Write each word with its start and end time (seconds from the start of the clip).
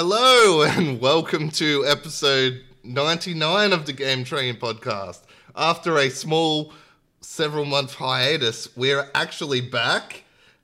Hello 0.00 0.62
and 0.62 1.00
welcome 1.00 1.50
to 1.50 1.84
episode 1.84 2.62
99 2.84 3.72
of 3.72 3.84
the 3.84 3.92
Game 3.92 4.22
Train 4.22 4.54
podcast. 4.54 5.22
After 5.56 5.98
a 5.98 6.08
small 6.08 6.72
several 7.20 7.64
month 7.64 7.94
hiatus, 7.94 8.68
we're 8.76 9.10
actually 9.12 9.60
back. 9.60 10.22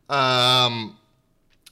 Um, 0.08 0.96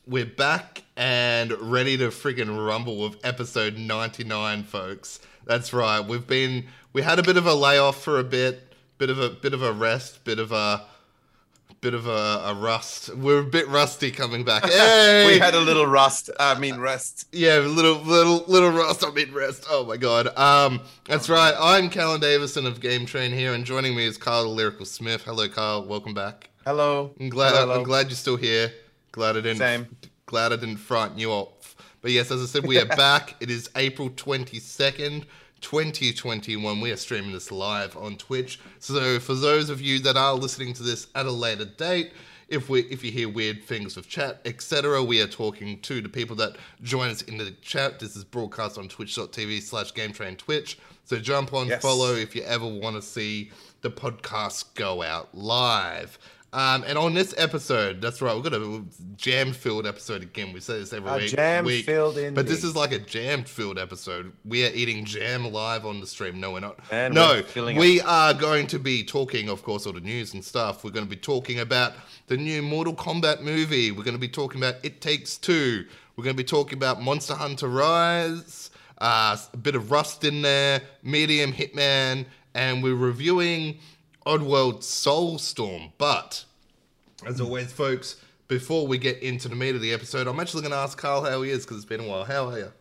we're 0.08 0.26
back 0.26 0.82
and 0.96 1.52
ready 1.52 1.96
to 1.98 2.08
friggin' 2.08 2.66
rumble 2.66 2.98
with 2.98 3.24
episode 3.24 3.78
99, 3.78 4.64
folks. 4.64 5.20
That's 5.44 5.72
right. 5.72 6.00
We've 6.00 6.26
been 6.26 6.66
we 6.92 7.02
had 7.02 7.20
a 7.20 7.22
bit 7.22 7.36
of 7.36 7.46
a 7.46 7.54
layoff 7.54 8.02
for 8.02 8.18
a 8.18 8.24
bit, 8.24 8.74
bit 8.98 9.08
of 9.08 9.20
a 9.20 9.30
bit 9.30 9.54
of 9.54 9.62
a 9.62 9.72
rest, 9.72 10.24
bit 10.24 10.40
of 10.40 10.50
a 10.50 10.84
bit 11.82 11.94
of 11.94 12.06
a, 12.06 12.42
a 12.46 12.54
rust. 12.54 13.14
We're 13.14 13.40
a 13.40 13.44
bit 13.44 13.68
rusty 13.68 14.10
coming 14.10 14.44
back. 14.44 14.62
Hey! 14.72 15.26
we 15.26 15.38
had 15.38 15.54
a 15.54 15.60
little 15.60 15.86
rust. 15.86 16.30
I 16.40 16.58
mean, 16.58 16.78
rest. 16.78 17.26
Yeah, 17.32 17.58
little 17.58 17.96
little 17.96 18.44
little 18.46 18.70
rust. 18.70 19.04
I 19.04 19.10
mean 19.10 19.34
rest. 19.34 19.66
Oh 19.68 19.84
my 19.84 19.96
god. 19.96 20.28
Um, 20.38 20.80
that's 21.06 21.28
right. 21.28 21.54
I'm 21.58 21.90
Callan 21.90 22.20
Davison 22.20 22.64
of 22.66 22.80
Game 22.80 23.04
Train 23.04 23.32
here, 23.32 23.52
and 23.52 23.64
joining 23.64 23.94
me 23.94 24.06
is 24.06 24.16
Carl 24.16 24.44
the 24.44 24.48
Lyrical 24.48 24.86
Smith. 24.86 25.22
Hello, 25.24 25.48
Carl. 25.48 25.84
Welcome 25.84 26.14
back. 26.14 26.50
Hello. 26.64 27.12
I'm 27.20 27.28
glad. 27.28 27.54
Hello. 27.54 27.74
I'm 27.74 27.82
glad 27.82 28.06
you're 28.06 28.16
still 28.16 28.36
here. 28.36 28.72
Glad 29.10 29.36
I 29.36 29.40
didn't. 29.40 29.58
Same. 29.58 29.96
Glad 30.26 30.52
I 30.52 30.56
didn't 30.56 30.78
frighten 30.78 31.18
you 31.18 31.30
off. 31.32 31.74
But 32.00 32.12
yes, 32.12 32.30
as 32.30 32.42
I 32.42 32.46
said, 32.46 32.64
we 32.64 32.78
are 32.78 32.86
back. 32.96 33.34
It 33.40 33.50
is 33.50 33.68
April 33.76 34.08
22nd. 34.10 35.24
2021 35.62 36.80
we 36.80 36.90
are 36.90 36.96
streaming 36.96 37.32
this 37.32 37.50
live 37.50 37.96
on 37.96 38.16
twitch. 38.16 38.60
So 38.78 39.18
for 39.18 39.34
those 39.34 39.70
of 39.70 39.80
you 39.80 39.98
that 40.00 40.16
are 40.16 40.34
listening 40.34 40.74
to 40.74 40.82
this 40.82 41.06
at 41.14 41.26
a 41.26 41.32
later 41.32 41.64
date 41.64 42.12
if 42.48 42.68
we 42.68 42.80
if 42.82 43.02
you 43.02 43.10
hear 43.10 43.28
weird 43.28 43.62
things 43.64 43.96
with 43.96 44.06
chat 44.08 44.40
etc 44.44 45.02
we 45.02 45.22
are 45.22 45.26
talking 45.26 45.80
to 45.80 46.02
the 46.02 46.08
people 46.08 46.36
that 46.36 46.56
join 46.82 47.08
us 47.10 47.22
in 47.22 47.38
the 47.38 47.52
chat. 47.62 47.98
This 47.98 48.14
is 48.16 48.24
broadcast 48.24 48.76
on 48.76 48.88
twitch.tv 48.88 49.62
slash 49.62 49.94
game 49.94 50.12
train 50.12 50.36
twitch. 50.36 50.78
So 51.04 51.18
jump 51.18 51.52
on 51.54 51.68
Yes. 51.68 51.80
follow 51.80 52.12
if 52.14 52.36
you 52.36 52.42
ever 52.42 52.66
want 52.66 52.96
to 52.96 53.02
see 53.02 53.50
the 53.80 53.90
podcast 53.90 54.74
go 54.74 55.02
out 55.02 55.34
live 55.34 56.18
um, 56.52 56.84
and 56.86 56.98
on 56.98 57.14
this 57.14 57.34
episode, 57.38 58.00
that's 58.02 58.20
right, 58.20 58.34
we've 58.34 58.44
got 58.44 58.52
a 58.52 58.82
jam-filled 59.16 59.86
episode 59.86 60.22
again. 60.22 60.52
We 60.52 60.60
say 60.60 60.78
this 60.78 60.92
every 60.92 61.10
A 61.10 61.16
week. 61.16 61.30
jam-filled 61.30 62.16
week, 62.16 62.34
But 62.34 62.46
this 62.46 62.62
is 62.62 62.76
like 62.76 62.92
a 62.92 62.98
jam-filled 62.98 63.78
episode. 63.78 64.32
We 64.44 64.66
are 64.66 64.70
eating 64.74 65.04
jam 65.04 65.50
live 65.50 65.86
on 65.86 66.00
the 66.00 66.06
stream. 66.06 66.40
No, 66.40 66.52
we're 66.52 66.60
not. 66.60 66.78
And 66.90 67.14
no, 67.14 67.42
we're 67.56 67.74
we 67.78 68.00
are 68.02 68.34
going 68.34 68.66
to 68.68 68.78
be 68.78 69.02
talking, 69.02 69.48
of 69.48 69.62
course, 69.62 69.86
all 69.86 69.92
the 69.94 70.00
news 70.00 70.34
and 70.34 70.44
stuff. 70.44 70.84
We're 70.84 70.90
going 70.90 71.06
to 71.06 71.10
be 71.10 71.16
talking 71.16 71.60
about 71.60 71.94
the 72.26 72.36
new 72.36 72.60
Mortal 72.60 72.94
Kombat 72.94 73.40
movie. 73.40 73.90
We're 73.90 74.04
going 74.04 74.16
to 74.16 74.20
be 74.20 74.28
talking 74.28 74.60
about 74.60 74.76
It 74.84 75.00
Takes 75.00 75.38
Two. 75.38 75.86
We're 76.16 76.24
going 76.24 76.36
to 76.36 76.42
be 76.42 76.46
talking 76.46 76.76
about 76.76 77.00
Monster 77.00 77.34
Hunter 77.34 77.68
Rise. 77.68 78.70
Uh, 78.98 79.36
a 79.52 79.56
bit 79.56 79.74
of 79.74 79.90
Rust 79.90 80.22
in 80.22 80.42
there, 80.42 80.80
Medium 81.02 81.52
Hitman, 81.52 82.24
and 82.54 82.82
we're 82.82 82.94
reviewing 82.94 83.78
Oddworld 84.26 84.80
Soulstorm. 84.80 85.92
But 85.98 86.44
as 87.26 87.40
always, 87.40 87.72
folks, 87.72 88.16
before 88.48 88.86
we 88.86 88.98
get 88.98 89.22
into 89.22 89.48
the 89.48 89.56
meat 89.56 89.74
of 89.74 89.80
the 89.80 89.92
episode, 89.92 90.26
I'm 90.26 90.38
actually 90.40 90.62
going 90.62 90.72
to 90.72 90.78
ask 90.78 90.98
Carl 90.98 91.24
how 91.24 91.42
he 91.42 91.50
is 91.50 91.64
because 91.64 91.78
it's 91.78 91.86
been 91.86 92.00
a 92.00 92.06
while. 92.06 92.24
How 92.24 92.48
are 92.48 92.58
you? 92.58 92.72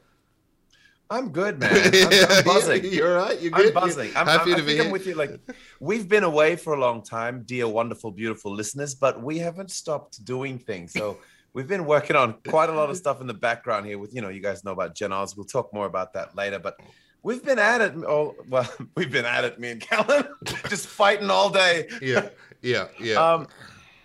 I'm 1.10 1.30
good, 1.30 1.60
man. 1.60 1.72
I'm, 1.74 2.32
I'm 2.32 2.44
buzzing. 2.46 2.86
You're 2.86 3.20
all 3.20 3.28
right. 3.28 3.42
You're 3.42 3.52
good. 3.52 3.76
I'm 3.76 3.84
buzzing. 3.84 4.12
I'm, 4.16 4.28
happy 4.28 4.52
I'm, 4.52 4.60
to 4.60 4.64
be 4.64 4.70
think 4.70 4.80
I'm 4.80 4.86
here. 4.86 4.92
with 4.94 5.08
you. 5.08 5.16
Like, 5.16 5.40
we've 5.82 6.08
been 6.08 6.24
away 6.24 6.56
for 6.56 6.74
a 6.74 6.80
long 6.80 7.04
time, 7.04 7.44
dear 7.44 7.68
wonderful, 7.68 8.12
beautiful 8.12 8.54
listeners, 8.54 8.96
but 8.96 9.22
we 9.22 9.38
haven't 9.38 9.72
stopped 9.72 10.24
doing 10.24 10.58
things. 10.58 10.94
So 10.94 11.18
we've 11.54 11.68
been 11.68 11.86
working 11.86 12.16
on 12.16 12.36
quite 12.48 12.70
a 12.70 12.74
lot 12.74 12.90
of 12.90 12.96
stuff 12.96 13.20
in 13.20 13.28
the 13.28 13.34
background 13.34 13.86
here. 13.86 14.00
With 14.00 14.16
you 14.16 14.22
know, 14.22 14.30
you 14.30 14.40
guys 14.40 14.64
know 14.64 14.72
about 14.72 14.96
Gen 14.96 15.12
Oz. 15.12 15.36
We'll 15.36 15.46
talk 15.46 15.74
more 15.74 15.86
about 15.86 16.14
that 16.14 16.36
later, 16.36 16.60
but. 16.60 16.80
We've 17.24 17.44
been 17.44 17.60
at 17.60 17.82
it. 17.82 17.94
Oh, 17.98 18.36
well, 18.50 18.72
we've 18.96 19.12
been 19.12 19.26
at 19.26 19.44
it, 19.44 19.60
me 19.60 19.72
and 19.72 19.82
Callan, 19.82 20.28
just 20.70 20.88
fighting 20.88 21.30
all 21.30 21.50
day. 21.50 21.88
yeah, 22.02 22.30
yeah, 22.62 22.88
yeah. 23.00 23.16
Um, 23.34 23.48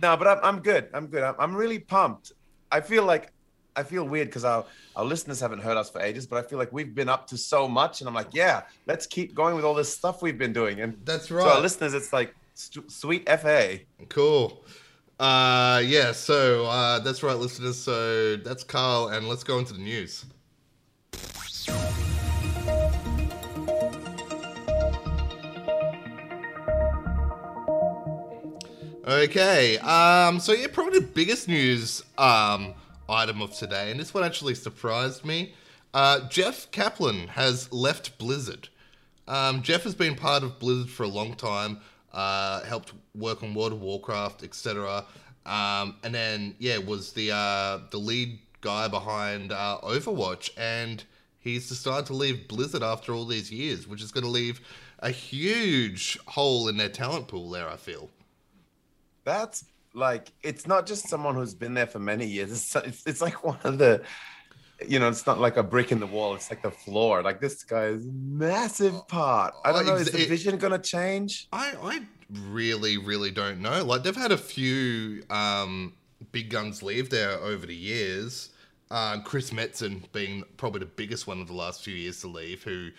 no, 0.03 0.15
but 0.17 0.27
I'm, 0.29 0.39
I'm 0.43 0.61
good. 0.61 0.89
I'm 0.93 1.07
good. 1.07 1.23
I'm, 1.23 1.35
I'm 1.39 1.57
really 1.57 1.79
pumped. 1.79 2.33
I 2.71 2.81
feel 2.81 3.05
like 3.05 3.33
I 3.77 3.83
feel 3.83 4.05
weird 4.05 4.29
because 4.29 4.45
our 4.45 4.65
our 4.95 5.05
listeners 5.05 5.41
haven't 5.41 5.61
heard 5.61 5.77
us 5.77 5.91
for 5.91 6.01
ages, 6.01 6.27
but 6.27 6.43
I 6.43 6.49
feel 6.49 6.59
like 6.59 6.73
we've 6.73 6.95
been 6.95 7.09
up 7.09 7.27
to 7.29 7.39
so 7.39 7.69
much, 7.69 8.01
and 8.01 8.09
I'm 8.09 8.15
like, 8.15 8.29
yeah, 8.33 8.63
let's 8.87 9.07
keep 9.07 9.35
going 9.35 9.55
with 9.55 9.65
all 9.65 9.75
this 9.75 9.93
stuff 9.93 10.23
we've 10.23 10.39
been 10.39 10.53
doing. 10.53 10.81
And 10.81 10.99
That's 11.05 11.29
to 11.29 11.39
our 11.41 11.47
right. 11.47 11.63
listeners, 11.63 11.95
it's 11.95 12.13
like 12.13 12.35
st- 12.55 12.91
sweet 12.91 13.29
fa. 13.29 13.79
Cool. 14.09 14.65
Uh, 15.19 15.83
yeah. 15.85 16.13
So 16.13 16.67
uh, 16.67 16.99
that's 17.01 17.23
right, 17.23 17.37
listeners. 17.37 17.79
So 17.79 18.37
that's 18.37 18.65
Carl, 18.65 19.09
and 19.09 19.29
let's 19.29 19.45
go 19.45 19.59
into 19.59 19.75
the 19.75 19.81
news. 19.81 20.25
Okay. 29.07 29.79
Um. 29.79 30.41
So 30.41 30.53
yeah, 30.53 30.67
probably 30.73 30.99
the 30.99 31.07
biggest 31.07 31.47
news 31.47 32.03
um 32.19 32.75
item 33.09 33.41
of 33.41 33.53
today, 33.55 33.93
and 33.93 34.01
this 34.01 34.13
one 34.13 34.25
actually 34.25 34.57
surprised 34.57 35.25
me. 35.25 35.55
Uh, 35.95 36.29
Jeff 36.29 36.69
Kaplan 36.73 37.29
has 37.29 37.73
left 37.73 38.19
Blizzard. 38.19 38.69
Um, 39.29 39.63
Jeff 39.63 39.85
has 39.85 39.95
been 39.95 40.17
part 40.17 40.43
of 40.43 40.59
Blizzard 40.59 40.91
for 40.91 41.05
a 41.05 41.09
long 41.09 41.35
time. 41.35 41.79
Uh, 42.13 42.65
helped 42.65 42.93
work 43.15 43.45
on 43.45 43.55
World 43.55 43.73
of 43.73 43.81
Warcraft, 43.81 44.43
etc. 44.43 45.05
Um, 45.45 45.97
and 46.03 46.13
then 46.13 46.57
yeah, 46.59 46.79
was 46.79 47.13
the 47.13 47.31
uh, 47.31 47.79
the 47.93 47.99
lead 47.99 48.41
guy 48.61 48.89
behind 48.89 49.53
uh, 49.53 49.79
Overwatch, 49.85 50.51
and 50.57 51.05
he's 51.39 51.69
decided 51.69 52.07
to 52.07 52.13
leave 52.13 52.49
Blizzard 52.49 52.83
after 52.83 53.15
all 53.15 53.25
these 53.25 53.53
years, 53.53 53.87
which 53.87 54.03
is 54.03 54.11
going 54.11 54.25
to 54.25 54.31
leave 54.31 54.61
a 54.99 55.11
huge 55.11 56.19
hole 56.27 56.67
in 56.67 56.77
their 56.77 56.89
talent 56.89 57.29
pool. 57.29 57.51
There, 57.51 57.69
I 57.69 57.77
feel. 57.77 58.11
That's 59.27 59.67
like 59.93 60.33
it's 60.43 60.67
not 60.67 60.87
just 60.87 61.09
someone 61.09 61.35
who's 61.35 61.55
been 61.55 61.75
there 61.75 61.87
for 61.87 61.99
many 61.99 62.27
years. 62.27 62.51
It's 62.51 62.77
it's, 62.77 63.07
it's 63.07 63.21
like 63.21 63.45
one 63.45 63.59
of 63.65 63.77
the. 63.77 64.03
You 64.87 64.99
know, 64.99 65.09
it's 65.09 65.27
not 65.27 65.41
like 65.41 65.57
a 65.57 65.63
brick 65.63 65.91
in 65.91 66.01
the 66.01 66.07
wall. 66.07 66.35
It's 66.35 66.51
like 66.51 66.61
the 66.63 66.71
floor. 66.71 67.23
Like 67.23 67.41
this 67.41 67.65
guy 67.65 67.87
is 67.87 68.07
massive 68.13 69.09
part. 69.09 69.55
I 69.65 69.73
don't 69.73 69.87
know. 69.87 69.95
Is 69.95 70.13
the 70.13 70.27
vision 70.27 70.59
gonna 70.59 70.79
change? 70.79 71.49
I, 71.51 71.73
I 71.83 72.01
really, 72.51 72.99
really 72.99 73.31
don't 73.31 73.61
know. 73.61 73.83
Like 73.83 74.03
they've 74.03 74.15
had 74.15 74.33
a 74.33 74.37
few 74.39 75.23
um, 75.31 75.95
big 76.31 76.51
guns 76.51 76.83
leave 76.83 77.09
there 77.09 77.39
over 77.39 77.65
the 77.67 77.75
years. 77.75 78.51
Uh, 78.91 79.21
Chris 79.21 79.51
Metzen 79.51 80.03
being 80.13 80.45
probably 80.59 80.81
the 80.81 80.87
biggest 80.87 81.27
one 81.27 81.41
of 81.41 81.47
the 81.47 81.55
last 81.55 81.83
few 81.83 81.95
years 81.95 82.21
to 82.21 82.29
leave, 82.29 82.63
who, 82.63 82.91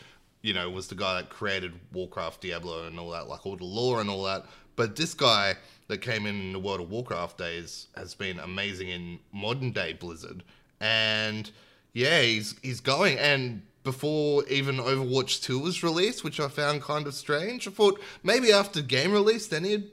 you 0.41 0.53
know, 0.53 0.69
was 0.69 0.87
the 0.87 0.95
guy 0.95 1.21
that 1.21 1.29
created 1.29 1.73
Warcraft, 1.93 2.41
Diablo, 2.41 2.87
and 2.87 2.99
all 2.99 3.11
that, 3.11 3.27
like 3.29 3.45
all 3.45 3.55
the 3.55 3.63
lore 3.63 4.01
and 4.01 4.09
all 4.09 4.23
that. 4.23 4.45
But 4.77 4.95
this 4.95 5.13
guy 5.13 5.55
that 5.89 5.97
came 5.97 6.25
in 6.25 6.39
in 6.39 6.53
the 6.53 6.59
World 6.59 6.79
of 6.79 6.89
Warcraft 6.89 7.37
days 7.37 7.87
has 7.97 8.13
been 8.13 8.39
amazing 8.39 8.87
in 8.87 9.19
modern 9.33 9.71
day 9.71 9.91
Blizzard, 9.91 10.43
and 10.79 11.51
yeah, 11.91 12.21
he's 12.21 12.55
he's 12.61 12.79
going 12.79 13.19
and 13.19 13.63
before 13.87 14.43
even 14.49 14.77
Overwatch 14.77 15.41
2 15.43 15.59
was 15.59 15.81
released, 15.81 16.21
which 16.21 16.41
I 16.41 16.49
found 16.49 16.81
kind 16.81 17.07
of 17.07 17.13
strange. 17.13 17.69
I 17.69 17.71
thought 17.71 18.01
maybe 18.21 18.51
after 18.51 18.81
game 18.81 19.13
release, 19.13 19.47
then 19.47 19.63
he'd, 19.63 19.89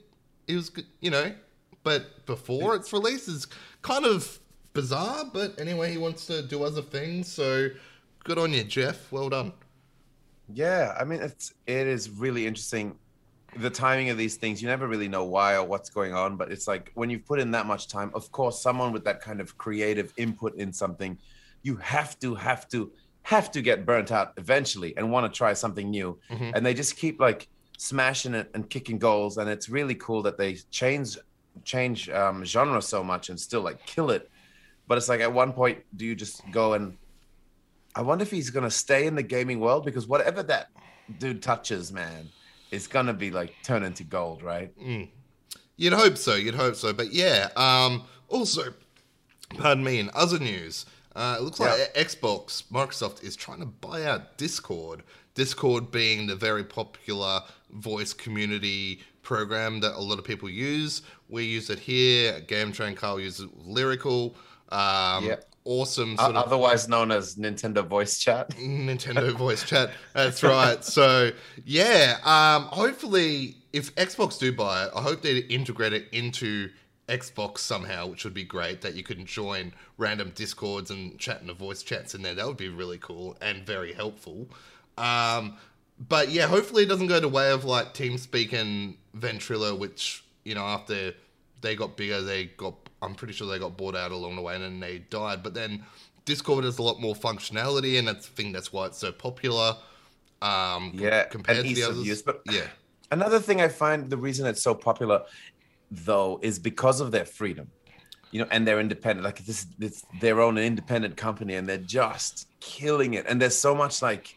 he 0.48 0.56
was, 0.56 0.68
good, 0.68 0.86
you 1.00 1.12
know, 1.12 1.32
but 1.84 2.26
before 2.26 2.74
its 2.74 2.92
release 2.92 3.28
is 3.28 3.46
kind 3.82 4.04
of 4.04 4.40
bizarre. 4.72 5.26
But 5.32 5.60
anyway, 5.60 5.92
he 5.92 5.98
wants 5.98 6.26
to 6.26 6.42
do 6.42 6.64
other 6.64 6.82
things, 6.82 7.28
so 7.28 7.68
good 8.24 8.36
on 8.36 8.52
you, 8.52 8.64
Jeff. 8.64 9.12
Well 9.12 9.28
done. 9.28 9.52
Yeah, 10.52 10.96
I 10.98 11.04
mean 11.04 11.22
it's 11.22 11.54
it 11.66 11.86
is 11.86 12.10
really 12.10 12.48
interesting. 12.48 12.98
The 13.56 13.70
timing 13.70 14.10
of 14.10 14.18
these 14.18 14.36
things, 14.36 14.60
you 14.60 14.68
never 14.68 14.88
really 14.88 15.08
know 15.08 15.24
why 15.24 15.54
or 15.56 15.64
what's 15.64 15.90
going 15.90 16.12
on, 16.12 16.36
but 16.36 16.50
it's 16.50 16.66
like 16.66 16.90
when 16.94 17.10
you've 17.10 17.24
put 17.24 17.38
in 17.40 17.50
that 17.52 17.66
much 17.66 17.88
time, 17.88 18.10
of 18.14 18.30
course, 18.32 18.60
someone 18.60 18.92
with 18.92 19.04
that 19.04 19.20
kind 19.20 19.40
of 19.40 19.56
creative 19.58 20.12
input 20.16 20.54
in 20.56 20.72
something, 20.72 21.18
you 21.62 21.76
have 21.76 22.18
to, 22.20 22.34
have 22.34 22.68
to, 22.68 22.92
have 23.22 23.50
to 23.52 23.62
get 23.62 23.86
burnt 23.86 24.12
out 24.12 24.32
eventually 24.36 24.94
and 24.96 25.10
want 25.10 25.30
to 25.32 25.36
try 25.36 25.52
something 25.52 25.88
new. 25.90 26.18
Mhm. 26.30 26.52
And 26.54 26.66
they 26.66 26.74
just 26.74 26.96
keep 26.96 27.20
like 27.20 27.48
smashing 27.78 28.34
it 28.34 28.50
and 28.54 28.68
kicking 28.68 28.98
goals. 28.98 29.38
And 29.38 29.48
it's 29.48 29.68
really 29.68 29.94
cool 29.94 30.22
that 30.22 30.36
they 30.36 30.54
change 30.70 31.16
change 31.62 32.10
um, 32.10 32.44
genre 32.44 32.82
so 32.82 33.04
much 33.04 33.28
and 33.28 33.38
still 33.38 33.60
like 33.60 33.84
kill 33.86 34.10
it. 34.10 34.28
But 34.88 34.98
it's 34.98 35.08
like 35.08 35.20
at 35.20 35.32
one 35.32 35.52
point, 35.52 35.78
do 35.96 36.04
you 36.04 36.14
just 36.14 36.42
go 36.50 36.74
and 36.74 36.96
I 37.94 38.02
wonder 38.02 38.22
if 38.22 38.30
he's 38.30 38.50
gonna 38.50 38.70
stay 38.70 39.06
in 39.06 39.14
the 39.14 39.22
gaming 39.22 39.60
world 39.60 39.84
because 39.84 40.06
whatever 40.08 40.42
that 40.44 40.68
dude 41.18 41.42
touches, 41.42 41.92
man, 41.92 42.28
it's 42.74 42.86
gonna 42.86 43.14
be 43.14 43.30
like 43.30 43.54
turn 43.62 43.82
into 43.82 44.04
gold, 44.04 44.42
right? 44.42 44.76
Mm. 44.78 45.08
You'd 45.76 45.92
hope 45.92 46.16
so. 46.16 46.34
You'd 46.34 46.54
hope 46.54 46.76
so. 46.76 46.92
But 46.92 47.12
yeah. 47.12 47.48
Um, 47.56 48.04
also, 48.28 48.74
pardon 49.58 49.84
me. 49.84 49.98
In 49.98 50.10
other 50.14 50.38
news, 50.38 50.86
uh, 51.16 51.36
it 51.38 51.42
looks 51.42 51.60
like 51.60 51.92
Xbox, 51.94 52.64
Microsoft 52.72 53.22
is 53.24 53.36
trying 53.36 53.60
to 53.60 53.66
buy 53.66 54.04
out 54.04 54.36
Discord. 54.38 55.02
Discord 55.34 55.90
being 55.90 56.26
the 56.26 56.36
very 56.36 56.62
popular 56.62 57.40
voice 57.72 58.12
community 58.12 59.00
program 59.22 59.80
that 59.80 59.94
a 59.94 60.00
lot 60.00 60.18
of 60.18 60.24
people 60.24 60.48
use. 60.48 61.02
We 61.28 61.44
use 61.44 61.70
it 61.70 61.78
here. 61.78 62.40
Game 62.40 62.70
Train 62.72 62.94
Carl 62.94 63.18
uses 63.20 63.48
Lyrical. 63.64 64.36
Um, 64.68 65.24
Yep. 65.24 65.44
Awesome 65.64 66.16
sort 66.16 66.36
of 66.36 66.44
Otherwise 66.44 66.88
known 66.88 67.10
as 67.10 67.36
Nintendo 67.36 67.86
Voice 67.86 68.18
Chat. 68.18 68.50
Nintendo 68.56 69.32
voice 69.32 69.64
chat. 69.64 69.90
That's 70.12 70.42
right. 70.42 70.84
So 70.84 71.30
yeah, 71.64 72.18
um, 72.24 72.64
hopefully, 72.64 73.56
if 73.72 73.94
Xbox 73.96 74.38
do 74.38 74.52
buy 74.52 74.84
it, 74.84 74.90
I 74.94 75.02
hope 75.02 75.22
they 75.22 75.38
integrate 75.38 75.92
it 75.92 76.08
into 76.12 76.70
Xbox 77.08 77.58
somehow, 77.58 78.06
which 78.06 78.24
would 78.24 78.34
be 78.34 78.44
great. 78.44 78.80
That 78.80 78.94
you 78.94 79.02
can 79.02 79.26
join 79.26 79.72
random 79.98 80.32
discords 80.34 80.90
and 80.90 81.18
chat 81.18 81.40
in 81.40 81.46
the 81.46 81.54
voice 81.54 81.82
chats 81.82 82.14
in 82.14 82.22
there. 82.22 82.34
That 82.34 82.46
would 82.46 82.56
be 82.56 82.68
really 82.68 82.98
cool 82.98 83.36
and 83.40 83.64
very 83.66 83.92
helpful. 83.92 84.48
Um, 84.96 85.56
but 86.08 86.30
yeah, 86.30 86.46
hopefully 86.46 86.84
it 86.84 86.88
doesn't 86.88 87.06
go 87.06 87.20
the 87.20 87.28
way 87.28 87.50
of 87.50 87.64
like 87.64 87.94
TeamSpeak 87.94 88.52
and 88.52 88.96
Ventrilo, 89.16 89.78
which 89.78 90.24
you 90.44 90.54
know 90.54 90.64
after 90.64 91.14
they 91.60 91.74
got 91.76 91.96
bigger, 91.96 92.20
they 92.20 92.46
got. 92.46 92.74
I'm 93.04 93.14
pretty 93.14 93.34
sure 93.34 93.46
they 93.48 93.58
got 93.58 93.76
bought 93.76 93.94
out 93.96 94.10
along 94.12 94.36
the 94.36 94.42
way 94.42 94.54
and 94.54 94.64
then 94.64 94.80
they 94.80 94.98
died. 95.10 95.42
But 95.42 95.54
then 95.54 95.84
Discord 96.24 96.64
has 96.64 96.78
a 96.78 96.82
lot 96.82 97.00
more 97.00 97.14
functionality, 97.14 97.98
and 97.98 98.08
that's, 98.08 98.26
I 98.26 98.30
think 98.30 98.52
that's 98.54 98.72
why 98.72 98.86
it's 98.86 98.98
so 98.98 99.12
popular. 99.12 99.76
Um, 100.42 100.92
Yeah, 100.94 101.24
compared 101.24 101.64
to 101.64 101.74
the 101.74 101.82
others. 101.84 102.06
use, 102.06 102.22
but- 102.22 102.42
yeah, 102.50 102.66
Another 103.10 103.38
thing 103.38 103.60
I 103.60 103.68
find 103.68 104.08
the 104.10 104.16
reason 104.16 104.46
it's 104.46 104.62
so 104.62 104.74
popular, 104.74 105.22
though, 105.90 106.40
is 106.42 106.58
because 106.58 107.00
of 107.00 107.10
their 107.12 107.24
freedom, 107.26 107.70
you 108.32 108.40
know, 108.40 108.48
and 108.50 108.66
they're 108.66 108.80
independent. 108.80 109.24
Like 109.24 109.44
this, 109.44 109.66
it's 109.78 110.04
their 110.20 110.40
own 110.40 110.56
independent 110.58 111.16
company, 111.16 111.54
and 111.54 111.68
they're 111.68 111.76
just 111.78 112.48
killing 112.60 113.14
it. 113.14 113.26
And 113.28 113.40
there's 113.40 113.56
so 113.56 113.74
much 113.74 114.00
like 114.02 114.34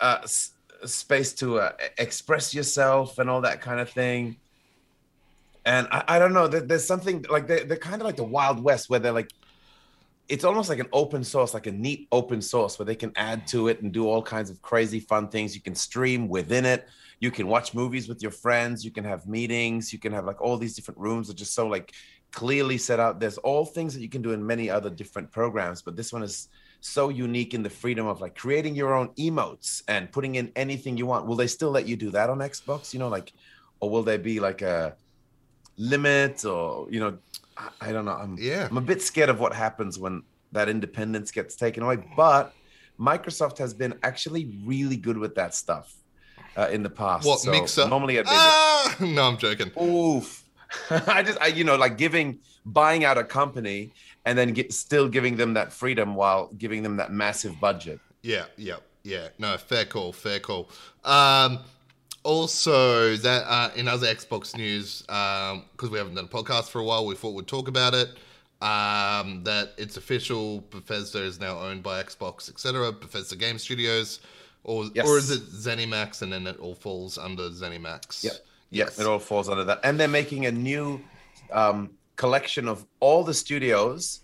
uh, 0.00 0.18
s- 0.24 0.50
space 0.84 1.32
to 1.34 1.60
uh, 1.60 1.72
express 1.98 2.52
yourself 2.52 3.18
and 3.18 3.30
all 3.30 3.40
that 3.42 3.60
kind 3.62 3.80
of 3.80 3.88
thing. 3.90 4.36
And 5.66 5.88
I, 5.90 6.04
I 6.08 6.18
don't 6.18 6.32
know, 6.32 6.46
there, 6.46 6.60
there's 6.60 6.84
something 6.84 7.24
like 7.30 7.46
they're, 7.46 7.64
they're 7.64 7.76
kind 7.76 8.00
of 8.00 8.06
like 8.06 8.16
the 8.16 8.24
Wild 8.24 8.62
West, 8.62 8.90
where 8.90 9.00
they're 9.00 9.12
like, 9.12 9.30
it's 10.28 10.44
almost 10.44 10.68
like 10.68 10.78
an 10.78 10.88
open 10.92 11.22
source, 11.22 11.52
like 11.52 11.66
a 11.66 11.72
neat 11.72 12.08
open 12.10 12.40
source 12.40 12.78
where 12.78 12.86
they 12.86 12.94
can 12.94 13.12
add 13.16 13.46
to 13.48 13.68
it 13.68 13.82
and 13.82 13.92
do 13.92 14.08
all 14.08 14.22
kinds 14.22 14.48
of 14.50 14.60
crazy 14.62 15.00
fun 15.00 15.28
things. 15.28 15.54
You 15.54 15.60
can 15.60 15.74
stream 15.74 16.28
within 16.28 16.64
it. 16.64 16.88
You 17.20 17.30
can 17.30 17.46
watch 17.46 17.74
movies 17.74 18.08
with 18.08 18.22
your 18.22 18.30
friends. 18.30 18.84
You 18.84 18.90
can 18.90 19.04
have 19.04 19.26
meetings. 19.26 19.92
You 19.92 19.98
can 19.98 20.12
have 20.12 20.24
like 20.24 20.40
all 20.40 20.56
these 20.56 20.74
different 20.74 20.98
rooms 20.98 21.28
that 21.28 21.34
are 21.34 21.38
just 21.38 21.54
so 21.54 21.66
like 21.66 21.92
clearly 22.32 22.78
set 22.78 23.00
out. 23.00 23.20
There's 23.20 23.38
all 23.38 23.66
things 23.66 23.94
that 23.94 24.00
you 24.00 24.08
can 24.08 24.22
do 24.22 24.32
in 24.32 24.44
many 24.44 24.70
other 24.70 24.90
different 24.90 25.30
programs, 25.30 25.82
but 25.82 25.94
this 25.94 26.12
one 26.12 26.22
is 26.22 26.48
so 26.80 27.08
unique 27.08 27.54
in 27.54 27.62
the 27.62 27.70
freedom 27.70 28.06
of 28.06 28.20
like 28.20 28.34
creating 28.34 28.74
your 28.74 28.94
own 28.94 29.08
emotes 29.14 29.82
and 29.88 30.10
putting 30.10 30.34
in 30.34 30.52
anything 30.56 30.96
you 30.96 31.06
want. 31.06 31.26
Will 31.26 31.36
they 31.36 31.46
still 31.46 31.70
let 31.70 31.86
you 31.86 31.96
do 31.96 32.10
that 32.10 32.30
on 32.30 32.38
Xbox? 32.38 32.92
You 32.92 32.98
know, 32.98 33.08
like, 33.08 33.32
or 33.80 33.88
will 33.90 34.02
there 34.02 34.18
be 34.18 34.40
like 34.40 34.62
a 34.62 34.96
limit 35.76 36.44
or, 36.44 36.86
you 36.90 37.00
know, 37.00 37.18
I, 37.56 37.68
I 37.80 37.92
don't 37.92 38.04
know. 38.04 38.12
I'm, 38.12 38.36
yeah. 38.38 38.68
I'm 38.70 38.76
a 38.76 38.80
bit 38.82 39.02
scared 39.02 39.28
of 39.30 39.40
what 39.40 39.52
happens 39.54 39.98
when 39.98 40.22
that 40.52 40.68
independence 40.68 41.30
gets 41.30 41.56
taken 41.56 41.82
away. 41.82 41.98
But 42.16 42.52
Microsoft 42.98 43.58
has 43.58 43.74
been 43.74 43.94
actually 44.02 44.52
really 44.64 44.96
good 44.96 45.18
with 45.18 45.34
that 45.34 45.54
stuff 45.54 45.94
uh, 46.56 46.68
in 46.70 46.82
the 46.82 46.90
past. 46.90 47.26
What 47.26 47.40
So 47.40 47.50
mixer? 47.50 47.88
Normally, 47.88 48.18
I'd 48.18 48.26
Ah, 48.28 48.96
no, 49.00 49.22
I'm 49.24 49.36
joking. 49.36 49.70
oof. 49.80 50.44
I 50.90 51.22
just, 51.22 51.40
I, 51.40 51.48
you 51.48 51.64
know, 51.64 51.76
like 51.76 51.96
giving, 51.98 52.38
buying 52.66 53.04
out 53.04 53.18
a 53.18 53.24
company 53.24 53.90
and 54.24 54.36
then 54.38 54.52
get, 54.52 54.72
still 54.72 55.08
giving 55.08 55.36
them 55.36 55.54
that 55.54 55.72
freedom 55.72 56.14
while 56.14 56.48
giving 56.58 56.82
them 56.82 56.96
that 56.96 57.12
massive 57.12 57.60
budget. 57.60 58.00
Yeah, 58.22 58.44
yeah, 58.56 58.76
yeah. 59.02 59.28
No, 59.38 59.56
fair 59.58 59.84
call, 59.84 60.12
fair 60.12 60.40
call. 60.40 60.70
Um, 61.04 61.60
also, 62.24 63.16
that 63.16 63.44
uh, 63.46 63.70
in 63.76 63.86
other 63.86 64.06
Xbox 64.06 64.56
news, 64.56 65.02
because 65.02 65.90
we 65.90 65.98
haven't 65.98 66.14
done 66.14 66.24
a 66.24 66.28
podcast 66.28 66.70
for 66.70 66.80
a 66.80 66.84
while, 66.84 67.06
we 67.06 67.14
thought 67.14 67.34
we'd 67.34 67.46
talk 67.46 67.68
about 67.68 67.94
it. 67.94 68.08
Um, 68.60 69.44
that 69.44 69.74
it's 69.76 69.96
official. 69.98 70.64
Bethesda 70.70 71.22
is 71.22 71.38
now 71.38 71.58
owned 71.58 71.82
by 71.82 72.02
Xbox, 72.02 72.48
etc. 72.48 72.92
Bethesda 72.92 73.36
Game 73.36 73.58
Studios, 73.58 74.20
or 74.62 74.86
Yes. 74.94 75.06
or 75.06 75.18
is 75.18 75.30
it 75.30 75.42
ZeniMax, 75.50 76.22
and 76.22 76.32
then 76.32 76.46
it 76.46 76.58
all 76.58 76.74
falls 76.74 77.18
under 77.18 77.50
ZeniMax? 77.50 78.24
Yep. 78.24 78.32
Yes. 78.70 78.98
It 78.98 79.06
all 79.06 79.18
falls 79.18 79.48
under 79.50 79.64
that. 79.64 79.80
And 79.84 80.00
they're 80.00 80.08
making 80.08 80.46
a 80.46 80.52
new 80.52 81.00
um, 81.52 81.90
collection 82.16 82.66
of 82.68 82.86
all 83.00 83.22
the 83.22 83.34
studios 83.34 84.20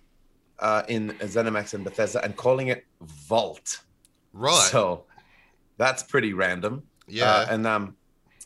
uh, 0.59 0.83
in 0.89 1.11
ZeniMax 1.21 1.75
and 1.75 1.85
Bethesda 1.85 2.25
and 2.25 2.35
calling 2.37 2.69
it 2.69 2.87
Vault. 3.03 3.81
right. 4.33 4.69
So 4.71 5.05
that's 5.77 6.03
pretty 6.03 6.33
random. 6.33 6.83
Yeah. 7.11 7.33
Uh, 7.33 7.47
and 7.51 7.67
um, 7.67 7.97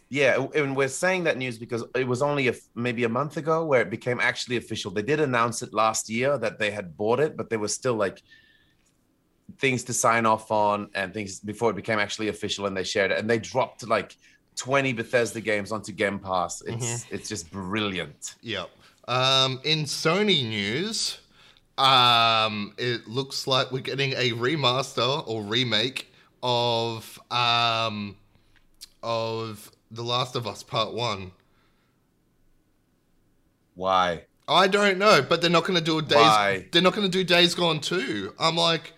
yeah, 0.09 0.47
and 0.55 0.77
we're 0.77 0.89
saying 0.89 1.25
that 1.25 1.39
news 1.39 1.59
because 1.59 1.85
it 1.95 2.07
was 2.07 2.23
only 2.23 2.49
a, 2.49 2.55
maybe 2.75 3.05
a 3.05 3.09
month 3.09 3.37
ago 3.37 3.65
where 3.65 3.81
it 3.81 3.91
became 3.91 4.21
actually 4.21 4.57
official. 4.57 4.91
They 4.91 5.03
did 5.03 5.21
announce 5.21 5.63
it 5.63 5.73
last 5.73 6.09
year 6.09 6.39
that 6.39 6.59
they 6.59 6.71
had 6.71 6.97
bought 6.97 7.21
it, 7.21 7.37
but 7.37 7.51
there 7.51 7.59
was 7.59 7.75
still 7.75 7.95
like 7.95 8.23
things 9.59 9.85
to 9.85 9.93
sign 9.93 10.27
off 10.27 10.51
on 10.51 10.91
and 10.95 11.13
things 11.13 11.41
before 11.41 11.71
it 11.71 11.77
became 11.77 11.99
actually 11.99 12.29
official. 12.29 12.67
And 12.67 12.77
they 12.77 12.85
shared 12.85 13.11
it, 13.11 13.19
and 13.19 13.29
they 13.29 13.39
dropped 13.39 13.87
like 13.89 14.17
20 14.57 14.93
Bethesda 14.93 15.41
games 15.41 15.73
onto 15.73 15.93
Game 15.93 16.19
Pass. 16.19 16.63
It's 16.63 17.07
it's 17.11 17.29
just 17.29 17.51
brilliant. 17.51 18.37
Yep. 18.43 18.71
Um, 19.09 19.61
in 19.65 19.81
Sony 19.81 20.49
news, 20.49 21.19
um, 21.77 22.73
it 22.79 23.07
looks 23.09 23.47
like 23.47 23.73
we're 23.73 23.81
getting 23.81 24.13
a 24.13 24.31
remaster 24.33 25.27
or 25.27 25.43
remake 25.43 26.13
of 26.43 27.19
um, 27.31 28.17
of 29.05 29.71
The 29.91 30.03
Last 30.03 30.35
of 30.35 30.47
Us 30.47 30.63
Part 30.65 30.93
One. 30.93 31.31
Why? 33.75 34.23
I 34.47 34.69
don't 34.69 34.99
know, 34.99 35.23
but 35.23 35.41
they're 35.41 35.51
not 35.51 35.65
going 35.65 35.79
to 35.79 35.85
do 35.85 35.99
a 35.99 36.03
days. 36.03 36.17
Why? 36.19 36.67
They're 36.73 36.83
not 36.83 36.95
going 36.95 37.07
to 37.07 37.11
do 37.11 37.25
Days 37.25 37.55
Gone 37.55 37.81
two. 37.81 38.35
I'm 38.39 38.57
like, 38.57 38.93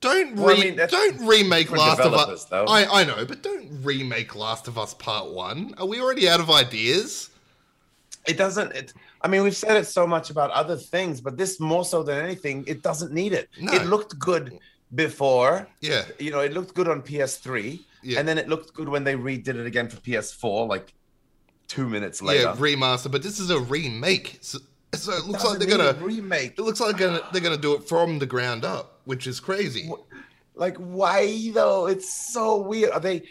don't 0.00 0.34
re- 0.36 0.42
Well, 0.42 0.56
I 0.56 0.60
mean, 0.60 0.80
don't 0.88 1.26
remake 1.26 1.70
Last 1.70 2.00
of 2.00 2.14
Us. 2.14 2.46
though. 2.46 2.64
I 2.64 3.00
I 3.02 3.04
know, 3.04 3.24
but 3.24 3.42
don't 3.42 3.68
remake 3.82 4.34
Last 4.34 4.66
of 4.66 4.78
Us 4.78 4.94
Part 4.94 5.30
One. 5.30 5.74
Are 5.78 5.86
we 5.86 6.00
already 6.00 6.28
out 6.28 6.40
of 6.40 6.50
ideas? 6.50 7.30
It 8.26 8.36
doesn't. 8.36 8.72
It, 8.72 8.92
I 9.22 9.28
mean, 9.28 9.42
we've 9.42 9.56
said 9.56 9.76
it 9.76 9.86
so 9.86 10.06
much 10.06 10.30
about 10.30 10.50
other 10.50 10.76
things, 10.76 11.20
but 11.20 11.36
this 11.36 11.60
more 11.60 11.84
so 11.84 12.02
than 12.02 12.22
anything, 12.22 12.64
it 12.66 12.82
doesn't 12.82 13.12
need 13.12 13.32
it. 13.32 13.48
No. 13.60 13.72
It 13.72 13.86
looked 13.86 14.18
good 14.18 14.58
before. 14.94 15.66
Yeah. 15.80 16.04
You 16.18 16.30
know, 16.30 16.40
it 16.40 16.52
looked 16.54 16.74
good 16.74 16.88
on 16.88 17.02
PS3, 17.02 17.80
Yeah. 18.02 18.18
and 18.18 18.26
then 18.28 18.38
it 18.38 18.48
looked 18.48 18.72
good 18.74 18.88
when 18.88 19.04
they 19.04 19.14
redid 19.14 19.48
it 19.56 19.66
again 19.66 19.88
for 19.88 19.96
PS4, 19.98 20.68
like 20.68 20.92
two 21.68 21.88
minutes 21.88 22.22
later. 22.22 22.42
Yeah, 22.42 22.56
remaster, 22.56 23.10
but 23.10 23.22
this 23.22 23.38
is 23.38 23.50
a 23.50 23.60
remake. 23.60 24.38
So, 24.40 24.58
so 24.94 25.12
it 25.12 25.24
looks 25.26 25.44
like 25.44 25.58
they're 25.58 25.68
gonna. 25.68 25.92
remake. 26.00 26.58
It 26.58 26.62
looks 26.62 26.80
like 26.80 26.96
they're 26.96 27.08
gonna, 27.08 27.22
they're 27.32 27.42
gonna 27.42 27.56
do 27.56 27.74
it 27.74 27.84
from 27.88 28.18
the 28.18 28.26
ground 28.26 28.64
up, 28.64 29.00
which 29.04 29.26
is 29.26 29.38
crazy. 29.40 29.90
Like, 30.54 30.76
why 30.78 31.50
though? 31.52 31.86
It's 31.86 32.32
so 32.32 32.56
weird. 32.60 32.90
Are 32.90 33.00
they? 33.00 33.22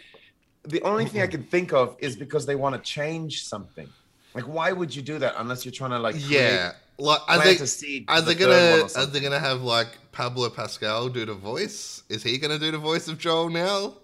The 0.64 0.82
only 0.82 1.06
thing 1.06 1.22
I 1.22 1.26
can 1.26 1.42
think 1.42 1.72
of 1.72 1.96
is 1.98 2.16
because 2.16 2.44
they 2.46 2.54
want 2.56 2.74
to 2.76 2.80
change 2.82 3.44
something. 3.44 3.88
Like, 4.34 4.44
why 4.44 4.72
would 4.72 4.94
you 4.94 5.02
do 5.02 5.18
that 5.18 5.34
unless 5.38 5.64
you're 5.64 5.72
trying 5.72 5.90
to 5.90 5.98
like? 5.98 6.14
create- 6.14 6.30
Yeah, 6.30 6.72
like 6.98 7.20
are 7.28 7.38
they 7.42 7.56
a 7.56 7.66
seed 7.66 8.04
are 8.08 8.20
they 8.20 8.34
the 8.34 8.44
third 8.44 8.50
one 8.80 8.80
or 8.80 8.92
gonna 8.92 9.04
are 9.04 9.06
they 9.06 9.20
gonna 9.20 9.38
have 9.38 9.62
like 9.62 9.88
Pablo 10.12 10.48
Pascal 10.50 11.08
do 11.08 11.24
the 11.26 11.34
voice? 11.34 12.02
Is 12.08 12.22
he 12.22 12.38
gonna 12.38 12.58
do 12.58 12.70
the 12.70 12.78
voice 12.78 13.08
of 13.08 13.18
Joel 13.18 13.48
now? 13.50 13.94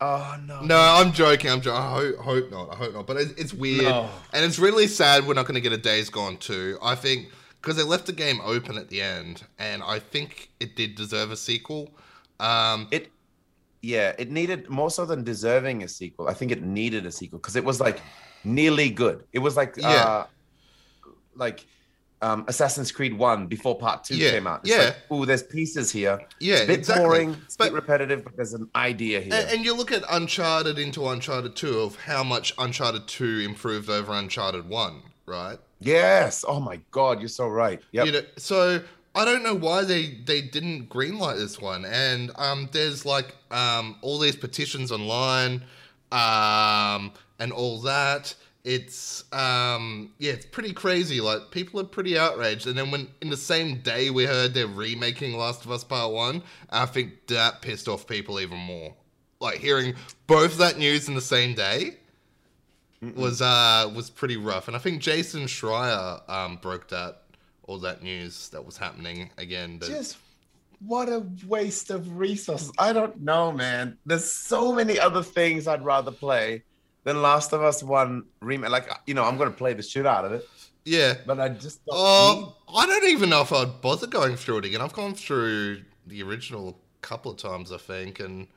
Oh 0.00 0.36
no. 0.46 0.60
No, 0.62 0.76
I'm 0.78 1.12
joking. 1.12 1.50
I'm 1.50 1.60
joking. 1.60 1.80
I 1.80 1.90
hope, 1.90 2.16
hope 2.18 2.50
not. 2.50 2.70
I 2.72 2.76
hope 2.76 2.92
not. 2.94 3.06
But 3.06 3.16
it, 3.16 3.28
it's 3.38 3.54
weird, 3.54 3.84
No. 3.84 4.10
and 4.34 4.44
it's 4.44 4.58
really 4.58 4.86
sad. 4.86 5.26
We're 5.26 5.34
not 5.34 5.46
going 5.46 5.54
to 5.54 5.60
get 5.60 5.72
a 5.72 5.78
Days 5.78 6.10
Gone 6.10 6.36
two. 6.36 6.78
I 6.82 6.94
think 6.94 7.28
because 7.62 7.76
they 7.76 7.82
left 7.82 8.06
the 8.06 8.12
game 8.12 8.40
open 8.44 8.76
at 8.76 8.88
the 8.88 9.00
end, 9.00 9.42
and 9.58 9.82
I 9.82 9.98
think 9.98 10.50
it 10.60 10.76
did 10.76 10.94
deserve 10.96 11.30
a 11.30 11.36
sequel. 11.36 11.90
Um, 12.40 12.88
It, 12.90 13.10
yeah, 13.82 14.12
it 14.18 14.30
needed 14.30 14.68
more 14.68 14.90
so 14.90 15.06
than 15.06 15.24
deserving 15.24 15.82
a 15.82 15.88
sequel. 15.88 16.28
I 16.28 16.34
think 16.34 16.52
it 16.52 16.62
needed 16.62 17.06
a 17.06 17.10
sequel 17.10 17.38
because 17.38 17.56
it 17.56 17.64
was 17.64 17.80
like 17.80 18.00
nearly 18.44 18.90
good. 18.90 19.24
It 19.32 19.38
was 19.38 19.56
like, 19.56 19.76
Yeah. 19.78 19.88
uh, 19.88 20.26
like 21.34 21.64
um, 22.22 22.44
Assassin's 22.48 22.90
Creed 22.90 23.12
One 23.16 23.46
before 23.46 23.76
Part 23.78 24.04
Two 24.04 24.16
Yeah, 24.16 24.30
came 24.30 24.46
out. 24.46 24.60
It's 24.64 24.70
yeah. 24.70 24.84
like, 24.84 24.96
ooh, 25.12 25.26
there's 25.26 25.42
pieces 25.42 25.90
here. 25.92 26.18
yeah, 26.40 26.54
It's 26.54 26.62
a 26.64 26.66
bit 26.66 26.78
exactly. 26.78 27.04
boring, 27.04 27.30
it's 27.44 27.54
a 27.56 27.58
bit 27.58 27.64
But- 27.64 27.72
repetitive, 27.72 28.24
but 28.24 28.36
there's 28.36 28.54
an 28.54 28.68
idea 28.74 29.20
here. 29.20 29.34
And, 29.34 29.50
and 29.50 29.64
you 29.64 29.74
look 29.76 29.92
at 29.92 30.02
Uncharted 30.10 30.78
into 30.78 31.06
Uncharted 31.08 31.54
2 31.56 31.78
of 31.80 31.96
how 31.96 32.24
much 32.24 32.54
Uncharted 32.58 33.06
2 33.06 33.40
improved 33.40 33.90
over 33.90 34.12
Uncharted 34.14 34.68
1, 34.68 35.02
right? 35.26 35.58
yes. 35.80 36.42
Oh 36.48 36.58
my 36.58 36.80
God, 36.90 37.20
you're 37.20 37.28
so 37.28 37.48
right. 37.48 37.80
Yeah. 37.92 38.04
You 38.04 38.12
know, 38.12 38.22
so 38.38 38.80
I 39.14 39.24
don't 39.26 39.42
know 39.42 39.54
why 39.54 39.84
they, 39.84 40.18
they 40.24 40.40
didn't 40.40 40.88
greenlight 40.88 41.36
this 41.36 41.60
one. 41.60 41.84
And 41.84 42.30
um, 42.36 42.68
there's 42.72 43.04
like 43.04 43.34
um, 43.50 43.96
all 44.00 44.18
these 44.18 44.36
petitions 44.36 44.90
online 44.90 45.62
um, 46.12 47.12
and 47.38 47.52
all 47.52 47.80
that. 47.82 48.34
It's 48.66 49.22
um, 49.32 50.10
yeah, 50.18 50.32
it's 50.32 50.44
pretty 50.44 50.72
crazy. 50.72 51.20
Like 51.20 51.52
people 51.52 51.78
are 51.78 51.84
pretty 51.84 52.18
outraged. 52.18 52.66
And 52.66 52.76
then 52.76 52.90
when 52.90 53.06
in 53.22 53.30
the 53.30 53.36
same 53.36 53.78
day 53.78 54.10
we 54.10 54.24
heard 54.24 54.54
they're 54.54 54.66
remaking 54.66 55.36
Last 55.36 55.64
of 55.64 55.70
Us 55.70 55.84
Part 55.84 56.12
One, 56.12 56.42
I 56.68 56.84
think 56.86 57.28
that 57.28 57.62
pissed 57.62 57.86
off 57.86 58.08
people 58.08 58.40
even 58.40 58.58
more. 58.58 58.92
Like 59.38 59.58
hearing 59.58 59.94
both 60.26 60.58
that 60.58 60.78
news 60.78 61.06
in 61.06 61.14
the 61.14 61.20
same 61.20 61.54
day 61.54 61.98
was 63.14 63.40
uh 63.40 63.88
was 63.94 64.10
pretty 64.10 64.36
rough. 64.36 64.66
And 64.66 64.76
I 64.76 64.80
think 64.80 65.00
Jason 65.00 65.42
Schreier 65.42 66.28
um 66.28 66.56
broke 66.56 66.88
that 66.88 67.22
all 67.68 67.78
that 67.78 68.02
news 68.02 68.48
that 68.48 68.66
was 68.66 68.76
happening 68.76 69.30
again. 69.38 69.78
But 69.78 69.90
Just 69.90 70.16
what 70.80 71.08
a 71.08 71.24
waste 71.46 71.90
of 71.90 72.18
resources. 72.18 72.72
I 72.78 72.92
don't 72.92 73.20
know, 73.22 73.52
man. 73.52 73.96
There's 74.04 74.28
so 74.30 74.74
many 74.74 74.98
other 74.98 75.22
things 75.22 75.68
I'd 75.68 75.84
rather 75.84 76.10
play 76.10 76.64
than 77.06 77.22
Last 77.22 77.52
of 77.52 77.62
Us 77.62 77.82
One 77.84 78.24
remake. 78.40 78.70
Like 78.70 78.90
you 79.06 79.14
know, 79.14 79.24
I'm 79.24 79.38
gonna 79.38 79.52
play 79.52 79.72
the 79.74 79.82
shit 79.82 80.04
out 80.06 80.24
of 80.24 80.32
it, 80.32 80.44
yeah. 80.84 81.14
but 81.24 81.38
I 81.40 81.48
just 81.48 81.80
Oh, 81.88 82.56
I 82.74 82.84
don't 82.84 83.08
even 83.08 83.30
know 83.30 83.40
if 83.42 83.52
I'd 83.52 83.80
bother 83.80 84.08
going 84.08 84.36
through 84.36 84.58
it 84.58 84.64
again. 84.66 84.80
I've 84.82 84.92
gone 84.92 85.14
through 85.14 85.82
the 86.06 86.22
original 86.24 86.68
a 86.68 87.06
couple 87.06 87.30
of 87.30 87.38
times, 87.38 87.70
I 87.72 87.78
think, 87.78 88.18
and 88.20 88.48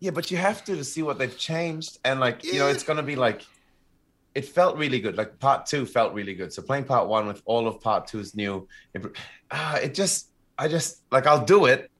Yeah, 0.00 0.10
but 0.10 0.30
you 0.32 0.36
have 0.38 0.64
to 0.64 0.74
to 0.74 0.84
see 0.84 1.02
what 1.02 1.18
they've 1.18 1.38
changed, 1.38 1.98
and 2.04 2.18
like 2.18 2.42
you 2.44 2.58
know, 2.58 2.68
it's 2.68 2.82
gonna 2.84 3.02
be 3.02 3.16
like. 3.16 3.42
It 4.34 4.46
felt 4.46 4.78
really 4.78 4.98
good. 4.98 5.18
Like 5.18 5.38
part 5.38 5.66
two 5.66 5.84
felt 5.84 6.14
really 6.14 6.34
good. 6.34 6.54
So 6.54 6.62
playing 6.62 6.84
part 6.84 7.06
one 7.06 7.26
with 7.26 7.42
all 7.44 7.68
of 7.68 7.82
part 7.82 8.06
two's 8.06 8.34
new, 8.34 8.66
it, 8.94 9.04
ah, 9.50 9.76
it 9.76 9.92
just, 9.94 10.28
I 10.56 10.68
just 10.68 11.02
like 11.12 11.26
I'll 11.26 11.44
do 11.44 11.66
it, 11.66 11.90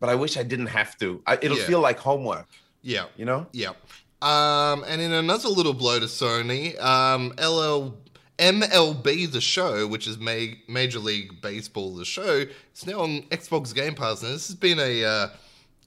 but 0.00 0.08
I 0.10 0.16
wish 0.16 0.36
I 0.36 0.42
didn't 0.42 0.66
have 0.66 0.98
to. 0.98 1.22
I, 1.24 1.38
it'll 1.40 1.56
Yeah. 1.56 1.70
feel 1.70 1.80
like 1.80 2.00
homework, 2.00 2.48
yeah, 2.82 3.04
you 3.16 3.24
know. 3.24 3.46
yeah. 3.52 3.74
Um, 4.22 4.84
and 4.86 5.00
in 5.00 5.12
another 5.12 5.48
little 5.48 5.74
blow 5.74 5.98
to 6.00 6.06
Sony, 6.06 6.80
um, 6.80 7.32
LL. 7.38 7.94
MLB 8.38 9.30
The 9.30 9.40
Show, 9.40 9.86
which 9.86 10.08
is 10.08 10.18
Ma- 10.18 10.54
Major 10.66 10.98
League 10.98 11.40
Baseball 11.42 11.94
The 11.94 12.04
Show, 12.04 12.44
is 12.74 12.86
now 12.86 13.00
on 13.02 13.22
Xbox 13.24 13.72
Game 13.72 13.94
Pass. 13.94 14.22
And 14.22 14.32
this 14.34 14.48
has 14.48 14.56
been 14.56 14.80
a 14.80 15.04
uh, 15.04 15.28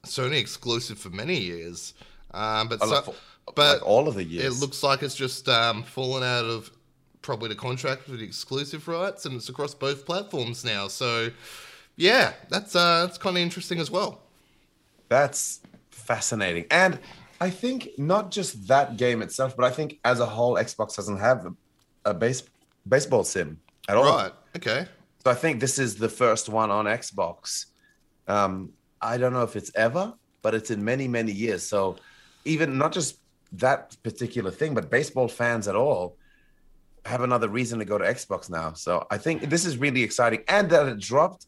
Sony 0.06 0.38
exclusive 0.38 0.96
for 0.98 1.10
many 1.10 1.36
years. 1.38 1.92
Um, 2.32 2.68
but 2.68 2.80
so- 2.80 2.86
love- 2.86 3.16
but 3.54 3.74
like 3.78 3.86
all 3.86 4.08
of 4.08 4.14
the 4.14 4.24
years. 4.24 4.56
It 4.56 4.60
looks 4.60 4.82
like 4.82 5.02
it's 5.02 5.14
just 5.14 5.48
um, 5.48 5.82
fallen 5.82 6.22
out 6.22 6.44
of 6.46 6.70
probably 7.20 7.48
the 7.48 7.54
contract 7.56 8.08
with 8.08 8.20
the 8.20 8.24
exclusive 8.24 8.88
rights, 8.88 9.26
and 9.26 9.34
it's 9.34 9.48
across 9.48 9.74
both 9.74 10.06
platforms 10.06 10.64
now. 10.64 10.88
So, 10.88 11.30
yeah, 11.96 12.32
that's 12.48 12.74
uh, 12.74 13.04
that's 13.06 13.18
kind 13.18 13.36
of 13.36 13.42
interesting 13.42 13.80
as 13.80 13.90
well. 13.90 14.20
That's 15.08 15.60
fascinating. 15.90 16.66
And 16.70 16.98
I 17.40 17.50
think 17.50 17.90
not 17.98 18.30
just 18.30 18.66
that 18.68 18.96
game 18.96 19.22
itself, 19.22 19.56
but 19.56 19.64
I 19.64 19.70
think 19.70 19.98
as 20.04 20.20
a 20.20 20.26
whole, 20.26 20.54
Xbox 20.54 20.96
doesn't 20.96 21.18
have 21.18 21.46
a, 21.46 22.10
a 22.10 22.14
base, 22.14 22.42
baseball 22.88 23.24
sim 23.24 23.60
at 23.88 23.96
all. 23.96 24.04
Right? 24.04 24.32
Okay. 24.56 24.86
So 25.24 25.30
I 25.30 25.34
think 25.34 25.60
this 25.60 25.78
is 25.78 25.96
the 25.96 26.08
first 26.08 26.48
one 26.48 26.70
on 26.70 26.86
Xbox. 26.86 27.66
Um, 28.28 28.72
I 29.00 29.18
don't 29.18 29.32
know 29.32 29.42
if 29.42 29.56
it's 29.56 29.70
ever, 29.74 30.14
but 30.42 30.54
it's 30.54 30.70
in 30.70 30.84
many, 30.84 31.08
many 31.08 31.32
years. 31.32 31.62
So 31.62 31.96
even 32.44 32.78
not 32.78 32.92
just 32.92 33.18
that 33.52 33.96
particular 34.02 34.50
thing, 34.50 34.74
but 34.74 34.90
baseball 34.90 35.28
fans 35.28 35.68
at 35.68 35.76
all 35.76 36.16
have 37.04 37.20
another 37.20 37.48
reason 37.48 37.78
to 37.78 37.84
go 37.84 37.98
to 37.98 38.04
Xbox 38.04 38.50
now. 38.50 38.72
So 38.72 39.06
I 39.10 39.18
think 39.18 39.42
this 39.42 39.64
is 39.64 39.78
really 39.78 40.02
exciting. 40.02 40.42
And 40.48 40.70
that 40.70 40.86
it 40.88 40.98
dropped 40.98 41.46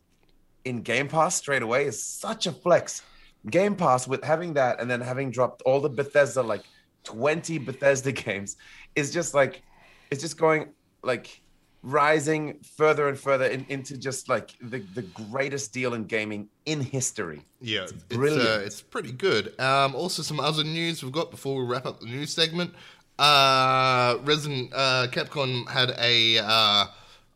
in 0.65 0.83
Game 0.83 1.09
Pass 1.09 1.37
straight 1.37 1.63
away 1.63 1.87
is 1.87 2.03
such 2.03 2.47
a 2.47 2.53
flex. 2.53 3.03
Game 3.51 3.75
Pass 3.75 4.09
with 4.09 4.23
having 4.25 4.55
that 4.55 4.81
and 4.81 4.91
then 4.91 5.01
having 5.01 5.31
dropped 5.31 5.63
all 5.63 5.81
the 5.81 5.89
Bethesda, 5.89 6.43
like 6.43 6.63
20 7.05 7.59
Bethesda 7.59 8.13
games, 8.25 8.57
is 8.95 9.13
just 9.13 9.35
like, 9.35 9.63
it's 10.11 10.21
just 10.21 10.39
going 10.39 10.69
like 11.03 11.41
rising 11.83 12.59
further 12.77 13.09
and 13.09 13.19
further 13.19 13.47
in, 13.47 13.65
into 13.69 13.97
just 13.97 14.29
like 14.29 14.55
the, 14.61 14.81
the 14.95 15.03
greatest 15.03 15.73
deal 15.73 15.95
in 15.95 16.05
gaming 16.05 16.49
in 16.67 16.81
history. 16.81 17.47
Yeah, 17.61 17.83
it's, 17.85 17.93
brilliant. 17.93 18.49
uh, 18.49 18.61
it's 18.65 18.83
pretty 18.83 19.13
good. 19.13 19.59
Um, 19.61 19.95
also, 19.95 20.23
some 20.23 20.41
other 20.41 20.65
news 20.65 21.03
we've 21.03 21.13
got 21.13 21.31
before 21.31 21.63
we 21.63 21.71
wrap 21.71 21.87
up 21.87 22.01
the 22.01 22.07
news 22.07 22.33
segment. 22.33 22.75
Uh, 23.19 24.19
Resident 24.23 24.73
uh, 24.75 25.09
Capcom 25.11 25.69
had 25.69 25.95
a 25.99 26.39
uh, 26.39 26.87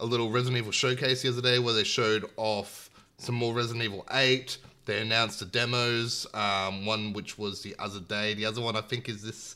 a 0.01 0.05
little 0.05 0.31
Resident 0.31 0.59
Evil 0.59 0.73
showcase 0.73 1.23
the 1.23 1.29
other 1.29 1.43
day 1.43 1.59
where 1.59 1.75
they 1.75 1.85
showed 1.85 2.29
off 2.37 2.91
some 3.19 3.35
more 3.35 3.55
Resident 3.55 3.85
Evil 3.85 4.07
8. 4.11 4.59
They 4.85 5.01
announced 5.01 5.41
the 5.41 5.47
demos. 5.47 6.27
Um, 6.35 6.87
one 6.87 7.13
which 7.13 7.39
was 7.39 7.63
the 7.63 7.75
other 7.79 8.01
day. 8.01 8.35
The 8.35 8.47
other 8.47 8.61
one 8.61 8.77
I 8.77 8.81
think 8.81 9.09
is 9.09 9.23
this 9.23 9.55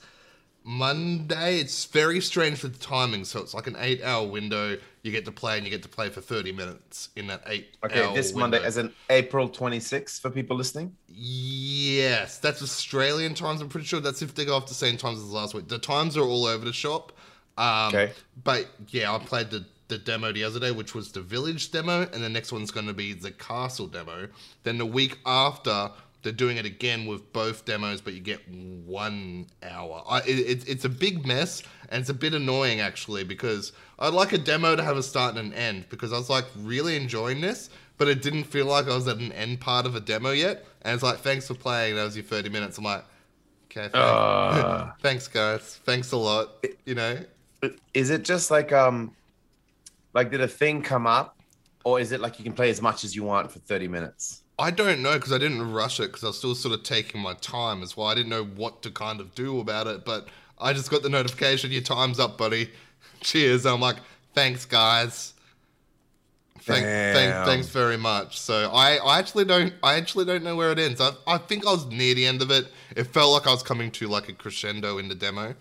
Monday. 0.65 1.59
It's 1.61 1.85
very 1.85 2.21
strange 2.21 2.63
with 2.63 2.79
the 2.79 2.85
timing. 2.85 3.25
So 3.25 3.41
it's 3.41 3.55
like 3.55 3.67
an 3.67 3.77
eight-hour 3.79 4.27
window. 4.27 4.77
You 5.03 5.13
get 5.13 5.25
to 5.27 5.33
play, 5.33 5.57
and 5.57 5.65
you 5.65 5.71
get 5.71 5.83
to 5.85 5.89
play 5.89 6.09
for 6.09 6.21
thirty 6.21 6.51
minutes 6.53 7.11
in 7.15 7.29
that 7.29 7.43
eight. 7.47 7.77
Okay, 7.85 8.13
this 8.15 8.35
Monday, 8.35 8.63
as 8.65 8.77
in 8.77 8.93
April 9.11 9.49
26th 9.49 10.21
for 10.21 10.31
people 10.31 10.57
listening. 10.57 10.97
Yes, 11.09 12.39
that's 12.39 12.63
Australian 12.63 13.35
times. 13.35 13.61
I'm 13.61 13.69
pretty 13.69 13.87
sure 13.87 14.01
that's 14.01 14.23
if 14.23 14.35
they 14.35 14.45
go 14.45 14.57
off 14.57 14.67
the 14.67 14.75
same 14.75 14.97
times 14.97 15.19
as 15.21 15.31
last 15.31 15.55
week. 15.55 15.69
The 15.69 15.79
times 15.79 16.17
are 16.17 16.25
all 16.25 16.45
over 16.47 16.65
the 16.65 16.73
shop. 16.73 17.13
Um, 17.57 17.89
Okay. 17.89 18.13
But 18.43 18.67
yeah, 18.89 19.15
I 19.15 19.19
played 19.19 19.51
the, 19.51 19.65
the 19.89 19.99
demo 19.99 20.33
the 20.33 20.45
other 20.45 20.59
day, 20.61 20.71
which 20.73 20.95
was 20.95 21.13
the 21.13 21.21
village 21.21 21.71
demo, 21.71 22.03
and 22.03 22.23
the 22.23 22.29
next 22.29 22.53
one's 22.53 22.71
going 22.71 22.87
to 22.87 22.93
be 22.95 23.13
the 23.13 23.31
castle 23.31 23.87
demo. 23.87 24.29
Then 24.65 24.79
the 24.79 24.87
week 24.87 25.19
after, 25.25 25.91
they're 26.23 26.33
doing 26.33 26.57
it 26.57 26.67
again 26.67 27.07
with 27.07 27.33
both 27.33 27.65
demos, 27.65 28.01
but 28.01 28.15
you 28.15 28.21
get 28.21 28.41
one 28.49 29.47
hour. 29.63 30.03
I, 30.09 30.19
it, 30.23 30.39
it, 30.39 30.69
it's 30.69 30.85
a 30.85 30.89
big 30.89 31.25
mess, 31.27 31.63
and 31.89 32.01
it's 32.01 32.11
a 32.11 32.15
bit 32.15 32.35
annoying 32.35 32.81
actually 32.81 33.23
because 33.25 33.73
I'd 33.99 34.13
like 34.13 34.33
a 34.33 34.39
demo 34.39 34.75
to 34.75 34.83
have 34.83 34.97
a 34.97 35.03
start 35.03 35.37
and 35.37 35.53
an 35.53 35.55
end 35.55 35.87
because 35.89 36.13
I 36.13 36.17
was 36.19 36.29
like 36.29 36.47
really 36.59 36.97
enjoying 36.97 37.41
this, 37.41 37.71
but 37.97 38.09
it 38.09 38.23
didn't 38.23 38.45
feel 38.45 38.67
like 38.67 38.87
I 38.87 38.95
was 38.95 39.07
at 39.07 39.19
an 39.19 39.31
end 39.33 39.61
part 39.61 39.87
of 39.87 39.95
a 39.95 40.01
demo 40.01 40.31
yet. 40.31 40.65
And 40.83 40.95
it's 40.95 41.03
like, 41.03 41.19
thanks 41.19 41.47
for 41.47 41.55
playing. 41.55 41.95
That 41.95 42.05
was 42.05 42.17
your 42.17 42.25
30 42.25 42.49
minutes. 42.49 42.79
I'm 42.79 42.85
like, 42.85 43.05
okay, 43.71 43.89
thanks, 43.89 43.97
Uh. 43.97 44.91
thanks 45.01 45.29
guys. 45.29 45.81
Thanks 45.85 46.13
a 46.13 46.17
lot. 46.17 46.67
You 46.85 46.95
know, 46.97 47.19
Is 47.95 48.11
it 48.11 48.23
just 48.25 48.51
like 48.51 48.73
um, 48.73 49.13
like 50.17 50.31
did 50.31 50.41
a 50.41 50.49
thing 50.49 50.81
come 50.81 51.07
up, 51.07 51.39
or 51.85 52.01
is 52.01 52.11
it 52.11 52.21
like 52.21 52.39
you 52.39 52.45
can 52.45 52.55
play 52.55 52.71
as 52.71 52.81
much 52.81 53.05
as 53.05 53.15
you 53.15 53.23
want 53.23 53.53
for 53.53 53.59
30 53.59 53.87
minutes? 53.87 54.43
I 54.59 54.71
don't 54.71 55.03
know 55.03 55.15
because 55.15 55.33
I 55.33 55.39
didn't 55.39 55.71
rush 55.71 56.01
it 56.01 56.07
because 56.07 56.25
I 56.25 56.29
was 56.29 56.39
still 56.39 56.55
sort 56.55 56.75
of 56.75 56.83
taking 56.83 57.21
my 57.21 57.35
time 57.35 57.83
as 57.83 57.97
well. 57.97 58.07
I 58.07 58.15
didn't 58.15 58.31
know 58.31 58.45
what 58.45 58.83
to 58.85 58.91
kind 58.91 59.21
of 59.21 59.35
do 59.35 59.61
about 59.61 59.87
it, 59.87 60.07
but 60.07 60.27
I 60.59 60.73
just 60.73 60.91
got 60.91 61.03
the 61.03 61.11
notification, 61.11 61.71
your 61.71 61.83
time's 61.83 62.19
up, 62.19 62.39
buddy. 62.39 62.71
Cheers. 63.21 63.67
I'm 63.67 63.81
like, 63.81 63.97
thanks, 64.35 64.65
guys. 64.65 65.35
Thank, 66.63 66.85
thank, 66.85 67.47
thanks 67.47 67.69
very 67.69 67.99
much. 67.99 68.41
So 68.41 68.71
I, 68.73 68.97
I 68.97 69.19
actually 69.19 69.45
don't 69.45 69.75
I 69.83 69.95
actually 69.97 70.25
don't 70.25 70.43
know 70.43 70.57
where 70.57 70.73
it 70.73 70.79
ends. 70.79 71.01
I, 71.01 71.11
I 71.27 71.39
think 71.39 71.67
I 71.67 71.71
was 71.71 71.87
near 71.87 72.15
the 72.15 72.27
end 72.27 72.41
of 72.41 72.51
it. 72.51 72.67
It 72.97 73.05
felt 73.05 73.33
like 73.33 73.47
I 73.47 73.51
was 73.51 73.63
coming 73.63 73.91
to 73.93 74.09
like 74.09 74.31
a 74.31 74.33
crescendo 74.33 74.97
in 74.97 75.09
the 75.09 75.15
demo, 75.15 75.55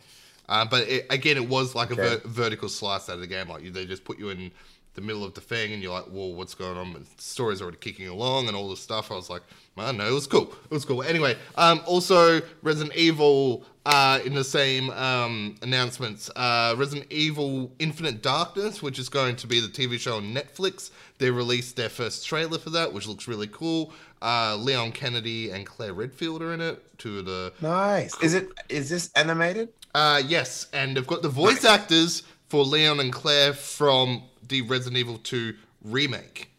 uh, 0.50 0.66
but 0.66 0.88
it, 0.88 1.06
again, 1.10 1.38
it 1.38 1.48
was 1.48 1.75
like 1.75 1.92
a 1.92 1.96
ver- 1.96 2.22
vertical 2.25 2.70
slice 2.70 3.10
out 3.10 3.16
of 3.16 3.22
the 3.22 3.28
game. 3.28 3.50
Like 3.50 3.64
you, 3.64 3.72
they 3.72 3.86
just 3.86 4.04
put 4.04 4.20
you 4.20 4.30
in 4.30 4.52
the 4.96 5.02
middle 5.02 5.24
of 5.24 5.34
the 5.34 5.42
thing, 5.42 5.74
and 5.74 5.82
you're 5.82 5.92
like, 5.92 6.06
"Whoa, 6.06 6.28
what's 6.28 6.56
going 6.56 6.78
on?" 6.78 6.96
And 6.96 7.06
the 7.06 7.22
story's 7.22 7.62
already 7.62 7.78
kicking 7.78 8.08
along, 8.08 8.48
and 8.48 8.56
all 8.56 8.70
this 8.70 8.80
stuff. 8.80 9.12
I 9.12 9.16
was 9.16 9.30
like, 9.30 9.44
"Man, 9.75 9.98
no, 9.98 10.08
it 10.08 10.14
was 10.14 10.28
cool. 10.28 10.54
It 10.66 10.72
was 10.72 10.86
cool." 10.86 11.04
Anyway, 11.04 11.36
um, 11.56 11.82
also 11.86 12.42
Resident 12.62 12.96
Evil 12.96 13.66
uh, 13.86 14.20
in 14.25 14.34
the 14.34 14.44
same 14.44 14.90
um, 14.92 15.56
announcements, 15.62 16.30
uh, 16.36 16.74
Resident 16.78 17.12
Evil 17.12 17.72
Infinite 17.80 18.22
Darkness, 18.22 18.82
which 18.82 18.98
is 18.98 19.10
going 19.10 19.36
to 19.38 19.48
be 19.48 19.60
the 19.60 19.68
TV 19.68 20.00
show 20.00 20.18
on 20.18 20.34
Netflix. 20.34 20.92
They 21.18 21.30
released 21.30 21.75
their 21.75 21.90
first 21.90 22.25
trailer 22.25 22.58
for 22.58 22.72
that, 22.72 22.94
which 22.94 23.08
looks 23.08 23.28
really 23.28 23.48
cool. 23.48 23.94
Uh, 24.22 24.56
Leon 24.56 24.92
Kennedy 24.92 25.52
and 25.52 25.66
Claire 25.66 25.94
Redfield 25.94 26.42
are 26.42 26.54
in 26.54 26.62
it. 26.62 26.82
The 26.98 27.54
Nice. 27.62 28.20
Is 28.22 28.34
it? 28.34 28.50
Is 28.70 28.90
this 28.90 29.12
animated? 29.16 29.70
Uh, 29.96 30.22
yes, 30.28 30.68
and 30.74 30.96
they've 30.96 31.08
got 31.08 31.22
the 31.22 31.30
voice 31.30 31.64
actors 31.64 32.24
for 32.50 32.64
Leon 32.64 33.00
and 33.00 33.12
Claire 33.12 33.54
from 33.54 34.24
the 34.48 34.62
Resident 34.64 34.98
Evil 34.98 35.18
2 35.18 35.56
remake. 35.84 36.50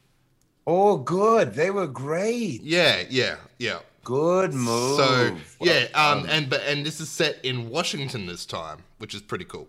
Oh, 0.67 0.97
good. 0.97 1.55
They 1.55 1.71
were 1.71 1.87
great. 1.87 2.63
Yeah, 2.63 3.05
yeah, 3.09 3.37
yeah. 3.59 3.79
Good 4.03 4.53
move. 4.55 4.97
So 4.97 5.37
yeah, 5.61 5.87
Well 5.95 6.13
um, 6.19 6.23
done. 6.23 6.31
and 6.31 6.51
but 6.51 6.63
and 6.67 6.87
this 6.87 7.01
is 7.01 7.09
set 7.09 7.45
in 7.45 7.71
Washington 7.71 8.27
this 8.27 8.47
time, 8.47 8.79
which 8.99 9.15
is 9.15 9.21
pretty 9.21 9.45
cool. 9.45 9.69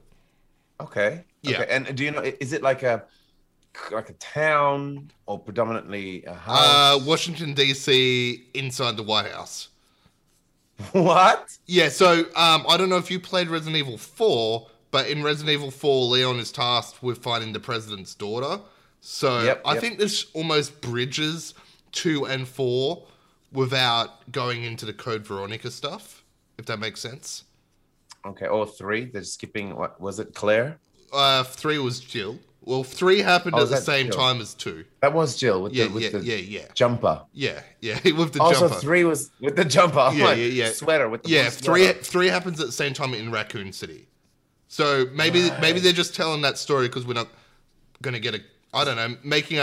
okay. 0.80 1.24
Yeah. 1.42 1.62
Okay. 1.62 1.68
And 1.76 1.96
do 1.96 2.04
you 2.04 2.12
know? 2.12 2.22
Is 2.40 2.54
it 2.54 2.62
like 2.62 2.84
a 2.84 3.04
like 3.92 4.10
a 4.10 4.14
town 4.14 5.12
or 5.28 5.40
predominantly 5.40 6.24
a 6.26 6.34
house? 6.34 6.60
Uh, 6.60 7.00
Washington 7.06 7.54
D.C. 7.54 8.44
inside 8.54 8.98
the 8.98 9.04
White 9.04 9.32
House. 9.32 9.70
what? 10.92 11.58
Yeah, 11.66 11.90
so 11.90 12.20
um, 12.36 12.66
I 12.68 12.78
don't 12.78 12.90
know 12.90 12.98
if 12.98 13.10
you 13.10 13.20
played 13.20 13.48
Resident 13.48 13.78
Evil 13.78 13.98
4, 13.98 14.68
but 14.92 15.08
in 15.10 15.24
Resident 15.24 15.54
Evil 15.54 15.72
4, 15.72 16.06
Leon 16.06 16.40
is 16.40 16.52
tasked 16.52 17.02
with 17.02 17.20
finding 17.20 17.54
the 17.54 17.60
president's 17.60 18.14
daughter. 18.14 18.62
So 19.02 19.44
Yep, 19.44 19.62
I 19.66 19.74
yep. 19.74 19.82
think 19.82 20.00
this 20.00 20.28
almost 20.34 20.82
bridges 20.82 21.54
2 21.94 22.26
and 22.26 22.48
4 22.48 23.04
without 23.52 24.32
going 24.32 24.64
into 24.64 24.86
the 24.86 24.94
Code 24.94 25.26
Veronica 25.26 25.72
stuff, 25.72 26.24
if 26.58 26.66
that 26.66 26.80
makes 26.80 27.00
sense. 27.00 27.44
Okay. 28.26 28.48
Or 28.48 28.66
three. 28.68 29.06
They're 29.06 29.24
skipping. 29.24 29.76
What 29.76 30.00
was 30.02 30.20
it? 30.20 30.34
Claire. 30.34 30.78
Uh, 31.14 31.44
3 31.44 31.80
was 31.80 32.00
Jill. 32.00 32.38
Well, 32.68 32.84
3 32.84 33.20
happened 33.20 33.56
Oh, 33.56 33.64
at 33.64 33.70
the 33.70 33.78
same 33.78 34.08
Jill? 34.08 34.16
time 34.18 34.42
as 34.42 34.54
2. 34.54 34.84
That 35.02 35.14
was 35.14 35.38
Jill 35.38 35.64
with 35.64 35.74
Yeah, 35.74 35.86
the 35.86 35.94
with 35.94 36.04
yeah, 36.04 36.10
the 36.10 36.20
yeah, 36.26 36.36
yeah. 36.36 36.66
jumper. 36.74 37.22
Yeah, 37.32 37.62
yeah, 37.80 37.98
with 38.18 38.34
the 38.34 38.42
oh, 38.42 38.48
also, 38.48 38.68
jumper. 38.68 38.82
three 38.82 39.06
was 39.06 39.32
with 39.40 39.56
the 39.56 39.64
jumper. 39.64 40.00
I'm 40.00 40.18
Yeah, 40.18 40.26
like, 40.26 40.38
yeah, 40.38 40.44
yeah. 40.66 40.72
Sweater 40.72 41.08
with 41.08 41.24
the 41.24 41.30
yeah, 41.30 41.50
three 41.50 41.86
sweater. 41.86 42.04
three 42.04 42.28
happens 42.28 42.60
at 42.60 42.66
the 42.66 42.72
same 42.74 42.94
time 42.94 43.14
in 43.14 43.32
Raccoon 43.32 43.72
City. 43.72 44.10
So 44.68 45.06
maybe 45.14 45.50
maybe 45.62 45.80
they're 45.80 45.94
just 45.94 46.14
telling 46.14 46.42
that 46.42 46.58
story 46.58 46.88
because 46.90 47.08
we're 47.08 47.14
not 47.14 47.30
gonna 48.02 48.20
get 48.20 48.36
a 48.36 48.42
I 48.74 48.84
don't 48.84 48.96
know, 48.98 49.16
making 49.24 49.60
a 49.60 49.62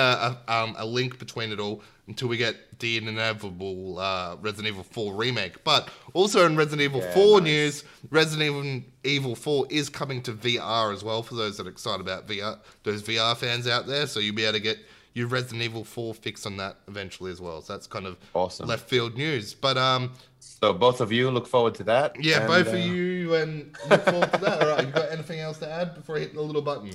a, 0.49 0.53
um, 0.53 0.75
a 0.79 0.87
link 0.87 1.19
between 1.19 1.53
it 1.53 1.61
all 1.61 1.83
until 2.07 2.29
we 2.29 2.37
get 2.37 2.79
the 2.81 2.97
inevitable 2.99 3.99
uh, 3.99 4.37
Resident 4.41 4.69
Evil 4.69 4.83
4 4.83 5.15
remake. 5.15 5.63
But 5.65 5.89
also 6.13 6.45
in 6.47 6.55
Resident 6.57 6.83
Evil 6.83 7.01
Yeah, 7.01 7.15
4 7.15 7.41
nice. 7.41 7.45
news, 7.45 7.85
Resident 8.11 8.85
Evil 9.05 9.35
4 9.35 9.67
is 9.71 9.89
coming 9.89 10.21
to 10.23 10.33
VR 10.33 10.93
as 10.93 11.03
well 11.05 11.23
for 11.23 11.35
those 11.35 11.57
that 11.57 11.67
are 11.67 11.71
excited 11.71 12.01
about 12.03 12.27
VR, 12.29 12.59
those 12.83 13.03
VR 13.03 13.37
fans 13.37 13.67
out 13.67 13.87
there. 13.87 14.07
So 14.07 14.21
you'll 14.21 14.35
be 14.35 14.45
able 14.45 14.55
to 14.55 14.61
get 14.61 14.79
your 15.15 15.29
Resident 15.29 15.63
Evil 15.63 15.85
4 15.85 16.13
fix 16.15 16.45
on 16.45 16.57
that 16.59 16.77
eventually 16.89 17.31
as 17.31 17.41
well. 17.41 17.63
So 17.63 17.73
that's 17.73 17.87
kind 17.87 18.07
of 18.07 18.19
Awesome. 18.35 18.67
left 18.69 18.89
field 18.89 19.17
news. 19.17 19.55
But 19.55 19.79
um, 19.79 20.13
So 20.41 20.73
both 20.75 21.01
of 21.01 21.11
you 21.13 21.31
look 21.31 21.47
forward 21.47 21.75
to 21.77 21.85
that. 21.85 22.23
yeah, 22.23 22.41
and, 22.41 22.49
both 22.49 22.69
uh, 22.69 22.77
of 22.77 22.85
you 22.85 23.35
and 23.35 23.75
look 23.89 24.03
forward 24.03 24.33
to 24.33 24.39
that. 24.41 24.63
All 24.63 24.69
right, 24.77 24.87
you 24.87 24.93
got 24.93 25.11
anything 25.11 25.41
else 25.41 25.59
to 25.61 25.71
add 25.71 25.95
before 25.95 26.17
I 26.17 26.21
hit 26.21 26.35
the 26.35 26.43
little 26.43 26.61
button? 26.63 26.91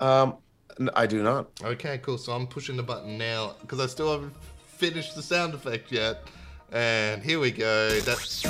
Um, 0.00 0.36
I 0.94 1.06
do 1.06 1.22
not. 1.22 1.48
Okay, 1.62 1.98
cool. 1.98 2.18
So 2.18 2.32
I'm 2.32 2.46
pushing 2.46 2.76
the 2.76 2.82
button 2.82 3.18
now 3.18 3.54
because 3.60 3.80
I 3.80 3.86
still 3.86 4.10
haven't 4.12 4.34
finished 4.64 5.14
the 5.14 5.22
sound 5.22 5.54
effect 5.54 5.92
yet. 5.92 6.22
And 6.72 7.22
here 7.22 7.38
we 7.38 7.50
go. 7.50 8.00
That's. 8.00 8.44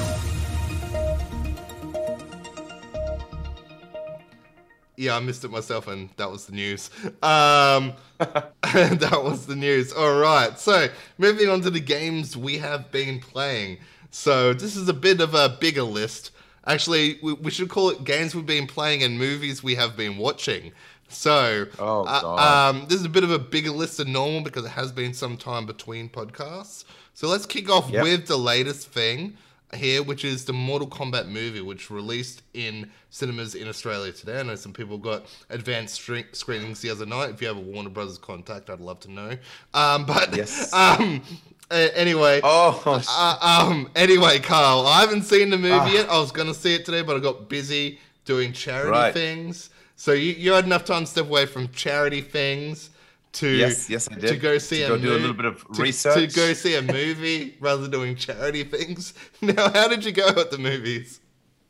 Yeah, 4.96 5.16
I 5.16 5.20
missed 5.20 5.44
it 5.44 5.50
myself, 5.50 5.88
and 5.88 6.10
that 6.16 6.30
was 6.30 6.46
the 6.46 6.52
news. 6.52 6.90
Um, 7.22 7.94
that 8.18 9.20
was 9.22 9.46
the 9.46 9.56
news. 9.56 9.92
All 9.92 10.18
right. 10.18 10.58
So 10.58 10.88
moving 11.18 11.48
on 11.48 11.60
to 11.62 11.70
the 11.70 11.80
games 11.80 12.36
we 12.36 12.58
have 12.58 12.90
been 12.92 13.18
playing. 13.20 13.78
So 14.10 14.52
this 14.52 14.76
is 14.76 14.88
a 14.88 14.92
bit 14.92 15.20
of 15.20 15.34
a 15.34 15.56
bigger 15.60 15.82
list. 15.82 16.30
Actually, 16.66 17.18
we, 17.22 17.32
we 17.32 17.50
should 17.50 17.68
call 17.68 17.90
it 17.90 18.04
games 18.04 18.34
we've 18.34 18.46
been 18.46 18.68
playing 18.68 19.02
and 19.02 19.18
movies 19.18 19.62
we 19.62 19.74
have 19.74 19.96
been 19.96 20.16
watching. 20.16 20.72
So, 21.08 21.66
Oh, 21.78 22.04
uh, 22.06 22.70
um, 22.70 22.86
this 22.88 22.98
is 22.98 23.04
a 23.04 23.08
bit 23.10 23.22
of 23.24 23.30
a 23.30 23.38
bigger 23.38 23.70
list 23.70 23.98
than 23.98 24.12
normal 24.12 24.40
because 24.40 24.64
it 24.64 24.70
has 24.70 24.92
been 24.92 25.12
some 25.12 25.36
time 25.36 25.66
between 25.66 26.08
podcasts. 26.08 26.84
So 27.14 27.28
let's 27.28 27.44
kick 27.46 27.68
off 27.70 27.90
Yep. 27.90 28.02
with 28.02 28.26
the 28.26 28.38
latest 28.38 28.88
thing 28.88 29.36
here, 29.74 30.02
which 30.02 30.24
is 30.24 30.44
the 30.46 30.52
Mortal 30.54 30.88
Kombat 30.88 31.28
movie, 31.28 31.60
which 31.60 31.90
released 31.90 32.42
in 32.54 32.90
cinemas 33.10 33.54
in 33.54 33.68
Australia 33.68 34.12
today. 34.12 34.40
I 34.40 34.42
know 34.42 34.54
some 34.54 34.72
people 34.72 34.96
got 34.96 35.24
advanced 35.50 36.00
screenings 36.32 36.80
the 36.80 36.88
other 36.90 37.04
night. 37.06 37.30
If 37.30 37.42
you 37.42 37.48
have 37.48 37.58
a 37.58 37.60
Warner 37.60 37.90
Brothers 37.90 38.16
contact, 38.18 38.70
I'd 38.70 38.80
love 38.80 39.00
to 39.00 39.10
know. 39.10 39.36
Um, 39.74 40.06
but 40.06 40.34
Yes. 40.34 40.72
um, 40.72 41.22
anyway, 41.70 42.40
Oh, 42.42 42.82
uh, 42.86 43.36
um. 43.42 43.90
Anyway, 43.94 44.38
Carl, 44.40 44.86
I 44.86 45.00
haven't 45.00 45.22
seen 45.24 45.50
the 45.50 45.58
movie 45.58 45.74
Ah. 45.74 45.92
yet. 45.92 46.08
I 46.10 46.18
was 46.18 46.32
gonna 46.32 46.54
see 46.54 46.74
it 46.74 46.86
today, 46.86 47.02
but 47.02 47.16
I 47.16 47.20
got 47.20 47.50
busy 47.50 47.98
doing 48.24 48.52
charity 48.54 48.90
Right. 48.90 49.12
things. 49.14 49.68
So 50.02 50.14
you, 50.14 50.32
you 50.32 50.52
had 50.52 50.64
enough 50.64 50.84
time 50.84 51.04
to 51.04 51.06
step 51.06 51.26
away 51.26 51.46
from 51.46 51.68
charity 51.68 52.22
things 52.22 52.90
to 53.34 53.46
Yes, 53.46 53.88
yes, 53.88 54.08
I 54.10 54.16
did. 54.16 54.30
to 54.30 54.36
go 54.36 54.58
see 54.58 54.78
To 54.78 54.86
a 54.86 54.88
go 54.88 54.98
do 54.98 55.12
a 55.12 55.14
little 55.14 55.32
bit 55.32 55.44
of 55.44 55.58
to- 55.74 55.92
to 55.92 56.26
go 56.26 56.52
see 56.54 56.74
a 56.74 56.82
movie 56.82 57.56
rather 57.60 57.82
than 57.82 57.92
doing 57.92 58.16
charity 58.16 58.64
things. 58.64 59.14
Now, 59.40 59.70
how 59.70 59.86
did 59.86 60.04
you 60.04 60.10
go 60.10 60.26
at 60.26 60.50
the 60.50 60.58
movies? 60.58 61.20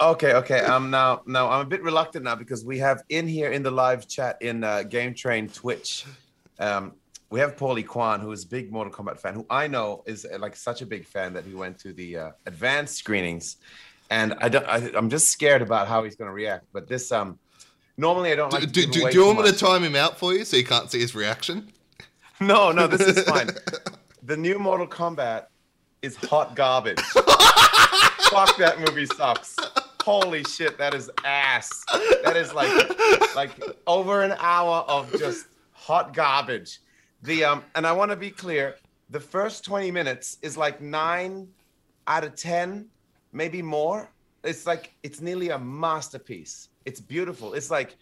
Okay, 0.00 0.32
okay. 0.32 0.60
Um, 0.60 0.90
now, 0.90 1.20
now 1.26 1.50
I'm 1.50 1.60
a 1.60 1.68
bit 1.68 1.82
reluctant 1.82 2.24
now 2.24 2.34
because 2.34 2.64
we 2.64 2.78
have 2.78 3.02
in 3.10 3.28
here 3.28 3.52
in 3.52 3.62
the 3.62 3.70
live 3.70 4.08
chat 4.08 4.38
in 4.40 4.64
uh, 4.64 4.84
Game 4.84 5.12
Train 5.12 5.50
Twitch, 5.50 6.06
um, 6.58 6.94
we 7.28 7.38
have 7.38 7.56
Paulie 7.56 7.86
Kwan, 7.86 8.20
who 8.20 8.32
is 8.32 8.44
a 8.44 8.48
big 8.48 8.72
Mortal 8.72 8.94
Kombat 8.94 9.18
fan, 9.20 9.34
who 9.34 9.44
I 9.50 9.66
know 9.66 10.04
is 10.06 10.24
uh, 10.24 10.38
like 10.38 10.56
such 10.56 10.80
a 10.80 10.86
big 10.86 11.04
fan 11.04 11.34
that 11.34 11.44
he 11.44 11.52
went 11.52 11.78
to 11.80 11.92
the 11.92 12.16
uh, 12.16 12.30
advanced 12.46 12.96
screenings, 12.96 13.56
and 14.08 14.32
I 14.38 14.48
don't. 14.48 14.66
I, 14.66 14.90
I'm 14.96 15.10
just 15.10 15.28
scared 15.28 15.60
about 15.60 15.86
how 15.86 16.02
he's 16.02 16.16
going 16.16 16.28
to 16.30 16.34
react. 16.34 16.64
But 16.72 16.88
this, 16.88 17.12
um, 17.12 17.38
normally 17.96 18.32
I 18.32 18.36
don't 18.36 18.52
like. 18.52 18.62
Do, 18.62 18.66
to 18.66 18.86
do, 18.86 18.86
do, 18.86 19.10
do 19.10 19.18
you 19.18 19.26
want 19.26 19.38
me 19.40 19.50
to 19.50 19.56
time 19.56 19.82
him 19.82 19.96
out 19.96 20.18
for 20.18 20.32
you 20.32 20.44
so 20.44 20.56
you 20.56 20.64
can't 20.64 20.90
see 20.90 21.00
his 21.00 21.14
reaction? 21.14 21.72
No, 22.40 22.72
no, 22.72 22.86
this 22.86 23.00
is 23.02 23.24
fine. 23.24 23.50
the 24.22 24.36
new 24.36 24.58
Mortal 24.58 24.86
Kombat 24.86 25.46
is 26.02 26.16
hot 26.16 26.56
garbage. 26.56 27.00
Fuck 27.00 28.56
that 28.58 28.76
movie 28.78 29.06
sucks. 29.06 29.56
Holy 30.02 30.42
shit, 30.44 30.76
that 30.78 30.94
is 30.94 31.10
ass. 31.24 31.84
That 32.24 32.36
is 32.36 32.52
like 32.52 33.36
like 33.36 33.50
over 33.86 34.22
an 34.22 34.34
hour 34.38 34.84
of 34.88 35.12
just 35.18 35.46
hot 35.72 36.12
garbage. 36.14 36.80
The 37.22 37.44
um 37.44 37.64
and 37.76 37.86
I 37.86 37.92
want 37.92 38.10
to 38.10 38.16
be 38.16 38.30
clear, 38.30 38.76
the 39.10 39.20
first 39.20 39.64
20 39.64 39.90
minutes 39.90 40.38
is 40.42 40.56
like 40.56 40.80
9 40.80 41.46
out 42.08 42.24
of 42.24 42.34
10, 42.34 42.86
maybe 43.32 43.62
more. 43.62 44.10
It's 44.42 44.66
like 44.66 44.92
it's 45.04 45.20
nearly 45.20 45.50
a 45.50 45.58
masterpiece. 45.58 46.68
It's 46.84 47.00
beautiful. 47.00 47.54
It's 47.54 47.70
like 47.70 47.96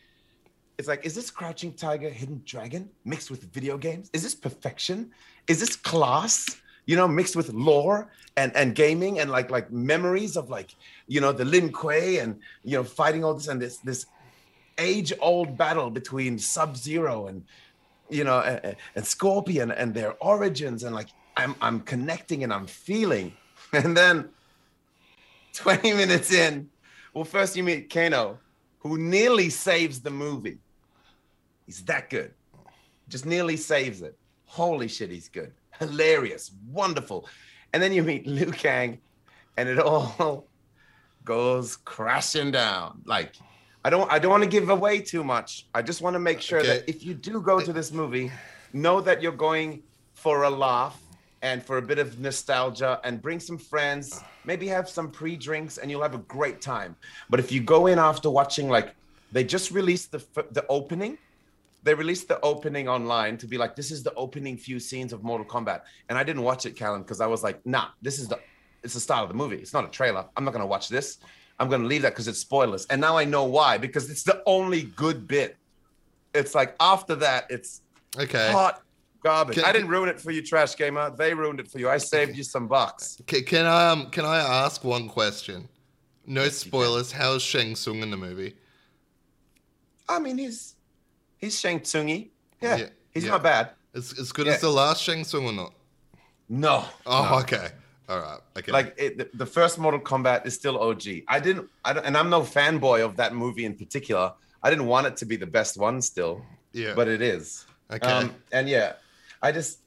it's 0.80 0.88
like, 0.88 1.04
is 1.04 1.14
this 1.14 1.30
Crouching 1.30 1.74
Tiger, 1.74 2.08
Hidden 2.08 2.40
Dragon 2.46 2.88
mixed 3.04 3.30
with 3.30 3.42
video 3.52 3.76
games? 3.76 4.08
Is 4.14 4.22
this 4.22 4.34
perfection? 4.34 5.10
Is 5.46 5.60
this 5.60 5.76
class? 5.76 6.56
You 6.86 6.96
know, 6.96 7.06
mixed 7.06 7.36
with 7.36 7.52
lore 7.52 8.10
and 8.38 8.56
and 8.56 8.74
gaming 8.74 9.20
and 9.20 9.30
like 9.30 9.50
like 9.50 9.70
memories 9.70 10.36
of 10.36 10.48
like 10.48 10.74
you 11.06 11.20
know 11.20 11.32
the 11.32 11.44
Lin 11.44 11.70
Kuei 11.70 12.18
and 12.18 12.40
you 12.64 12.78
know 12.78 12.84
fighting 12.84 13.22
all 13.22 13.34
this 13.34 13.48
and 13.48 13.60
this 13.60 13.76
this 13.78 14.06
age 14.78 15.12
old 15.20 15.58
battle 15.58 15.90
between 15.90 16.38
Sub 16.38 16.76
Zero 16.76 17.26
and 17.26 17.44
you 18.08 18.24
know 18.24 18.40
and, 18.40 18.76
and 18.96 19.06
Scorpion 19.06 19.70
and 19.70 19.92
their 19.92 20.14
origins 20.20 20.82
and 20.84 20.94
like 20.94 21.08
I'm 21.36 21.54
I'm 21.60 21.80
connecting 21.80 22.42
and 22.42 22.52
I'm 22.52 22.66
feeling 22.66 23.34
and 23.72 23.94
then 23.94 24.30
20 25.52 25.92
minutes 25.92 26.32
in, 26.32 26.70
well 27.12 27.24
first 27.24 27.54
you 27.56 27.62
meet 27.62 27.90
Kano, 27.90 28.38
who 28.80 28.98
nearly 28.98 29.50
saves 29.50 30.00
the 30.00 30.10
movie. 30.10 30.58
He's 31.66 31.82
that 31.84 32.10
good. 32.10 32.32
Just 33.08 33.26
nearly 33.26 33.56
saves 33.56 34.02
it. 34.02 34.16
Holy 34.46 34.88
shit, 34.88 35.10
he's 35.10 35.28
good. 35.28 35.52
Hilarious, 35.78 36.50
wonderful. 36.70 37.28
And 37.72 37.82
then 37.82 37.92
you 37.92 38.02
meet 38.02 38.26
Liu 38.26 38.50
Kang, 38.50 38.98
and 39.56 39.68
it 39.68 39.78
all 39.78 40.46
goes 41.24 41.76
crashing 41.76 42.50
down. 42.50 43.02
Like, 43.04 43.36
I 43.84 43.90
don't 43.90 44.10
I 44.10 44.18
don't 44.18 44.30
want 44.30 44.42
to 44.42 44.48
give 44.48 44.68
away 44.68 45.00
too 45.00 45.24
much. 45.24 45.66
I 45.74 45.82
just 45.82 46.02
want 46.02 46.14
to 46.14 46.20
make 46.20 46.40
sure 46.40 46.62
that 46.62 46.88
if 46.88 47.04
you 47.04 47.14
do 47.14 47.40
go 47.40 47.60
to 47.60 47.72
this 47.72 47.92
movie, 47.92 48.32
know 48.72 49.00
that 49.00 49.22
you're 49.22 49.32
going 49.32 49.82
for 50.14 50.42
a 50.42 50.50
laugh 50.50 51.00
and 51.42 51.64
for 51.64 51.78
a 51.78 51.82
bit 51.82 51.98
of 51.98 52.18
nostalgia 52.18 53.00
and 53.04 53.22
bring 53.22 53.40
some 53.40 53.58
friends, 53.58 54.22
maybe 54.44 54.66
have 54.68 54.88
some 54.88 55.10
pre-drinks 55.10 55.78
and 55.78 55.90
you'll 55.90 56.02
have 56.02 56.14
a 56.14 56.18
great 56.18 56.60
time. 56.60 56.96
But 57.28 57.40
if 57.40 57.50
you 57.50 57.60
go 57.62 57.86
in 57.86 57.98
after 57.98 58.30
watching 58.30 58.68
like 58.68 58.94
they 59.32 59.44
just 59.44 59.70
released 59.70 60.12
the 60.12 60.24
the 60.52 60.66
opening 60.68 61.18
they 61.82 61.94
released 61.94 62.28
the 62.28 62.40
opening 62.40 62.88
online 62.88 63.38
to 63.38 63.46
be 63.46 63.56
like, 63.56 63.74
this 63.74 63.90
is 63.90 64.02
the 64.02 64.12
opening 64.14 64.56
few 64.56 64.78
scenes 64.78 65.12
of 65.12 65.22
Mortal 65.22 65.46
Kombat. 65.46 65.80
And 66.08 66.18
I 66.18 66.22
didn't 66.24 66.42
watch 66.42 66.66
it, 66.66 66.76
Callan, 66.76 67.02
because 67.02 67.20
I 67.20 67.26
was 67.26 67.42
like, 67.42 67.64
nah, 67.64 67.88
this 68.02 68.18
is 68.18 68.28
the 68.28 68.38
it's 68.82 68.94
the 68.94 69.00
start 69.00 69.22
of 69.22 69.28
the 69.28 69.34
movie. 69.34 69.56
It's 69.56 69.72
not 69.72 69.84
a 69.84 69.88
trailer. 69.88 70.26
I'm 70.36 70.44
not 70.44 70.52
gonna 70.52 70.66
watch 70.66 70.88
this. 70.88 71.18
I'm 71.58 71.68
gonna 71.68 71.86
leave 71.86 72.02
that 72.02 72.12
because 72.12 72.28
it's 72.28 72.38
spoilers. 72.38 72.86
And 72.86 73.00
now 73.00 73.16
I 73.16 73.24
know 73.24 73.44
why, 73.44 73.78
because 73.78 74.10
it's 74.10 74.22
the 74.22 74.42
only 74.46 74.82
good 74.82 75.26
bit. 75.26 75.56
It's 76.34 76.54
like 76.54 76.76
after 76.80 77.14
that, 77.16 77.46
it's 77.50 77.82
Okay. 78.18 78.50
hot 78.50 78.82
garbage. 79.22 79.56
Can- 79.56 79.64
I 79.64 79.72
didn't 79.72 79.88
ruin 79.88 80.08
it 80.08 80.20
for 80.20 80.30
you, 80.30 80.42
trash 80.42 80.76
gamer. 80.76 81.10
They 81.10 81.34
ruined 81.34 81.60
it 81.60 81.68
for 81.70 81.78
you. 81.78 81.88
I 81.88 81.98
saved 81.98 82.36
you 82.36 82.42
some 82.42 82.66
bucks. 82.66 83.20
Can, 83.26 83.44
can 83.44 83.66
I 83.66 83.90
um 83.90 84.10
can 84.10 84.24
I 84.24 84.38
ask 84.38 84.84
one 84.84 85.08
question? 85.08 85.68
No 86.26 86.48
spoilers. 86.48 87.10
How's 87.12 87.42
Shang 87.42 87.74
Tsung 87.74 88.02
in 88.02 88.10
the 88.10 88.16
movie? 88.16 88.54
I 90.08 90.18
mean, 90.18 90.38
he's 90.38 90.74
he's 91.38 91.58
Shang 91.58 91.80
Tsungy. 91.80 92.28
Yeah, 92.60 92.76
Yeah, 92.76 92.86
he's 93.12 93.24
yeah. 93.24 93.30
not 93.30 93.42
bad. 93.42 93.70
As, 93.94 94.18
as 94.18 94.32
good 94.32 94.46
Yeah. 94.46 94.54
as 94.54 94.60
the 94.60 94.70
last 94.70 95.02
Shang 95.02 95.24
Tsung 95.24 95.46
or 95.46 95.52
not? 95.52 95.72
No. 96.48 96.84
Oh, 97.06 97.28
no. 97.30 97.38
okay. 97.40 97.68
All 98.08 98.18
right. 98.18 98.38
Okay. 98.58 98.72
like 98.72 98.94
it, 98.98 99.18
the, 99.18 99.30
the 99.34 99.46
first 99.46 99.78
Mortal 99.78 100.00
Kombat 100.00 100.44
is 100.44 100.54
still 100.54 100.78
OG. 100.80 101.02
I 101.28 101.38
didn't, 101.38 101.68
I 101.84 101.92
don't, 101.92 102.04
and 102.04 102.16
I'm 102.16 102.28
no 102.28 102.40
fanboy 102.42 103.04
of 103.04 103.16
that 103.16 103.34
movie 103.34 103.64
in 103.64 103.74
particular. 103.74 104.32
I 104.62 104.68
didn't 104.68 104.86
want 104.86 105.06
it 105.06 105.16
to 105.18 105.24
be 105.26 105.36
the 105.36 105.46
best 105.46 105.78
one 105.78 106.02
still, 106.02 106.42
yeah. 106.72 106.92
but 106.94 107.06
it 107.08 107.22
is. 107.22 107.66
okay. 107.90 108.06
Um, 108.10 108.34
and 108.52 108.68
yeah, 108.68 108.94
I 109.42 109.52
just, 109.52 109.80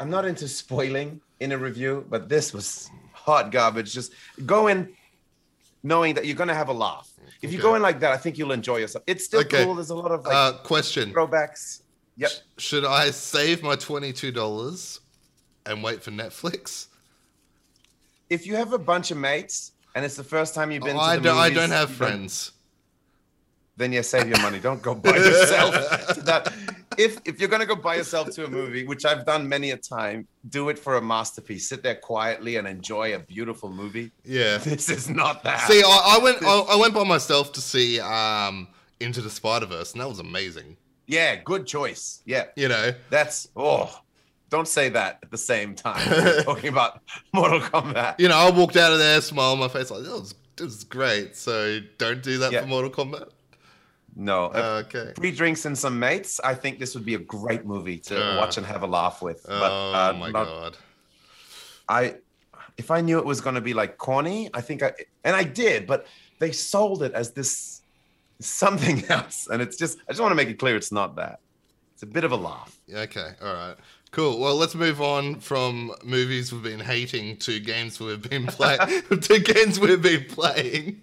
I'm 0.00 0.10
not 0.10 0.24
into 0.24 0.48
spoiling 0.48 1.20
in 1.40 1.52
a 1.52 1.58
review, 1.58 2.04
but 2.08 2.28
this 2.28 2.52
was 2.52 2.90
hot 3.12 3.50
garbage. 3.52 3.92
Just 3.92 4.12
go 4.44 4.66
in 4.68 4.92
knowing 5.82 6.14
that 6.14 6.26
you're 6.26 6.36
gonna 6.36 6.54
have 6.54 6.68
a 6.68 6.72
laugh. 6.72 7.10
If 7.42 7.52
you 7.52 7.60
go 7.60 7.74
in 7.76 7.82
like 7.82 8.00
that, 8.00 8.12
I 8.12 8.16
think 8.16 8.38
you'll 8.38 8.52
enjoy 8.52 8.78
yourself. 8.78 9.04
It's 9.06 9.24
still 9.24 9.40
Okay. 9.40 9.64
cool. 9.64 9.74
There's 9.74 9.90
a 9.90 9.94
lot 9.94 10.10
of 10.10 10.24
like 10.24 10.34
uh, 10.34 10.52
question. 10.58 11.12
throwbacks. 11.12 11.82
Yep. 12.16 12.30
Sh- 12.30 12.64
Should 12.64 12.84
I 12.84 13.10
save 13.10 13.62
my 13.62 13.76
twenty-two 13.76 14.32
dollars 14.32 15.00
and 15.66 15.82
wait 15.82 16.02
for 16.02 16.10
Netflix? 16.10 16.86
If 18.30 18.46
you 18.46 18.56
have 18.56 18.72
a 18.72 18.78
bunch 18.78 19.10
of 19.10 19.18
mates 19.18 19.72
and 19.94 20.04
it's 20.04 20.16
the 20.16 20.24
first 20.24 20.54
time 20.54 20.70
you've 20.72 20.82
been, 20.82 20.96
Oh, 20.96 21.00
I 21.00 21.18
don't. 21.18 21.36
I 21.38 21.50
don't 21.50 21.70
have 21.70 21.90
friends. 21.90 22.52
Then 23.76 23.92
you 23.92 24.02
save 24.02 24.28
your 24.28 24.40
money. 24.40 24.58
Don't 24.58 24.82
go 24.82 24.94
by 24.94 25.16
yourself 25.16 25.74
to 26.14 26.20
that. 26.24 26.52
If 26.98 27.18
if 27.26 27.38
you're 27.40 27.48
gonna 27.48 27.66
go 27.66 27.76
by 27.76 27.96
yourself 27.96 28.30
to 28.36 28.44
a 28.46 28.48
movie, 28.48 28.86
which 28.86 29.04
I've 29.04 29.26
done 29.26 29.46
many 29.48 29.72
a 29.72 29.76
time, 29.76 30.26
do 30.48 30.68
it 30.70 30.78
for 30.78 30.96
a 30.96 31.02
masterpiece. 31.02 31.68
Sit 31.68 31.82
there 31.82 31.96
quietly 31.96 32.56
and 32.56 32.66
enjoy 32.66 33.14
a 33.14 33.18
beautiful 33.18 33.70
movie. 33.70 34.10
Yeah. 34.24 34.58
This 34.64 34.88
is 34.88 35.08
not 35.10 35.42
that. 35.44 35.68
See, 35.68 35.82
I, 35.84 36.16
I 36.18 36.24
went. 36.24 36.42
I, 36.42 36.58
I 36.58 36.76
went 36.76 36.94
by 36.94 37.04
myself 37.04 37.52
to 37.52 37.60
see 37.60 38.00
um 38.00 38.68
Into 39.00 39.20
the 39.20 39.30
Spider 39.30 39.66
Verse, 39.66 39.92
and 39.92 40.00
that 40.00 40.08
was 40.08 40.20
amazing. 40.20 40.76
Yeah, 41.06 41.36
good 41.36 41.66
choice. 41.66 42.22
Yeah, 42.24 42.46
You 42.56 42.68
know, 42.68 42.92
that's 43.10 43.48
oh. 43.56 44.00
Don't 44.48 44.68
say 44.68 44.88
that 44.90 45.18
at 45.24 45.30
the 45.32 45.36
same 45.38 45.74
time. 45.74 46.00
Talking 46.44 46.68
about 46.70 47.00
Mortal 47.32 47.60
Kombat. 47.60 48.14
you 48.20 48.28
know, 48.28 48.36
I 48.36 48.48
walked 48.50 48.76
out 48.76 48.92
of 48.92 48.98
there, 49.00 49.20
smile 49.20 49.52
on 49.52 49.58
my 49.58 49.66
face, 49.68 49.90
like, 49.90 50.04
"That 50.04 50.12
was, 50.12 50.34
this 50.54 50.72
is 50.72 50.84
great." 50.84 51.36
So 51.36 51.80
don't 51.98 52.22
do 52.22 52.38
that 52.38 52.52
Yeah. 52.52 52.60
for 52.62 52.68
Mortal 52.68 52.90
Kombat. 52.90 53.28
No, 54.18 54.46
uh, 54.46 54.82
Okay. 54.86 55.12
free 55.14 55.30
drinks 55.30 55.66
and 55.66 55.76
some 55.76 55.98
mates. 55.98 56.40
I 56.42 56.54
think 56.54 56.78
this 56.78 56.94
would 56.94 57.04
be 57.04 57.14
a 57.14 57.18
great 57.18 57.66
movie 57.66 57.98
to 57.98 58.16
Uh. 58.18 58.36
watch 58.38 58.56
and 58.56 58.66
have 58.66 58.82
a 58.82 58.86
laugh 58.86 59.20
with. 59.20 59.44
Oh 59.48 59.60
But 59.60 59.72
uh, 59.72 60.12
my 60.18 60.30
not- 60.30 60.44
god. 60.46 60.76
I, 61.88 62.14
if 62.78 62.90
I 62.90 63.00
knew 63.02 63.18
it 63.18 63.24
was 63.26 63.40
going 63.40 63.54
to 63.56 63.60
be 63.60 63.74
like 63.74 63.98
corny, 63.98 64.48
I 64.54 64.60
think 64.62 64.82
I, 64.82 64.92
and 65.24 65.36
I 65.36 65.44
did, 65.44 65.86
but 65.86 66.06
they 66.38 66.50
sold 66.52 67.02
it 67.02 67.12
as 67.12 67.32
this 67.32 67.82
something 68.40 69.04
else, 69.08 69.48
and 69.50 69.60
it's 69.62 69.76
just. 69.76 69.98
I 70.08 70.12
just 70.12 70.20
want 70.20 70.32
to 70.32 70.36
make 70.36 70.48
it 70.48 70.58
clear 70.58 70.76
it's 70.76 70.92
not 70.92 71.16
that. 71.16 71.40
It's 71.94 72.02
a 72.02 72.06
bit 72.06 72.24
of 72.24 72.32
a 72.32 72.36
laugh. 72.36 72.76
Okay, 72.92 73.30
all 73.42 73.54
right. 73.54 73.76
Cool. 74.10 74.38
Well, 74.38 74.56
let's 74.56 74.74
move 74.74 75.00
on 75.00 75.40
from 75.40 75.92
movies 76.04 76.52
we've 76.52 76.62
been 76.62 76.80
hating 76.80 77.36
to 77.38 77.58
games 77.60 77.98
we've 78.00 78.20
been 78.28 78.46
playing 78.46 79.02
to 79.20 79.38
games 79.38 79.78
we've 79.80 80.00
been 80.02 80.24
playing. 80.24 81.00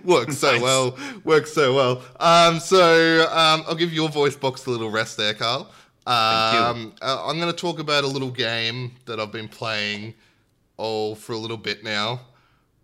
works 0.04 0.38
so 0.38 0.52
Nice. 0.52 0.62
well. 0.62 0.96
Works 1.24 1.52
so 1.52 1.74
well. 1.74 2.02
Um, 2.18 2.60
so 2.60 3.22
um, 3.30 3.64
I'll 3.68 3.74
give 3.74 3.92
your 3.92 4.08
voice 4.08 4.36
box 4.36 4.66
a 4.66 4.70
little 4.70 4.90
rest 4.90 5.16
there, 5.16 5.34
Carl. 5.34 5.70
Thank 6.06 6.54
you. 6.54 6.60
Um, 6.60 6.92
uh, 7.02 7.22
I'm 7.26 7.38
going 7.38 7.52
to 7.52 7.56
talk 7.56 7.78
about 7.78 8.04
a 8.04 8.06
little 8.06 8.30
game 8.30 8.92
that 9.06 9.20
I've 9.20 9.30
been 9.32 9.48
playing 9.48 10.14
oh 10.78 11.14
for 11.14 11.32
a 11.34 11.38
little 11.38 11.56
bit 11.58 11.84
now. 11.84 12.20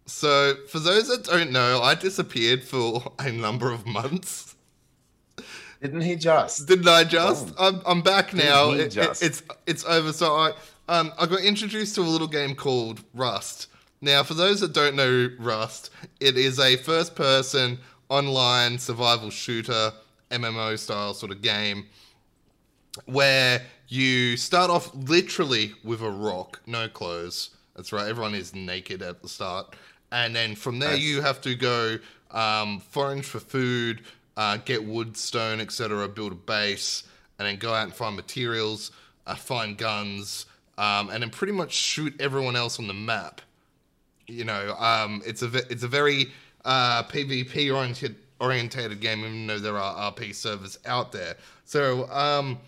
So, 0.09 0.55
for 0.69 0.79
those 0.79 1.09
that 1.09 1.25
don't 1.25 1.51
know, 1.51 1.81
I 1.83 1.95
disappeared 1.97 2.63
for 2.63 3.13
a 3.19 3.33
number 3.33 3.73
of 3.73 3.87
months. 3.87 4.55
Didn't 5.83 6.03
he 6.03 6.17
just? 6.17 6.67
Didn't 6.69 6.89
I 6.89 7.05
just? 7.05 7.53
Oh. 7.59 7.69
I'm, 7.69 7.81
I'm 7.87 8.03
back 8.03 8.31
Didn't 8.31 8.47
now. 8.47 8.71
It- 8.71 8.97
it- 8.97 9.23
it's 9.23 9.43
it's 9.67 9.85
over. 9.85 10.13
So 10.13 10.35
I 10.35 10.53
um 10.89 11.13
I 11.19 11.27
got 11.27 11.41
introduced 11.41 11.95
to 11.97 12.01
a 12.01 12.03
little 12.03 12.29
game 12.29 12.55
called 12.55 13.01
Rust. 13.15 13.67
Now, 14.01 14.23
for 14.23 14.35
those 14.35 14.61
that 14.61 14.73
don't 14.73 14.95
know 14.95 15.31
Rust, 15.39 15.91
it 16.21 16.37
is 16.37 16.59
a 16.59 16.77
first-person 16.77 17.79
online 18.09 18.79
survival 18.79 19.31
shooter 19.31 19.93
MMO 20.31 20.79
style 20.79 21.15
sort 21.15 21.33
of 21.33 21.43
game 21.43 21.87
where 23.07 23.63
you 23.89 24.37
start 24.37 24.71
off 24.71 24.95
literally 24.95 25.73
with 25.85 26.03
a 26.03 26.11
rock, 26.11 26.61
no 26.67 26.89
clothes. 26.89 27.51
That's 27.75 27.93
right. 27.93 28.09
Everyone 28.09 28.35
is 28.35 28.55
naked 28.55 29.03
at 29.03 29.23
the 29.23 29.29
start, 29.29 29.75
and 30.11 30.35
then 30.35 30.55
from 30.55 30.79
there 30.79 30.93
Nice. 30.93 31.01
you 31.01 31.21
have 31.21 31.41
to 31.43 31.55
go 31.55 31.99
um, 32.31 32.81
forage 32.81 33.25
for 33.25 33.39
food, 33.39 34.03
uh, 34.37 34.57
get 34.59 34.85
wood, 34.85 35.17
stone, 35.17 35.61
etc., 35.61 36.09
build 36.09 36.33
a 36.33 36.37
base, 36.37 37.05
and 37.39 37.47
then 37.47 37.57
go 37.57 37.75
out 37.75 37.85
and 37.85 37.95
find 37.95 38.17
materials, 38.17 38.93
uh, 39.27 39.35
find 39.35 39.77
guns, 39.77 40.47
um, 40.79 41.11
and 41.11 41.23
then 41.23 41.31
pretty 41.31 41.53
much 41.53 41.73
shoot 41.73 42.15
everyone 42.19 42.57
else 42.57 42.79
on 42.79 42.87
the 42.87 42.95
map. 42.95 43.41
You 44.27 44.45
know, 44.45 44.75
um, 44.79 45.23
it's 45.25 45.43
a 45.43 45.51
it's 45.71 45.83
a 45.83 45.89
very 45.89 46.27
uh, 46.65 47.03
PvP 47.05 47.75
oriented 47.75 48.17
orientated 48.41 49.01
game, 49.01 49.21
even 49.21 49.47
though 49.47 49.59
there 49.59 49.79
are 49.79 50.13
RP 50.13 50.35
servers 50.35 50.79
out 50.87 51.13
there. 51.13 51.37
So. 51.65 52.11
Um, 52.11 52.59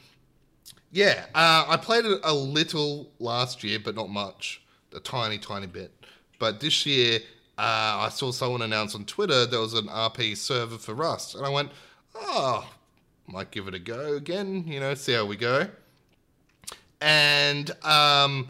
yeah, 0.91 1.27
uh, 1.35 1.67
I 1.69 1.77
played 1.77 2.07
it 2.07 2.21
a 2.25 2.33
little 2.33 3.11
last 3.19 3.63
year, 3.63 3.79
but 3.79 3.95
not 3.95 4.09
much. 4.09 4.63
A 4.95 5.01
tiny, 5.01 5.37
tiny 5.37 5.67
bit. 5.67 5.93
But 6.39 6.61
this 6.61 6.87
year, 6.87 7.21
uh, 7.59 8.07
I 8.07 8.09
saw 8.11 8.31
someone 8.31 8.63
announce 8.63 8.95
on 8.95 9.05
Twitter 9.05 9.45
there 9.45 9.61
was 9.61 9.75
an 9.75 9.87
RP 9.87 10.37
server 10.37 10.79
for 10.79 10.95
Rust. 10.95 11.35
And 11.35 11.45
I 11.45 11.51
went, 11.51 11.71
oh, 12.15 12.71
might 13.27 13.51
give 13.51 13.69
it 13.69 13.75
a 13.75 13.79
go 13.79 14.15
again, 14.15 14.65
you 14.67 14.81
know, 14.81 14.95
see 14.95 15.13
how 15.13 15.27
we 15.27 15.37
go. 15.37 15.69
And 17.01 17.71
um, 17.85 18.49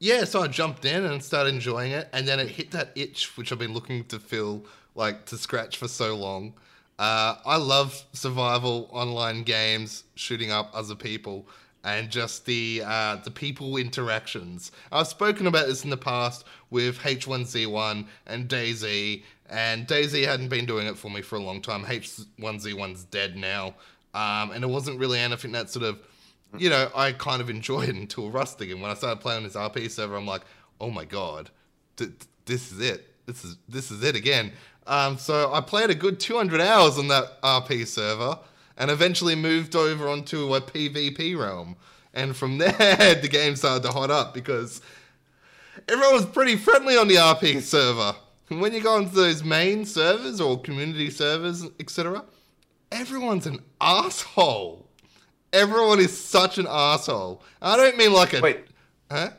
yeah, 0.00 0.24
so 0.24 0.42
I 0.42 0.48
jumped 0.48 0.84
in 0.86 1.04
and 1.04 1.22
started 1.22 1.54
enjoying 1.54 1.92
it. 1.92 2.08
And 2.12 2.26
then 2.26 2.40
it 2.40 2.48
hit 2.48 2.70
that 2.72 2.90
itch, 2.94 3.36
which 3.36 3.52
I've 3.52 3.58
been 3.58 3.74
looking 3.74 4.04
to 4.06 4.18
fill, 4.18 4.64
like 4.94 5.26
to 5.26 5.36
scratch 5.36 5.76
for 5.76 5.88
so 5.88 6.16
long. 6.16 6.54
Uh, 6.98 7.36
I 7.46 7.56
love 7.56 8.02
survival 8.12 8.88
online 8.92 9.42
games, 9.42 10.04
shooting 10.16 10.50
up 10.50 10.70
other 10.74 10.94
people, 10.94 11.46
and 11.84 12.10
just 12.10 12.44
the 12.44 12.82
uh, 12.84 13.16
the 13.16 13.30
people 13.30 13.76
interactions. 13.76 14.72
I've 14.92 15.06
spoken 15.06 15.46
about 15.46 15.66
this 15.66 15.84
in 15.84 15.90
the 15.90 15.96
past 15.96 16.44
with 16.70 16.98
H1Z1 16.98 18.06
and 18.26 18.48
DayZ, 18.48 19.22
and 19.48 19.86
DayZ 19.86 20.26
hadn't 20.26 20.48
been 20.48 20.66
doing 20.66 20.86
it 20.86 20.98
for 20.98 21.10
me 21.10 21.22
for 21.22 21.36
a 21.36 21.42
long 21.42 21.62
time. 21.62 21.84
H1Z1's 21.84 23.04
dead 23.04 23.36
now, 23.36 23.74
um, 24.12 24.50
and 24.50 24.62
it 24.62 24.68
wasn't 24.68 24.98
really 24.98 25.18
anything 25.18 25.52
that 25.52 25.70
sort 25.70 25.86
of, 25.86 25.98
you 26.58 26.70
know, 26.70 26.90
I 26.94 27.12
kind 27.12 27.40
of 27.40 27.50
enjoyed 27.50 27.90
until 27.90 28.30
Rust 28.30 28.60
And 28.60 28.80
When 28.80 28.90
I 28.90 28.94
started 28.94 29.20
playing 29.20 29.38
on 29.38 29.42
this 29.44 29.54
RP 29.54 29.90
server, 29.90 30.16
I'm 30.16 30.26
like, 30.26 30.42
oh 30.80 30.90
my 30.90 31.04
god, 31.04 31.50
th- 31.96 32.10
this 32.46 32.72
is 32.72 32.80
it. 32.80 33.06
This 33.26 33.44
is 33.44 33.56
this 33.68 33.90
is 33.90 34.02
it 34.02 34.16
again. 34.16 34.52
Um, 34.86 35.18
so 35.18 35.52
I 35.52 35.60
played 35.60 35.90
a 35.90 35.94
good 35.94 36.18
200 36.18 36.60
hours 36.60 36.98
on 36.98 37.08
that 37.08 37.40
RP 37.42 37.86
server, 37.86 38.38
and 38.76 38.90
eventually 38.90 39.34
moved 39.34 39.76
over 39.76 40.08
onto 40.08 40.54
a 40.54 40.60
PvP 40.60 41.38
realm. 41.38 41.76
And 42.12 42.36
from 42.36 42.58
there, 42.58 43.14
the 43.14 43.28
game 43.30 43.54
started 43.56 43.84
to 43.84 43.92
hot 43.92 44.10
up 44.10 44.34
because 44.34 44.80
everyone 45.88 46.14
was 46.14 46.26
pretty 46.26 46.56
friendly 46.56 46.96
on 46.96 47.08
the 47.08 47.16
RP 47.16 47.60
server. 47.62 48.16
And 48.48 48.60
when 48.60 48.72
you 48.72 48.80
go 48.80 48.96
onto 48.96 49.12
those 49.12 49.44
main 49.44 49.84
servers 49.84 50.40
or 50.40 50.60
community 50.60 51.10
servers, 51.10 51.64
etc., 51.78 52.24
everyone's 52.90 53.46
an 53.46 53.60
asshole. 53.80 54.89
Everyone 55.52 55.98
is 55.98 56.16
such 56.16 56.58
an 56.58 56.66
asshole. 56.68 57.42
I 57.60 57.76
don't 57.76 57.96
mean 57.96 58.12
like 58.12 58.34
a 58.34 58.40
Wait, 58.40 58.64
huh? 59.10 59.30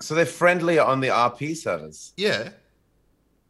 so 0.00 0.14
they're 0.14 0.26
friendly 0.26 0.78
on 0.78 1.00
the 1.00 1.08
RP 1.08 1.56
servers? 1.56 2.12
Yeah. 2.16 2.50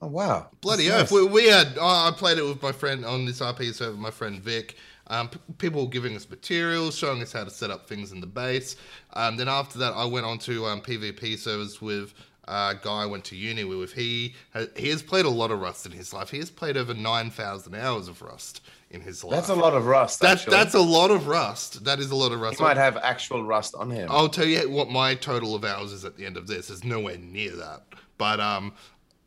Oh 0.03 0.07
wow, 0.07 0.49
Bloody 0.61 0.89
That's 0.89 1.13
oath. 1.13 1.31
We, 1.31 1.43
we 1.43 1.49
had, 1.49 1.77
I 1.79 2.09
I 2.09 2.13
played 2.17 2.39
it 2.39 2.43
with 2.43 2.63
my 2.63 2.73
friend 2.73 3.05
on 3.05 3.27
this 3.27 3.41
RP 3.41 3.75
server, 3.75 3.97
my 3.97 4.11
friend 4.11 4.41
Vic. 4.41 4.77
Um, 5.09 5.29
p- 5.29 5.41
people 5.59 5.83
were 5.83 5.91
giving 5.91 6.15
us 6.17 6.31
materials, 6.31 6.97
showing 6.97 7.21
us 7.21 7.33
how 7.33 7.45
to 7.45 7.51
set 7.51 7.71
up 7.71 7.89
things 7.89 8.13
in 8.13 8.21
the 8.21 8.27
base. 8.27 8.77
Um, 9.15 9.37
then 9.37 9.49
after 9.49 9.79
that, 9.81 9.93
I 9.93 10.05
went 10.05 10.25
on 10.25 10.39
to 10.39 10.67
um, 10.67 10.81
PvP 10.81 11.37
servers 11.37 11.83
with 11.83 12.15
a 12.45 12.75
guy 12.81 13.03
I 13.03 13.07
went 13.07 13.25
to 13.25 13.37
uni 13.37 13.65
with. 13.65 13.93
He 13.93 14.35
has, 14.53 14.69
he 14.77 14.89
has 14.91 15.03
played 15.03 15.25
a 15.25 15.31
lot 15.31 15.51
of 15.51 15.61
Rust 15.61 15.85
in 15.85 15.93
his 15.93 16.13
life. 16.13 16.31
He 16.31 16.39
has 16.39 16.49
played 16.51 16.77
over 16.77 16.95
9,000 16.95 17.75
hours 17.75 18.07
of 18.09 18.23
Rust 18.23 18.63
in 18.91 19.01
his 19.01 19.23
life. 19.23 19.37
That's 19.37 19.49
a 19.49 19.55
lot 19.55 19.75
of 19.75 19.87
rust. 19.87 20.21
That's, 20.21 20.43
actually. 20.43 20.57
that's 20.57 20.75
a 20.75 20.81
lot 20.81 21.11
of 21.11 21.29
Rust. 21.29 21.85
That 21.85 22.01
is 22.01 22.11
a 22.11 22.17
lot 22.17 22.33
of 22.33 22.41
Rust. 22.41 22.59
He 22.59 22.65
might 22.65 22.77
have 22.77 22.97
actual 22.97 23.45
rust 23.45 23.75
on 23.75 23.91
him. 23.91 24.09
I'll 24.11 24.29
tell 24.29 24.47
you 24.47 24.69
what 24.69 24.91
my 24.91 25.15
total 25.15 25.55
of 25.55 25.65
hours 25.65 25.93
is 25.93 26.05
at 26.05 26.17
the 26.17 26.27
end 26.27 26.37
of 26.37 26.47
this. 26.47 26.71
It's 26.71 26.85
nowhere 26.85 27.19
near 27.19 27.55
that. 27.57 27.85
But 28.19 28.41
um, 28.41 28.75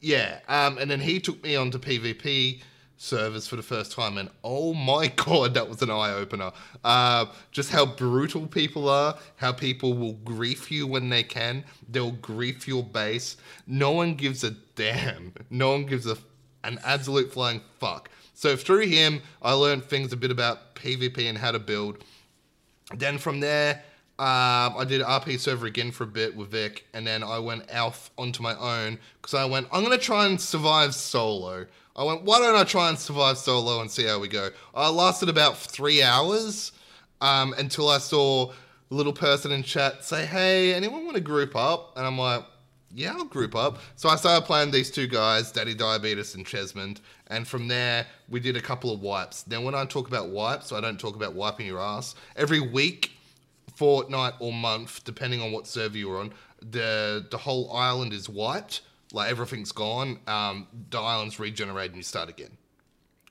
yeah. 0.01 0.39
Um, 0.47 0.77
and 0.77 0.91
then 0.91 0.99
he 0.99 1.19
took 1.19 1.41
me 1.43 1.55
onto 1.55 1.79
PvP 1.79 2.61
servers 2.97 3.47
for 3.47 3.55
the 3.55 3.63
first 3.63 3.91
time, 3.91 4.17
and 4.17 4.29
oh 4.43 4.73
my 4.73 5.07
god, 5.15 5.53
that 5.53 5.67
was 5.67 5.81
an 5.81 5.89
eye 5.89 6.13
opener. 6.13 6.51
Uh, 6.83 7.25
just 7.51 7.71
how 7.71 7.85
brutal 7.85 8.47
people 8.47 8.89
are, 8.89 9.17
how 9.37 9.51
people 9.51 9.93
will 9.93 10.13
grief 10.13 10.71
you 10.71 10.87
when 10.87 11.09
they 11.09 11.23
can. 11.23 11.63
They'll 11.89 12.11
grief 12.11 12.67
your 12.67 12.83
base. 12.83 13.37
No 13.65 13.91
one 13.91 14.15
gives 14.15 14.43
a 14.43 14.51
damn. 14.75 15.33
No 15.49 15.71
one 15.71 15.85
gives 15.85 16.05
a 16.05 16.17
an 16.65 16.79
absolute 16.83 17.31
flying 17.31 17.61
fuck. 17.79 18.09
So 18.33 18.55
through 18.55 18.87
him, 18.87 19.21
I 19.41 19.53
learned 19.53 19.85
things 19.85 20.11
a 20.11 20.17
bit 20.17 20.31
about 20.31 20.75
PvP 20.75 21.29
and 21.29 21.37
how 21.37 21.51
to 21.51 21.59
build. 21.59 22.03
Then 22.95 23.17
from 23.17 23.39
there, 23.39 23.83
um, 24.19 24.77
I 24.77 24.85
did 24.87 25.01
RP 25.01 25.39
server 25.39 25.65
again 25.65 25.91
for 25.91 26.03
a 26.03 26.07
bit 26.07 26.35
with 26.35 26.51
Vic, 26.51 26.85
and 26.93 27.05
then 27.05 27.23
I 27.23 27.39
went 27.39 27.73
off 27.73 28.11
onto 28.17 28.43
my 28.43 28.55
own 28.55 28.99
because 29.21 29.33
I 29.33 29.45
went, 29.45 29.67
I'm 29.71 29.83
gonna 29.83 29.97
try 29.97 30.27
and 30.27 30.39
survive 30.39 30.93
solo. 30.93 31.65
I 31.95 32.03
went, 32.03 32.23
why 32.23 32.39
don't 32.39 32.55
I 32.55 32.63
try 32.63 32.89
and 32.89 32.97
survive 32.97 33.37
solo 33.37 33.81
and 33.81 33.89
see 33.89 34.05
how 34.05 34.19
we 34.19 34.27
go? 34.27 34.49
I 34.73 34.89
lasted 34.89 35.29
about 35.29 35.57
three 35.57 36.03
hours 36.03 36.71
um, 37.21 37.53
until 37.57 37.89
I 37.89 37.97
saw 37.97 38.51
a 38.51 38.93
little 38.93 39.13
person 39.13 39.51
in 39.51 39.63
chat 39.63 40.03
say, 40.03 40.25
hey, 40.25 40.73
anyone 40.73 41.05
want 41.05 41.15
to 41.15 41.21
group 41.21 41.55
up? 41.55 41.93
And 41.97 42.05
I'm 42.05 42.17
like, 42.17 42.43
yeah, 42.93 43.13
I'll 43.13 43.25
group 43.25 43.55
up. 43.55 43.79
So 43.95 44.09
I 44.09 44.15
started 44.15 44.45
playing 44.45 44.71
these 44.71 44.91
two 44.91 45.07
guys, 45.07 45.51
Daddy 45.51 45.73
Diabetes 45.73 46.35
and 46.35 46.45
Chesmond, 46.45 46.99
and 47.27 47.47
from 47.47 47.67
there 47.67 48.05
we 48.29 48.39
did 48.39 48.55
a 48.55 48.61
couple 48.61 48.93
of 48.93 49.01
wipes. 49.01 49.45
Now, 49.47 49.61
when 49.61 49.75
I 49.75 49.85
talk 49.85 50.07
about 50.07 50.29
wipes, 50.29 50.71
I 50.71 50.81
don't 50.81 50.99
talk 50.99 51.15
about 51.15 51.33
wiping 51.33 51.65
your 51.65 51.81
ass. 51.81 52.15
Every 52.35 52.59
week, 52.59 53.11
fortnight, 53.75 54.33
or 54.39 54.53
month, 54.53 55.03
depending 55.03 55.41
on 55.41 55.51
what 55.51 55.67
server 55.67 55.97
you're 55.97 56.19
on, 56.19 56.33
the 56.61 57.25
the 57.29 57.37
whole 57.37 57.73
island 57.75 58.13
is 58.13 58.29
wiped. 58.29 58.81
Like 59.11 59.29
everything's 59.29 59.71
gone. 59.71 60.19
Um, 60.27 60.67
the 60.89 60.99
island's 60.99 61.39
regenerated 61.39 61.91
and 61.91 61.97
you 61.97 62.03
start 62.03 62.29
again. 62.29 62.57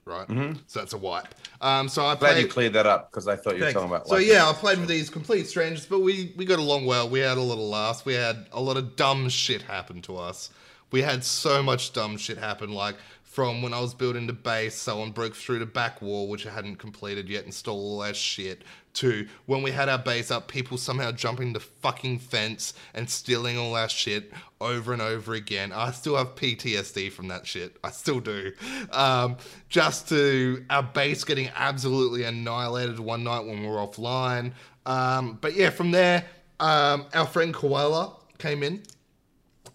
Right. 0.05 0.27
So 0.67 0.81
that's 0.81 0.95
a 0.95 0.99
wipe. 0.99 1.29
Um, 1.61 1.89
so 1.89 2.05
I 2.05 2.15
Mm-hmm. 2.15 2.19
Glad 2.21 2.33
played. 2.33 2.43
you 2.43 2.49
cleared 2.49 2.73
that 2.73 2.87
up 2.87 3.11
because 3.11 3.29
I 3.29 3.37
thought 3.37 3.55
you 3.55 3.61
were 3.61 3.67
Thanks. 3.67 3.75
talking 3.75 3.89
about. 3.89 4.09
So 4.09 4.17
like- 4.17 4.27
yeah, 4.27 4.49
I 4.49 4.53
played 4.53 4.79
with 4.81 4.89
these 4.89 5.09
complete 5.09 5.47
strangers, 5.47 5.87
but 5.87 6.01
we 6.01 6.33
we 6.37 6.45
got 6.45 6.59
along 6.59 6.87
well. 6.87 7.09
We 7.09 7.21
had 7.21 7.39
a 7.39 7.41
lot 7.41 7.55
of 7.55 7.61
laughs. 7.61 8.05
We 8.05 8.15
had 8.15 8.47
a 8.53 8.61
lot 8.61 8.77
of 8.77 8.97
dumb 8.97 9.29
shit 9.29 9.63
happen 9.63 10.03
to 10.03 10.17
us. 10.17 10.51
We 10.91 11.03
had 11.03 11.23
so 11.25 11.63
much 11.63 11.93
dumb 11.93 12.17
shit 12.17 12.37
happen, 12.37 12.71
like 12.73 12.97
from 13.23 13.63
when 13.63 13.73
I 13.73 13.81
was 13.81 13.95
building 13.95 14.27
the 14.27 14.35
base, 14.35 14.75
someone 14.75 15.11
broke 15.13 15.35
through 15.35 15.61
the 15.61 15.67
back 15.67 16.03
wall, 16.03 16.29
which 16.29 16.47
I 16.47 16.51
hadn't 16.51 16.77
completed 16.77 17.31
yet, 17.31 17.45
and 17.45 17.55
stole 17.55 17.79
all 17.79 18.03
our 18.03 18.13
shit, 18.13 18.63
to 18.95 19.27
when 19.47 19.63
we 19.63 19.71
had 19.71 19.89
our 19.89 19.99
base 19.99 20.31
up, 20.31 20.49
people 20.49 20.77
somehow 20.77 21.13
jumping 21.13 21.53
the 21.53 21.61
fucking 21.61 22.19
fence 22.19 22.75
and 22.95 23.09
stealing 23.09 23.57
all 23.59 23.75
our 23.75 23.89
shit 23.89 24.33
over 24.61 24.93
and 24.93 25.01
over 25.03 25.35
again. 25.35 25.73
I 25.73 25.91
still 25.93 26.17
have 26.17 26.35
PTSD 26.35 27.11
from 27.13 27.29
that 27.29 27.47
shit. 27.47 27.77
I 27.83 27.91
still 27.91 28.21
do. 28.21 28.53
Um, 28.91 29.37
just 29.69 30.09
to 30.11 30.65
our 30.71 30.83
base 30.83 31.25
getting 31.25 31.51
absolutely 31.55 32.25
annihilated 32.25 32.99
one 32.99 33.25
night 33.25 33.47
when 33.47 33.61
we 33.63 33.67
were 33.67 33.77
offline. 33.77 34.53
Um, 34.85 35.39
but 35.41 35.55
yeah, 35.55 35.71
from 35.71 35.91
there, 35.91 36.25
um, 36.61 37.07
our 37.15 37.27
friend 37.27 37.55
Koala 37.55 38.15
came 38.39 38.63
in 38.63 38.83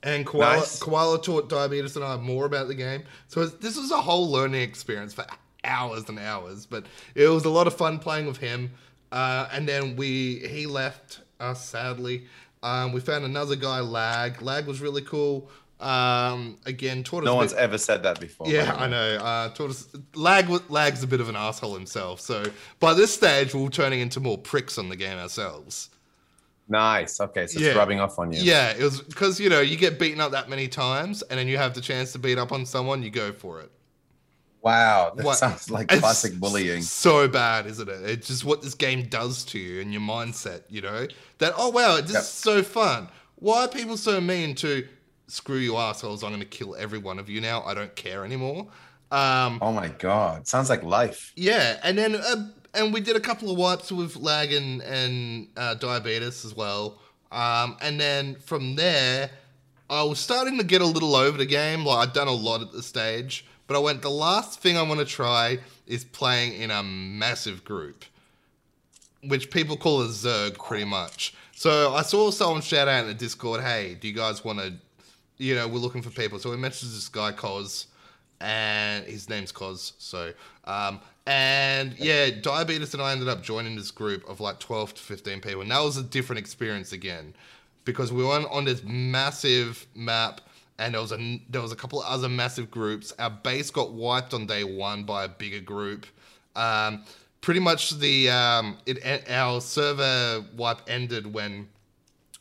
and 0.03 0.25
Koala, 0.25 0.58
Nice. 0.58 0.80
Koala 0.80 1.21
taught 1.21 1.49
Diabetes 1.49 1.95
and 1.95 2.06
I 2.06 2.17
more 2.17 2.45
about 2.45 2.67
the 2.67 2.75
game. 2.75 3.03
So 3.27 3.45
this 3.45 3.77
was 3.77 3.91
a 3.91 3.97
whole 4.01 4.30
learning 4.30 4.62
experience 4.62 5.13
for 5.13 5.25
hours 5.63 6.08
and 6.08 6.19
hours, 6.19 6.65
but 6.65 6.86
it 7.15 7.27
was 7.27 7.45
a 7.45 7.49
lot 7.49 7.67
of 7.67 7.75
fun 7.75 7.99
playing 7.99 8.25
with 8.27 8.38
him. 8.38 8.71
Uh, 9.12 9.48
and 9.52 9.67
then 9.67 9.96
we 9.96 10.39
he 10.48 10.65
left 10.67 11.22
us 11.39 11.67
sadly. 11.67 12.26
Um, 12.63 12.91
we 12.91 13.00
found 13.00 13.24
another 13.24 13.56
guy, 13.56 13.80
Lag. 13.80 14.41
Lag 14.41 14.65
was 14.67 14.82
really 14.82 15.02
cool. 15.04 15.50
Um, 15.80 16.58
again, 16.65 17.04
taught 17.04 17.22
us. 17.24 17.26
No 17.26 17.36
one's 17.36 17.54
bit- 17.54 17.62
ever 17.62 17.78
said 17.78 18.02
that 18.04 18.20
before. 18.20 18.48
yeah, 18.50 18.76
I 18.76 18.88
know. 18.88 19.15
Uh, 19.17 19.50
taught 19.50 19.70
us, 19.70 19.88
Lag 20.15 20.50
Lag's 20.70 21.04
a 21.04 21.08
bit 21.08 21.22
of 21.22 21.30
an 21.30 21.36
asshole 21.36 21.76
himself. 21.76 22.20
So 22.20 22.43
by 22.80 22.93
this 22.96 23.13
stage, 23.13 23.54
we're 23.54 23.70
turning 23.70 24.00
into 24.00 24.20
more 24.20 24.38
pricks 24.39 24.78
on 24.80 24.89
the 24.89 24.96
game 24.96 25.17
ourselves. 25.20 25.89
Nice. 26.67 27.22
Okay, 27.22 27.48
so 27.48 27.60
Yeah. 27.60 27.67
it's 27.67 27.78
rubbing 27.78 28.00
off 28.02 28.20
on 28.20 28.34
you. 28.34 28.41
Yeah, 28.41 28.72
it 28.72 28.82
was 28.84 29.02
because 29.02 29.39
you 29.39 29.50
know 29.50 29.62
you 29.62 29.78
get 29.78 30.00
beaten 30.00 30.20
up 30.20 30.32
that 30.32 30.50
many 30.50 30.67
times, 30.67 31.22
and 31.22 31.39
then 31.39 31.48
you 31.48 31.58
have 31.58 31.74
the 31.76 31.82
chance 31.82 32.12
to 32.13 32.20
beat 32.20 32.38
up 32.38 32.52
on 32.52 32.65
someone, 32.65 33.04
you 33.04 33.10
go 33.12 33.32
for 33.32 33.62
it. 33.62 33.72
Wow, 34.67 35.13
that 35.15 35.25
What- 35.25 35.38
sounds 35.38 35.69
like 35.69 35.88
classic 35.88 36.34
bullying. 36.39 36.82
So 36.82 37.27
bad, 37.27 37.65
isn't 37.67 37.88
it? 37.89 38.01
It's 38.10 38.27
just 38.27 38.43
what 38.43 38.62
this 38.62 38.73
game 38.73 39.03
does 39.08 39.43
to 39.45 39.60
you 39.60 39.80
and 39.82 39.91
your 39.93 40.01
mindset. 40.01 40.62
You 40.69 40.82
know 40.82 41.08
that 41.39 41.53
oh 41.58 41.69
wow, 41.69 42.01
this 42.01 42.12
Yep. 42.13 42.21
is 42.21 42.27
so 42.27 42.63
fun. 42.63 43.08
Why 43.36 43.62
are 43.65 43.67
people 43.67 43.97
so 43.97 44.19
mean 44.19 44.56
to 44.56 44.88
screw 45.27 45.58
you 45.58 45.77
assholes? 45.77 46.23
I'm 46.23 46.32
going 46.32 46.39
to 46.41 46.45
kill 46.47 46.75
every 46.75 46.97
one 46.99 47.19
of 47.19 47.30
you 47.30 47.39
now. 47.41 47.63
I 47.63 47.73
don't 47.73 47.95
care 47.95 48.25
anymore. 48.25 48.67
Um, 49.12 49.60
Oh 49.62 49.71
my 49.71 49.88
god, 49.88 50.47
sounds 50.47 50.69
like 50.69 50.84
life. 50.84 51.32
Yeah, 51.36 51.80
and 51.84 51.97
then 51.97 52.15
uh, 52.15 52.47
and 52.73 52.93
we 52.93 52.99
did 52.99 53.15
a 53.15 53.19
couple 53.21 53.49
of 53.49 53.58
wipes 53.58 53.89
with 53.91 54.15
lag 54.17 54.51
and 54.51 54.82
and 54.82 55.47
uh, 55.56 55.75
diabetes 55.75 56.43
as 56.45 56.53
well. 56.56 56.99
Um, 57.32 57.77
and 57.82 57.99
then 57.99 58.36
from 58.36 58.75
there, 58.75 59.30
I 59.89 60.03
was 60.03 60.19
starting 60.19 60.58
to 60.58 60.63
get 60.65 60.82
a 60.82 60.86
little 60.86 61.15
over 61.15 61.38
the 61.38 61.45
game. 61.45 61.86
Like 61.86 62.10
I'd 62.10 62.13
done 62.13 62.27
a 62.27 62.34
lot 62.49 62.62
at 62.62 62.71
the 62.73 62.84
stage, 62.84 63.45
but 63.67 63.75
I 63.75 63.80
went. 63.80 64.01
The 64.01 64.10
last 64.10 64.60
thing 64.60 64.77
I 64.77 64.82
want 64.82 64.99
to 64.99 65.06
try 65.06 65.60
is 65.86 66.03
playing 66.03 66.53
in 66.62 66.71
a 66.71 66.82
massive 66.84 67.63
group, 67.63 68.06
which 69.23 69.51
people 69.51 69.77
call 69.77 70.01
a 70.01 70.08
zerg, 70.08 70.58
pretty 70.58 70.86
much. 70.86 71.34
So 71.53 71.93
I 71.93 72.01
saw 72.01 72.32
someone 72.32 72.62
shout 72.62 72.88
out 72.88 73.01
in 73.01 73.08
the 73.08 73.13
Discord, 73.13 73.62
"Hey, 73.62 73.95
do 73.99 74.08
you 74.08 74.13
guys 74.13 74.43
want 74.43 74.60
to?" 74.60 74.73
You 75.38 75.56
know, 75.56 75.67
we're 75.67 75.80
looking 75.80 76.01
for 76.01 76.10
people. 76.10 76.39
So 76.39 76.49
we 76.49 76.58
messaged 76.58 76.93
this 76.93 77.10
guy, 77.10 77.32
Cos, 77.32 77.88
and 78.39 79.06
his 79.06 79.30
name's 79.30 79.51
Cos. 79.51 79.93
So, 79.97 80.34
um, 80.65 80.99
and 81.25 81.97
yeah, 81.99 82.30
Diabetes 82.30 82.93
and 82.93 83.03
I 83.03 83.12
ended 83.12 83.27
up 83.27 83.43
joining 83.43 83.75
this 83.75 83.91
group 83.91 84.27
of 84.30 84.39
like 84.39 84.60
12 84.60 84.95
to 84.95 85.01
15 85.01 85.41
people. 85.41 85.62
And 85.62 85.71
that 85.71 85.82
was 85.82 85.97
a 85.97 86.03
different 86.03 86.39
experience 86.39 86.93
again 86.93 87.34
because 87.84 88.12
we 88.12 88.23
went 88.23 88.45
on 88.49 88.65
this 88.65 88.84
massive 88.84 89.86
map 89.95 90.41
and 90.79 90.93
there 90.93 91.01
was 91.01 91.11
a 91.11 91.41
there 91.49 91.61
was 91.61 91.71
a 91.71 91.75
couple 91.75 92.01
of 92.01 92.07
other 92.07 92.29
massive 92.29 92.69
groups. 92.69 93.13
Our 93.17 93.29
base 93.29 93.71
got 93.71 93.93
wiped 93.93 94.33
on 94.33 94.45
day 94.45 94.63
one 94.63 95.03
by 95.03 95.25
a 95.25 95.29
bigger 95.29 95.59
group. 95.59 96.05
Um, 96.55 97.03
pretty 97.41 97.59
much 97.59 97.91
the 97.99 98.29
um, 98.29 98.77
it 98.85 99.29
our 99.29 99.61
server 99.61 100.45
wipe 100.55 100.81
ended 100.87 101.33
when 101.33 101.67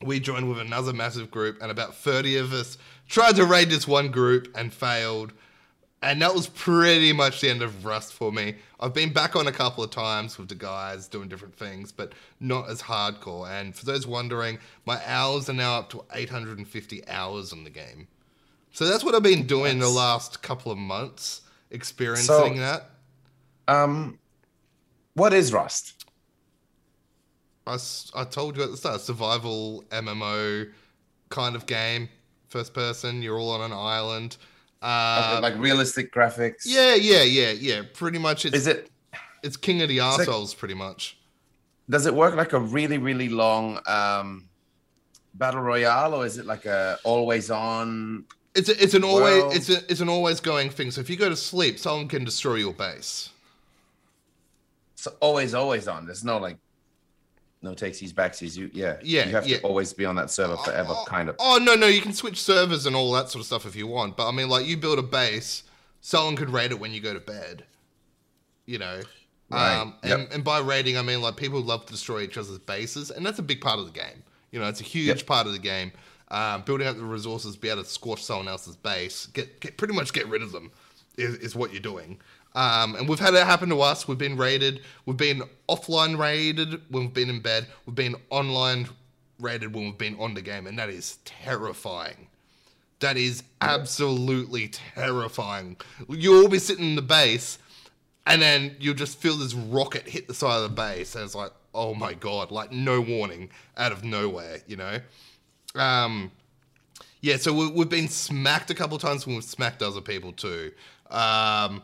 we 0.03 0.21
joined 0.21 0.49
with 0.49 0.59
another 0.59 0.93
massive 0.93 1.31
group, 1.31 1.59
and 1.63 1.71
about 1.71 1.95
30 1.95 2.37
of 2.37 2.53
us 2.53 2.77
tried 3.09 3.37
to 3.37 3.45
raid 3.45 3.71
this 3.71 3.89
one 3.89 4.11
group 4.11 4.49
and 4.55 4.73
failed. 4.73 5.33
And 6.03 6.21
that 6.21 6.35
was 6.35 6.47
pretty 6.49 7.13
much 7.15 7.41
the 7.41 7.49
end 7.49 7.63
of 7.63 7.85
Rust 7.85 8.13
for 8.13 8.31
me. 8.31 8.57
I've 8.79 8.93
been 8.93 9.13
back 9.13 9.35
on 9.35 9.47
a 9.47 9.53
couple 9.53 9.83
of 9.83 9.91
times 9.91 10.37
with 10.39 10.49
the 10.49 10.55
guys 10.55 11.09
doing 11.09 11.29
different 11.29 11.57
things, 11.57 11.91
but 11.91 12.13
not 12.39 12.69
as 12.69 12.83
hardcore. 12.83 13.49
And 13.49 13.75
for 13.75 13.87
those 13.87 14.07
wondering, 14.07 14.59
my 14.85 15.01
hours 15.07 15.49
are 15.49 15.55
now 15.55 15.79
up 15.79 15.91
to 15.91 16.05
850 16.13 17.09
hours 17.09 17.53
on 17.53 17.65
the 17.65 17.71
game. 17.71 18.07
So 18.77 18.85
that's 18.85 19.03
what 19.03 19.15
I've 19.15 19.23
been 19.23 19.47
doing 19.47 19.79
the 19.79 19.89
last 19.89 20.43
couple 20.43 20.71
of 20.71 20.77
months, 20.77 21.41
experiencing 21.71 22.27
So- 22.27 22.55
that. 22.57 22.91
Um, 23.67 24.19
what 25.15 25.33
is 25.33 25.51
Rust? 25.51 26.05
I, 27.67 27.79
I 28.15 28.25
told 28.25 28.55
you 28.59 28.65
at 28.65 28.71
the 28.71 28.77
start, 28.77 29.01
survival 29.01 29.83
MMO 29.91 30.71
kind 31.31 31.57
of 31.57 31.65
game, 31.65 32.11
first 32.51 32.75
person. 32.75 33.23
You're 33.23 33.39
all 33.39 33.51
on 33.53 33.63
an 33.63 33.73
island. 33.73 34.37
Uh, 34.83 35.39
like 35.41 35.57
realistic 35.57 36.13
graphics? 36.13 36.65
yeah, 36.67 36.95
yeah, 36.97 37.23
yeah, 37.23 37.53
yeah. 37.53 37.81
Pretty 37.95 38.19
much, 38.19 38.45
it's 38.45 38.55
Is 38.55 38.67
it? 38.67 38.91
it's 39.43 39.57
King 39.57 39.81
of 39.81 39.89
the 39.89 40.01
like- 40.01 40.21
Arseholes, 40.29 40.55
pretty 40.55 40.75
much. 40.75 41.17
Does 41.89 42.05
it 42.05 42.15
work 42.15 42.35
like 42.35 42.53
a 42.53 42.61
really 42.61 42.99
really 42.99 43.31
long 43.31 43.81
um 43.87 44.51
battle 45.33 45.63
royale, 45.63 46.13
or 46.13 46.27
is 46.27 46.37
it 46.37 46.45
like 46.45 46.67
a 46.67 46.99
always 47.05 47.51
on? 47.51 48.27
It's 48.57 48.69
a, 48.69 48.83
it's 48.83 48.95
an 48.95 49.05
always 49.05 49.43
Well- 49.43 49.51
it's 49.53 49.69
a, 49.69 49.77
it's 49.91 50.01
an 50.01 50.09
always 50.09 50.41
going 50.41 50.71
thing. 50.71 50.91
So 50.91 51.01
if 51.01 51.11
you 51.11 51.17
go 51.17 51.29
to 51.29 51.37
sleep, 51.37 51.79
someone 51.79 52.09
can 52.09 52.25
destroy 52.25 52.55
your 52.57 52.73
base. 52.73 53.31
It's 54.95 55.07
always 55.21 55.55
always 55.55 55.89
on. 55.89 56.07
There's 56.07 56.25
no 56.25 56.39
like. 56.39 56.57
No 57.63 57.73
takesies, 57.73 58.13
backsies. 58.13 58.57
You 58.57 58.71
yeah 58.73 58.97
Yeah, 59.03 59.27
You 59.27 59.33
have 59.33 59.47
yeah. 59.49 59.57
to 59.59 59.63
always 59.65 59.93
be 59.93 60.05
on 60.05 60.15
that 60.17 60.31
server 60.31 60.57
forever, 60.59 60.91
Oh, 60.93 61.05
kind 61.07 61.29
of. 61.29 61.37
Oh 61.39 61.59
no, 61.61 61.75
no, 61.75 61.87
you 61.87 62.01
can 62.01 62.13
switch 62.13 62.41
servers 62.41 62.87
and 62.87 62.95
all 62.95 63.11
that 63.13 63.31
sort 63.31 63.41
of 63.41 63.47
stuff 63.47 63.65
if 63.67 63.75
you 63.75 63.87
want. 63.87 64.17
But 64.17 64.29
I 64.29 64.33
mean, 64.33 64.49
like 64.49 64.67
you 64.67 64.77
build 64.77 64.99
a 64.99 65.03
base, 65.03 65.63
someone 66.01 66.37
could 66.37 66.51
raid 66.51 66.71
it 66.71 66.79
when 66.79 66.93
you 66.93 67.01
go 67.01 67.15
to 67.15 67.21
bed. 67.21 67.65
You 68.67 68.79
know. 68.79 69.01
Right, 69.49 69.77
Um, 69.81 69.95
yep. 70.05 70.19
and, 70.19 70.33
and 70.33 70.45
by 70.45 70.59
raiding, 70.61 70.99
I 70.99 71.03
mean 71.03 71.23
like 71.23 71.37
people 71.37 71.61
love 71.61 71.87
to 71.87 71.93
destroy 71.93 72.21
each 72.23 72.37
other's 72.37 72.59
bases, 72.59 73.11
and 73.11 73.25
that's 73.25 73.39
a 73.39 73.43
big 73.43 73.61
part 73.61 73.79
of 73.79 73.87
the 73.87 73.93
game. 73.93 74.23
You 74.53 74.61
know, 74.61 74.69
it's 74.69 74.81
a 74.81 74.85
huge 74.85 75.07
Yep. 75.19 75.27
part 75.27 75.47
of 75.47 75.53
the 75.53 75.59
game. 75.59 75.93
Um, 76.29 76.63
building 76.63 76.89
up 76.89 76.97
the 76.97 77.05
resources, 77.05 77.57
be 77.57 77.69
able 77.69 77.85
to 77.85 77.89
scorch 77.89 78.25
someone 78.25 78.49
else's 78.49 78.75
base, 78.75 79.27
get, 79.27 79.61
get 79.61 79.77
pretty 79.77 79.95
much 79.95 80.13
get 80.13 80.27
rid 80.27 80.43
of 80.43 80.51
them, 80.51 80.73
is, 81.17 81.37
is 81.37 81.55
what 81.55 81.73
you're 81.73 81.81
doing. 81.81 82.19
Um, 82.57 82.97
and 82.97 83.09
we've 83.09 83.21
had 83.21 83.35
it 83.35 83.45
happen 83.45 83.69
to 83.69 83.81
us. 83.83 84.09
We've 84.09 84.19
been 84.19 84.37
raided. 84.37 84.81
We've 85.05 85.17
been 85.17 85.43
offline 85.69 86.19
raided 86.19 86.81
when 86.91 87.05
we've 87.05 87.15
been 87.15 87.31
in 87.31 87.41
bed. 87.41 87.67
We've 87.85 87.95
been 87.95 88.17
online 88.31 88.89
raided 89.39 89.75
when 89.75 89.85
we've 89.85 89.99
been 89.99 90.19
on 90.19 90.35
the 90.35 90.43
game, 90.43 90.67
and 90.67 90.79
that 90.79 90.89
is 90.89 91.19
terrifying. 91.25 92.29
That 93.01 93.19
is 93.19 93.43
absolutely 93.61 94.69
terrifying. 94.69 95.77
You'll 96.09 96.49
be 96.49 96.59
sitting 96.59 96.87
in 96.87 96.97
the 96.97 97.03
base, 97.03 97.59
and 98.27 98.41
then 98.41 98.75
you'll 98.81 98.95
just 98.95 99.19
feel 99.19 99.37
this 99.37 99.53
rocket 99.53 100.09
hit 100.09 100.27
the 100.27 100.35
side 100.35 100.57
of 100.57 100.63
the 100.63 100.75
base, 100.75 101.15
and 101.15 101.23
it's 101.25 101.35
like, 101.35 101.53
oh 101.75 101.95
my 101.95 102.15
god, 102.15 102.51
like 102.51 102.73
no 102.73 103.03
warning, 103.03 103.51
out 103.77 103.93
of 103.93 104.03
nowhere, 104.03 104.61
you 104.67 104.77
know? 104.77 104.99
Um, 105.77 106.31
yeah, 107.21 107.37
so 107.37 107.53
we, 107.53 107.71
we've 107.71 107.89
been 107.89 108.09
smacked 108.09 108.71
a 108.71 108.75
couple 108.75 108.99
times 108.99 109.27
we've 109.27 109.43
smacked 109.43 109.83
other 109.83 110.01
people 110.01 110.33
too. 110.33 110.73
Um, 111.11 111.83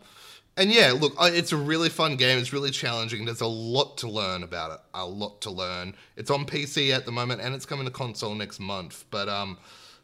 and 0.57 0.71
yeah, 0.71 0.93
look, 0.93 1.15
it's 1.19 1.53
a 1.53 1.57
really 1.57 1.89
fun 1.89 2.17
game. 2.17 2.39
It's 2.39 2.53
really 2.53 2.71
challenging. 2.71 3.25
There's 3.25 3.41
a 3.41 3.47
lot 3.47 3.97
to 3.99 4.09
learn 4.09 4.43
about 4.43 4.73
it. 4.73 4.81
A 4.95 5.07
lot 5.07 5.41
to 5.43 5.51
learn. 5.51 5.95
It's 6.17 6.31
on 6.31 6.45
PC 6.45 6.95
at 6.95 7.07
the 7.07 7.13
moment, 7.13 7.41
and 7.41 7.55
it's 7.55 7.65
coming 7.65 7.87
to 7.87 7.91
console 7.91 8.35
next 8.35 8.61
month. 8.61 9.07
But 9.11 9.31
um, 9.31 9.57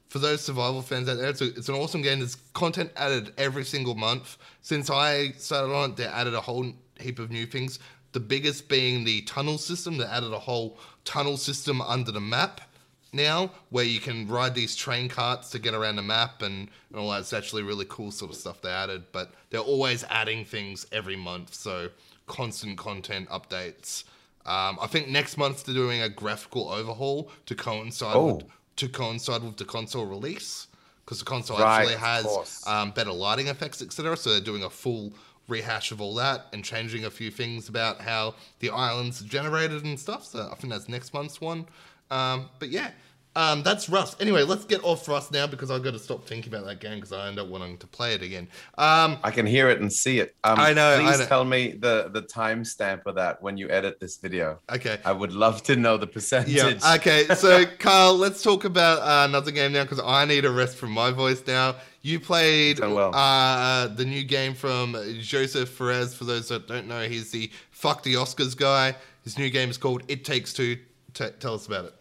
for 0.09 0.18
those 0.18 0.40
survival 0.40 0.81
fans 0.81 1.09
out 1.09 1.18
there, 1.18 1.29
it's, 1.29 1.42
a, 1.42 1.48
it's 1.48 1.68
an 1.68 1.74
awesome 1.74 2.01
game. 2.01 2.20
There's 2.20 2.37
content 2.55 2.90
added 2.96 3.33
every 3.37 3.64
single 3.64 3.94
month. 3.94 4.38
Since 4.62 4.88
I 4.88 5.33
started 5.33 5.74
on 5.74 5.90
it, 5.90 5.96
they 5.96 6.07
added 6.07 6.35
a 6.35 6.40
whole 6.40 6.72
heap 6.98 7.18
of 7.18 7.31
new 7.31 7.44
things. 7.44 7.79
The 8.12 8.20
biggest 8.20 8.70
being 8.70 9.05
the 9.05 9.20
tunnel 9.22 9.59
system. 9.59 9.98
They 9.98 10.07
added 10.07 10.33
a 10.33 10.38
whole 10.38 10.79
tunnel 11.05 11.37
system 11.37 11.83
under 11.83 12.11
the 12.11 12.20
map 12.20 12.62
now 13.12 13.51
where 13.71 13.85
you 13.85 14.01
can 14.01 14.27
ride 14.29 14.55
these 14.55 14.77
train 14.77 15.09
carts 15.09 15.51
to 15.51 15.59
get 15.59 15.75
around 15.75 15.97
the 15.97 16.03
map 16.03 16.42
and, 16.42 16.68
and 16.90 16.99
all 17.01 17.11
that's 17.11 17.33
actually 17.33 17.62
really 17.62 17.87
cool 17.88 18.11
sort 18.11 18.31
of 18.31 18.37
stuff 18.37 18.61
they 18.61 18.71
added 18.71 19.03
but 19.12 19.33
they're 19.51 19.61
always 19.61 20.05
adding 20.11 20.44
things 20.44 20.87
every 20.92 21.16
month 21.16 21.55
so 21.55 21.88
constant 22.27 22.77
content 22.77 23.29
updates. 23.31 24.05
Um, 24.47 24.79
i 24.81 24.87
think 24.87 25.09
next 25.09 25.37
month 25.38 25.64
they're 25.64 25.75
doing 25.75 26.03
a 26.03 26.09
graphical 26.09 26.68
overhaul 26.68 27.31
to 27.47 27.55
coincide 27.55 28.14
Oh. 28.16 28.35
with 28.37 28.44
to 28.77 28.88
coincide 28.88 29.42
with 29.42 29.57
the 29.57 29.64
console 29.64 30.07
release 30.07 30.68
because 31.05 31.18
the 31.18 31.25
console 31.25 31.59
Right, 31.59 31.81
actually 31.81 31.97
has 31.97 32.62
um, 32.66 32.90
better 32.92 33.12
lighting 33.12 33.49
effects 33.49 33.81
etc 33.83 34.16
so 34.16 34.31
they're 34.31 34.40
doing 34.40 34.62
a 34.64 34.71
full 34.71 35.12
rehash 35.49 35.90
of 35.92 36.01
all 36.03 36.14
that 36.16 36.47
and 36.53 36.62
changing 36.62 37.07
a 37.07 37.11
few 37.11 37.31
things 37.31 37.68
about 37.71 38.01
how 38.03 38.35
the 38.61 38.68
islands 38.71 39.23
are 39.23 39.25
generated 39.27 39.85
and 39.85 39.99
stuff 39.99 40.25
so 40.27 40.49
i 40.53 40.55
think 40.57 40.71
that's 40.73 40.88
next 40.88 41.12
month's 41.14 41.40
one 41.40 41.66
um, 42.11 42.49
but 42.59 42.68
yeah, 42.71 42.90
Um, 43.37 43.62
that's 43.62 43.88
Rust. 43.88 44.21
Anyway, 44.21 44.42
let's 44.42 44.64
get 44.64 44.83
off 44.83 45.07
Rust 45.07 45.31
now 45.31 45.47
because 45.47 45.71
I've 45.71 45.85
got 45.85 45.92
to 45.92 45.99
stop 46.01 46.27
thinking 46.27 46.53
about 46.53 46.66
that 46.66 46.81
game 46.81 46.97
because 46.97 47.12
I 47.12 47.29
end 47.29 47.38
up 47.38 47.47
wanting 47.47 47.79
to 47.79 47.87
play 47.87 48.14
it 48.14 48.23
again. 48.23 48.49
Um, 48.79 49.18
I 49.23 49.31
can 49.31 49.47
hear 49.47 49.68
it 49.71 49.81
and 49.81 49.92
see 49.92 50.18
it. 50.18 50.35
Um, 50.42 50.59
I 50.59 50.73
know, 50.73 50.97
I 50.97 51.03
Please 51.05 51.21
know. 51.21 51.27
tell 51.27 51.44
me 51.44 51.73
the 51.79 52.09
the 52.12 52.23
timestamp 52.23 53.07
of 53.07 53.14
that 53.14 53.40
when 53.40 53.57
you 53.57 53.68
edit 53.71 54.01
this 54.01 54.16
video. 54.16 54.59
okay. 54.73 54.99
I 55.05 55.12
would 55.12 55.33
love 55.33 55.62
to 55.64 55.77
know 55.77 55.97
the 55.99 56.07
percentage. 56.09 56.55
Yeah. 56.55 56.94
Okay. 56.97 57.27
So, 57.37 57.64
Carl, 57.79 58.16
let's 58.16 58.42
talk 58.42 58.64
about 58.64 58.99
uh, 59.03 59.29
another 59.29 59.53
game 59.53 59.73
now 59.73 59.85
because 59.85 60.01
I 60.01 60.25
need 60.25 60.44
a 60.44 60.51
rest 60.51 60.77
from 60.77 60.90
my 60.90 61.12
voice 61.12 61.42
now. 61.47 61.77
You 62.03 62.18
played 62.18 62.81
well. 62.81 63.14
uh, 63.14 63.87
the 63.88 64.05
new 64.05 64.25
game 64.25 64.55
from 64.55 64.97
Josef 65.21 65.68
Fares. 65.68 66.12
For 66.14 66.25
those 66.25 66.49
that 66.49 66.66
don't 66.66 66.88
know, 66.88 67.07
he's 67.09 67.31
the 67.31 67.51
fuck 67.71 68.03
the 68.03 68.14
Oscars 68.14 68.57
guy. 68.57 68.97
His 69.23 69.38
new 69.38 69.51
game 69.51 69.71
is 69.71 69.79
called 69.79 70.03
It 70.09 70.25
Takes 70.25 70.53
Two. 70.53 70.77
T- 71.14 71.31
tell 71.38 71.55
us 71.55 71.66
about 71.66 71.85
it. 71.85 71.94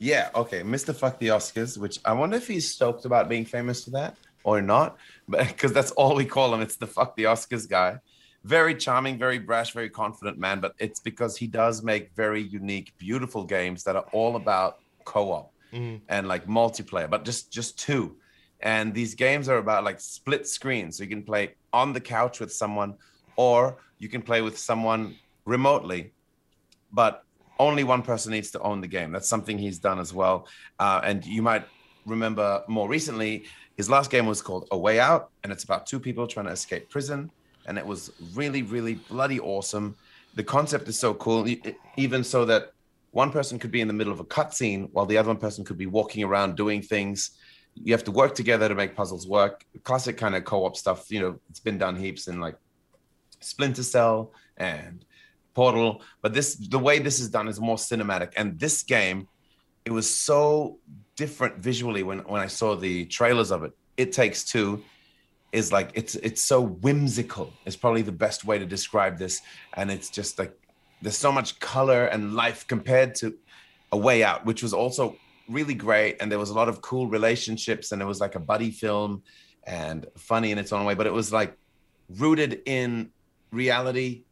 Yeah, 0.00 0.30
okay. 0.34 0.62
Mr. 0.62 0.96
Fuck 0.96 1.18
the 1.18 1.28
Oscars, 1.28 1.76
which 1.76 1.98
I 2.06 2.14
wonder 2.14 2.38
if 2.38 2.48
he's 2.48 2.72
stoked 2.72 3.04
about 3.04 3.28
being 3.28 3.44
famous 3.44 3.84
for 3.84 3.90
that 3.90 4.16
or 4.42 4.62
not, 4.62 4.96
but 5.28 5.46
because 5.46 5.72
that's 5.72 5.90
all 5.92 6.16
we 6.16 6.24
call 6.24 6.52
him. 6.52 6.62
It's 6.62 6.76
the 6.76 6.86
Fuck 6.86 7.14
the 7.16 7.24
Oscars 7.24 7.68
guy. 7.68 7.98
Very 8.42 8.74
charming, 8.74 9.18
very 9.18 9.38
brash, 9.38 9.72
very 9.72 9.90
confident 9.90 10.38
man, 10.38 10.60
but 10.60 10.74
it's 10.78 10.98
because 10.98 11.36
he 11.36 11.46
does 11.46 11.82
make 11.82 12.14
very 12.14 12.42
unique, 12.42 12.94
beautiful 12.96 13.44
games 13.44 13.84
that 13.84 13.96
are 13.96 14.06
all 14.12 14.36
about 14.36 14.78
co-op 15.04 15.52
mm. 15.70 16.00
and 16.08 16.26
like 16.26 16.46
multiplayer, 16.46 17.08
but 17.10 17.26
just 17.26 17.52
just 17.52 17.78
two. 17.78 18.16
And 18.60 18.94
these 18.94 19.14
games 19.14 19.50
are 19.50 19.58
about 19.58 19.84
like 19.84 20.00
split 20.00 20.48
screen, 20.48 20.90
so 20.90 21.02
you 21.02 21.10
can 21.10 21.22
play 21.22 21.54
on 21.74 21.92
the 21.92 22.00
couch 22.00 22.40
with 22.40 22.50
someone, 22.50 22.94
or 23.36 23.76
you 23.98 24.08
can 24.08 24.22
play 24.22 24.40
with 24.40 24.56
someone 24.56 25.16
remotely 25.44 26.12
but 26.92 27.24
only 27.60 27.84
one 27.84 28.02
person 28.02 28.32
needs 28.32 28.50
to 28.52 28.60
own 28.60 28.80
the 28.80 28.88
game. 28.88 29.12
That's 29.12 29.28
something 29.28 29.58
he's 29.58 29.78
done 29.78 30.00
as 30.00 30.14
well. 30.14 30.48
Uh, 30.78 31.02
and 31.04 31.24
you 31.24 31.42
might 31.42 31.64
remember 32.06 32.64
more 32.66 32.88
recently, 32.88 33.44
his 33.76 33.90
last 33.90 34.10
game 34.10 34.26
was 34.26 34.40
called 34.40 34.66
A 34.72 34.78
Way 34.78 34.98
Out, 34.98 35.30
and 35.44 35.52
it's 35.52 35.64
about 35.64 35.86
two 35.86 36.00
people 36.00 36.26
trying 36.26 36.46
to 36.46 36.52
escape 36.52 36.88
prison. 36.88 37.30
And 37.66 37.76
it 37.76 37.86
was 37.86 38.10
really, 38.34 38.62
really 38.62 38.94
bloody 38.94 39.38
awesome. 39.38 39.94
The 40.34 40.42
concept 40.42 40.88
is 40.88 40.98
so 40.98 41.12
cool, 41.14 41.46
even 41.96 42.24
so 42.24 42.46
that 42.46 42.72
one 43.10 43.30
person 43.30 43.58
could 43.58 43.70
be 43.70 43.82
in 43.82 43.88
the 43.88 43.94
middle 43.94 44.12
of 44.12 44.20
a 44.20 44.24
cutscene 44.24 44.88
while 44.92 45.06
the 45.06 45.18
other 45.18 45.34
person 45.34 45.64
could 45.64 45.76
be 45.76 45.86
walking 45.86 46.24
around 46.24 46.56
doing 46.56 46.80
things. 46.80 47.32
You 47.74 47.92
have 47.92 48.04
to 48.04 48.10
work 48.10 48.34
together 48.34 48.68
to 48.68 48.74
make 48.74 48.96
puzzles 48.96 49.28
work. 49.28 49.64
Classic 49.84 50.16
kind 50.16 50.34
of 50.34 50.44
co-op 50.44 50.76
stuff. 50.76 51.10
You 51.10 51.20
know, 51.20 51.40
it's 51.50 51.60
been 51.60 51.76
done 51.76 51.96
heaps 51.96 52.26
in 52.26 52.40
like 52.40 52.56
Splinter 53.40 53.82
Cell 53.82 54.32
and 54.56 55.04
Portal, 55.54 56.02
but 56.22 56.32
this 56.32 56.54
the 56.56 56.78
way 56.78 56.98
this 56.98 57.20
is 57.20 57.28
done 57.28 57.48
is 57.48 57.60
more 57.60 57.76
cinematic. 57.76 58.32
And 58.36 58.58
this 58.58 58.82
game, 58.82 59.28
it 59.84 59.90
was 59.90 60.12
so 60.12 60.78
different 61.16 61.58
visually 61.58 62.02
when 62.02 62.20
when 62.20 62.40
I 62.40 62.46
saw 62.46 62.76
the 62.76 63.06
trailers 63.06 63.50
of 63.50 63.64
it. 63.64 63.72
It 63.96 64.12
Takes 64.12 64.44
Two 64.44 64.82
is 65.52 65.72
like 65.72 65.90
it's 65.94 66.14
it's 66.16 66.42
so 66.42 66.60
whimsical. 66.60 67.52
It's 67.66 67.76
probably 67.76 68.02
the 68.02 68.12
best 68.12 68.44
way 68.44 68.58
to 68.58 68.66
describe 68.66 69.18
this. 69.18 69.42
And 69.74 69.90
it's 69.90 70.10
just 70.10 70.38
like 70.38 70.56
there's 71.02 71.18
so 71.18 71.32
much 71.32 71.58
color 71.60 72.06
and 72.06 72.34
life 72.34 72.66
compared 72.66 73.14
to 73.16 73.34
A 73.92 73.96
Way 73.96 74.22
Out, 74.22 74.44
which 74.44 74.62
was 74.62 74.72
also 74.72 75.16
really 75.48 75.74
great. 75.74 76.16
And 76.20 76.30
there 76.30 76.38
was 76.38 76.50
a 76.50 76.54
lot 76.54 76.68
of 76.68 76.80
cool 76.82 77.06
relationships, 77.08 77.92
and 77.92 78.00
it 78.00 78.04
was 78.04 78.20
like 78.20 78.34
a 78.34 78.40
buddy 78.40 78.70
film 78.70 79.22
and 79.64 80.06
funny 80.16 80.52
in 80.52 80.58
its 80.58 80.72
own 80.72 80.84
way. 80.84 80.94
But 80.94 81.06
it 81.06 81.12
was 81.12 81.32
like 81.32 81.56
rooted 82.08 82.62
in 82.66 83.10
reality 83.50 84.24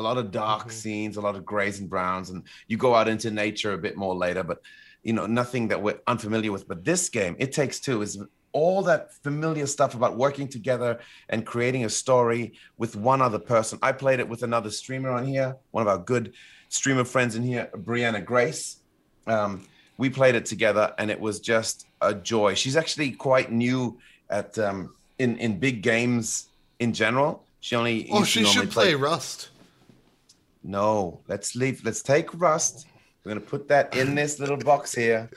a 0.00 0.02
lot 0.02 0.18
of 0.18 0.30
dark 0.30 0.68
Mhm. 0.68 0.72
scenes, 0.72 1.16
a 1.16 1.20
lot 1.20 1.36
of 1.36 1.44
grays 1.44 1.78
and 1.78 1.88
browns, 1.88 2.30
and 2.30 2.42
you 2.66 2.76
go 2.76 2.94
out 2.94 3.06
into 3.06 3.30
nature 3.30 3.72
a 3.74 3.78
bit 3.78 3.96
more 3.96 4.14
later, 4.16 4.42
but 4.42 4.60
you 5.02 5.12
know, 5.14 5.26
nothing 5.26 5.68
that 5.68 5.80
we're 5.82 5.98
unfamiliar 6.06 6.52
with. 6.52 6.68
But 6.68 6.84
this 6.84 7.08
game, 7.08 7.34
It 7.38 7.52
Takes 7.52 7.80
Two, 7.80 8.02
is 8.02 8.18
all 8.52 8.82
that 8.82 9.14
familiar 9.22 9.66
stuff 9.66 9.94
about 9.94 10.16
working 10.18 10.46
together 10.48 10.98
and 11.30 11.46
creating 11.46 11.84
a 11.84 11.88
story 11.88 12.52
with 12.76 12.96
one 12.96 13.22
other 13.22 13.38
person. 13.38 13.78
I 13.80 13.92
played 13.92 14.20
it 14.20 14.28
with 14.28 14.42
another 14.42 14.70
streamer 14.70 15.10
on 15.10 15.24
here, 15.24 15.56
one 15.70 15.80
of 15.82 15.88
our 15.88 15.96
good 15.98 16.34
streamer 16.68 17.04
friends 17.04 17.34
in 17.36 17.42
here, 17.42 17.70
Brianna 17.76 18.22
Grace. 18.22 18.76
Um, 19.26 19.62
we 19.96 20.10
played 20.10 20.34
it 20.34 20.44
together, 20.46 20.92
and 20.98 21.10
it 21.10 21.18
was 21.20 21.40
just 21.40 21.86
a 22.02 22.12
joy. 22.12 22.54
She's 22.54 22.76
actually 22.76 23.12
quite 23.12 23.50
new 23.52 23.98
at 24.28 24.58
um, 24.58 24.94
in 25.18 25.38
in 25.38 25.58
big 25.58 25.82
games 25.82 26.48
in 26.78 26.92
general. 26.92 27.44
She 27.60 27.74
only 27.76 28.08
Oh, 28.10 28.24
she 28.24 28.42
normally 28.42 28.60
should 28.60 28.70
play 28.70 28.94
Rust. 28.94 29.48
No, 30.62 31.20
let's 31.28 31.54
leave. 31.56 31.84
Let's 31.84 32.02
take 32.02 32.28
Rust. 32.40 32.86
We're 33.24 33.30
gonna 33.30 33.40
put 33.46 33.68
that 33.68 33.94
in 33.96 34.14
this 34.14 34.38
little 34.38 34.56
box 34.56 34.94
here. 34.94 35.30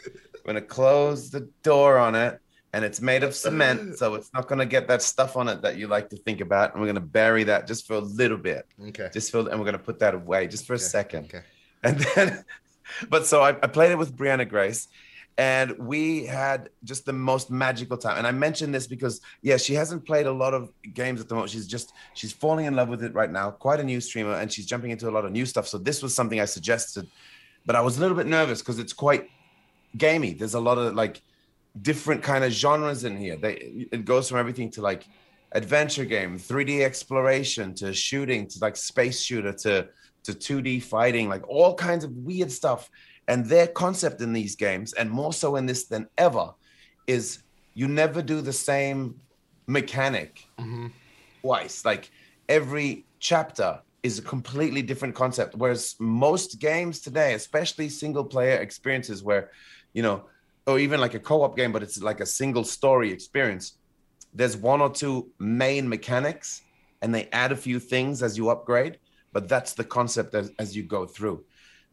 We're 0.46 0.54
gonna 0.54 0.62
close 0.62 1.30
the 1.30 1.50
door 1.64 1.98
on 1.98 2.16
it, 2.16 2.40
and 2.74 2.84
it's 2.86 3.02
made 3.02 3.24
of 3.24 3.36
cement, 3.36 3.98
so 3.98 4.16
it's 4.16 4.32
not 4.34 4.48
gonna 4.48 4.66
get 4.66 4.88
that 4.88 5.02
stuff 5.02 5.36
on 5.38 5.48
it 5.48 5.62
that 5.62 5.78
you 5.78 5.88
like 5.88 6.10
to 6.10 6.18
think 6.18 6.42
about. 6.42 6.74
And 6.74 6.82
we're 6.82 6.88
gonna 6.88 7.00
bury 7.02 7.44
that 7.46 7.68
just 7.68 7.88
for 7.88 7.96
a 7.96 8.00
little 8.00 8.38
bit, 8.38 8.66
Okay. 8.90 9.10
just 9.14 9.32
for, 9.32 9.40
and 9.50 9.60
we're 9.60 9.66
gonna 9.66 9.78
put 9.80 10.00
that 10.00 10.14
away 10.14 10.48
just 10.48 10.66
for 10.66 10.74
a 10.74 10.80
second. 10.80 11.26
Okay. 11.26 11.42
And 11.84 12.00
then, 12.16 12.46
but 13.10 13.26
so 13.26 13.42
I, 13.42 13.50
I 13.50 13.68
played 13.68 13.92
it 13.92 13.98
with 13.98 14.16
Brianna 14.16 14.48
Grace, 14.48 14.88
and 15.38 15.72
we 15.80 16.26
had 16.26 16.70
just 16.84 17.06
the 17.06 17.14
most 17.14 17.50
magical 17.50 17.98
time. 17.98 18.18
And 18.18 18.28
I 18.28 18.32
mentioned 18.32 18.74
this 18.74 18.86
because, 18.86 19.22
yeah, 19.42 19.58
she 19.58 19.74
hasn't 19.74 20.06
played 20.06 20.28
a 20.28 20.32
lot 20.32 20.54
of 20.54 20.72
games 20.94 21.20
at 21.20 21.28
the 21.28 21.36
moment. 21.36 21.52
She's 21.52 21.68
just 21.68 21.94
she's 22.14 22.32
falling 22.32 22.66
in 22.66 22.76
love 22.76 22.90
with 22.90 23.04
it 23.04 23.14
right 23.14 23.32
now. 23.32 23.52
Quite 23.52 23.80
a 23.80 23.84
new 23.84 24.00
streamer, 24.00 24.34
and 24.34 24.52
she's 24.52 24.66
jumping 24.66 24.92
into 24.92 25.10
a 25.10 25.12
lot 25.12 25.26
of 25.26 25.32
new 25.32 25.46
stuff. 25.46 25.68
So 25.68 25.78
this 25.78 26.04
was 26.04 26.14
something 26.14 26.40
I 26.40 26.46
suggested, 26.46 27.08
but 27.66 27.76
I 27.76 27.82
was 27.82 27.98
a 27.98 28.02
little 28.02 28.16
bit 28.16 28.28
nervous 28.28 28.62
because 28.62 28.78
it's 28.80 28.94
quite 28.94 29.30
gamey. 29.98 30.34
There's 30.34 30.54
a 30.54 30.60
lot 30.60 30.78
of 30.78 30.94
like 30.94 31.22
different 31.82 32.22
kind 32.22 32.44
of 32.44 32.52
genres 32.52 33.04
in 33.04 33.18
here. 33.18 33.36
They 33.36 33.88
it 33.92 34.06
goes 34.06 34.30
from 34.30 34.38
everything 34.38 34.70
to 34.72 34.82
like 34.82 35.08
adventure 35.52 36.06
game, 36.06 36.38
3D 36.38 36.82
exploration 36.82 37.74
to 37.76 37.94
shooting 37.94 38.48
to 38.48 38.60
like 38.60 38.76
space 38.76 39.22
shooter 39.22 39.54
to 39.54 39.88
to 40.24 40.32
2D 40.34 40.84
fighting, 40.84 41.28
like 41.28 41.48
all 41.48 41.76
kinds 41.76 42.04
of 42.04 42.12
weird 42.12 42.52
stuff. 42.52 42.90
And 43.28 43.46
their 43.46 43.68
concept 43.68 44.22
in 44.22 44.34
these 44.34 44.56
games, 44.56 44.94
and 44.94 45.10
more 45.10 45.34
so 45.34 45.56
in 45.56 45.66
this 45.66 45.88
than 45.88 46.08
ever, 46.18 46.52
is 47.08 47.44
you 47.74 47.88
never 47.88 48.22
do 48.22 48.42
the 48.42 48.54
same 48.54 49.16
mechanic 49.68 50.42
hmm 50.60 50.88
twice. 51.44 51.84
Like 51.86 52.10
every 52.48 53.06
chapter 53.20 53.80
is 54.02 54.20
a 54.20 54.22
completely 54.22 54.82
different 54.82 55.16
concept. 55.16 55.56
Whereas 55.56 55.96
most 56.00 56.60
games 56.60 57.00
today, 57.00 57.34
especially 57.34 57.90
single 57.90 58.24
player 58.24 58.58
experiences 58.58 59.24
where, 59.24 59.52
you 59.94 60.04
know, 60.04 60.26
or 60.66 60.80
even 60.80 61.00
like 61.00 61.14
a 61.14 61.20
co-op 61.20 61.56
game, 61.58 61.72
but 61.72 61.84
it's 61.84 62.02
like 62.02 62.22
a 62.22 62.26
single 62.26 62.64
story 62.64 63.12
experience, 63.12 63.78
there's 64.34 64.58
one 64.58 64.82
or 64.82 64.90
two 64.90 65.30
main 65.40 65.88
mechanics 65.88 66.62
and 67.02 67.14
they 67.14 67.28
add 67.32 67.52
a 67.52 67.56
few 67.56 67.80
things 67.80 68.24
as 68.24 68.38
you 68.38 68.50
upgrade, 68.50 68.98
but 69.34 69.50
that's 69.50 69.74
the 69.74 69.84
concept 69.84 70.34
as, 70.36 70.52
as 70.60 70.76
you 70.76 70.84
go 70.84 71.06
through. 71.06 71.44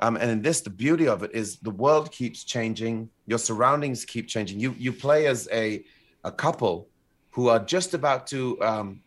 Um, 0.01 0.17
and 0.17 0.31
in 0.31 0.43
this, 0.43 0.63
the 0.63 0.71
beauty 0.71 1.07
of 1.07 1.23
it 1.23 1.31
is 1.35 1.57
the 1.59 1.71
world 1.71 2.11
keeps 2.11 2.45
changing, 2.45 3.11
your 3.27 3.39
surroundings 3.39 4.05
keep 4.05 4.27
changing. 4.29 4.59
You 4.59 4.75
you 4.79 4.93
play 4.93 5.27
as 5.27 5.49
a 5.53 5.85
a 6.25 6.33
couple 6.33 6.89
who 7.31 7.49
are 7.49 7.59
just 7.59 7.95
about 7.95 8.27
to 8.29 8.61
um, 8.63 9.01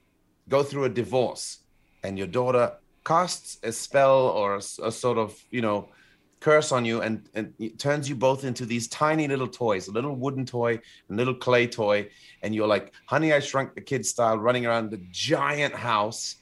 go 0.50 0.64
through 0.64 0.86
a 0.86 0.90
divorce, 0.90 1.60
and 2.04 2.18
your 2.18 2.28
daughter 2.28 2.74
casts 3.06 3.58
a 3.64 3.72
spell 3.72 4.28
or 4.28 4.58
a 4.58 4.92
sort 4.92 5.18
of 5.18 5.44
you 5.50 5.62
know 5.62 5.90
curse 6.40 6.72
on 6.72 6.86
you, 6.86 7.02
and 7.02 7.28
and 7.34 7.54
turns 7.80 8.08
you 8.08 8.16
both 8.16 8.44
into 8.44 8.66
these 8.66 8.88
tiny 8.88 9.28
little 9.28 9.48
toys, 9.48 9.88
a 9.88 9.92
little 9.92 10.16
wooden 10.16 10.46
toy, 10.46 10.80
and 11.10 11.18
little 11.18 11.36
clay 11.36 11.66
toy, 11.66 12.08
and 12.44 12.54
you're 12.54 12.68
like 12.68 12.94
Honey 13.08 13.34
I 13.34 13.40
Shrunk 13.40 13.74
the 13.74 13.82
Kid 13.82 14.06
style, 14.06 14.38
running 14.38 14.68
around 14.68 14.92
the 14.92 15.02
giant 15.10 15.74
house, 15.74 16.36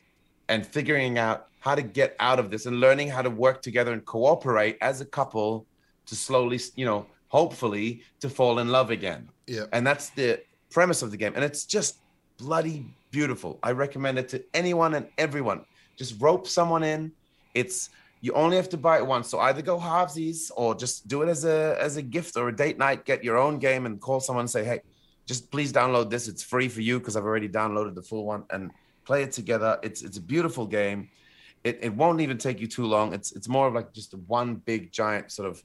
and 0.50 0.68
figuring 0.68 1.18
out 1.18 1.48
how 1.62 1.76
to 1.76 1.82
get 1.82 2.16
out 2.20 2.40
of 2.40 2.52
this 2.52 2.66
and 2.66 2.80
learning 2.80 3.08
how 3.08 3.22
to 3.22 3.30
work 3.30 3.62
together 3.62 3.94
and 3.94 4.04
cooperate 4.06 4.78
as 4.82 5.00
a 5.00 5.06
couple 5.06 5.66
to 6.08 6.16
slowly, 6.16 6.60
you 6.76 6.86
know, 6.86 7.06
hopefully 7.30 8.02
to 8.20 8.30
fall 8.30 8.60
in 8.60 8.68
love 8.68 8.90
again. 8.90 9.30
Yeah. 9.48 9.66
And 9.72 9.86
that's 9.88 10.10
the 10.10 10.42
premise 10.72 11.02
of 11.02 11.12
the 11.12 11.18
game. 11.18 11.34
And 11.36 11.44
it's 11.44 11.66
just 11.66 12.00
bloody 12.38 12.86
beautiful. 13.12 13.60
I 13.62 13.72
recommend 13.72 14.18
it 14.18 14.28
to 14.30 14.44
anyone 14.54 14.96
and 14.96 15.08
everyone. 15.18 15.64
Just 15.96 16.20
rope 16.20 16.48
someone 16.48 16.84
in. 16.84 17.12
It's 17.54 17.90
you 18.22 18.34
only 18.34 18.56
have 18.56 18.70
to 18.70 18.78
buy 18.78 18.98
it 18.98 19.06
once. 19.06 19.30
So 19.30 19.40
either 19.40 19.62
go 19.62 19.80
halvesies 19.80 20.52
or 20.56 20.74
just 20.74 21.08
do 21.08 21.22
it 21.22 21.30
as 21.30 21.46
a 21.46 21.78
as 21.80 21.98
a 21.98 22.02
gift 22.02 22.38
or 22.38 22.50
a 22.50 22.56
date 22.56 22.78
night. 22.80 23.06
Get 23.06 23.24
your 23.24 23.38
own 23.38 23.60
game 23.60 23.86
and 23.86 24.02
call 24.02 24.20
someone 24.20 24.44
and 24.44 24.50
say, 24.50 24.64
hey, 24.64 24.82
just 25.28 25.52
please 25.52 25.72
download 25.72 26.10
this. 26.10 26.28
It's 26.28 26.42
free 26.42 26.70
for 26.70 26.82
you 26.82 26.98
because 27.00 27.16
I've 27.16 27.26
already 27.26 27.50
downloaded 27.50 27.94
the 27.94 28.02
full 28.02 28.26
one 28.26 28.46
and 28.50 28.72
play 29.06 29.22
it 29.24 29.32
together. 29.32 29.80
It's 29.84 30.02
it's 30.02 30.18
a 30.18 30.22
beautiful 30.22 30.66
game. 30.66 31.10
It, 31.64 31.80
it 31.82 31.94
won't 31.94 32.22
even 32.22 32.38
take 32.38 32.60
you 32.60 32.68
too 32.68 32.86
long. 32.86 33.14
It's 33.14 33.32
it's 33.34 33.48
more 33.48 33.68
of 33.68 33.74
like 33.74 33.94
just 33.94 34.14
one 34.28 34.56
big 34.56 34.92
giant 34.92 35.32
sort 35.32 35.48
of 35.48 35.64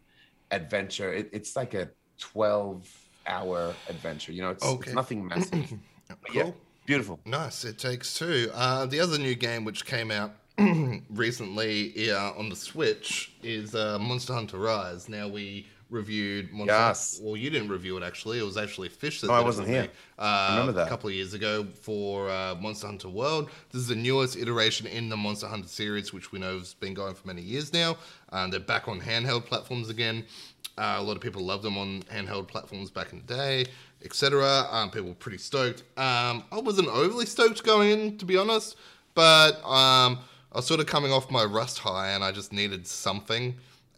adventure. 0.50 1.12
It, 1.12 1.30
it's 1.32 1.56
like 1.56 1.74
a 1.74 1.88
12 2.18 2.86
hour 3.26 3.74
adventure. 3.88 4.32
You 4.32 4.42
know, 4.42 4.50
it's, 4.50 4.64
Okay. 4.64 4.82
it's 4.90 4.94
nothing 4.94 5.26
massive. 5.28 5.72
But 6.08 6.34
yeah, 6.34 6.42
Cool. 6.44 6.56
beautiful. 6.84 7.20
Nice. 7.24 7.64
It 7.64 7.78
takes 7.78 8.18
two. 8.18 8.50
Uh, 8.54 8.86
the 8.86 9.00
other 9.00 9.18
new 9.18 9.34
game 9.34 9.64
which 9.64 9.84
came 9.86 10.10
out 10.10 10.32
recently 11.10 12.10
uh, 12.10 12.32
on 12.32 12.48
the 12.48 12.56
Switch 12.56 13.32
is 13.42 13.74
uh, 13.74 13.98
Monster 13.98 14.34
Hunter 14.34 14.58
Rise. 14.58 15.08
Now 15.08 15.28
we 15.28 15.66
reviewed. 15.90 16.52
Monster 16.52 16.72
Yes. 16.72 17.20
Well, 17.22 17.36
you 17.36 17.50
didn't 17.50 17.68
review 17.68 17.96
it 17.96 18.02
actually. 18.02 18.38
It 18.38 18.42
was 18.42 18.56
actually 18.56 18.88
Fish 18.88 19.20
that 19.20 19.30
Oh, 19.30 19.34
I 19.34 19.40
wasn't 19.40 19.68
here. 19.68 19.88
Uh, 20.18 20.48
remember 20.52 20.72
that. 20.72 20.86
a 20.86 20.88
couple 20.88 21.08
of 21.08 21.14
years 21.14 21.34
ago 21.34 21.66
for 21.82 22.28
uh, 22.30 22.54
Monster 22.56 22.86
Hunter 22.86 23.08
World. 23.08 23.50
This 23.70 23.82
is 23.82 23.88
the 23.88 23.96
newest 23.96 24.36
iteration 24.36 24.86
in 24.86 25.08
the 25.08 25.16
Monster 25.16 25.46
Hunter 25.46 25.68
series, 25.68 26.12
which 26.12 26.32
we 26.32 26.38
know 26.38 26.58
has 26.58 26.74
been 26.74 26.94
going 26.94 27.14
for 27.14 27.26
many 27.26 27.42
years 27.42 27.72
now. 27.72 27.96
Um, 28.30 28.50
they're 28.50 28.60
back 28.60 28.88
on 28.88 29.00
handheld 29.00 29.46
platforms 29.46 29.88
again. 29.90 30.24
Uh, 30.78 30.96
a 30.98 31.02
lot 31.02 31.16
of 31.16 31.22
people 31.22 31.42
loved 31.42 31.62
them 31.62 31.78
on 31.78 32.02
handheld 32.02 32.48
platforms 32.48 32.90
back 32.90 33.12
in 33.12 33.22
the 33.24 33.34
day, 33.34 33.64
etc. 34.04 34.66
Um, 34.70 34.90
people 34.90 35.08
were 35.08 35.14
pretty 35.14 35.38
stoked. 35.38 35.80
Um, 35.96 36.44
I 36.52 36.60
wasn't 36.60 36.88
overly 36.88 37.24
stoked 37.26 37.64
going 37.64 37.90
in, 37.90 38.18
to 38.18 38.26
be 38.26 38.36
honest, 38.36 38.76
but 39.14 39.56
um, 39.64 40.18
I 40.52 40.56
was 40.56 40.66
sort 40.66 40.80
of 40.80 40.86
coming 40.86 41.12
off 41.12 41.30
my 41.30 41.44
rust 41.44 41.78
high, 41.78 42.10
and 42.10 42.22
I 42.22 42.30
just 42.32 42.52
needed 42.52 42.86
something. 42.86 43.56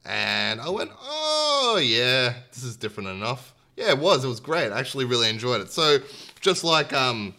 And 0.08 0.58
I 0.58 0.70
went, 0.70 0.90
oh 1.02 1.78
yeah, 1.82 2.32
this 2.50 2.64
is 2.64 2.76
different 2.76 3.10
enough. 3.10 3.54
Yeah, 3.76 3.90
it 3.90 3.98
was. 3.98 4.24
It 4.24 4.28
was 4.28 4.40
great. 4.40 4.72
I 4.72 4.80
actually 4.80 5.04
really 5.04 5.28
enjoyed 5.28 5.60
it. 5.60 5.70
So, 5.70 5.98
just 6.40 6.64
like 6.64 6.94
um, 6.94 7.34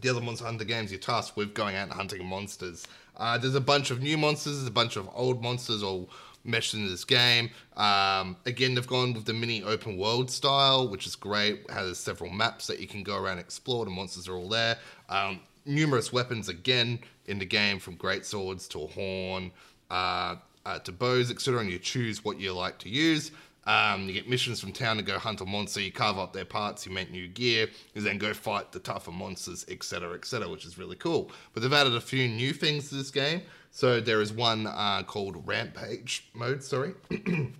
the 0.00 0.08
other 0.08 0.20
Monster 0.20 0.46
Hunter 0.46 0.64
games, 0.64 0.92
you're 0.92 1.00
tasked 1.00 1.36
with 1.36 1.52
going 1.52 1.74
out 1.74 1.88
and 1.88 1.92
hunting 1.92 2.24
monsters. 2.24 2.86
Uh, 3.16 3.36
there's 3.38 3.56
a 3.56 3.60
bunch 3.60 3.90
of 3.90 4.00
new 4.00 4.16
monsters, 4.16 4.58
there's 4.58 4.68
a 4.68 4.70
bunch 4.70 4.96
of 4.96 5.08
old 5.12 5.42
monsters 5.42 5.82
all 5.82 6.08
meshed 6.44 6.74
into 6.74 6.88
this 6.88 7.04
game. 7.04 7.50
Um, 7.76 8.36
again, 8.46 8.74
they've 8.74 8.86
gone 8.86 9.12
with 9.12 9.24
the 9.24 9.34
mini 9.34 9.62
open 9.64 9.98
world 9.98 10.30
style, 10.30 10.88
which 10.88 11.06
is 11.08 11.16
great. 11.16 11.64
It 11.68 11.70
has 11.72 11.98
several 11.98 12.30
maps 12.30 12.68
that 12.68 12.78
you 12.78 12.86
can 12.86 13.02
go 13.02 13.16
around 13.16 13.32
and 13.32 13.40
explore. 13.40 13.84
The 13.84 13.90
monsters 13.90 14.28
are 14.28 14.36
all 14.36 14.48
there. 14.48 14.78
Um, 15.08 15.40
numerous 15.66 16.12
weapons 16.12 16.48
again 16.48 17.00
in 17.26 17.40
the 17.40 17.44
game, 17.44 17.80
from 17.80 17.96
great 17.96 18.24
swords 18.24 18.68
to 18.68 18.84
a 18.84 18.86
horn 18.86 19.50
uh, 19.90 20.36
uh, 20.66 20.78
to 20.80 20.92
bows, 20.92 21.30
etc. 21.30 21.60
And 21.60 21.70
you 21.70 21.78
choose 21.78 22.24
what 22.24 22.40
you 22.40 22.52
like 22.52 22.78
to 22.80 22.88
use. 22.88 23.32
Um, 23.66 24.06
you 24.06 24.14
get 24.14 24.28
missions 24.28 24.60
from 24.60 24.72
town 24.72 24.96
to 24.96 25.02
go 25.02 25.18
hunt 25.18 25.40
a 25.40 25.46
monster. 25.46 25.80
You 25.80 25.92
carve 25.92 26.18
up 26.18 26.32
their 26.32 26.44
parts. 26.44 26.86
You 26.86 26.92
make 26.92 27.10
new 27.10 27.28
gear. 27.28 27.68
You 27.94 28.02
then 28.02 28.18
go 28.18 28.32
fight 28.32 28.72
the 28.72 28.78
tougher 28.78 29.12
monsters, 29.12 29.66
etc., 29.68 30.14
etc., 30.14 30.48
which 30.48 30.64
is 30.64 30.78
really 30.78 30.96
cool. 30.96 31.30
But 31.52 31.62
they've 31.62 31.72
added 31.72 31.94
a 31.94 32.00
few 32.00 32.26
new 32.26 32.52
things 32.52 32.88
to 32.88 32.94
this 32.96 33.10
game. 33.10 33.42
So 33.70 34.00
there 34.00 34.20
is 34.20 34.32
one 34.32 34.66
uh, 34.66 35.02
called 35.06 35.46
Rampage 35.46 36.30
mode. 36.34 36.62
Sorry, 36.62 36.94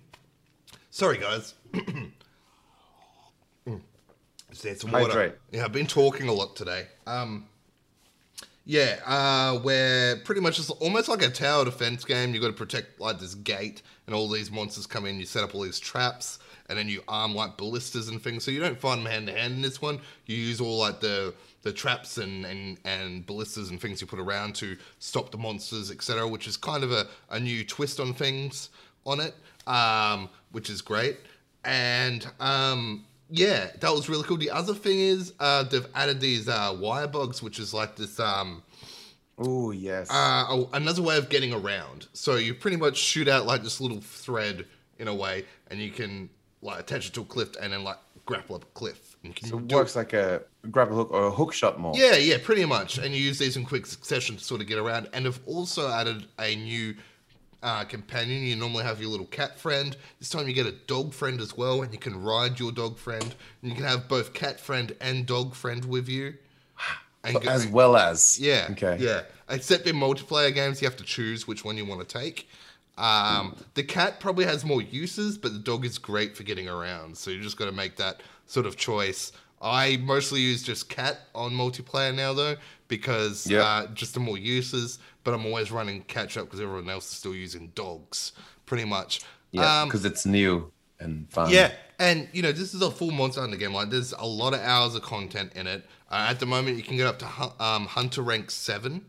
sorry 0.89 1.17
guys. 1.17 1.53
Just 4.51 4.81
some 4.81 4.91
water. 4.91 5.05
Hydrate. 5.05 5.35
Yeah, 5.51 5.63
I've 5.63 5.71
been 5.71 5.87
talking 5.87 6.27
a 6.27 6.33
lot 6.33 6.57
today. 6.57 6.87
Um, 7.07 7.47
yeah, 8.65 8.99
uh, 9.05 9.57
where 9.59 10.17
pretty 10.17 10.41
much 10.41 10.59
it's 10.59 10.69
almost 10.69 11.09
like 11.09 11.23
a 11.23 11.29
tower 11.29 11.65
defense 11.65 12.05
game. 12.05 12.33
You've 12.33 12.43
got 12.43 12.49
to 12.49 12.53
protect 12.53 12.99
like 12.99 13.19
this 13.19 13.33
gate, 13.33 13.81
and 14.05 14.15
all 14.15 14.29
these 14.29 14.51
monsters 14.51 14.85
come 14.85 15.05
in. 15.05 15.19
You 15.19 15.25
set 15.25 15.43
up 15.43 15.55
all 15.55 15.61
these 15.61 15.79
traps, 15.79 16.37
and 16.69 16.77
then 16.77 16.87
you 16.87 17.03
arm 17.07 17.33
like 17.33 17.57
ballistas 17.57 18.09
and 18.09 18.21
things. 18.21 18.43
So 18.43 18.51
you 18.51 18.59
don't 18.59 18.79
fight 18.79 18.97
them 18.97 19.05
hand 19.05 19.27
to 19.27 19.33
hand 19.33 19.55
in 19.55 19.61
this 19.61 19.81
one. 19.81 19.99
You 20.27 20.35
use 20.37 20.61
all 20.61 20.77
like 20.77 20.99
the 20.99 21.33
the 21.63 21.73
traps 21.73 22.17
and 22.19 22.45
and 22.45 22.77
and 22.85 23.25
ballistas 23.25 23.71
and 23.71 23.81
things 23.81 23.99
you 23.99 24.05
put 24.05 24.19
around 24.19 24.53
to 24.55 24.77
stop 24.99 25.31
the 25.31 25.37
monsters, 25.39 25.89
etc. 25.89 26.27
Which 26.27 26.47
is 26.47 26.55
kind 26.55 26.83
of 26.83 26.91
a, 26.91 27.07
a 27.31 27.39
new 27.39 27.65
twist 27.65 27.99
on 27.99 28.13
things 28.13 28.69
on 29.07 29.19
it, 29.19 29.33
um, 29.65 30.29
which 30.51 30.69
is 30.69 30.81
great. 30.81 31.17
And 31.63 32.27
um, 32.39 33.05
yeah, 33.31 33.71
that 33.79 33.91
was 33.91 34.09
really 34.09 34.23
cool. 34.23 34.37
The 34.37 34.51
other 34.51 34.73
thing 34.73 34.99
is 34.99 35.33
uh, 35.39 35.63
they've 35.63 35.87
added 35.95 36.19
these 36.19 36.47
uh, 36.47 36.75
wire 36.79 37.07
bugs, 37.07 37.41
which 37.41 37.57
is 37.59 37.73
like 37.73 37.95
this 37.95 38.19
um, 38.19 38.61
Oh 39.37 39.71
yes. 39.71 40.07
uh, 40.11 40.65
another 40.73 41.01
way 41.01 41.17
of 41.17 41.29
getting 41.29 41.53
around. 41.53 42.07
So 42.13 42.35
you 42.35 42.53
pretty 42.53 42.77
much 42.77 42.97
shoot 42.97 43.27
out 43.27 43.45
like 43.45 43.63
this 43.63 43.81
little 43.81 44.01
thread 44.01 44.65
in 44.99 45.07
a 45.07 45.15
way, 45.15 45.45
and 45.69 45.79
you 45.79 45.89
can 45.91 46.29
like 46.61 46.79
attach 46.81 47.07
it 47.07 47.13
to 47.13 47.21
a 47.21 47.25
cliff 47.25 47.55
and 47.59 47.73
then 47.73 47.83
like 47.83 47.97
grapple 48.25 48.55
up 48.55 48.63
a 48.63 48.67
cliff. 48.67 49.15
So 49.43 49.59
it 49.59 49.71
works 49.71 49.95
like 49.95 50.13
a 50.13 50.41
grapple 50.71 50.95
hook 50.95 51.11
or 51.11 51.27
a 51.27 51.31
hook 51.31 51.53
shot 51.53 51.79
more. 51.79 51.93
yeah, 51.95 52.15
yeah, 52.15 52.37
pretty 52.43 52.65
much. 52.65 52.97
And 52.97 53.13
you 53.13 53.21
use 53.21 53.37
these 53.37 53.55
in 53.55 53.65
quick 53.65 53.85
succession 53.85 54.35
to 54.37 54.43
sort 54.43 54.61
of 54.61 54.67
get 54.67 54.79
around. 54.79 55.09
And 55.13 55.25
they've 55.25 55.39
also 55.45 55.91
added 55.91 56.25
a 56.39 56.55
new 56.55 56.95
uh, 57.63 57.83
companion. 57.85 58.43
You 58.43 58.55
normally 58.55 58.83
have 58.83 58.99
your 59.01 59.09
little 59.09 59.27
cat 59.27 59.59
friend. 59.59 59.95
This 60.19 60.29
time 60.29 60.47
you 60.47 60.53
get 60.53 60.65
a 60.65 60.71
dog 60.87 61.13
friend 61.13 61.39
as 61.39 61.55
well, 61.55 61.81
and 61.81 61.91
you 61.93 61.99
can 61.99 62.21
ride 62.21 62.59
your 62.59 62.71
dog 62.71 62.97
friend. 62.97 63.23
And 63.61 63.71
you 63.71 63.75
can 63.75 63.85
have 63.85 64.07
both 64.07 64.33
cat 64.33 64.59
friend 64.59 64.95
and 65.01 65.25
dog 65.25 65.55
friend 65.55 65.85
with 65.85 66.07
you. 66.09 66.33
And 67.23 67.39
go- 67.39 67.47
As 67.51 67.67
well 67.67 67.95
as. 67.97 68.39
yeah. 68.39 68.67
Okay. 68.71 68.97
Yeah. 68.99 69.21
Except 69.47 69.85
in 69.85 69.95
multiplayer 69.95 70.51
games, 70.51 70.81
you 70.81 70.87
have 70.87 70.97
to 70.97 71.03
choose 71.03 71.47
which 71.47 71.63
one 71.63 71.77
you 71.77 71.85
want 71.85 72.01
to 72.01 72.17
take. 72.19 72.49
Um, 72.97 73.55
the 73.75 73.83
cat 73.83 74.19
probably 74.19 74.45
has 74.45 74.65
more 74.65 74.81
uses, 74.81 75.37
but 75.37 75.53
the 75.53 75.59
dog 75.59 75.85
is 75.85 75.99
great 75.99 76.35
for 76.35 76.41
getting 76.41 76.67
around. 76.67 77.15
So 77.15 77.29
you 77.29 77.39
just 77.39 77.57
got 77.57 77.65
to 77.65 77.71
make 77.71 77.95
that 77.97 78.21
sort 78.47 78.65
of 78.65 78.75
choice. 78.75 79.31
I 79.61 79.97
mostly 79.97 80.39
use 80.41 80.63
just 80.63 80.89
cat 80.89 81.19
on 81.35 81.51
multiplayer 81.51 82.13
now, 82.15 82.33
though, 82.33 82.55
because 82.91 83.47
Yeah. 83.47 83.61
uh, 83.63 83.87
just 83.87 84.13
the 84.13 84.19
more 84.19 84.37
uses. 84.37 84.99
But 85.23 85.33
I'm 85.33 85.45
always 85.47 85.71
running 85.71 86.03
catch 86.03 86.37
up 86.37 86.45
because 86.45 86.59
everyone 86.59 86.89
else 86.89 87.05
is 87.11 87.17
still 87.17 87.33
using 87.33 87.71
dogs, 87.73 88.33
pretty 88.67 88.85
much. 88.85 89.21
Yeah, 89.51 89.81
Um, 89.81 89.87
because 89.87 90.05
it's 90.05 90.25
new 90.25 90.71
and 90.99 91.27
fun. 91.31 91.49
yeah, 91.51 91.71
and 91.99 92.27
you 92.33 92.41
know 92.41 92.51
this 92.51 92.73
is 92.73 92.81
a 92.81 92.89
full 92.91 93.11
Monster 93.11 93.41
Hunter 93.41 93.57
game. 93.57 93.73
Like 93.73 93.89
there's 93.89 94.13
a 94.13 94.25
lot 94.25 94.53
of 94.53 94.59
hours 94.61 94.93
of 94.95 95.01
content 95.03 95.53
in 95.55 95.65
it. 95.67 95.85
Uh, 96.11 96.27
at 96.29 96.39
the 96.39 96.45
moment, 96.45 96.77
you 96.77 96.83
can 96.83 96.97
get 96.97 97.07
up 97.07 97.19
to 97.19 97.63
um, 97.63 97.85
Hunter 97.87 98.21
rank 98.21 98.51
seven. 98.51 99.05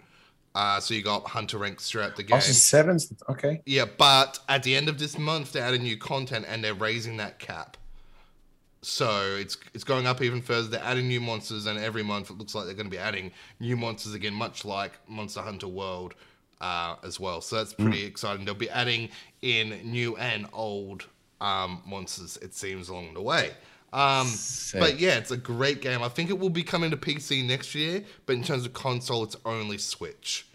Uh, 0.55 0.79
so 0.81 0.93
you 0.93 1.03
got 1.03 1.27
Hunter 1.27 1.57
ranks 1.57 1.89
throughout 1.91 2.15
the 2.17 2.23
game. 2.23 2.37
Oh, 2.37 2.41
so 2.41 2.53
sevens. 2.53 3.11
Okay. 3.31 3.63
yeah, 3.65 3.87
but 3.97 4.39
at 4.51 4.63
the 4.63 4.77
end 4.77 4.89
of 4.91 4.99
this 4.99 5.17
month, 5.17 5.53
they're 5.53 5.65
adding 5.65 5.83
new 5.83 5.97
content 5.97 6.45
and 6.47 6.63
they're 6.63 6.75
raising 6.75 7.17
that 7.17 7.39
cap. 7.39 7.79
So 8.83 9.37
it's 9.39 9.57
it's 9.75 9.85
going 9.85 10.07
up 10.07 10.21
even 10.23 10.43
further. 10.43 10.69
They're 10.69 10.85
adding 10.85 11.07
new 11.07 11.21
monsters, 11.21 11.67
and 11.67 11.79
every 11.79 12.03
month 12.03 12.31
it 12.31 12.39
looks 12.39 12.55
like 12.55 12.67
they're 12.67 12.75
going 12.75 12.87
to 12.87 12.91
be 12.91 12.99
adding 12.99 13.31
new 13.61 13.77
monsters 13.77 14.15
again, 14.15 14.35
much 14.35 14.65
like 14.65 14.93
Monster 15.09 15.41
Hunter 15.41 15.69
World 15.69 16.15
uh, 16.61 16.97
as 17.05 17.21
well. 17.21 17.41
So 17.41 17.57
that's 17.57 17.73
pretty 17.73 18.05
exciting. 18.05 18.45
They'll 18.45 18.55
be 18.55 18.71
adding 18.71 19.11
in 19.41 19.81
new 19.85 20.17
and 20.17 20.47
old 20.53 21.07
um, 21.41 21.83
monsters. 21.87 22.37
It 22.43 22.55
seems 22.55 22.89
along 22.89 23.15
the 23.15 23.23
way. 23.23 23.53
Um, 23.93 24.27
but 24.79 24.99
yeah, 24.99 25.19
it's 25.19 25.31
a 25.31 25.37
great 25.37 25.83
game. 25.83 26.03
I 26.03 26.09
think 26.09 26.31
it 26.31 26.39
will 26.39 26.51
be 26.51 26.63
coming 26.63 26.91
to 26.91 26.97
PC 26.97 27.47
next 27.47 27.75
year, 27.75 28.03
but 28.25 28.35
in 28.35 28.43
terms 28.43 28.65
of 28.65 28.73
console, 28.73 29.23
it's 29.23 29.37
only 29.45 29.77
Switch. 29.77 30.47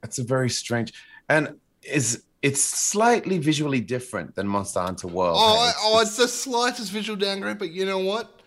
That's 0.00 0.18
a 0.18 0.24
very 0.24 0.48
strange, 0.48 0.94
and 1.28 1.60
is 1.82 2.22
it's 2.46 2.60
slightly 2.62 3.38
visually 3.38 3.80
different 3.80 4.34
than 4.36 4.46
Monster 4.46 4.80
Hunter 4.80 5.08
World. 5.08 5.36
Oh? 5.38 5.54
It's- 5.68 5.74
oh, 5.84 6.00
it's 6.00 6.16
the 6.16 6.28
slightest 6.28 6.90
visual 6.92 7.16
downgrade, 7.18 7.58
but 7.58 7.70
you 7.70 7.84
know 7.84 7.98
what? 7.98 8.40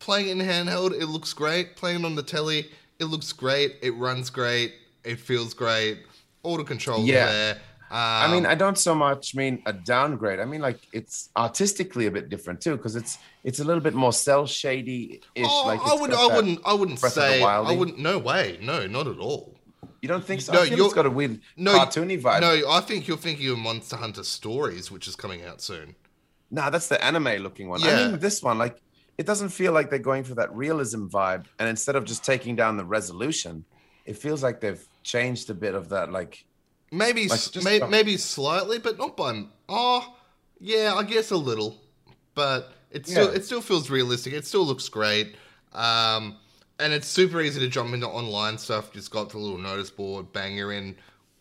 Playing 0.00 0.28
it 0.28 0.32
in 0.32 0.46
handheld, 0.46 0.92
it 0.92 1.06
looks 1.06 1.32
great. 1.32 1.76
Playing 1.76 2.04
on 2.04 2.14
the 2.16 2.22
telly, 2.22 2.70
it 2.98 3.04
looks 3.06 3.32
great. 3.32 3.76
It 3.82 3.92
runs 3.92 4.30
great. 4.30 4.74
It 5.04 5.18
feels 5.20 5.54
great. 5.54 5.98
All 6.42 6.56
the 6.56 6.64
controls 6.64 7.06
Yeah. 7.06 7.26
there. 7.26 7.60
I 7.88 8.24
Um, 8.24 8.32
mean, 8.32 8.46
I 8.46 8.56
don't 8.56 8.76
so 8.76 8.94
much 8.96 9.34
mean 9.36 9.62
a 9.64 9.72
downgrade. 9.72 10.40
I 10.40 10.44
mean, 10.44 10.60
like 10.60 10.80
it's 10.92 11.28
artistically 11.36 12.06
a 12.06 12.10
bit 12.10 12.28
different 12.28 12.60
too, 12.60 12.76
because 12.76 12.96
it's 12.96 13.18
it's 13.44 13.60
a 13.60 13.64
little 13.64 13.80
bit 13.88 13.94
more 13.94 14.12
cel 14.12 14.44
shady 14.46 15.20
ish. 15.36 15.46
oh, 15.48 15.66
like 15.68 15.80
I 15.80 15.94
would, 15.94 16.12
I 16.12 16.26
wouldn't, 16.34 16.58
I 16.66 16.72
wouldn't 16.72 16.98
of 16.98 17.02
the 17.02 17.10
say, 17.10 17.42
I 17.44 17.72
wouldn't. 17.72 17.98
No 17.98 18.18
way, 18.18 18.58
no, 18.60 18.88
not 18.88 19.06
at 19.06 19.18
all. 19.18 19.55
You 20.06 20.12
don't 20.12 20.24
think 20.24 20.40
so? 20.40 20.52
No, 20.52 20.60
I 20.60 20.68
feel 20.68 20.76
you're- 20.78 20.86
it's 20.86 20.94
got 20.94 21.06
a 21.06 21.10
weird 21.10 21.40
No, 21.56 21.76
cartoony 21.76 22.22
vibe. 22.22 22.40
No, 22.42 22.70
I 22.70 22.80
think 22.80 23.08
you're 23.08 23.16
thinking 23.16 23.48
of 23.48 23.58
Monster 23.58 23.96
Hunter 23.96 24.22
Stories, 24.22 24.88
which 24.88 25.08
is 25.08 25.16
coming 25.16 25.44
out 25.44 25.60
soon. 25.60 25.96
Nah, 26.48 26.70
that's 26.70 26.86
the 26.86 27.04
anime 27.04 27.42
looking 27.42 27.68
one. 27.68 27.82
I 27.82 27.86
Yeah. 27.88 28.08
mean, 28.10 28.20
this 28.20 28.40
one, 28.40 28.56
like, 28.56 28.80
it 29.18 29.26
doesn't 29.26 29.48
feel 29.48 29.72
like 29.72 29.90
they're 29.90 29.98
going 29.98 30.22
for 30.22 30.36
that 30.36 30.54
realism 30.54 31.08
vibe. 31.08 31.46
And 31.58 31.68
instead 31.68 31.96
of 31.96 32.04
just 32.04 32.24
taking 32.24 32.54
down 32.54 32.76
the 32.76 32.84
resolution, 32.84 33.64
it 34.04 34.16
feels 34.16 34.44
like 34.44 34.60
they've 34.60 34.86
changed 35.02 35.50
a 35.50 35.54
bit 35.54 35.74
of 35.74 35.88
that. 35.88 36.12
Like, 36.12 36.44
Maybe, 36.92 37.26
Like, 37.26 37.40
just 37.50 37.64
may, 37.64 37.80
maybe 37.80 38.16
slightly, 38.16 38.78
but 38.78 38.96
not 38.96 39.16
by. 39.16 39.46
Oh, 39.68 40.14
yeah, 40.60 40.94
I 40.94 41.02
guess 41.02 41.32
a 41.32 41.36
little, 41.36 41.82
but 42.36 42.72
it 42.92 43.08
still 43.08 43.24
Yeah. 43.30 43.32
it 43.38 43.44
still 43.44 43.60
feels 43.60 43.90
realistic. 43.90 44.32
It 44.34 44.46
still 44.46 44.64
looks 44.64 44.88
great, 44.88 45.34
um, 45.72 46.36
and 46.78 46.92
it's 46.92 47.08
super 47.08 47.40
easy 47.40 47.60
to 47.60 47.68
jump 47.68 47.94
into 47.94 48.08
online 48.08 48.58
stuff. 48.58 48.92
Just 48.92 49.10
got 49.10 49.30
the 49.30 49.38
little 49.38 49.58
notice 49.58 49.90
board, 49.90 50.32
bang, 50.32 50.56
you're 50.56 50.72
in 50.72 50.96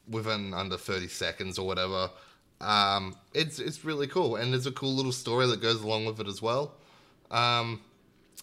within 0.10 0.54
under 0.54 0.78
thirty 0.78 1.08
seconds 1.08 1.58
or 1.58 1.68
whatever. 1.68 2.10
Um, 2.62 3.16
it's 3.34 3.60
it's 3.60 3.84
really 3.84 4.08
cool, 4.08 4.38
and 4.38 4.54
there's 4.54 4.68
a 4.68 4.72
cool 4.72 4.94
little 4.94 5.12
story 5.12 5.48
that 5.48 5.62
goes 5.62 5.82
along 5.82 6.06
with 6.06 6.20
it 6.20 6.28
as 6.28 6.42
well. 6.42 6.76
Um, 7.32 7.82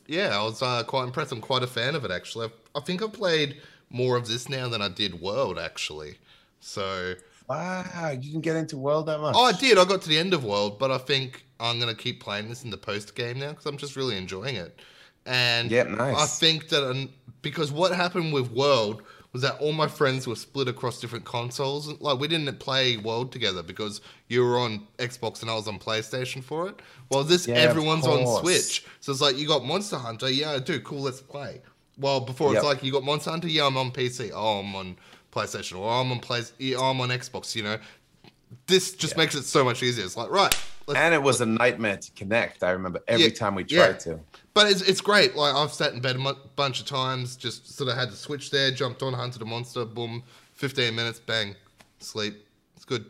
yeah, 0.07 0.39
I 0.39 0.43
was 0.43 0.63
uh, 0.63 0.83
quite 0.85 1.05
impressed. 1.05 1.33
I'm 1.33 1.41
quite 1.41 1.63
a 1.63 1.69
fan 1.69 1.95
of 1.95 2.05
it 2.05 2.11
actually. 2.11 2.47
I, 2.47 2.79
I 2.79 2.81
think 2.83 3.03
I've 3.03 3.13
played 3.13 3.61
more 3.91 4.17
of 4.17 4.29
this 4.29 4.49
now 4.49 4.69
than 4.69 4.83
I 4.83 4.89
did 4.89 5.21
World 5.21 5.59
actually. 5.59 6.19
So 6.61 7.15
wow, 7.49 8.11
you 8.11 8.33
didn't 8.33 8.41
get 8.43 8.57
into 8.57 8.77
World 8.77 9.07
that 9.07 9.21
much. 9.21 9.35
Oh, 9.37 9.45
I 9.45 9.53
did. 9.53 9.79
I 9.79 9.85
got 9.85 10.03
to 10.03 10.09
the 10.09 10.19
end 10.19 10.35
of 10.35 10.45
World, 10.45 10.79
but 10.79 10.91
I 10.91 10.99
think 10.99 11.45
I'm 11.59 11.81
gonna 11.81 11.95
keep 11.95 12.21
playing 12.21 12.49
this 12.49 12.65
in 12.65 12.71
the 12.71 12.77
post 12.77 13.15
game 13.15 13.39
now 13.39 13.51
because 13.51 13.67
I'm 13.67 13.77
just 13.77 13.97
really 13.97 14.17
enjoying 14.17 14.57
it. 14.57 14.79
And 15.27 15.71
Yeah, 15.71 15.85
nice. 15.85 16.17
I 16.17 16.27
think 16.27 16.69
that 16.69 16.89
um, 16.89 17.11
because 17.43 17.71
what 17.71 17.93
happened 17.93 18.33
with 18.33 18.51
World 18.51 19.03
was 19.33 19.43
that 19.43 19.59
all 19.61 19.73
my 19.73 19.89
friends 19.89 20.27
were 20.27 20.37
split 20.37 20.69
across 20.69 21.01
different 21.01 21.25
consoles. 21.25 21.89
Like 22.01 22.19
we 22.19 22.29
didn't 22.29 22.59
play 22.59 22.97
World 22.99 23.33
together 23.33 23.63
because 23.63 24.01
you 24.29 24.45
were 24.45 24.59
on 24.59 24.87
Xbox 24.99 25.41
and 25.41 25.51
I 25.51 25.55
was 25.55 25.67
on 25.67 25.79
PlayStation 25.79 26.43
for 26.45 26.69
it. 26.69 26.81
Well, 27.11 27.25
this 27.25 27.47
Yeah, 27.47 27.55
everyone's 27.57 28.07
on. 28.07 28.41
Switch, 28.43 28.85
so 29.01 29.13
it's 29.13 29.21
like 29.21 29.39
you 29.39 29.49
got 29.49 29.65
Monster 29.65 29.97
Hunter. 29.97 30.31
Yeah, 30.31 30.53
I 30.53 30.59
do. 30.59 30.81
Cool, 30.81 31.01
let's 31.01 31.21
play. 31.21 31.63
Well, 31.99 32.21
before 32.21 32.55
it's 32.55 32.65
like 32.65 32.83
you 32.83 32.93
got 32.93 33.05
Monster 33.05 33.31
Hunter. 33.31 33.49
Yeah, 33.49 33.67
I'm 33.67 33.77
on 33.77 33.91
PC. 33.91 34.31
Oh, 34.35 34.61
I'm 34.61 34.75
on 34.75 34.97
PlayStation. 35.33 35.79
Or 35.79 35.91
I'm 35.91 36.13
on 36.13 36.21
Play. 36.21 36.43
Yeah, 36.59 36.81
I'm 36.81 37.01
on 37.01 37.09
Xbox. 37.09 37.55
You 37.55 37.63
know, 37.63 37.79
this 38.67 38.93
just 38.93 39.17
makes 39.17 39.35
it 39.35 39.45
so 39.45 39.65
much 39.65 39.83
easier. 39.83 40.05
It's 40.05 40.17
like 40.17 40.31
right. 40.31 40.55
And 40.97 41.15
it 41.15 41.23
was 41.23 41.41
a 41.41 41.47
nightmare 41.47 41.97
to 41.97 42.11
connect. 42.13 42.63
I 42.63 42.71
remember 42.71 43.01
every 43.09 43.25
Yeah, 43.27 43.31
time 43.31 43.55
we 43.55 43.65
yeah. 43.69 43.87
tried 43.87 44.01
to. 44.01 44.21
But 44.55 44.71
it's, 44.71 44.83
it's 44.83 45.01
great. 45.01 45.35
Like 45.35 45.55
I've 45.55 45.73
sat 45.73 45.93
in 45.95 46.01
bed 46.01 46.17
a 46.17 46.35
bunch 46.57 46.81
of 46.81 46.87
times, 46.87 47.37
just 47.37 47.75
sort 47.77 47.91
of 47.91 47.97
had 47.97 48.11
to 48.11 48.17
switch 48.17 48.51
there, 48.51 48.71
jumped 48.71 49.03
on, 49.03 49.13
hunted 49.13 49.43
a 49.43 49.45
monster, 49.45 49.85
boom, 49.85 50.23
fifteen 50.55 50.95
minutes, 50.95 51.19
bang, 51.21 51.55
sleep. 52.01 52.47
It's 52.77 52.85
good. 52.85 53.07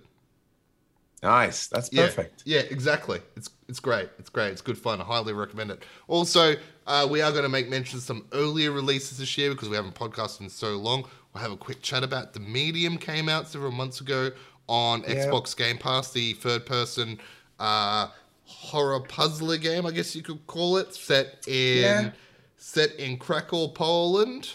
Nice. 1.23 1.69
That's 1.69 1.93
Yeah, 1.93 2.07
perfect. 2.07 2.43
Yeah, 2.45 2.61
exactly. 2.61 3.21
It's 3.37 3.49
it's 3.69 3.81
great. 3.81 4.09
It's 4.19 4.29
great. 4.29 4.53
It's 4.53 4.61
good 4.61 4.77
fun. 4.77 5.01
I 5.01 5.05
highly 5.05 5.33
recommend 5.33 5.71
it. 5.71 5.83
Also, 6.09 6.57
uh, 6.87 7.07
we 7.09 7.23
are 7.23 7.31
going 7.31 7.45
to 7.45 7.49
make 7.49 7.69
mention 7.71 7.99
of 7.99 8.03
some 8.03 8.27
earlier 8.33 8.71
releases 8.73 9.19
this 9.19 9.39
year 9.39 9.51
because 9.51 9.69
we 9.69 9.77
haven't 9.77 9.95
podcasted 9.95 10.43
in 10.43 10.49
so 10.51 10.77
long. 10.77 11.05
We'll 11.33 11.43
have 11.43 11.53
a 11.53 11.57
quick 11.57 11.81
chat 11.81 12.03
about 12.03 12.35
the 12.35 12.41
Medium 12.41 12.99
came 12.99 13.29
out 13.29 13.49
several 13.49 13.73
months 13.73 14.01
ago 14.01 14.31
on 14.69 15.03
Yeah. 15.03 15.27
Xbox 15.27 15.57
Game 15.57 15.79
Pass, 15.79 16.13
the 16.13 16.35
third 16.35 16.67
person 16.67 17.19
uh, 17.59 18.09
horror 18.45 19.01
puzzler 19.01 19.57
game, 19.57 19.87
I 19.87 19.91
guess 19.91 20.15
you 20.15 20.23
could 20.23 20.47
call 20.47 20.77
it, 20.77 20.95
set 20.95 21.45
in 21.47 21.83
Yeah. 21.83 22.11
set 22.57 22.93
in 22.97 23.19
Krakow, 23.19 23.69
Poland. 23.69 24.55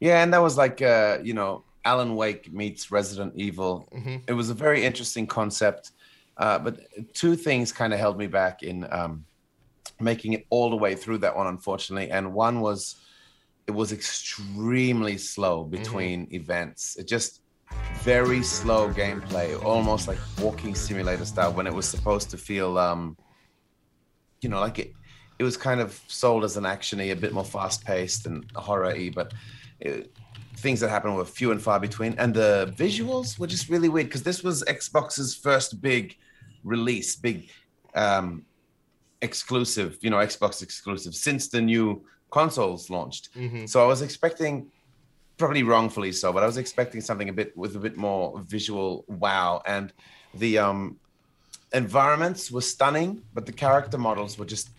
Yeah, 0.00 0.22
and 0.22 0.32
that 0.34 0.42
was 0.42 0.56
like 0.56 0.82
uh, 0.82 1.18
you 1.22 1.34
know, 1.34 1.64
Alan 1.84 2.16
Wake 2.16 2.52
meets 2.52 2.90
Resident 2.90 3.32
Evil. 3.36 3.88
Mm-hmm. 3.94 4.16
It 4.26 4.32
was 4.32 4.50
a 4.50 4.54
very 4.54 4.84
interesting 4.84 5.26
concept. 5.26 5.92
Uh, 6.38 6.58
but 6.58 6.80
two 7.12 7.36
things 7.36 7.72
kind 7.72 7.92
of 7.92 7.98
held 8.00 8.16
me 8.18 8.26
back 8.26 8.62
in 8.62 8.86
um, 8.90 9.24
making 10.00 10.32
it 10.32 10.46
all 10.48 10.70
the 10.70 10.76
way 10.76 10.94
through 10.94 11.18
that 11.18 11.36
one, 11.36 11.46
unfortunately. 11.46 12.10
And 12.10 12.32
one 12.32 12.60
was 12.60 12.96
it 13.66 13.70
was 13.70 13.92
extremely 13.92 15.16
slow 15.18 15.62
between 15.62 16.26
events. 16.32 16.96
It 16.96 17.06
just 17.06 17.41
very 18.02 18.42
slow 18.42 18.92
gameplay, 18.92 19.62
almost 19.64 20.08
like 20.08 20.18
walking 20.40 20.74
simulator 20.74 21.24
style 21.24 21.52
when 21.52 21.66
it 21.66 21.72
was 21.72 21.88
supposed 21.88 22.30
to 22.30 22.36
feel 22.36 22.78
um 22.78 23.16
you 24.40 24.48
know, 24.48 24.60
like 24.60 24.78
it 24.78 24.92
it 25.38 25.44
was 25.44 25.56
kind 25.56 25.80
of 25.80 26.00
sold 26.08 26.44
as 26.44 26.56
an 26.56 26.64
actiony, 26.64 27.12
a 27.12 27.16
bit 27.16 27.32
more 27.32 27.44
fast 27.44 27.84
paced 27.84 28.26
and 28.26 28.44
horror-y, 28.54 29.10
but 29.14 29.32
it, 29.80 30.12
things 30.56 30.78
that 30.80 30.88
happened 30.88 31.16
were 31.16 31.24
few 31.24 31.50
and 31.50 31.60
far 31.60 31.80
between. 31.80 32.14
And 32.18 32.32
the 32.34 32.72
visuals 32.76 33.38
were 33.38 33.46
just 33.46 33.68
really 33.68 33.88
weird 33.88 34.06
because 34.06 34.22
this 34.22 34.42
was 34.42 34.62
Xbox's 34.64 35.34
first 35.34 35.80
big 35.80 36.16
release, 36.64 37.16
big 37.16 37.50
um 37.94 38.44
exclusive, 39.20 39.98
you 40.00 40.10
know, 40.10 40.16
Xbox 40.16 40.62
exclusive 40.62 41.14
since 41.14 41.48
the 41.48 41.60
new 41.60 42.04
consoles 42.30 42.90
launched. 42.90 43.28
So 43.66 43.82
I 43.82 43.86
was 43.86 44.02
expecting 44.02 44.70
probably 45.38 45.62
wrongfully 45.62 46.12
so, 46.12 46.32
but 46.32 46.42
I 46.42 46.46
was 46.46 46.56
expecting 46.56 47.00
something 47.00 47.28
a 47.28 47.32
bit 47.32 47.56
with 47.56 47.76
a 47.76 47.78
bit 47.78 47.96
more 47.96 48.40
visual 48.46 49.04
wow. 49.08 49.62
And 49.66 49.92
the 50.34 50.58
um, 50.58 50.96
environments 51.72 52.50
were 52.50 52.60
stunning, 52.60 53.22
but 53.34 53.46
the 53.46 53.52
character 53.52 53.98
models 53.98 54.38
were 54.38 54.44
just 54.44 54.70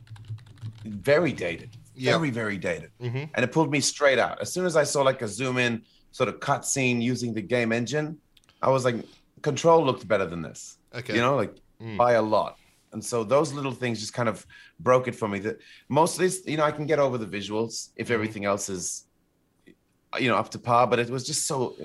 very 0.86 1.32
dated, 1.32 1.70
very 1.96 2.30
very 2.30 2.58
dated, 2.58 2.92
mm-hmm. 3.02 3.24
and 3.34 3.44
it 3.44 3.52
pulled 3.52 3.72
me 3.72 3.80
straight 3.80 4.20
out. 4.20 4.42
As 4.42 4.52
soon 4.52 4.66
as 4.66 4.76
I 4.76 4.84
saw 4.84 5.02
like 5.02 5.22
a 5.22 5.28
zoom 5.28 5.58
in 5.58 5.84
sort 6.12 6.30
of 6.30 6.40
cutscene 6.40 7.02
using 7.02 7.34
the 7.34 7.42
game 7.42 7.72
engine, 7.72 8.18
I 8.62 8.70
was 8.70 8.86
like, 8.86 8.96
Control 9.42 9.84
looked 9.84 10.08
better 10.08 10.26
than 10.26 10.42
this. 10.42 10.78
Okay. 10.96 11.16
you 11.16 11.22
know, 11.22 11.36
like 11.36 11.56
mm. 11.82 11.98
by 11.98 12.14
a 12.14 12.22
lot. 12.22 12.58
And 12.94 13.04
so 13.04 13.24
those 13.24 13.52
little 13.52 13.72
things 13.72 14.00
just 14.00 14.14
kind 14.14 14.30
of 14.30 14.46
broke 14.80 15.08
it 15.08 15.16
for 15.16 15.28
me. 15.28 15.40
That 15.40 15.60
most 15.90 16.16
of 16.16 16.20
this, 16.20 16.44
you 16.46 16.58
know, 16.58 16.64
I 16.64 16.72
can 16.72 16.86
get 16.86 17.00
over 17.00 17.18
the 17.18 17.26
visuals 17.26 17.90
if 17.96 18.06
mm-hmm. 18.06 18.14
everything 18.14 18.46
else 18.46 18.70
is, 18.70 19.06
you 20.20 20.30
know, 20.30 20.38
up 20.38 20.50
to 20.50 20.60
par. 20.60 20.88
But 20.88 21.00
it 21.00 21.10
was 21.10 21.26
just 21.26 21.46
so, 21.48 21.76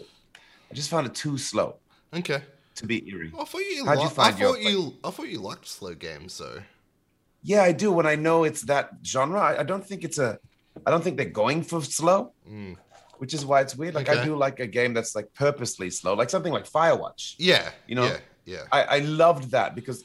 I 0.71 0.75
just 0.75 0.91
found 0.91 1.07
it 1.07 1.15
too 1.15 1.39
slow 1.39 1.77
Okay. 2.15 2.43
to 2.77 2.87
be 2.87 3.09
eerie. 3.09 3.33
I 3.39 3.45
thought 3.45 3.59
you. 3.59 3.85
How'd 3.85 4.01
you 4.01 4.09
find 4.09 4.35
I 4.35 4.39
your 4.39 4.55
thought 4.55 4.63
you. 4.63 4.97
I 5.05 5.11
thought 5.11 5.29
you 5.29 5.41
liked 5.41 5.67
slow 5.67 5.95
games, 5.95 6.39
though. 6.39 6.63
Yeah, 7.43 7.63
I 7.63 7.73
do. 7.73 7.93
When 7.93 8.07
I 8.07 8.17
know 8.17 8.45
it's 8.45 8.63
that 8.63 8.91
genre, 9.05 9.41
I, 9.41 9.61
I 9.61 9.63
don't 9.63 9.87
think 9.87 10.05
it's 10.05 10.19
a, 10.19 10.39
I 10.87 10.91
don't 10.91 11.03
think 11.03 11.17
they're 11.17 11.27
going 11.27 11.63
for 11.63 11.83
slow, 11.83 12.33
mm. 12.49 12.77
which 13.19 13.33
is 13.33 13.47
why 13.47 13.61
it's 13.61 13.77
weird. 13.77 13.95
Like 13.95 14.09
I 14.09 14.25
do 14.25 14.37
like 14.37 14.61
a 14.61 14.67
game 14.67 14.93
that's 14.93 15.15
like 15.15 15.33
purposely 15.35 15.89
slow, 15.91 16.15
like 16.15 16.31
something 16.31 16.53
like 16.53 16.69
Firewatch. 16.69 17.37
Yeah. 17.39 17.71
You 17.87 17.95
know? 17.95 18.07
Yeah. 18.07 18.19
Yeah. 18.45 18.63
I, 18.73 18.83
I 18.83 18.99
loved 19.01 19.51
that 19.51 19.75
because 19.75 20.05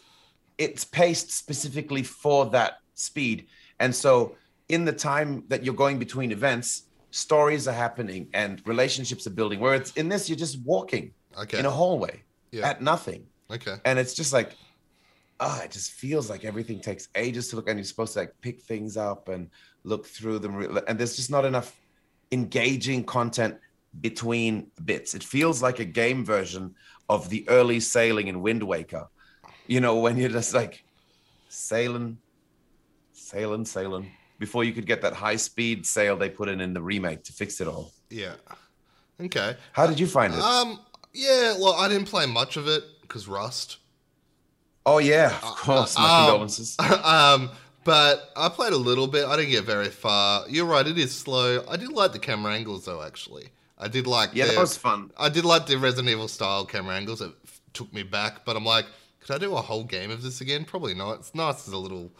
it's 0.57 0.83
paced 0.83 1.31
specifically 1.31 2.03
for 2.03 2.45
that 2.51 2.79
speed. 2.93 3.47
And 3.79 3.95
so, 3.95 4.35
in 4.69 4.85
the 4.85 4.93
time 4.93 5.43
that 5.47 5.63
you're 5.63 5.73
going 5.73 5.97
between 5.97 6.31
events, 6.31 6.83
stories 7.13 7.67
are 7.67 7.73
happening 7.73 8.27
and 8.33 8.61
relationships 8.65 9.27
are 9.27 9.35
building. 9.39 9.59
Where 9.59 9.75
it's 9.75 9.91
in 9.93 10.09
this, 10.09 10.27
you're 10.27 10.37
just 10.47 10.59
walking 10.65 11.13
Okay. 11.37 11.59
in 11.59 11.65
a 11.65 11.71
hallway 11.71 12.23
Yeah. 12.51 12.67
at 12.69 12.81
nothing. 12.81 13.27
okay. 13.51 13.75
And 13.85 13.99
it's 13.99 14.13
just 14.15 14.33
like, 14.33 14.55
ah, 15.39 15.61
it 15.61 15.71
just 15.71 15.91
feels 15.91 16.27
like 16.29 16.43
everything 16.43 16.79
takes 16.79 17.09
ages 17.15 17.49
to 17.49 17.55
look, 17.57 17.69
and 17.69 17.77
you're 17.77 17.85
supposed 17.85 18.13
to 18.13 18.19
like 18.21 18.33
pick 18.41 18.61
things 18.61 18.97
up 18.97 19.29
and 19.29 19.49
look 19.83 20.07
through 20.07 20.39
them. 20.39 20.53
And 20.87 20.97
there's 20.99 21.15
just 21.15 21.29
not 21.29 21.45
enough 21.45 21.75
engaging 22.31 23.03
content 23.03 23.57
between 24.01 24.71
bits. 24.85 25.13
It 25.13 25.23
feels 25.23 25.61
like 25.61 25.77
a 25.79 25.85
game 25.85 26.25
version 26.25 26.73
of 27.09 27.29
the 27.29 27.47
early 27.47 27.79
sailing 27.79 28.27
in 28.27 28.41
Wind 28.41 28.63
Waker. 28.63 29.07
You 29.67 29.81
know, 29.81 29.97
when 29.99 30.17
you're 30.17 30.29
just 30.29 30.53
like 30.55 30.83
sailing, 31.49 32.17
sailing, 33.11 33.65
sailing 33.65 34.09
before 34.39 34.63
you 34.63 34.73
could 34.73 34.85
get 34.85 35.01
that 35.01 35.13
high 35.13 35.35
speed 35.35 35.85
sail 35.85 36.17
they 36.17 36.29
put 36.29 36.49
in 36.49 36.61
in 36.61 36.73
the 36.73 36.81
remake 36.81 37.23
to 37.23 37.33
fix 37.33 37.61
it 37.61 37.67
all. 37.67 37.91
Yeah. 38.09 38.35
Okay. 39.19 39.55
How 39.71 39.87
did 39.87 39.99
you 39.99 40.07
find 40.07 40.33
it? 40.33 40.39
Um. 40.39 40.79
Yeah. 41.13 41.55
Well, 41.59 41.73
I 41.73 41.87
didn't 41.87 42.07
play 42.07 42.25
much 42.25 42.57
of 42.57 42.67
it 42.67 42.83
because 43.01 43.27
Rust. 43.27 43.77
oh 44.85 44.97
yeah, 44.97 45.35
of 45.35 45.55
course. 45.57 45.97
My 45.97 46.03
um, 46.03 46.25
condolences. 46.25 46.77
um. 47.03 47.51
But 47.85 48.31
I 48.37 48.47
played 48.47 48.71
a 48.71 48.77
little 48.77 49.07
bit. 49.07 49.25
I 49.25 49.35
didn't 49.35 49.51
get 49.51 49.65
very 49.65 49.89
far. 49.89 50.45
You're 50.47 50.65
right. 50.65 50.87
It 50.87 50.97
is 50.97 51.13
slow. 51.13 51.65
I 51.67 51.75
did 51.75 51.91
like 51.91 52.13
the 52.13 52.19
camera 52.19 52.53
angles 52.53 52.85
though. 52.85 53.01
Actually, 53.03 53.49
I 53.77 53.87
did 53.87 54.07
like. 54.07 54.31
Yeah, 54.33 54.45
the, 54.45 54.53
that 54.53 54.61
was 54.61 54.77
fun. 54.77 55.11
I 55.17 55.29
did 55.29 55.43
like 55.43 55.65
the 55.65 55.77
Resident 55.77 56.09
Evil 56.09 56.27
style 56.29 56.65
camera 56.65 56.95
angles. 56.95 57.21
It 57.21 57.31
f- 57.45 57.61
took 57.73 57.93
me 57.93 58.03
back, 58.03 58.45
but 58.45 58.55
I'm 58.55 58.63
like, 58.63 58.85
could 59.19 59.35
I 59.35 59.37
do 59.37 59.55
a 59.55 59.61
whole 59.61 59.83
game 59.83 60.11
of 60.11 60.21
this 60.21 60.39
again? 60.39 60.63
Probably 60.63 60.93
not. 60.93 61.19
It's 61.19 61.35
nice 61.35 61.67
as 61.67 61.73
a 61.73 61.77
little 61.77 62.11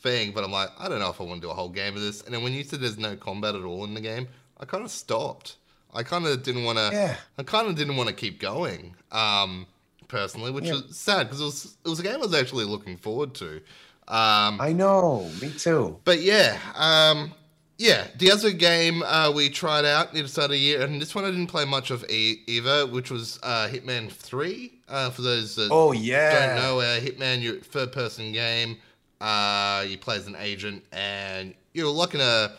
thing, 0.00 0.32
but 0.32 0.44
I'm 0.44 0.52
like, 0.52 0.70
I 0.78 0.88
don't 0.88 0.98
know 1.00 1.10
if 1.10 1.20
I 1.20 1.24
want 1.24 1.40
to 1.40 1.46
do 1.46 1.50
a 1.50 1.54
whole 1.54 1.68
game 1.68 1.94
of 1.96 2.02
this. 2.02 2.22
And 2.22 2.34
then 2.34 2.42
when 2.42 2.52
you 2.52 2.64
said 2.64 2.80
there's 2.80 2.98
no 2.98 3.16
combat 3.16 3.54
at 3.54 3.62
all 3.62 3.84
in 3.84 3.94
the 3.94 4.00
game, 4.00 4.28
I 4.58 4.64
kind 4.64 4.84
of 4.84 4.90
stopped. 4.90 5.56
I 5.94 6.02
kind 6.02 6.26
of 6.26 6.42
didn't 6.42 6.64
want 6.64 6.78
to. 6.78 6.90
Yeah. 6.92 7.16
I 7.38 7.42
kind 7.42 7.66
of 7.68 7.74
didn't 7.76 7.96
want 7.96 8.08
to 8.08 8.14
keep 8.14 8.40
going. 8.40 8.94
Um, 9.12 9.66
personally, 10.08 10.50
which 10.50 10.64
Yeah. 10.66 10.72
was 10.74 10.96
sad 10.96 11.26
because 11.26 11.40
it 11.40 11.44
was 11.44 11.76
it 11.84 11.88
was 11.88 12.00
a 12.00 12.02
game 12.02 12.14
I 12.14 12.18
was 12.18 12.34
actually 12.34 12.64
looking 12.64 12.96
forward 12.96 13.34
to. 13.34 13.60
Um, 14.08 14.60
I 14.60 14.72
know, 14.72 15.30
me 15.40 15.50
too. 15.56 15.98
but 16.04 16.20
yeah, 16.20 16.58
um, 16.74 17.32
yeah, 17.78 18.08
the 18.18 18.32
other 18.32 18.50
game 18.50 19.02
uh, 19.04 19.30
we 19.32 19.48
tried 19.48 19.84
out 19.84 20.12
near 20.12 20.24
the 20.24 20.28
start 20.28 20.46
of 20.46 20.50
the 20.52 20.58
year, 20.58 20.82
and 20.82 21.00
this 21.00 21.14
one 21.14 21.24
I 21.24 21.30
didn't 21.30 21.46
play 21.46 21.64
much 21.64 21.90
of 21.92 22.04
e- 22.10 22.42
either, 22.48 22.86
which 22.88 23.10
was 23.12 23.38
uh, 23.44 23.68
Hitman 23.70 24.10
3. 24.10 24.72
Uh, 24.88 25.10
for 25.10 25.22
those 25.22 25.54
that 25.54 25.68
Oh 25.70 25.92
yeah. 25.92 26.46
don't 26.48 26.56
know, 26.56 26.80
uh, 26.80 26.98
Hitman, 26.98 27.40
your 27.40 27.56
third 27.60 27.92
person 27.92 28.32
game. 28.32 28.78
Uh, 29.20 29.84
you 29.86 29.98
play 29.98 30.16
as 30.16 30.26
an 30.26 30.36
agent, 30.38 30.82
and 30.92 31.54
you're 31.74 31.90
like 31.90 32.14
in 32.14 32.20
a 32.20 32.52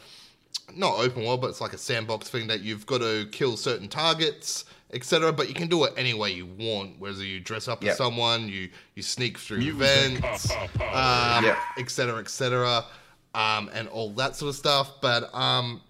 not 0.75 0.99
open 0.99 1.23
world, 1.25 1.41
but 1.41 1.47
it's 1.47 1.61
like 1.61 1.73
a 1.73 1.77
sandbox 1.77 2.29
thing 2.29 2.47
that 2.47 2.61
you've 2.61 2.85
got 2.85 2.99
to 2.99 3.27
kill 3.31 3.57
certain 3.57 3.87
targets, 3.87 4.65
etc. 4.93 5.33
But 5.33 5.47
you 5.47 5.53
can 5.53 5.67
do 5.67 5.83
it 5.85 5.93
any 5.97 6.13
way 6.13 6.31
you 6.31 6.45
want. 6.45 6.99
Whether 6.99 7.23
you 7.23 7.39
dress 7.39 7.67
up 7.67 7.83
Yeah. 7.83 7.91
as 7.91 7.97
someone, 7.97 8.47
you 8.47 8.69
you 8.95 9.01
sneak 9.03 9.37
through 9.37 9.59
events, 9.61 10.51
um, 10.91 11.43
Yeah. 11.43 11.57
etc., 11.77 12.19
etc., 12.19 12.85
um, 13.33 13.69
and 13.73 13.87
all 13.87 14.11
that 14.11 14.35
sort 14.35 14.49
of 14.49 14.55
stuff. 14.55 15.01
But 15.01 15.33
um, 15.33 15.81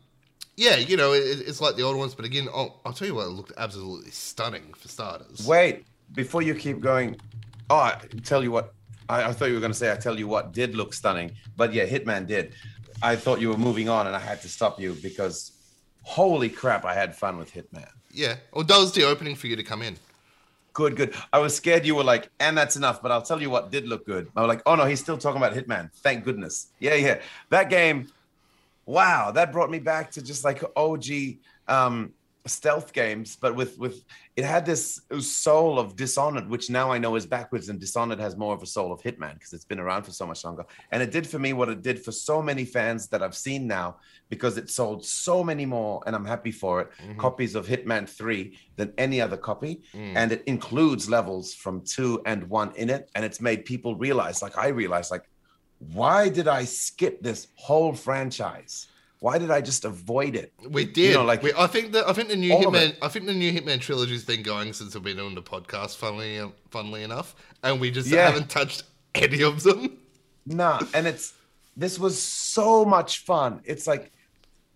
yeah, 0.56 0.78
you 0.78 0.96
know, 0.96 1.12
it, 1.14 1.20
it's 1.48 1.60
like 1.60 1.76
the 1.76 1.84
old 1.84 1.98
ones. 1.98 2.16
But 2.16 2.26
again, 2.26 2.48
oh, 2.54 2.76
I'll 2.86 2.94
tell 2.94 3.08
you 3.08 3.16
what, 3.16 3.28
it 3.28 3.32
looked 3.32 3.52
absolutely 3.58 4.12
stunning 4.12 4.74
for 4.74 4.88
starters. 4.88 5.46
Wait, 5.46 5.86
before 6.14 6.42
you 6.42 6.56
keep 6.56 6.80
going, 6.80 7.18
oh, 7.70 7.76
I 7.78 7.98
tell 8.24 8.42
you 8.44 8.52
what, 8.52 8.74
I, 9.12 9.28
I 9.30 9.34
thought 9.34 9.50
you 9.50 9.56
were 9.56 9.60
going 9.60 9.74
to 9.74 9.78
say, 9.78 9.92
I 9.92 9.98
tell 9.98 10.18
you 10.18 10.28
what 10.28 10.54
did 10.54 10.74
look 10.74 10.94
stunning. 10.94 11.34
But 11.58 11.74
yeah, 11.74 11.86
Hitman 11.86 12.26
did. 12.26 12.54
I 13.04 13.16
thought 13.16 13.42
you 13.42 13.50
were 13.50 13.58
moving 13.58 13.90
on 13.90 14.08
and 14.08 14.16
I 14.16 14.20
had 14.20 14.42
to 14.44 14.48
stop 14.48 14.80
you 14.80 14.94
because 14.94 15.52
holy 16.04 16.50
crap, 16.50 16.86
I 16.86 16.94
had 16.94 17.16
fun 17.16 17.38
with 17.38 17.54
Hitman. 17.54 17.90
Yeah, 18.12 18.36
or 18.52 18.64
does 18.64 18.94
the 18.94 19.04
opening 19.04 19.36
for 19.36 19.48
you 19.48 19.56
to 19.56 19.64
come 19.64 19.82
in? 19.82 19.98
Good, 20.74 20.96
good. 20.96 21.14
I 21.34 21.40
was 21.40 21.54
scared 21.56 21.86
you 21.86 21.96
were 21.96 22.04
like, 22.04 22.30
and 22.40 22.58
that's 22.58 22.78
enough. 22.78 23.02
But 23.02 23.12
I'll 23.12 23.22
tell 23.22 23.42
you 23.42 23.50
what 23.50 23.72
did 23.72 23.88
look 23.88 24.06
good. 24.06 24.30
I 24.36 24.42
was 24.42 24.48
like, 24.48 24.62
oh 24.66 24.76
no, 24.76 24.86
he's 24.86 25.02
still 25.02 25.18
talking 25.18 25.42
about 25.42 25.54
Hitman. 25.54 25.92
Thank 25.96 26.24
goodness. 26.24 26.68
Yeah, 26.80 26.96
yeah. 26.96 27.20
That 27.50 27.70
game, 27.70 28.08
wow, 28.86 29.32
that 29.32 29.52
brought 29.52 29.70
me 29.70 29.80
back 29.80 30.12
to 30.12 30.22
just 30.22 30.46
like 30.46 30.64
OG 30.76 31.06
um, 31.68 32.14
stealth 32.48 32.92
games, 32.94 33.36
but 33.36 33.56
with 33.56 33.78
with 33.78 34.04
it 34.36 34.46
had 34.46 34.66
this 34.66 35.02
soul 35.20 35.78
of 35.78 35.96
Dishonored, 35.96 36.50
which 36.50 36.70
now 36.70 36.92
I 36.92 36.98
know 36.98 37.16
is 37.16 37.26
backwards, 37.26 37.70
and 37.70 37.80
Dishonored 37.80 38.20
has 38.20 38.36
more 38.36 38.54
of 38.56 38.64
a 38.64 38.66
soul 38.66 38.92
of 38.92 39.02
Hitman 39.02 39.36
because 39.36 39.54
it's 39.54 39.66
been 39.66 39.80
around 39.80 40.04
for 40.04 40.12
so 40.12 40.26
much 40.26 40.44
longer. 40.44 40.66
And 40.92 41.04
it 41.04 41.12
did 41.12 41.28
for 41.28 41.38
me 41.40 41.54
what 41.54 41.70
it 41.70 41.82
did 41.82 42.04
for 42.04 42.12
so 42.12 42.42
many 42.42 42.66
fans 42.66 43.08
that 43.10 43.22
I've 43.22 43.36
seen 43.36 43.68
now 43.68 43.98
because 44.30 44.58
it 44.58 44.70
sold 44.70 45.06
so 45.06 45.44
many 45.44 45.66
more, 45.66 46.02
and 46.06 46.16
I'm 46.16 46.26
happy 46.26 46.52
for 46.52 46.82
it. 46.82 46.90
Mhm. 47.04 47.18
Copies 47.18 47.54
of 47.56 47.68
Hitman 47.68 48.08
Three 48.10 48.58
than 48.76 48.94
any 48.98 49.22
other 49.22 49.38
copy, 49.38 49.82
Mm. 49.94 50.14
and 50.16 50.32
it 50.32 50.44
includes 50.46 51.10
levels 51.10 51.54
from 51.54 51.82
two 51.82 52.22
and 52.26 52.50
one 52.50 52.72
in 52.76 52.90
it, 52.90 53.10
and 53.16 53.24
it's 53.24 53.42
made 53.42 53.66
people 53.66 53.96
realize, 53.96 54.42
like 54.42 54.58
I 54.58 54.68
realized, 54.70 55.12
like 55.12 55.26
why 55.94 56.30
did 56.30 56.48
I 56.48 56.64
skip 56.66 57.24
this 57.24 57.48
whole 57.56 57.94
franchise? 57.94 58.88
Why 59.22 59.38
did 59.38 59.52
I 59.52 59.62
just 59.62 59.86
avoid 59.86 60.36
it? 60.36 60.52
We 60.68 60.84
did. 60.84 61.14
know, 61.14 61.24
like- 61.24 61.44
we, 61.44 61.54
I 61.56 61.68
think 61.68 61.92
the 61.92 62.08
I 62.10 62.12
think 62.14 62.28
the 62.30 62.36
new 62.36 62.52
Hitman. 62.54 62.96
I 63.04 63.08
think 63.08 63.28
the 63.28 63.34
new 63.36 63.52
Hitman 63.54 63.80
trilogy's 63.80 64.26
been 64.26 64.42
going 64.42 64.74
since 64.74 64.96
we've 64.96 65.04
been 65.04 65.18
doing 65.18 65.36
the 65.36 65.44
podcast. 65.44 65.98
Funnily, 65.98 66.42
funnily 66.72 67.04
enough, 67.04 67.36
and 67.64 67.80
we 67.80 67.92
just 67.92 68.10
Yeah. 68.10 68.26
haven't 68.30 68.50
touched 68.50 68.84
any 69.14 69.44
of 69.44 69.62
them. 69.62 70.00
Nah, 70.48 70.80
and 70.96 71.06
it's 71.06 71.34
this 71.78 72.00
was 72.00 72.20
so 72.20 72.84
much 72.84 73.20
fun. 73.20 73.62
It's 73.64 73.86
like 73.86 74.12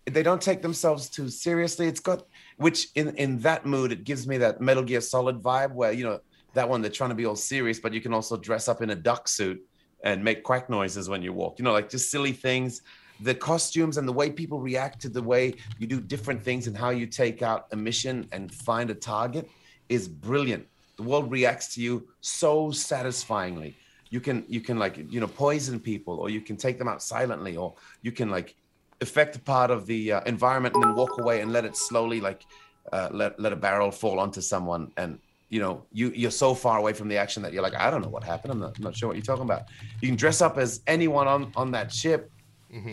they 0.04 0.22
don't 0.22 0.40
take 0.40 0.62
themselves 0.62 1.08
too 1.08 1.28
seriously. 1.28 1.88
It's 1.88 1.98
got 1.98 2.24
which 2.56 2.86
in 2.94 3.16
in 3.16 3.40
that 3.40 3.66
mood 3.66 3.90
it 3.90 4.04
gives 4.04 4.28
me 4.28 4.38
that 4.38 4.60
Metal 4.60 4.84
Gear 4.84 5.00
Solid 5.00 5.42
vibe 5.42 5.72
where 5.72 5.90
you 5.90 6.04
know 6.04 6.20
that 6.54 6.68
one 6.68 6.82
they're 6.82 6.90
trying 6.92 7.10
to 7.10 7.16
be 7.16 7.26
all 7.26 7.34
serious, 7.34 7.80
but 7.80 7.92
you 7.92 8.00
can 8.00 8.14
also 8.14 8.36
dress 8.36 8.68
up 8.68 8.80
in 8.80 8.90
a 8.90 8.94
duck 8.94 9.26
suit 9.26 9.60
and 10.04 10.22
make 10.22 10.44
quack 10.44 10.70
noises 10.70 11.08
when 11.08 11.20
you 11.20 11.32
walk. 11.32 11.58
You 11.58 11.64
know, 11.64 11.72
like 11.72 11.90
just 11.90 12.12
silly 12.12 12.30
things. 12.32 12.82
The 13.20 13.34
costumes 13.34 13.96
and 13.96 14.06
the 14.06 14.12
way 14.12 14.30
people 14.30 14.60
react 14.60 15.00
to 15.02 15.08
the 15.08 15.22
way 15.22 15.54
you 15.78 15.86
do 15.86 16.00
different 16.00 16.42
things 16.42 16.66
and 16.66 16.76
how 16.76 16.90
you 16.90 17.06
take 17.06 17.42
out 17.42 17.66
a 17.72 17.76
mission 17.76 18.28
and 18.32 18.52
find 18.52 18.90
a 18.90 18.94
target 18.94 19.48
is 19.88 20.08
brilliant. 20.08 20.66
The 20.96 21.02
world 21.02 21.30
reacts 21.30 21.74
to 21.74 21.82
you 21.82 22.08
so 22.20 22.70
satisfyingly. 22.70 23.74
You 24.10 24.20
can 24.20 24.44
you 24.48 24.60
can 24.60 24.78
like 24.78 24.96
you 25.10 25.20
know 25.20 25.26
poison 25.26 25.80
people 25.80 26.18
or 26.18 26.30
you 26.30 26.40
can 26.40 26.56
take 26.56 26.78
them 26.78 26.88
out 26.88 27.02
silently 27.02 27.56
or 27.56 27.74
you 28.02 28.12
can 28.12 28.30
like 28.30 28.54
affect 29.00 29.36
a 29.36 29.40
part 29.40 29.70
of 29.70 29.86
the 29.86 30.12
uh, 30.12 30.20
environment 30.26 30.74
and 30.74 30.84
then 30.84 30.94
walk 30.94 31.18
away 31.18 31.40
and 31.40 31.52
let 31.52 31.64
it 31.64 31.76
slowly 31.76 32.20
like 32.20 32.44
uh, 32.92 33.08
let 33.12 33.38
let 33.40 33.52
a 33.52 33.56
barrel 33.56 33.90
fall 33.90 34.20
onto 34.20 34.40
someone 34.40 34.90
and 34.96 35.18
you 35.48 35.60
know 35.60 35.84
you 35.92 36.12
you're 36.14 36.30
so 36.30 36.54
far 36.54 36.78
away 36.78 36.92
from 36.92 37.08
the 37.08 37.16
action 37.16 37.42
that 37.42 37.52
you're 37.52 37.62
like 37.62 37.74
I 37.74 37.90
don't 37.90 38.02
know 38.02 38.08
what 38.08 38.24
happened. 38.24 38.52
I'm 38.52 38.60
not, 38.60 38.76
I'm 38.76 38.84
not 38.84 38.96
sure 38.96 39.08
what 39.08 39.16
you're 39.16 39.24
talking 39.24 39.44
about. 39.44 39.64
You 40.00 40.08
can 40.08 40.16
dress 40.16 40.40
up 40.40 40.56
as 40.56 40.80
anyone 40.86 41.26
on 41.26 41.52
on 41.56 41.70
that 41.72 41.92
ship 41.92 42.30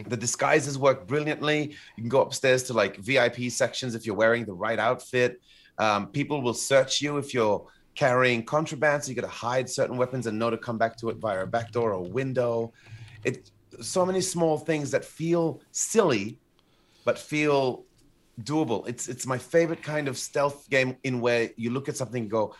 the 0.07 0.17
disguises 0.17 0.77
work 0.77 1.07
brilliantly. 1.07 1.75
You 1.95 2.03
can 2.03 2.09
go 2.09 2.21
upstairs 2.21 2.63
to 2.63 2.73
like 2.73 2.97
vip 2.97 3.51
sections 3.51 3.95
if 3.95 4.05
you're 4.05 4.15
wearing 4.15 4.45
the 4.45 4.53
right 4.53 4.79
outfit. 4.79 5.41
Um, 5.77 6.07
people 6.07 6.41
will 6.41 6.53
search 6.53 7.01
you 7.01 7.17
if 7.17 7.33
you're 7.33 7.65
carrying 7.95 8.43
contraband 8.43 9.03
so 9.03 9.09
you 9.09 9.15
got 9.15 9.21
to 9.21 9.27
hide 9.27 9.69
certain 9.69 9.97
weapons 9.97 10.27
and 10.27 10.37
know 10.37 10.49
to 10.49 10.57
come 10.57 10.77
back 10.77 10.97
to 10.97 11.09
it 11.09 11.17
via 11.17 11.43
a 11.43 11.47
back 11.47 11.71
door 11.71 11.93
or 11.93 12.03
window. 12.03 12.73
It 13.23 13.51
so 13.81 14.05
many 14.05 14.21
small 14.21 14.57
things 14.57 14.91
that 14.91 15.03
feel 15.03 15.61
silly 15.71 16.39
but 17.05 17.17
feel 17.17 17.85
doable. 18.41 18.87
It's 18.87 19.07
it's 19.07 19.25
my 19.25 19.37
favorite 19.37 19.83
kind 19.83 20.07
of 20.07 20.17
stealth 20.17 20.69
game 20.69 20.95
in 21.03 21.21
where 21.21 21.49
you 21.55 21.71
look 21.71 21.89
at 21.89 21.97
something 21.97 22.23
and 22.23 22.31
go 22.31 22.55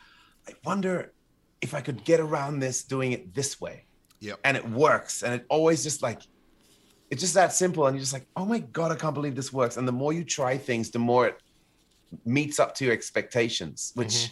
i 0.47 0.51
wonder 0.65 1.13
if 1.61 1.73
i 1.73 1.79
could 1.79 2.03
get 2.03 2.19
around 2.19 2.59
this 2.59 2.83
doing 2.83 3.13
it 3.13 3.33
this 3.33 3.61
way. 3.61 3.85
Yep. 4.23 4.39
and 4.45 4.55
it 4.55 4.69
works. 4.69 5.21
And 5.21 5.33
it 5.33 5.45
always 5.49 5.83
just 5.83 6.01
like 6.01 6.21
it's 7.13 7.21
just 7.21 7.35
that 7.35 7.53
simple. 7.53 7.85
And 7.85 7.95
you're 7.95 8.01
just 8.01 8.11
like 8.11 8.25
oh 8.35 8.45
my 8.45 8.59
god 8.59 8.91
i 8.91 8.95
can't 8.95 9.13
believe 9.13 9.35
this 9.35 9.53
works. 9.53 9.77
And 9.77 9.87
the 9.87 9.91
more 9.91 10.11
you 10.13 10.23
try 10.23 10.57
things 10.57 10.89
the 10.89 10.99
more 10.99 11.27
it 11.27 11.37
meets 12.25 12.59
up 12.59 12.73
to 12.75 12.85
your 12.85 12.93
expectations 12.93 13.91
which 13.95 14.29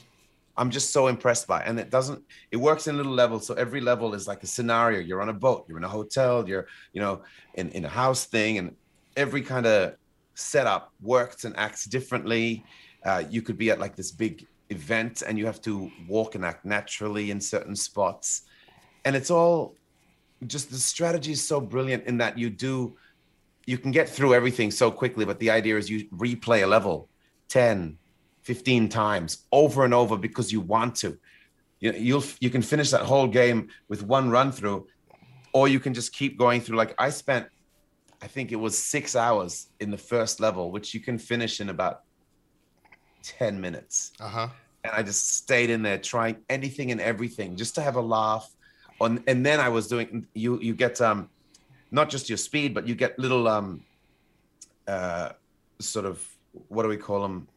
i'm 0.55 0.69
just 0.71 0.91
so 0.91 1.07
impressed 1.07 1.45
by. 1.47 1.61
And 1.61 1.79
it 1.79 1.91
doesn't 1.91 2.23
it 2.49 2.57
works 2.57 2.87
in 2.87 2.97
little 2.97 3.13
levels. 3.13 3.45
So 3.45 3.53
every 3.53 3.81
level 3.81 4.15
is 4.15 4.27
like 4.27 4.41
a 4.41 4.47
scenario. 4.47 4.99
You're 4.99 5.21
on 5.21 5.29
a 5.29 5.39
boat 5.47 5.65
you're 5.67 5.77
in 5.77 5.83
a 5.83 5.93
hotel 5.99 6.49
you're 6.49 6.65
you 6.93 7.01
know 7.01 7.21
in, 7.53 7.69
in 7.69 7.85
a 7.85 7.93
house 8.01 8.25
thing. 8.25 8.57
And 8.57 8.75
every 9.15 9.43
kind 9.43 9.67
of 9.67 9.95
setup 10.33 10.91
works 11.01 11.45
and 11.45 11.55
acts 11.57 11.85
differently. 11.85 12.65
Uh, 13.05 13.23
you 13.29 13.43
could 13.43 13.59
be 13.59 13.69
at 13.69 13.79
like 13.79 13.95
this 13.95 14.11
big 14.11 14.47
event 14.69 15.21
and 15.27 15.37
you 15.37 15.45
have 15.45 15.61
to 15.61 15.91
walk 16.07 16.33
and 16.33 16.43
act 16.43 16.65
naturally 16.65 17.29
in 17.29 17.39
certain 17.39 17.75
spots. 17.75 18.43
And 19.05 19.15
it's 19.15 19.29
all 19.29 19.75
just 20.47 20.71
the 20.71 20.77
strategy 20.77 21.31
is 21.31 21.45
so 21.45 21.61
brilliant 21.61 22.05
in 22.05 22.17
that 22.17 22.37
you 22.37 22.49
do 22.49 22.95
you 23.67 23.77
can 23.77 23.91
get 23.91 24.09
through 24.09 24.33
everything 24.33 24.71
so 24.71 24.89
quickly 24.91 25.23
but 25.25 25.39
the 25.39 25.49
idea 25.51 25.77
is 25.77 25.89
you 25.89 26.07
replay 26.09 26.63
a 26.63 26.67
level 26.67 27.09
10 27.49 27.97
15 28.43 28.89
times 28.89 29.45
over 29.51 29.85
and 29.85 29.93
over 29.93 30.17
because 30.17 30.51
you 30.51 30.59
want 30.61 30.95
to 30.95 31.17
you, 31.79 31.91
you'll 31.93 32.23
you 32.39 32.49
can 32.49 32.61
finish 32.61 32.89
that 32.91 33.01
whole 33.01 33.27
game 33.27 33.69
with 33.87 34.01
one 34.03 34.29
run 34.31 34.51
through 34.51 34.87
or 35.53 35.67
you 35.67 35.79
can 35.79 35.93
just 35.93 36.11
keep 36.13 36.37
going 36.39 36.59
through 36.59 36.77
like 36.77 36.95
i 36.97 37.09
spent 37.09 37.45
i 38.21 38.27
think 38.27 38.51
it 38.51 38.55
was 38.55 38.75
six 38.77 39.15
hours 39.15 39.67
in 39.79 39.91
the 39.91 39.97
first 39.97 40.39
level 40.39 40.71
which 40.71 40.93
you 40.95 40.99
can 40.99 41.17
finish 41.19 41.61
in 41.61 41.69
about 41.69 42.01
10 43.23 43.61
minutes 43.61 44.11
Uh-huh. 44.19 44.47
and 44.83 44.93
I 44.93 45.03
just 45.03 45.35
stayed 45.37 45.69
in 45.69 45.83
there 45.83 45.99
trying 45.99 46.37
anything 46.49 46.91
and 46.91 46.99
everything 46.99 47.55
just 47.55 47.75
to 47.75 47.81
have 47.81 47.95
a 47.97 48.01
laugh. 48.01 48.49
On 49.01 49.23
and 49.27 49.45
then 49.45 49.59
I 49.59 49.69
was 49.69 49.87
doing 49.87 50.27
you 50.33 50.59
you 50.67 50.73
get 50.75 51.01
um 51.01 51.29
not 51.89 52.09
just 52.09 52.29
your 52.29 52.37
speed, 52.37 52.73
but 52.73 52.87
you 52.87 52.95
get 52.95 53.17
little 53.17 53.47
um 53.47 53.83
uh 54.87 55.29
sort 55.79 56.05
of 56.05 56.15
what 56.67 56.83
do 56.83 56.89
we 56.89 56.97
call 56.97 57.21
them? 57.21 57.47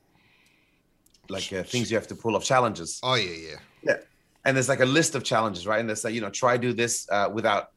Like 1.29 1.53
uh, 1.53 1.63
things 1.63 1.91
you 1.91 1.97
have 1.97 2.09
to 2.09 2.15
pull 2.15 2.37
off 2.37 2.45
challenges. 2.45 3.01
Oh 3.03 3.15
yeah, 3.15 3.37
yeah. 3.49 3.57
Yeah. 3.83 3.97
And 4.45 4.57
there's 4.57 4.69
like 4.69 4.81
a 4.81 4.91
list 4.99 5.15
of 5.15 5.23
challenges, 5.25 5.67
right? 5.67 5.81
And 5.81 5.89
there's 5.89 6.05
like, 6.05 6.15
you 6.15 6.21
know, 6.21 6.31
try 6.31 6.57
do 6.57 6.73
this 6.73 7.09
uh, 7.11 7.29
without 7.33 7.71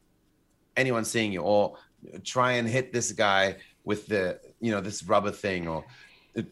anyone 0.76 1.04
seeing 1.04 1.32
you, 1.32 1.40
or 1.40 1.76
try 2.24 2.52
and 2.52 2.68
hit 2.68 2.92
this 2.92 3.12
guy 3.12 3.56
with 3.84 4.06
the, 4.06 4.38
you 4.60 4.70
know, 4.70 4.80
this 4.80 5.02
rubber 5.02 5.30
thing, 5.30 5.66
or 5.66 5.84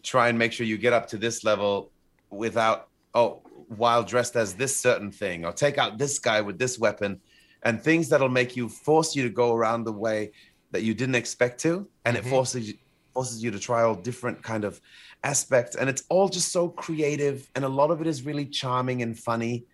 try 0.03 0.29
and 0.29 0.39
make 0.39 0.53
sure 0.53 0.67
you 0.67 0.79
get 0.79 0.93
up 0.93 1.07
to 1.09 1.19
this 1.19 1.45
level 1.45 1.91
without, 2.31 2.89
oh, 3.15 3.43
while 3.69 4.03
dressed 4.03 4.37
as 4.37 4.55
this 4.55 4.77
certain 4.77 5.11
thing, 5.11 5.45
or 5.45 5.53
take 5.53 5.79
out 5.79 5.99
this 5.99 6.19
guy 6.19 6.41
with 6.41 6.59
this 6.59 6.79
weapon, 6.79 7.21
and 7.63 7.83
things 7.83 8.09
that'll 8.09 8.29
make 8.29 8.57
you 8.57 8.69
force 8.69 9.17
you 9.17 9.23
to 9.23 9.31
go 9.31 9.55
around 9.55 9.85
the 9.85 9.93
way 9.93 10.31
that 10.71 10.83
you 10.83 10.95
didn't 10.95 11.15
expect 11.15 11.61
to, 11.61 11.89
and 12.05 12.17
Mhm. 12.17 12.21
it 12.21 12.27
forces 12.27 12.69
you 12.69 12.75
forces 13.15 13.43
you 13.43 13.51
to 13.51 13.59
try 13.59 13.83
all 13.83 13.95
different 13.95 14.43
kind 14.43 14.63
of 14.63 14.79
aspects, 15.25 15.75
and 15.75 15.89
it's 15.89 16.03
all 16.11 16.29
just 16.29 16.53
so 16.53 16.69
creative, 16.69 17.51
and 17.55 17.65
a 17.65 17.69
lot 17.69 17.91
of 17.91 18.03
it 18.03 18.07
is 18.07 18.27
really 18.27 18.45
charming 18.45 19.01
and 19.01 19.19
funny, 19.19 19.65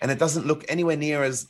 and 0.00 0.10
it 0.10 0.18
doesn't 0.18 0.46
look 0.46 0.64
anywhere 0.66 0.96
near 0.96 1.22
as 1.22 1.46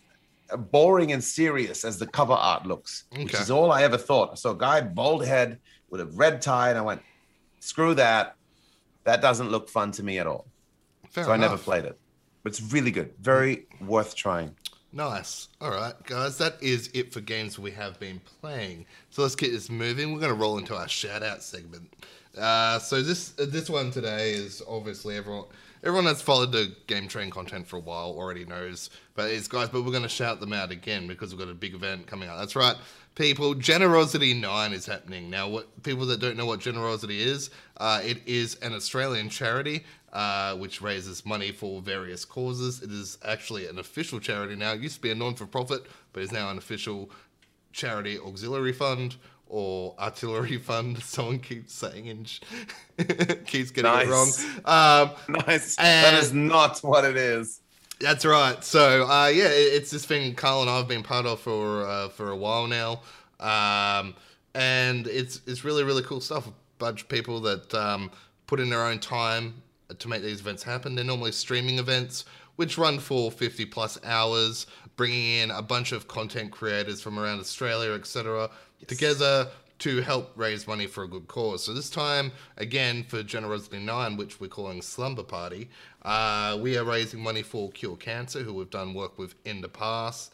boring 0.73 1.13
and 1.13 1.23
serious 1.23 1.85
as 1.85 2.01
the 2.01 2.07
cover 2.09 2.33
art 2.33 2.67
looks, 2.67 3.05
which 3.15 3.33
is 3.33 3.49
all 3.49 3.71
I 3.71 3.85
ever 3.85 3.97
thought. 3.97 4.45
A 4.45 4.55
guy, 4.57 4.81
bald 4.81 5.25
head, 5.25 5.61
with 5.89 6.01
a 6.01 6.07
red 6.07 6.43
tie, 6.43 6.71
and 6.71 6.79
I 6.79 6.83
went, 6.83 7.03
screw 7.61 7.95
that. 7.95 8.35
That 9.05 9.21
doesn't 9.21 9.51
look 9.53 9.69
fun 9.69 9.93
to 9.93 10.03
me 10.03 10.19
at 10.19 10.27
all. 10.27 10.49
Fair 11.17 11.25
so 11.25 11.33
I 11.33 11.39
never 11.39 11.57
played 11.57 11.87
it. 11.87 11.99
But 12.43 12.53
it's 12.53 12.61
really 12.75 12.91
good. 12.91 13.15
Very 13.19 13.65
worth 13.81 14.15
trying. 14.15 14.55
Nice. 14.93 15.49
All 15.63 15.71
right, 15.71 15.95
guys, 16.05 16.37
that 16.37 16.63
is 16.63 16.91
it 16.93 17.11
for 17.11 17.23
games 17.23 17.59
we 17.59 17.71
have 17.71 17.99
been 17.99 18.21
playing. 18.43 18.85
So 19.09 19.23
let's 19.23 19.35
get 19.35 19.51
this 19.51 19.71
moving. 19.71 20.13
We're 20.13 20.21
going 20.21 20.35
to 20.35 20.39
roll 20.39 20.59
into 20.59 20.77
our 20.77 20.89
shout 20.89 21.23
out 21.23 21.43
segment. 21.43 21.91
Uh, 22.37 22.79
so 22.81 23.01
this 23.01 23.31
this 23.31 23.71
one 23.71 23.91
today 23.91 24.33
is 24.33 24.61
obviously 24.69 25.17
everyone 25.17 25.47
everyone 25.83 26.05
that's 26.05 26.21
followed 26.21 26.53
the 26.53 26.77
game 26.87 27.09
train 27.09 27.31
content 27.31 27.67
for 27.67 27.77
a 27.77 27.81
while 27.81 28.11
already 28.11 28.45
knows, 28.45 28.91
but 29.15 29.31
it's 29.31 29.49
guys. 29.49 29.71
But 29.71 29.85
we're 29.85 29.91
going 29.93 30.03
to 30.03 30.09
shout 30.09 30.39
them 30.39 30.53
out 30.53 30.71
again 30.71 31.07
because 31.07 31.35
we've 31.35 31.41
got 31.41 31.51
a 31.51 31.55
big 31.55 31.75
event 31.75 32.07
coming 32.07 32.29
up. 32.29 32.39
That's 32.39 32.55
right, 32.55 32.77
people. 33.17 33.55
GenerOZity 33.57 34.39
Nine 34.41 34.73
is 34.73 34.87
happening 34.87 35.29
now. 35.29 35.49
What 35.49 35.83
people 35.83 36.07
that 36.07 36.21
don't 36.21 36.37
know 36.37 36.47
what 36.47 36.61
GenerOZity 36.61 37.19
is, 37.19 37.51
uh, 37.79 38.01
it 38.05 38.19
is 38.27 38.55
an 38.57 38.73
Australian 38.73 39.29
charity 39.29 39.85
uh, 40.13 40.55
which 40.55 40.81
raises 40.81 41.27
money 41.27 41.51
for 41.51 41.83
various 41.83 42.25
causes. 42.25 42.83
It 42.83 42.91
is 42.93 43.19
actually 43.25 43.67
an 43.67 43.79
official 43.79 44.21
charity 44.21 44.55
now. 44.55 44.73
It 44.73 44.81
used 44.81 44.97
to 44.97 45.03
be 45.03 45.11
a 45.11 45.15
non 45.15 45.35
for 45.35 45.47
profit, 45.47 45.87
but 46.13 46.23
is 46.23 46.31
now 46.33 46.51
an 46.51 46.59
official 46.59 47.11
charity 47.73 48.19
auxiliary 48.19 48.73
fund 48.73 49.17
or 49.49 49.95
artillery 49.99 50.59
fund. 50.71 51.03
Someone 51.03 51.41
keeps 51.41 51.73
saying 51.75 52.09
and 52.09 52.27
keeps 53.47 53.71
getting 53.71 53.93
it 53.93 54.09
wrong. 54.09 54.29
Nice. 54.29 54.45
Um, 54.65 55.11
Nice. 55.47 55.77
that 55.77 56.15
is 56.15 56.33
not 56.33 56.79
what 56.81 57.05
it 57.05 57.17
is. 57.17 57.61
That's 58.01 58.25
right. 58.25 58.63
So 58.63 59.05
uh, 59.09 59.29
yeah, 59.29 59.49
it, 59.49 59.75
it's 59.75 59.91
this 59.91 60.05
thing 60.05 60.35
Carl 60.35 60.63
and 60.63 60.71
I 60.71 60.79
have 60.79 60.89
been 60.89 61.03
part 61.03 61.27
of 61.27 61.41
for 61.41 61.87
uh, 61.87 62.09
for 62.09 62.31
a 62.31 62.37
while 62.37 62.67
now, 62.67 63.01
um, 63.41 64.15
and 64.55 65.07
it's 65.07 65.41
it's 65.47 65.65
really 65.65 65.85
really 65.85 66.03
cool 66.03 66.21
stuff. 66.21 66.47
A 66.47 66.53
bunch 66.79 67.03
of 67.03 67.09
people 67.09 67.41
that 67.41 67.73
um, 67.75 68.11
put 68.47 68.61
in 68.61 68.71
their 68.71 68.85
own 68.85 68.99
time 68.99 69.63
to 69.99 70.09
make 70.09 70.23
these 70.23 70.41
events 70.41 70.63
happen. 70.63 70.95
They're 70.95 71.05
normally 71.05 71.33
streaming 71.33 71.79
events 71.79 72.25
which 72.57 72.79
run 72.79 72.99
for 72.99 73.31
50 73.31 73.67
plus 73.67 73.99
hours, 74.05 74.67
bringing 74.97 75.41
in 75.41 75.51
a 75.51 75.63
bunch 75.63 75.93
of 75.93 76.09
content 76.09 76.51
creators 76.51 77.01
from 77.01 77.19
around 77.19 77.39
Australia, 77.39 77.93
etc., 77.93 78.51
together 78.87 79.49
to 79.79 80.01
help 80.01 80.33
raise 80.37 80.67
money 80.67 80.87
for 80.87 81.05
a 81.05 81.09
good 81.09 81.29
cause. 81.29 81.65
So 81.65 81.75
this 81.75 81.91
time, 81.91 82.33
again, 82.57 83.05
for 83.05 83.23
GenerOZity 83.23 83.83
9, 83.83 84.17
which 84.17 84.41
we're 84.41 84.49
calling 84.49 84.81
Slumber 84.81 85.23
Party, 85.23 85.69
uh, 86.03 86.59
we 86.61 86.79
are 86.79 86.85
raising 86.85 87.21
money 87.21 87.43
for 87.43 87.71
Cure 87.71 87.97
Cancer, 87.97 88.41
who 88.41 88.55
we've 88.55 88.71
done 88.71 88.95
work 88.95 89.19
with 89.19 89.35
in 89.45 89.61
the 89.61 89.69
past, 89.69 90.33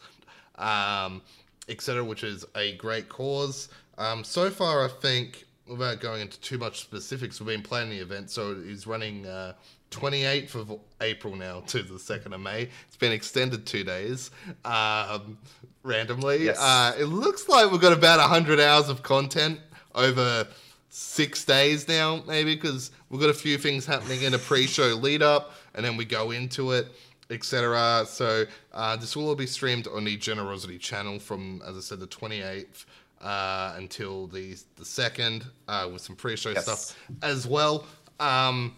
um, 0.55 1.21
etc., 1.67 2.03
which 2.03 2.23
is 2.23 2.45
a 2.55 2.75
great 2.77 3.09
cause. 3.09 3.69
Um, 3.97 4.23
so 4.23 4.49
far, 4.49 4.85
I 4.85 4.87
think, 4.87 5.45
without 5.67 5.99
going 5.99 6.21
into 6.21 6.39
too 6.39 6.57
much 6.57 6.81
specifics, 6.81 7.39
we've 7.39 7.47
been 7.47 7.61
planning 7.61 7.91
the 7.91 7.99
event, 7.99 8.29
so 8.29 8.55
he's 8.55 8.87
running 8.87 9.25
uh, 9.25 9.53
28th 9.93 10.55
of 10.55 10.79
April 11.01 11.35
now 11.35 11.61
to 11.67 11.83
the 11.83 11.95
2nd 11.95 12.33
of 12.33 12.41
May. 12.41 12.69
It's 12.87 12.97
been 12.97 13.11
extended 13.11 13.65
two 13.65 13.83
days 13.83 14.31
um, 14.65 15.37
randomly. 15.83 16.45
Yes. 16.45 16.59
Uh, 16.59 16.95
it 16.99 17.05
looks 17.05 17.47
like 17.49 17.71
we've 17.71 17.81
got 17.81 17.93
about 17.93 18.19
100 18.19 18.59
hours 18.59 18.89
of 18.89 19.03
content 19.03 19.59
over 19.95 20.47
six 20.89 21.43
days 21.45 21.87
now, 21.87 22.23
maybe, 22.27 22.55
because 22.55 22.91
we've 23.09 23.21
got 23.21 23.29
a 23.29 23.33
few 23.33 23.57
things 23.57 23.85
happening 23.85 24.21
in 24.23 24.33
a 24.33 24.39
pre 24.39 24.67
show 24.67 24.87
lead 24.95 25.21
up, 25.21 25.53
and 25.75 25.85
then 25.85 25.97
we 25.97 26.05
go 26.05 26.31
into 26.31 26.71
it. 26.71 26.87
Etc. 27.29 28.05
So 28.05 28.43
uh, 28.73 28.95
this 28.97 29.15
will 29.15 29.27
all 29.29 29.33
be 29.35 29.47
streamed 29.47 29.87
on 29.87 30.03
the 30.03 30.17
GenerOZity 30.17 30.79
channel 30.79 31.19
from, 31.19 31.63
as 31.65 31.75
I 31.75 31.79
said, 31.79 31.99
the 31.99 32.05
28th 32.05 32.85
uh, 33.21 33.73
until 33.77 34.27
the 34.27 34.55
the 34.75 34.85
second, 34.85 35.45
uh, 35.67 35.89
with 35.91 36.01
some 36.01 36.15
pre-show 36.15 36.51
Yes. 36.51 36.63
stuff 36.63 36.99
as 37.23 37.47
well. 37.47 37.85
Um, 38.19 38.75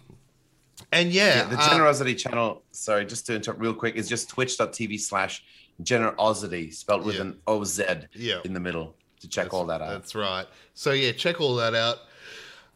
and 0.91 1.11
yeah, 1.11 1.37
Yeah, 1.37 1.43
the 1.45 1.57
uh, 1.59 1.69
generosity 1.69 2.15
channel, 2.15 2.63
sorry, 2.71 3.05
just 3.05 3.25
to 3.27 3.35
interrupt 3.35 3.59
real 3.59 3.73
quick, 3.73 3.95
is 3.95 4.07
just 4.09 4.29
twitch.tv 4.29 4.99
slash 4.99 5.43
generosity, 5.83 6.71
spelled 6.71 7.05
with 7.05 7.15
Yeah. 7.15 7.21
an 7.21 7.39
OZ 7.47 7.81
Yeah. 8.13 8.39
in 8.45 8.53
the 8.53 8.59
middle 8.59 8.95
to 9.21 9.27
check 9.29 9.53
all 9.53 9.65
that 9.67 9.81
out. 9.81 9.89
That's 9.91 10.15
right. 10.15 10.45
So 10.73 10.91
yeah, 10.91 11.11
check 11.11 11.39
all 11.41 11.55
that 11.55 11.73
out. 11.75 11.97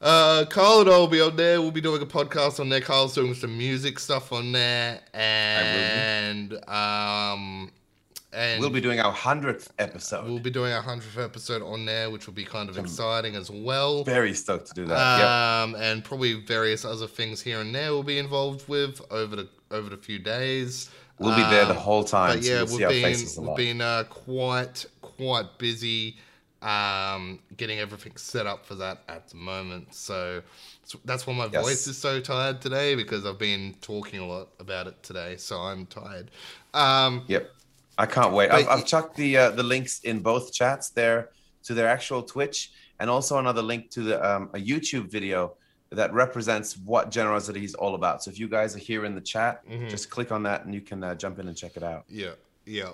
Uh, 0.02 0.46
Carl 0.50 0.82
and 0.82 0.90
I 0.90 0.98
will 0.98 1.08
be 1.08 1.20
on 1.20 1.36
there. 1.36 1.62
We'll 1.62 1.72
be 1.72 1.82
doing 1.82 2.02
a 2.02 2.06
podcast 2.06 2.62
on 2.62 2.70
there. 2.70 2.80
Carl's 2.80 3.14
doing 3.16 3.34
some 3.34 3.58
music 3.58 4.00
stuff 4.00 4.32
on 4.32 4.54
there, 4.54 5.02
and 5.14 6.54
um, 6.70 7.70
and 8.34 8.60
We'll 8.60 8.70
be 8.70 8.82
doing 8.82 9.00
our 9.00 9.14
100th 9.14 9.70
episode. 9.80 10.26
we'll 10.26 10.40
be 10.40 10.50
doing 10.52 10.72
our 10.72 10.82
hundredth 10.82 11.18
episode 11.18 11.62
on 11.64 11.86
there, 11.86 12.10
which 12.12 12.28
will 12.28 12.34
be 12.34 12.46
kind 12.46 12.70
of 12.70 12.78
exciting 12.78 13.36
as 13.36 13.50
well. 13.50 14.04
Very 14.04 14.34
stoked 14.34 14.68
to 14.68 14.74
do 14.74 14.86
that. 14.86 15.18
yep. 15.20 15.28
Um, 15.28 15.76
and 15.82 16.04
probably 16.04 16.34
various 16.36 16.86
other 16.86 17.08
things 17.08 17.42
here 17.42 17.60
and 17.62 17.74
there 17.74 17.92
we'll 17.92 18.04
be 18.04 18.18
involved 18.20 18.68
with 18.68 19.02
over 19.12 19.36
the 19.36 19.50
over 19.72 19.90
the 19.90 19.98
few 19.98 20.20
days. 20.20 20.90
We'll 21.18 21.36
be 21.36 21.42
there 21.44 21.66
the 21.66 21.72
Um, 21.72 21.78
whole 21.78 22.04
time. 22.04 22.38
but 22.38 22.44
yeah, 22.46 22.60
you'll 22.66 22.78
we've 22.78 22.88
been 22.88 23.26
we've 23.48 23.56
been 23.58 23.82
uh, 23.82 24.04
quite 24.10 24.86
quite 25.02 25.58
busy 25.58 26.18
um, 26.62 27.40
getting 27.58 27.80
everything 27.80 28.16
set 28.18 28.46
up 28.46 28.66
for 28.66 28.76
that 28.76 29.02
at 29.08 29.30
the 29.30 29.38
moment. 29.38 29.94
So, 29.96 30.42
so 30.84 31.00
that's 31.06 31.26
why 31.26 31.34
my 31.34 31.48
Yes. 31.52 31.64
voice 31.64 31.88
is 31.88 31.98
so 31.98 32.20
tired 32.20 32.62
today 32.62 32.96
because 32.96 33.26
I've 33.26 33.40
been 33.40 33.76
talking 33.82 34.20
a 34.20 34.28
lot 34.28 34.50
about 34.60 34.88
it 34.88 35.02
today. 35.02 35.38
So 35.38 35.58
I'm 35.60 35.86
tired. 35.86 36.32
Um, 36.74 37.24
Yep. 37.28 37.50
I 38.00 38.06
can't 38.06 38.34
wait. 38.34 38.50
I've, 38.50 38.68
I've 38.70 38.86
chucked 38.86 39.16
the 39.18 39.38
uh, 39.38 39.50
the 39.52 39.64
links 39.64 40.00
in 40.10 40.22
both 40.22 40.54
chats 40.54 40.90
there 40.90 41.30
to 41.64 41.74
their 41.74 41.88
actual 41.90 42.24
Twitch 42.24 42.72
and 43.00 43.10
also 43.10 43.38
another 43.38 43.62
link 43.62 43.90
to 43.92 44.02
the 44.02 44.16
um, 44.30 44.50
a 44.54 44.58
YouTube 44.72 45.08
video 45.12 45.54
that 45.92 46.14
represents 46.14 46.78
what 46.78 47.12
generosity 47.12 47.64
is 47.66 47.74
all 47.76 47.96
about. 47.96 48.24
So 48.24 48.32
if 48.32 48.40
you 48.40 48.48
guys 48.48 48.76
are 48.76 48.80
here 48.92 49.04
in 49.06 49.16
the 49.16 49.22
chat, 49.34 49.68
Mhm. 49.68 49.90
just 49.90 50.10
click 50.10 50.32
on 50.32 50.44
that 50.44 50.64
and 50.66 50.74
you 50.74 50.82
can 50.82 51.04
uh, 51.04 51.14
jump 51.16 51.40
in 51.40 51.48
and 51.50 51.58
check 51.58 51.76
it 51.76 51.84
out. 51.84 52.06
Yeah, 52.08 52.32
yeah. 52.66 52.92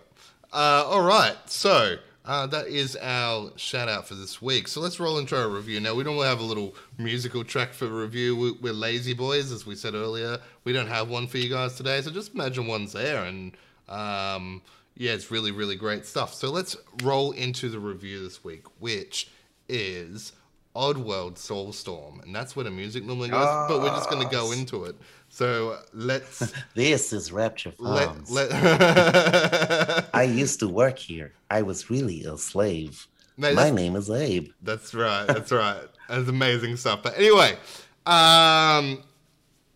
Uh, 0.54 0.84
all 0.88 1.02
right, 1.04 1.36
so 1.46 1.98
uh, 2.24 2.48
that 2.48 2.68
is 2.68 2.96
our 3.02 3.52
shout 3.58 3.90
out 3.90 4.08
for 4.08 4.16
this 4.16 4.42
week. 4.42 4.68
So 4.70 4.80
let's 4.80 5.00
roll 5.00 5.18
into 5.20 5.38
our 5.38 5.50
review. 5.50 5.80
Now, 5.82 5.94
we 5.94 6.04
normally 6.04 6.28
have 6.28 6.40
a 6.40 6.44
little 6.52 6.74
musical 6.98 7.44
track 7.44 7.74
for 7.74 7.88
review. 7.88 8.36
We- 8.36 8.58
We're 8.62 8.74
lazy 8.74 9.14
boys, 9.14 9.52
as 9.52 9.66
we 9.68 9.76
said 9.76 9.94
earlier. 9.94 10.40
We 10.64 10.72
don't 10.74 10.88
have 10.88 11.10
one 11.10 11.28
for 11.28 11.38
you 11.38 11.50
guys 11.50 11.76
today, 11.76 12.02
so 12.02 12.10
just 12.12 12.34
imagine 12.34 12.66
one's 12.66 12.94
there. 12.94 13.26
And 13.26 13.52
um, 13.90 14.62
yeah, 14.96 15.12
it's 15.14 15.30
really, 15.32 15.52
really 15.52 15.76
great 15.76 16.06
stuff. 16.06 16.34
So 16.34 16.50
let's 16.52 16.76
roll 17.04 17.32
into 17.34 17.70
the 17.70 17.80
review 17.80 18.24
this 18.24 18.44
week, 18.44 18.66
which 18.80 19.30
is 19.68 20.34
Oddworld 20.76 21.36
Soulstorm. 21.36 22.24
And 22.24 22.36
that's 22.36 22.56
where 22.56 22.64
the 22.64 22.72
music 22.72 23.04
normally 23.06 23.30
goes, 23.30 23.46
but 23.68 23.82
we're 23.82 23.90
just 23.90 24.10
going 24.10 24.24
to 24.24 24.30
go 24.34 24.52
into 24.52 24.86
it. 24.86 24.96
So 25.30 25.80
let's. 25.94 26.54
This 26.76 27.14
is 27.14 27.32
Rupture 27.32 27.74
let, 27.78 28.08
Farms. 28.08 28.32
let 28.32 28.52
I 30.14 30.24
used 30.24 30.60
to 30.62 30.68
work 30.68 30.98
here. 30.98 31.34
I 31.50 31.62
was 31.62 31.90
really 31.90 32.24
a 32.26 32.38
slave. 32.38 33.08
Mate, 33.38 33.56
My 33.56 33.70
name 33.70 33.96
is 33.98 34.10
Abe. 34.10 34.50
that's 34.62 34.94
right. 34.94 35.26
That's 35.28 35.52
right. 35.52 35.84
That's 36.08 36.30
amazing 36.30 36.78
stuff. 36.78 37.04
But 37.04 37.18
anyway, 37.18 37.58
um, 38.06 39.04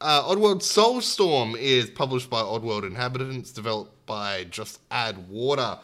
uh, 0.01 0.23
Oddworld 0.23 0.61
Soulstorm 0.61 1.57
is 1.57 1.89
published 1.89 2.29
by 2.29 2.41
Oddworld 2.41 2.85
Inhabitants, 2.85 3.51
developed 3.51 4.05
by 4.05 4.45
Just 4.49 4.79
Add 4.91 5.29
Water. 5.29 5.77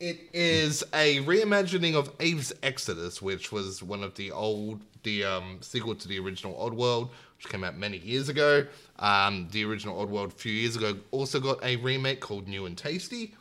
It 0.00 0.18
is 0.32 0.82
a 0.94 1.20
reimagining 1.20 1.94
of 1.94 2.08
Abe's 2.18 2.52
Exodus, 2.62 3.20
which 3.20 3.52
was 3.52 3.82
one 3.82 4.02
of 4.02 4.14
the 4.14 4.32
old, 4.32 4.80
the 5.02 5.24
um, 5.24 5.58
sequel 5.60 5.94
to 5.94 6.08
the 6.08 6.18
original 6.18 6.54
Oddworld, 6.54 7.10
which 7.36 7.48
came 7.48 7.62
out 7.62 7.76
many 7.76 7.98
years 7.98 8.28
ago. 8.28 8.66
Um, 8.98 9.46
the 9.52 9.64
original 9.64 10.04
Oddworld 10.04 10.28
a 10.28 10.30
few 10.30 10.52
years 10.52 10.76
ago 10.76 10.96
also 11.10 11.38
got 11.38 11.62
a 11.62 11.76
remake 11.76 12.20
called 12.20 12.48
New 12.48 12.66
and 12.66 12.76
Tasty. 12.76 13.34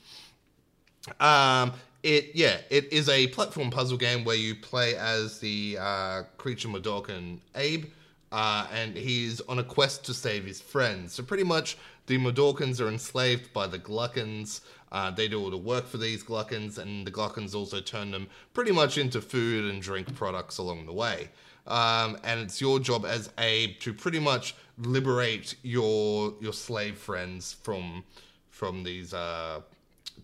Um, 1.19 1.73
it 2.03 2.31
yeah, 2.33 2.57
it 2.69 2.91
is 2.93 3.09
a 3.09 3.27
platform 3.27 3.71
puzzle 3.71 3.97
game 3.97 4.23
where 4.23 4.35
you 4.35 4.55
play 4.55 4.95
as 4.95 5.39
the 5.39 5.77
uh, 5.79 6.23
creature 6.37 6.67
Mudokon 6.67 7.39
Abe, 7.55 7.85
uh, 8.31 8.67
and 8.73 8.95
he's 8.95 9.41
on 9.41 9.59
a 9.59 9.63
quest 9.63 10.05
to 10.05 10.13
save 10.13 10.45
his 10.45 10.61
friends. 10.61 11.13
So 11.13 11.23
pretty 11.23 11.43
much, 11.43 11.77
the 12.07 12.17
Mudokons 12.17 12.79
are 12.81 12.87
enslaved 12.87 13.51
by 13.53 13.67
the 13.67 13.79
Glukkons. 13.79 14.61
Uh, 14.91 15.11
they 15.11 15.27
do 15.27 15.39
all 15.39 15.51
the 15.51 15.57
work 15.57 15.85
for 15.87 15.97
these 15.97 16.23
Glukkons, 16.23 16.77
and 16.79 17.05
the 17.05 17.11
Glukkons 17.11 17.53
also 17.55 17.79
turn 17.79 18.11
them 18.11 18.27
pretty 18.53 18.71
much 18.71 18.97
into 18.97 19.21
food 19.21 19.71
and 19.71 19.81
drink 19.81 20.15
products 20.15 20.57
along 20.57 20.85
the 20.87 20.93
way. 20.93 21.29
Um, 21.67 22.17
and 22.23 22.39
it's 22.39 22.59
your 22.59 22.79
job 22.79 23.05
as 23.05 23.29
Abe 23.37 23.77
to 23.81 23.93
pretty 23.93 24.19
much 24.19 24.55
liberate 24.79 25.55
your 25.61 26.33
your 26.39 26.53
slave 26.53 26.97
friends 26.97 27.53
from 27.61 28.03
from 28.49 28.83
these 28.83 29.13
uh, 29.13 29.61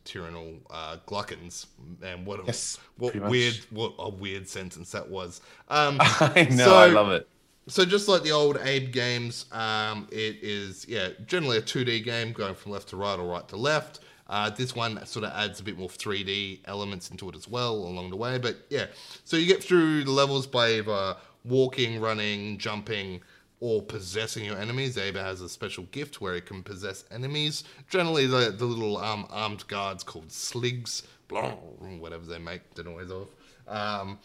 tyrannal 0.06 0.53
uh, 0.72 0.97
Glukkons. 1.08 1.68
And 2.01 2.26
what 2.26 2.39
a, 2.39 2.43
Yes, 2.47 2.80
what 2.97 3.12
pretty 3.12 3.24
much. 3.24 3.30
weird 3.32 3.56
what 3.70 3.93
a 3.99 4.10
weird 4.10 4.47
sentence 4.47 4.91
that 4.91 5.08
was. 5.08 5.41
Um, 5.70 5.97
I 6.01 6.47
know, 6.49 6.66
So- 6.66 6.76
I 6.78 6.88
love 6.88 7.12
it. 7.12 7.28
So 7.68 7.86
just 7.86 8.07
like 8.07 8.24
the 8.24 8.32
old 8.32 8.57
Abe 8.63 8.91
games, 8.91 9.45
um, 9.51 10.07
it 10.11 10.38
is 10.41 10.86
yeah 10.88 11.09
generally 11.26 11.57
a 11.57 11.61
2D 11.61 12.03
game 12.03 12.32
going 12.32 12.55
from 12.55 12.72
left 12.72 12.89
to 12.89 12.97
right 12.97 13.20
or 13.20 13.28
right 13.28 13.47
to 13.49 13.57
left. 13.57 14.01
Uh, 14.28 14.49
this 14.49 14.76
one 14.76 15.03
sort 15.05 15.24
of 15.24 15.32
adds 15.34 15.59
a 15.59 15.63
bit 15.63 15.78
more 15.78 15.88
3D 15.88 16.59
elements 16.66 17.11
into 17.11 17.30
it 17.30 17.36
as 17.36 17.47
well 17.47 17.76
along 17.76 18.09
the 18.09 18.16
way. 18.16 18.39
But 18.39 18.57
yeah, 18.70 18.88
so 19.24 19.38
you 19.38 19.45
get 19.45 19.63
through 19.63 20.03
the 20.03 20.11
levels 20.11 20.47
by 20.47 20.80
either 20.80 21.16
walking, 21.43 22.01
running, 22.01 22.57
jumping, 22.57 23.22
or 23.59 23.82
possessing 23.82 24.45
your 24.45 24.57
enemies. 24.57 24.97
Abe 24.97 25.16
has 25.16 25.41
a 25.41 25.49
special 25.49 25.86
gift 25.86 26.22
where 26.22 26.36
he 26.36 26.41
can 26.41 26.63
possess 26.63 27.05
enemies. 27.11 27.63
Generally, 27.89 28.28
the, 28.28 28.53
the 28.57 28.66
little 28.66 28.97
um, 28.97 29.28
armed 29.30 29.68
guards 29.68 30.03
called 30.03 30.32
sligs, 30.32 31.03
blah, 31.28 31.51
whatever 31.51 32.26
they 32.26 32.39
make 32.39 32.74
the 32.74 32.84
noise 32.84 33.11
of. 33.11 33.28
Um, 33.68 34.20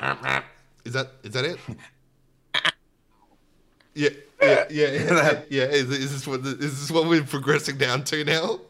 is 0.84 0.92
that 0.94 1.12
is 1.22 1.32
that 1.32 1.44
it? 1.44 1.58
Yeah, 3.98 4.10
yeah, 4.42 4.64
yeah, 4.70 4.92
yeah. 4.92 5.40
yeah. 5.50 5.64
Is, 5.64 5.90
is 5.90 6.12
this 6.12 6.26
what 6.26 6.44
the, 6.44 6.50
is 6.50 6.80
this 6.80 6.90
what 6.90 7.08
we're 7.08 7.24
progressing 7.24 7.76
down 7.78 8.04
to 8.04 8.24
now? 8.24 8.60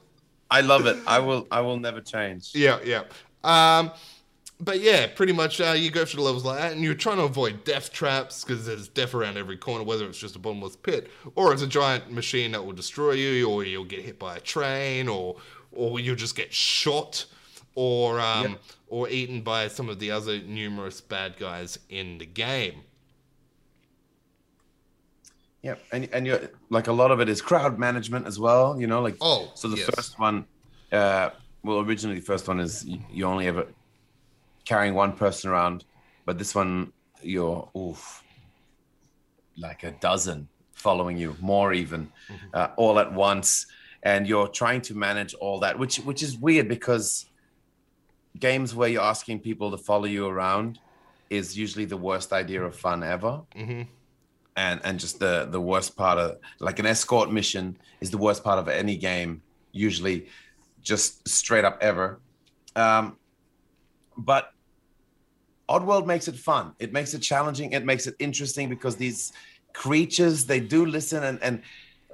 I 0.51 0.63
love 0.63 0.87
it. 0.87 0.97
I 1.07 1.19
will 1.19 1.47
I 1.51 1.61
will 1.61 1.79
never 1.79 2.01
change. 2.01 2.53
Yeah, 2.55 2.79
yeah. 2.83 3.03
Um, 3.45 3.91
but 4.61 4.81
yeah, 4.81 5.07
pretty 5.07 5.35
much 5.35 5.61
uh, 5.61 5.73
you 5.77 5.91
go 5.91 6.05
through 6.07 6.19
the 6.21 6.25
levels 6.25 6.45
like 6.47 6.59
that, 6.59 6.73
and 6.73 6.81
you're 6.83 6.95
trying 6.95 7.19
to 7.19 7.25
avoid 7.25 7.65
death 7.65 7.93
traps 7.93 8.43
because 8.43 8.65
there's 8.65 8.89
death 8.89 9.15
around 9.15 9.37
every 9.37 9.59
corner, 9.59 9.85
whether 9.85 10.07
it's 10.07 10.19
just 10.19 10.35
a 10.35 10.39
bottomless 10.39 10.75
pit 10.77 11.11
or 11.37 11.53
it's 11.53 11.63
a 11.63 11.67
giant 11.67 12.11
machine 12.11 12.53
that 12.53 12.65
will 12.65 12.73
destroy 12.73 13.13
you, 13.13 13.49
or 13.49 13.63
you'll 13.65 13.85
get 13.85 14.01
hit 14.01 14.19
by 14.19 14.37
a 14.37 14.41
train, 14.41 15.09
or 15.09 15.37
or 15.73 16.01
you'll 16.01 16.17
just 16.17 16.35
get 16.37 16.53
shot, 16.53 17.27
or 17.75 18.19
um, 18.19 18.53
Yep. 18.53 18.61
or 18.89 19.09
eaten 19.11 19.43
by 19.43 19.69
some 19.69 19.91
of 19.91 19.99
the 19.99 20.11
other 20.11 20.39
numerous 20.41 21.03
bad 21.03 21.37
guys 21.37 21.79
in 21.91 22.17
the 22.17 22.27
game. 22.27 22.85
Yeah, 25.63 25.75
and 25.93 26.09
and 26.13 26.27
you're 26.27 26.41
like 26.71 26.87
a 26.87 26.93
lot 26.93 27.11
of 27.11 27.21
it 27.21 27.29
is 27.29 27.43
crowd 27.43 27.79
management 27.79 28.27
as 28.27 28.39
well. 28.39 28.81
You 28.81 28.87
know, 28.87 29.03
like 29.03 29.17
Oh, 29.21 29.51
so 29.55 29.69
the 29.69 29.77
yes. 29.77 29.91
first 29.95 30.19
one, 30.19 30.47
uh, 30.93 31.31
well, 31.65 31.81
originally 31.81 32.21
the 32.21 32.25
first 32.25 32.47
one 32.47 32.61
is 32.61 32.85
you, 32.85 33.01
you 33.11 33.25
only 33.25 33.47
ever 33.49 33.67
carrying 34.65 34.95
one 34.95 35.13
person 35.13 35.51
around, 35.51 35.85
but 36.27 36.39
this 36.39 36.55
one 36.55 36.93
you're 37.23 37.69
oof, 37.77 38.23
like 39.57 39.83
a 39.83 39.91
dozen 39.93 40.49
following 40.75 41.17
you, 41.19 41.37
more 41.41 41.73
even, 41.73 42.13
Mm-hmm. 42.31 42.47
uh, 42.55 42.69
all 42.77 43.01
at 43.01 43.13
once, 43.13 43.67
and 44.05 44.29
you're 44.29 44.47
trying 44.49 44.81
to 44.83 44.95
manage 44.95 45.35
all 45.35 45.59
that, 45.61 45.77
which 45.79 45.97
which 45.99 46.23
is 46.23 46.37
weird 46.39 46.69
because 46.69 47.27
games 48.39 48.75
where 48.75 48.89
you're 48.89 49.03
asking 49.03 49.41
people 49.41 49.73
to 49.73 49.79
follow 49.79 50.05
you 50.05 50.27
around 50.29 50.79
is 51.31 51.59
usually 51.59 51.85
the 51.85 51.97
worst 51.97 52.33
idea 52.33 52.63
of 52.63 52.77
fun 52.77 53.03
ever. 53.03 53.43
hmm 53.57 53.83
and 54.59 54.81
and 54.85 54.99
just 54.99 55.21
the 55.21 55.47
the 55.51 55.61
worst 55.61 55.97
part 55.97 56.19
of 56.19 56.39
like 56.59 56.79
an 56.81 56.87
escort 56.87 57.31
mission 57.31 57.79
is 58.01 58.11
the 58.11 58.19
worst 58.19 58.43
part 58.43 58.59
of 58.59 58.67
any 58.69 58.97
game 58.97 59.41
usually 59.73 60.27
just 60.83 61.27
straight 61.29 61.65
up 61.65 61.79
ever. 61.81 62.19
Um 62.75 63.17
but 64.17 64.53
oddworld 65.69 66.07
makes 66.07 66.27
it 66.27 66.37
fun. 66.37 66.75
It 66.81 66.93
makes 66.93 67.15
it 67.15 67.21
challenging. 67.21 67.73
It 67.73 67.85
makes 67.85 68.07
it 68.09 68.15
interesting 68.19 68.69
because 68.69 68.97
these 68.97 69.33
creatures 69.73 70.45
they 70.45 70.61
do 70.61 70.85
listen 70.85 71.23
and 71.23 71.39
and 71.41 71.63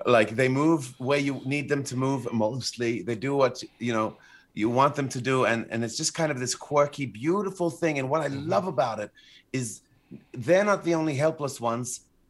like 0.05 0.30
they 0.40 0.49
move 0.49 0.95
where 0.99 1.22
you 1.28 1.40
need 1.47 1.66
them 1.68 1.82
to 1.84 1.97
move 1.97 2.30
mostly. 2.30 3.03
They 3.03 3.14
do 3.14 3.34
what 3.34 3.62
you 3.78 3.95
know 3.95 4.18
you 4.53 4.68
want 4.68 4.95
them 4.97 5.09
to 5.16 5.20
do. 5.32 5.47
And 5.47 5.66
and 5.70 5.82
it's 5.82 5.97
just 5.97 6.12
kind 6.12 6.30
of 6.30 6.38
this 6.38 6.55
quirky 6.55 7.07
beautiful 7.07 7.70
thing. 7.70 7.99
And 7.99 8.11
what 8.11 8.20
i 8.20 8.26
love 8.55 8.66
about 8.66 8.99
it 9.05 9.11
is 9.53 9.80
they're 10.32 10.68
not 10.72 10.84
the 10.84 10.95
only 10.95 11.14
helpless 11.14 11.59
ones 11.72 11.88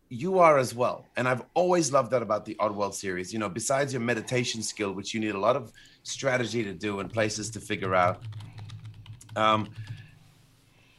you 0.08 0.38
are 0.38 0.58
as 0.58 0.74
well. 0.74 1.06
And 1.16 1.26
I've 1.26 1.42
always 1.54 1.92
loved 1.92 2.10
that 2.12 2.22
about 2.22 2.44
the 2.44 2.54
Oddworld 2.56 2.94
series. 2.94 3.32
You 3.32 3.38
know, 3.38 3.48
besides 3.48 3.92
your 3.92 4.02
meditation 4.02 4.62
skill, 4.62 4.92
which 4.92 5.14
you 5.14 5.20
need 5.20 5.34
a 5.34 5.38
lot 5.38 5.56
of 5.56 5.72
strategy 6.02 6.62
to 6.64 6.72
do 6.72 7.00
and 7.00 7.12
places 7.12 7.50
to 7.50 7.60
figure 7.60 7.94
out, 7.94 8.22
um, 9.36 9.68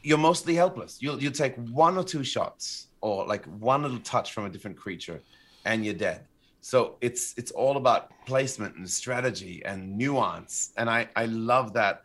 you're 0.02 0.18
mostly 0.18 0.54
helpless. 0.54 0.98
You'll 1.00 1.22
you 1.22 1.30
take 1.30 1.56
one 1.56 1.96
or 1.96 2.04
two 2.04 2.22
shots 2.22 2.88
or 3.00 3.26
like 3.26 3.44
one 3.46 3.82
little 3.82 3.98
touch 4.00 4.32
from 4.32 4.44
a 4.44 4.48
different 4.48 4.76
creature, 4.76 5.22
and 5.64 5.84
you're 5.84 5.94
dead. 5.94 6.26
So 6.60 6.96
it's 7.00 7.34
it's 7.36 7.50
all 7.50 7.76
about 7.76 8.10
placement 8.26 8.76
and 8.76 8.88
strategy 8.88 9.62
and 9.64 9.96
nuance. 9.96 10.72
And 10.76 10.90
I 10.90 11.08
I 11.16 11.26
love 11.26 11.72
that 11.74 12.02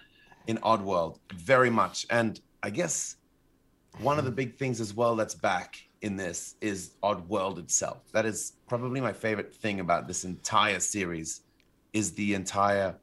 in 0.48 0.58
Oddworld 0.60 1.20
very 1.36 1.70
much. 1.70 2.06
And 2.10 2.40
I 2.64 2.70
guess 2.70 3.18
one 4.00 4.18
of 4.18 4.26
the 4.26 4.32
big 4.32 4.58
things 4.58 4.80
as 4.80 4.94
well 4.94 5.16
that's 5.16 5.36
back 5.36 5.78
in 6.02 6.16
this 6.16 6.56
is 6.62 6.92
Oddworld 7.04 7.60
itself. 7.60 8.04
That 8.12 8.26
is 8.26 8.54
probably 8.68 9.02
my 9.02 9.14
favorite 9.14 9.54
thing 9.54 9.80
about 9.80 10.08
this 10.08 10.24
entire 10.24 10.80
series 10.80 11.42
is 11.94 12.14
the 12.14 12.34
entire 12.34 12.96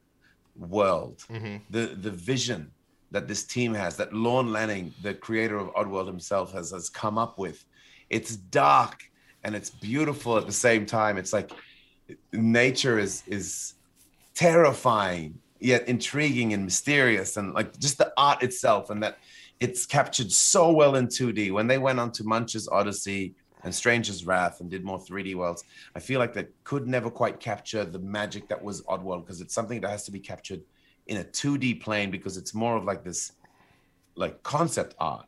world. 0.57 1.24
Mm-hmm. 1.30 1.57
The 1.70 1.86
the 2.01 2.11
vision 2.11 2.70
that 3.11 3.26
this 3.26 3.44
team 3.44 3.72
has, 3.74 3.96
that 3.96 4.12
Lorne 4.12 4.53
Lanning, 4.53 4.92
the 5.03 5.14
creator 5.14 5.57
of 5.57 5.72
Oddworld 5.74 6.07
himself, 6.07 6.53
has 6.53 6.70
has 6.72 6.90
come 6.90 7.18
up 7.18 7.38
with. 7.38 7.64
It's 8.11 8.36
dark 8.36 9.03
and 9.44 9.55
it's 9.55 9.70
beautiful 9.70 10.36
at 10.36 10.46
the 10.46 10.53
same 10.53 10.84
time. 10.86 11.16
It's 11.16 11.32
like 11.32 11.51
nature 12.32 12.99
is 12.99 13.22
is 13.26 13.74
terrifying 14.34 15.38
yet 15.61 15.88
intriguing 15.88 16.53
and 16.53 16.64
mysterious 16.64 17.36
and 17.36 17.53
like 17.55 17.76
just 17.78 17.99
the 17.99 18.12
art 18.16 18.42
itself 18.42 18.90
and 18.90 19.03
that 19.03 19.18
it's 19.61 19.86
captured 19.86 20.30
so 20.30 20.70
well 20.70 20.96
in 20.96 21.09
2D. 21.09 21.52
When 21.52 21.66
they 21.66 21.78
went 21.78 21.98
on 21.98 22.12
to 22.12 22.24
Munch's 22.24 22.68
Oddysee 22.68 23.34
and 23.64 23.74
Stranger's 23.74 24.24
Wrath 24.24 24.61
and 24.61 24.70
did 24.70 24.84
more 24.84 24.98
3D 24.98 25.34
worlds, 25.34 25.64
I 25.94 26.00
feel 26.00 26.20
like 26.20 26.32
they 26.32 26.46
could 26.64 26.86
never 26.86 27.11
quite 27.11 27.40
capture 27.40 27.84
the 27.84 27.98
magic 27.98 28.48
that 28.48 28.62
was 28.62 28.82
Oddworld 28.82 29.24
because 29.24 29.40
it's 29.40 29.54
something 29.54 29.80
that 29.80 29.90
has 29.90 30.04
to 30.04 30.12
be 30.12 30.20
captured 30.20 30.61
in 31.06 31.18
a 31.18 31.24
2D 31.24 31.80
plane 31.80 32.11
because 32.11 32.36
it's 32.36 32.54
more 32.54 32.76
of 32.76 32.84
like 32.84 33.02
this 33.02 33.32
like 34.14 34.42
concept 34.42 34.94
art. 35.00 35.26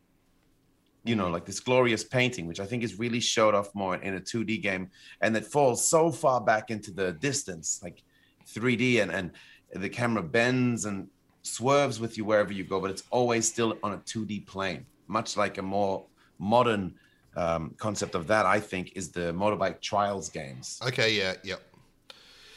You 1.03 1.17
know, 1.17 1.25
mm-hmm. 1.25 1.33
like 1.33 1.47
this 1.47 1.61
glorious 1.61 2.05
painting, 2.05 2.47
which 2.47 2.61
I 2.61 2.67
think 2.67 2.83
is 2.83 2.99
really 2.99 3.21
showed 3.21 3.55
off 3.55 3.75
more 3.75 3.97
in 3.97 4.17
a 4.17 4.21
2D 4.21 4.61
game, 4.63 4.91
and 5.23 5.35
that 5.35 5.47
falls 5.47 5.89
so 5.89 6.13
far 6.13 6.43
back 6.43 6.71
into 6.71 6.91
the 6.91 7.13
distance, 7.13 7.81
like 7.83 8.03
3D, 8.47 9.03
and 9.03 9.11
and 9.11 9.33
the 9.73 9.89
camera 9.89 10.23
bends 10.23 10.85
and 10.85 11.09
swerves 11.43 12.01
with 12.01 12.17
you 12.17 12.25
wherever 12.25 12.53
you 12.53 12.65
go, 12.65 12.81
but 12.81 12.91
it's 12.91 13.05
always 13.11 13.49
still 13.49 13.79
on 13.83 13.93
a 13.93 13.99
2D 13.99 14.47
plane, 14.47 14.87
much 15.07 15.37
like 15.37 15.59
a 15.59 15.63
more 15.63 16.05
modern 16.39 16.95
um, 17.37 17.75
concept 17.79 18.15
of 18.15 18.27
that, 18.29 18.47
I 18.47 18.61
think, 18.61 18.93
is 18.97 19.11
the 19.11 19.33
motorbike 19.33 19.81
trials 19.81 20.29
games. 20.29 20.81
Okay, 20.87 21.15
yeah, 21.15 21.35
yep. 21.45 21.63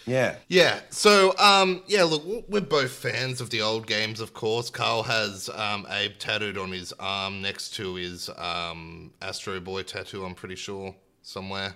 Yeah. 0.05 0.35
Yeah. 0.47 0.79
So, 0.89 1.33
um, 1.37 1.83
yeah, 1.87 2.03
look, 2.03 2.23
we're 2.49 2.61
both 2.61 2.91
fans 2.91 3.39
of 3.39 3.49
the 3.49 3.61
old 3.61 3.87
games, 3.87 4.19
of 4.19 4.33
course. 4.33 4.69
Carl 4.69 5.03
has 5.03 5.49
um, 5.49 5.87
Abe 5.89 6.17
tattooed 6.19 6.57
on 6.57 6.71
his 6.71 6.93
arm 6.99 7.41
next 7.41 7.75
to 7.75 7.95
his 7.95 8.29
um, 8.37 9.11
Astro 9.21 9.59
Boy 9.59 9.83
tattoo, 9.83 10.25
I'm 10.25 10.35
pretty 10.35 10.55
sure, 10.55 10.93
somewhere. 11.21 11.75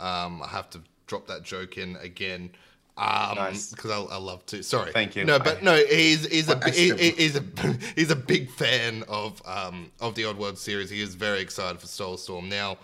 Um, 0.00 0.42
I 0.42 0.48
have 0.48 0.70
to 0.70 0.80
drop 1.06 1.26
that 1.28 1.42
joke 1.42 1.78
in 1.78 1.96
again. 1.96 2.50
Um, 2.98 3.36
Nice. 3.36 3.70
because 3.70 3.92
I, 3.92 4.00
I 4.00 4.16
love 4.18 4.44
to. 4.46 4.62
Sorry, 4.64 4.90
Thank 4.92 5.14
you. 5.14 5.24
No, 5.24 5.38
but 5.38 5.58
I- 5.58 5.60
no, 5.62 5.76
he's 5.76 6.26
he's 6.26 6.48
a 6.48 6.56
he, 6.70 6.90
Astro 6.90 6.96
he- 6.96 7.10
Boy. 7.10 7.16
he's 7.16 7.36
a 7.36 7.44
he's 7.96 8.10
a 8.10 8.16
big 8.16 8.50
fan 8.50 9.04
of 9.08 9.40
um 9.46 9.92
of 10.00 10.16
the 10.16 10.22
Oddworld 10.24 10.58
series. 10.58 10.90
He 10.90 11.00
is 11.00 11.14
very 11.14 11.40
excited 11.40 11.80
for 11.80 11.86
Soulstorm. 11.86 12.48
Now, 12.48 12.76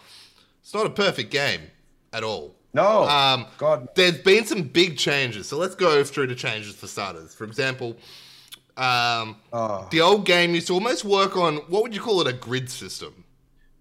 it's 0.63 0.73
not 0.73 0.87
a 0.87 0.91
perfect 0.91 1.31
game 1.33 1.63
at 2.13 2.23
all. 2.23 2.55
No. 2.73 3.05
Um, 3.09 3.47
God. 3.59 3.89
There's 3.97 4.19
been 4.19 4.45
some 4.47 4.63
big 4.63 4.97
changes, 4.99 5.49
so 5.49 5.57
let's 5.59 5.75
go 5.75 6.03
through 6.05 6.29
the 6.29 6.35
changes 6.37 6.75
for 6.77 6.87
starters. 6.87 7.35
For 7.35 7.45
example, 7.45 7.97
um, 8.77 9.37
Oh. 9.53 9.87
the 9.91 10.01
old 10.01 10.27
game 10.27 10.55
used 10.55 10.67
to 10.69 10.75
almost 10.75 11.05
work 11.05 11.37
on 11.37 11.57
what 11.69 11.83
would 11.83 11.95
you 11.95 12.01
call 12.01 12.21
it? 12.21 12.27
A 12.29 12.33
grid 12.33 12.71
system. 12.71 13.24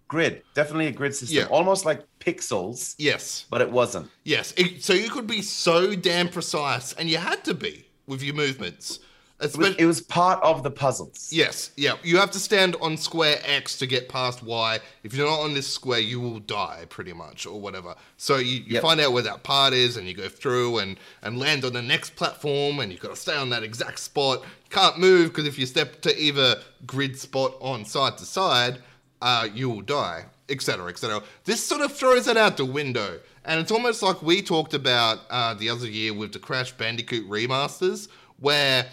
Grid. 0.08 0.44
Definitely 0.54 0.88
a 0.88 0.92
grid 0.92 1.16
system. 1.16 1.38
Yeah. 1.38 1.46
Almost 1.46 1.86
like 1.86 2.02
pixels, 2.20 2.96
Yes, 2.98 3.46
but 3.50 3.62
it 3.62 3.72
wasn't. 3.72 4.10
yes. 4.24 4.54
It, 4.58 4.84
so 4.84 4.94
you 4.94 5.10
could 5.10 5.28
be 5.28 5.42
so 5.42 5.96
damn 5.96 6.30
precise, 6.30 6.94
and 6.94 7.10
you 7.10 7.18
had 7.18 7.44
to 7.46 7.54
be 7.54 7.86
with 8.08 8.22
your 8.22 8.36
movements. 8.36 9.00
It 9.42 9.58
was, 9.58 9.76
it 9.76 9.86
was 9.86 10.00
part 10.00 10.42
of 10.42 10.64
the 10.64 10.72
puzzles. 10.72 11.28
Yes, 11.34 11.72
yeah. 11.76 11.94
You 12.02 12.18
have 12.18 12.32
to 12.32 12.40
stand 12.40 12.78
on 12.80 12.96
square 12.96 13.40
X 13.44 13.78
to 13.80 13.86
get 13.88 14.08
past 14.08 14.42
Y. 14.42 14.80
If 15.04 15.14
you're 15.14 15.28
not 15.28 15.40
on 15.42 15.54
this 15.54 15.68
square, 15.68 16.00
you 16.00 16.22
will 16.22 16.40
die 16.40 16.86
pretty 16.90 17.12
much, 17.12 17.46
or 17.46 17.60
whatever. 17.60 17.96
So 18.16 18.38
you, 18.38 18.58
you 18.58 18.64
Yep. 18.76 18.82
find 18.84 19.02
out 19.02 19.12
where 19.12 19.24
that 19.24 19.44
part 19.44 19.74
is, 19.74 19.98
and 19.98 20.08
you 20.08 20.14
go 20.14 20.30
through 20.30 20.78
and, 20.78 20.98
and 21.24 21.40
land 21.40 21.66
on 21.66 21.74
the 21.74 21.82
next 21.82 22.16
platform, 22.16 22.80
and 22.80 22.90
you've 22.92 23.02
got 23.02 23.10
to 23.10 23.18
stay 23.18 23.36
on 23.36 23.50
that 23.50 23.64
exact 23.64 24.00
spot. 24.00 24.44
Can't 24.70 24.98
move 24.98 25.30
because 25.32 25.48
if 25.48 25.60
you 25.60 25.66
step 25.66 26.00
to 26.04 26.18
either 26.18 26.62
grid 26.86 27.18
spot 27.20 27.56
on 27.60 27.84
side 27.84 28.18
to 28.20 28.26
side, 28.26 28.78
uh, 29.24 29.48
you 29.54 29.70
will 29.70 29.82
die, 29.82 30.26
etc., 30.50 30.88
etc. 30.90 31.24
This 31.46 31.66
sort 31.66 31.82
of 31.82 31.92
throws 31.94 32.28
it 32.28 32.38
out 32.38 32.58
the 32.58 32.66
window, 32.66 33.20
and 33.46 33.60
it's 33.60 33.72
almost 33.72 34.04
like 34.04 34.22
we 34.22 34.42
talked 34.42 34.74
about 34.74 35.22
uh, 35.32 35.54
the 35.56 35.70
other 35.70 35.88
year 35.88 36.14
with 36.14 36.34
the 36.34 36.40
Crash 36.40 36.72
Bandicoot 36.74 37.28
remasters, 37.30 38.10
where 38.40 38.86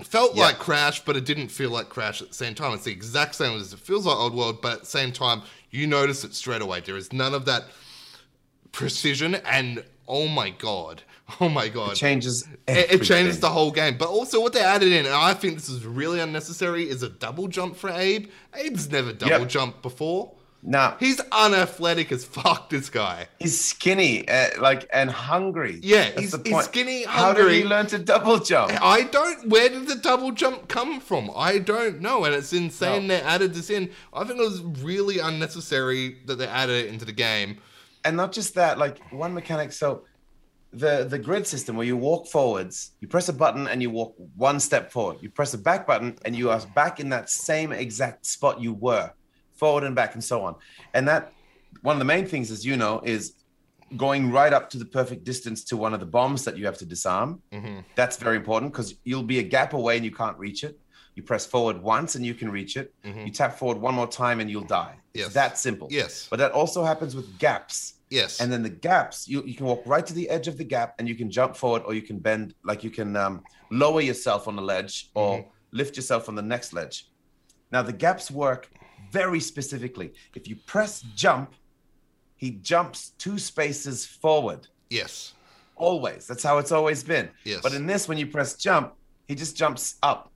it 0.00 0.06
felt 0.06 0.34
Yeah. 0.34 0.42
like 0.46 0.58
Crash, 0.58 1.04
but 1.04 1.16
it 1.16 1.24
didn't 1.24 1.48
feel 1.48 1.70
like 1.70 1.88
Crash 1.88 2.20
at 2.20 2.28
the 2.28 2.34
same 2.34 2.54
time. 2.54 2.74
It's 2.74 2.84
the 2.84 2.92
exact 2.92 3.36
same 3.36 3.56
as 3.58 3.72
it 3.72 3.78
feels 3.78 4.04
like 4.04 4.16
Oddworld, 4.16 4.60
but 4.60 4.72
at 4.72 4.80
the 4.80 4.86
same 4.86 5.12
time, 5.12 5.42
you 5.70 5.86
notice 5.86 6.24
it 6.24 6.34
straight 6.34 6.62
away. 6.62 6.80
There 6.80 6.96
is 6.96 7.12
none 7.12 7.32
of 7.32 7.44
that 7.46 7.64
precision, 8.72 9.36
and 9.36 9.84
oh 10.06 10.28
my 10.28 10.50
god, 10.50 11.02
oh 11.40 11.48
my 11.48 11.68
god, 11.68 11.92
It 11.92 11.96
changes. 11.96 12.46
it, 12.66 12.92
it 12.92 13.02
changes 13.02 13.40
the 13.40 13.50
whole 13.50 13.70
game. 13.70 13.96
But 13.98 14.08
also, 14.08 14.40
what 14.40 14.52
they 14.52 14.60
added 14.62 14.92
in, 14.92 15.06
and 15.06 15.14
I 15.14 15.34
think 15.34 15.54
this 15.56 15.68
is 15.68 15.84
really 15.84 16.20
unnecessary, 16.20 16.88
is 16.88 17.02
a 17.02 17.08
double 17.08 17.48
jump 17.48 17.76
for 17.76 17.90
Abe. 17.90 18.28
Abe's 18.54 18.90
never 18.90 19.12
double 19.12 19.40
Yep. 19.40 19.48
jumped 19.48 19.82
before. 19.82 20.34
Now 20.60 20.96
He's 20.98 21.20
unathletic 21.30 22.10
as 22.10 22.24
fuck. 22.24 22.68
This 22.68 22.90
guy. 22.90 23.28
he's 23.38 23.60
skinny, 23.60 24.28
uh, 24.28 24.60
like 24.60 24.88
and 24.92 25.08
hungry. 25.08 25.78
Yeah, 25.84 26.10
That's 26.10 26.20
he's- 26.32 26.40
he's 26.44 26.64
skinny, 26.64 27.04
How 27.04 27.32
did 27.32 27.46
he 27.48 27.60
hungry. 27.60 27.64
learn 27.68 27.86
to 27.88 27.98
double 27.98 28.40
jump? 28.40 28.72
I 28.82 29.02
don't. 29.04 29.48
Where 29.48 29.68
did 29.68 29.86
the 29.86 29.94
double 29.94 30.32
jump 30.32 30.66
come 30.66 30.98
from? 31.00 31.30
I 31.36 31.58
don't 31.58 32.00
know, 32.00 32.24
and 32.24 32.34
it's 32.34 32.52
insane 32.52 33.06
No. 33.06 33.14
they 33.16 33.22
added 33.22 33.54
this 33.54 33.70
in. 33.70 33.90
I 34.12 34.24
think 34.24 34.40
it 34.40 34.42
was 34.42 34.60
really 34.82 35.20
unnecessary 35.20 36.16
that 36.26 36.38
they 36.38 36.48
added 36.48 36.86
it 36.86 36.88
into 36.92 37.04
the 37.04 37.12
game. 37.12 37.58
and 38.04 38.16
not 38.16 38.32
just 38.32 38.54
that 38.54 38.78
like 38.78 38.98
one 39.12 39.34
mechanic 39.34 39.70
so 39.72 40.02
the 40.72 41.04
the 41.04 41.18
grid 41.18 41.46
system 41.46 41.76
where 41.76 41.86
you 41.86 41.96
walk 41.96 42.26
forwards 42.26 42.92
you 43.00 43.08
press 43.08 43.28
a 43.28 43.32
button 43.32 43.66
and 43.68 43.80
you 43.82 43.90
walk 43.90 44.14
one 44.36 44.60
step 44.60 44.92
forward. 44.92 45.16
You 45.22 45.30
press 45.30 45.54
a 45.54 45.58
back 45.58 45.86
button 45.86 46.18
and 46.24 46.36
you 46.36 46.50
are 46.50 46.60
back 46.74 47.00
in 47.00 47.08
that 47.10 47.30
same 47.30 47.72
exact 47.72 48.26
spot 48.26 48.60
you 48.60 48.74
were 48.74 49.10
forward 49.54 49.84
and 49.84 49.94
back 49.94 50.14
and 50.14 50.22
so 50.22 50.42
on. 50.44 50.54
And 50.94 51.08
that 51.08 51.32
one 51.82 51.94
of 51.96 51.98
the 51.98 52.04
main 52.04 52.26
things 52.26 52.50
as 52.50 52.64
you 52.66 52.76
know 52.76 53.00
is 53.04 53.34
going 53.96 54.30
right 54.30 54.52
up 54.52 54.68
to 54.70 54.78
the 54.78 54.84
perfect 54.84 55.24
distance 55.24 55.64
to 55.64 55.76
one 55.76 55.94
of 55.94 56.00
the 56.00 56.06
bombs 56.06 56.44
that 56.44 56.58
you 56.58 56.66
have 56.66 56.76
to 56.78 56.84
disarm. 56.84 57.40
Mhm. 57.52 57.84
that's 57.94 58.18
very 58.18 58.36
important 58.36 58.70
because 58.72 58.94
you'll 59.04 59.22
be 59.22 59.38
a 59.38 59.42
gap 59.42 59.72
away 59.72 59.96
and 59.96 60.04
you 60.04 60.10
can't 60.12 60.36
reach 60.38 60.62
it. 60.64 60.78
You 61.14 61.22
press 61.22 61.46
forward 61.46 61.82
once 61.82 62.14
and 62.14 62.24
you 62.26 62.34
can 62.34 62.50
reach 62.50 62.76
it. 62.76 62.92
Mhm. 63.04 63.24
you 63.26 63.32
tap 63.32 63.58
forward 63.58 63.78
one 63.80 63.94
more 63.94 64.06
time 64.06 64.38
and 64.40 64.50
you'll 64.50 64.70
die 64.82 64.96
Yes. 65.18 65.26
it's 65.26 65.34
that 65.34 65.58
simple 65.58 65.88
Yes. 65.90 66.26
but 66.30 66.38
that 66.38 66.52
also 66.52 66.84
happens 66.84 67.14
with 67.16 67.38
gaps 67.38 67.94
Yes. 68.10 68.40
and 68.40 68.50
then 68.52 68.62
the 68.62 68.70
gaps 68.70 69.28
you, 69.28 69.42
you 69.44 69.54
can 69.54 69.66
walk 69.66 69.82
right 69.84 70.06
to 70.06 70.14
the 70.14 70.28
edge 70.30 70.48
of 70.48 70.56
the 70.56 70.64
gap 70.64 70.94
and 70.98 71.08
you 71.08 71.14
can 71.14 71.30
jump 71.30 71.56
forward 71.56 71.82
or 71.86 71.92
you 71.94 72.02
can 72.02 72.18
bend 72.18 72.54
like 72.64 72.82
you 72.84 72.90
can 72.90 73.16
um, 73.16 73.42
lower 73.70 74.00
yourself 74.00 74.48
on 74.48 74.54
the 74.56 74.62
ledge 74.62 75.10
or 75.14 75.44
lift 75.72 75.96
yourself 75.96 76.28
on 76.28 76.34
the 76.34 76.42
next 76.54 76.72
ledge 76.72 77.08
now 77.72 77.82
the 77.82 77.92
gaps 77.92 78.30
work 78.30 78.70
very 79.10 79.40
specifically 79.40 80.12
if 80.34 80.48
you 80.48 80.56
press 80.66 81.02
jump 81.14 81.52
he 82.36 82.52
jumps 82.52 83.10
two 83.18 83.38
spaces 83.38 84.06
forward 84.06 84.68
yes. 84.90 85.34
always 85.76 86.26
that's 86.28 86.42
how 86.44 86.56
it's 86.58 86.72
always 86.72 87.02
been 87.02 87.28
Yes. 87.44 87.60
but 87.62 87.74
in 87.74 87.86
this 87.86 88.08
when 88.08 88.16
you 88.18 88.26
press 88.26 88.54
jump 88.54 88.94
he 89.26 89.34
just 89.34 89.56
jumps 89.56 89.96
up 90.02 90.30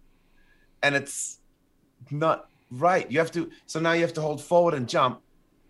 and 0.82 0.94
it's 0.94 1.38
not 2.10 2.48
right. 2.72 3.10
You 3.10 3.18
have 3.18 3.30
to. 3.32 3.50
So 3.66 3.80
now 3.80 3.92
you 3.92 4.02
have 4.02 4.14
to 4.14 4.20
hold 4.20 4.40
forward 4.42 4.74
and 4.74 4.88
jump, 4.88 5.20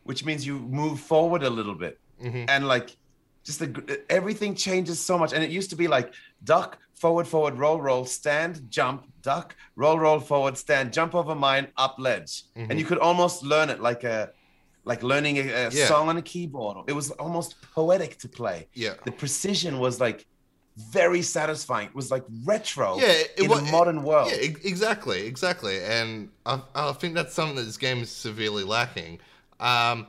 which 0.04 0.24
means 0.24 0.46
you 0.46 0.58
move 0.58 1.00
forward 1.00 1.42
a 1.42 1.50
little 1.50 1.74
bit, 1.74 1.98
Mhm. 2.22 2.46
and 2.48 2.66
like, 2.68 2.96
just 3.44 3.58
the 3.58 4.00
everything 4.08 4.54
changes 4.54 5.00
so 5.00 5.18
much. 5.18 5.32
And 5.32 5.42
it 5.42 5.50
used 5.50 5.70
to 5.70 5.76
be 5.76 5.88
like 5.88 6.12
duck, 6.44 6.78
forward, 6.94 7.26
forward, 7.26 7.54
roll, 7.58 7.80
roll, 7.80 8.04
stand, 8.04 8.70
jump, 8.70 9.06
duck, 9.22 9.56
roll, 9.74 9.98
roll, 9.98 10.20
forward, 10.20 10.56
stand, 10.56 10.92
jump 10.92 11.14
over 11.14 11.34
mine, 11.34 11.66
up 11.76 11.96
ledge, 11.98 12.44
and 12.54 12.78
you 12.78 12.84
could 12.84 12.98
almost 12.98 13.42
learn 13.42 13.68
it 13.70 13.80
like 13.80 14.04
a, 14.04 14.30
like 14.84 15.02
learning 15.02 15.38
a, 15.38 15.46
a 15.66 15.70
Yeah. 15.70 15.86
song 15.86 16.08
on 16.08 16.16
a 16.16 16.22
keyboard. 16.22 16.76
It 16.88 16.92
was 16.92 17.10
almost 17.12 17.56
poetic 17.74 18.18
to 18.18 18.28
play. 18.28 18.68
Yeah. 18.74 18.94
The 19.04 19.12
precision 19.12 19.78
was 19.80 19.98
like 20.00 20.26
very 20.76 21.22
satisfying. 21.22 21.88
It 21.88 21.94
was 21.94 22.10
like 22.10 22.24
retro 22.44 22.98
Yeah, 22.98 23.08
it 23.08 23.32
in 23.38 23.48
wa- 23.50 23.58
a 23.58 23.62
modern 23.62 24.02
world. 24.02 24.30
Yeah, 24.30 24.38
exactly, 24.38 25.26
exactly, 25.26 25.82
and 25.82 26.30
I, 26.46 26.60
I 26.74 26.92
think 26.92 27.14
that's 27.14 27.34
something 27.34 27.56
that 27.56 27.64
this 27.64 27.76
game 27.76 27.98
is 27.98 28.10
severely 28.10 28.64
lacking. 28.64 29.18
Um, 29.60 30.06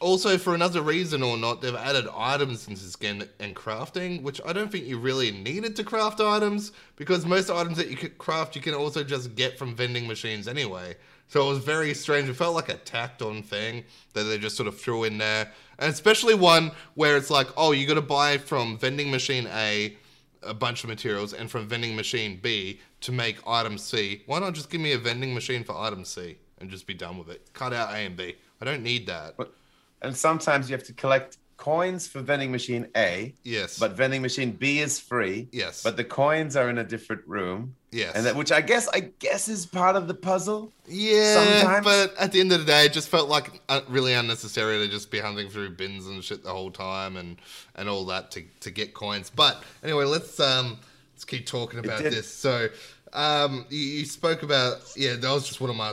also, 0.00 0.38
for 0.38 0.54
another 0.54 0.80
reason 0.80 1.22
or 1.22 1.36
not, 1.36 1.60
they've 1.60 1.74
added 1.74 2.08
items 2.16 2.66
into 2.66 2.82
this 2.82 2.96
game 2.96 3.22
and 3.38 3.54
crafting, 3.54 4.22
which 4.22 4.40
I 4.46 4.52
don't 4.54 4.72
think 4.72 4.86
you 4.86 4.98
really 4.98 5.30
needed 5.30 5.76
to 5.76 5.84
craft 5.84 6.20
items 6.20 6.72
because 6.96 7.26
most 7.26 7.50
items 7.50 7.76
that 7.76 7.88
you 7.90 7.96
could 7.96 8.16
craft 8.16 8.56
you 8.56 8.62
can 8.62 8.72
also 8.74 9.04
just 9.04 9.34
get 9.34 9.58
from 9.58 9.74
vending 9.76 10.06
machines 10.06 10.48
anyway. 10.48 10.96
So 11.30 11.46
it 11.46 11.48
was 11.48 11.58
very 11.64 11.94
strange. 11.94 12.28
It 12.28 12.34
felt 12.34 12.56
like 12.56 12.68
a 12.68 12.74
tacked 12.74 13.22
on 13.22 13.42
thing 13.44 13.84
that 14.14 14.24
they 14.24 14.36
just 14.36 14.56
sort 14.56 14.66
of 14.66 14.78
threw 14.80 15.04
in 15.04 15.16
there. 15.16 15.50
And 15.78 15.92
especially 15.92 16.34
one 16.34 16.72
where 16.94 17.16
it's 17.16 17.30
like, 17.30 17.46
oh, 17.56 17.70
you 17.70 17.86
got 17.86 17.94
to 17.94 18.00
buy 18.02 18.36
from 18.36 18.76
vending 18.76 19.10
machine 19.12 19.46
A 19.54 19.96
a 20.42 20.52
bunch 20.54 20.82
of 20.82 20.90
materials 20.90 21.32
and 21.32 21.48
from 21.48 21.68
vending 21.68 21.94
machine 21.94 22.40
B 22.42 22.80
to 23.02 23.12
make 23.12 23.36
item 23.46 23.78
C. 23.78 24.22
Why 24.26 24.40
not 24.40 24.54
just 24.54 24.70
give 24.70 24.80
me 24.80 24.92
a 24.92 24.98
vending 24.98 25.32
machine 25.32 25.62
for 25.62 25.76
item 25.78 26.04
C 26.04 26.36
and 26.58 26.68
just 26.68 26.84
be 26.86 26.94
done 26.94 27.16
with 27.16 27.30
it? 27.30 27.48
Cut 27.52 27.72
out 27.72 27.90
A 27.90 27.98
and 27.98 28.16
B. 28.16 28.34
I 28.60 28.64
don't 28.64 28.82
need 28.82 29.06
that. 29.06 29.36
But- 29.36 29.54
And 30.02 30.16
sometimes 30.16 30.68
you 30.68 30.74
have 30.76 30.86
to 30.86 30.92
collect 30.94 31.36
coins 31.58 32.08
for 32.08 32.20
vending 32.22 32.50
machine 32.50 32.88
A, 32.96 33.34
yes. 33.44 33.78
but 33.78 33.92
vending 33.92 34.22
machine 34.22 34.50
B 34.50 34.80
is 34.80 34.98
free. 34.98 35.48
yes. 35.52 35.82
But 35.84 35.96
the 35.96 36.04
coins 36.04 36.56
are 36.56 36.68
in 36.70 36.78
a 36.78 36.84
different 36.84 37.22
room, 37.26 37.76
yes. 37.92 38.12
and 38.14 38.26
that 38.26 38.36
which 38.36 38.52
I 38.52 38.60
guess 38.60 38.88
I 38.88 39.00
guess 39.00 39.48
is 39.48 39.66
part 39.66 39.96
of 39.96 40.08
the 40.08 40.14
puzzle. 40.14 40.72
yeah, 40.86 41.60
sometimes- 41.62 41.84
but 41.84 42.14
at 42.18 42.32
the 42.32 42.40
end 42.40 42.52
of 42.52 42.60
the 42.60 42.66
day, 42.66 42.84
it 42.86 42.92
just 42.92 43.08
felt 43.08 43.28
like 43.28 43.60
uh, 43.68 43.80
really 43.88 44.12
unnecessary 44.12 44.78
to 44.78 44.88
just 44.88 45.10
be 45.10 45.18
hunting 45.18 45.48
through 45.48 45.70
bins 45.70 46.06
and 46.06 46.22
shit 46.22 46.42
the 46.42 46.50
whole 46.50 46.70
time 46.70 47.16
and 47.16 47.36
and 47.76 47.88
all 47.88 48.04
that 48.06 48.30
to, 48.32 48.42
to 48.60 48.70
get 48.70 48.94
coins. 48.94 49.30
But 49.34 49.62
anyway, 49.82 50.04
let's 50.04 50.38
um 50.40 50.78
let's 51.14 51.24
keep 51.24 51.46
talking 51.46 51.78
about 51.80 52.00
this. 52.02 52.32
So, 52.32 52.68
um, 53.12 53.66
you, 53.70 53.78
you 53.78 54.04
spoke 54.06 54.42
about 54.42 54.78
yeah, 54.96 55.16
that 55.16 55.30
was 55.30 55.46
just 55.46 55.60
one 55.60 55.70
of 55.70 55.76
my 55.76 55.92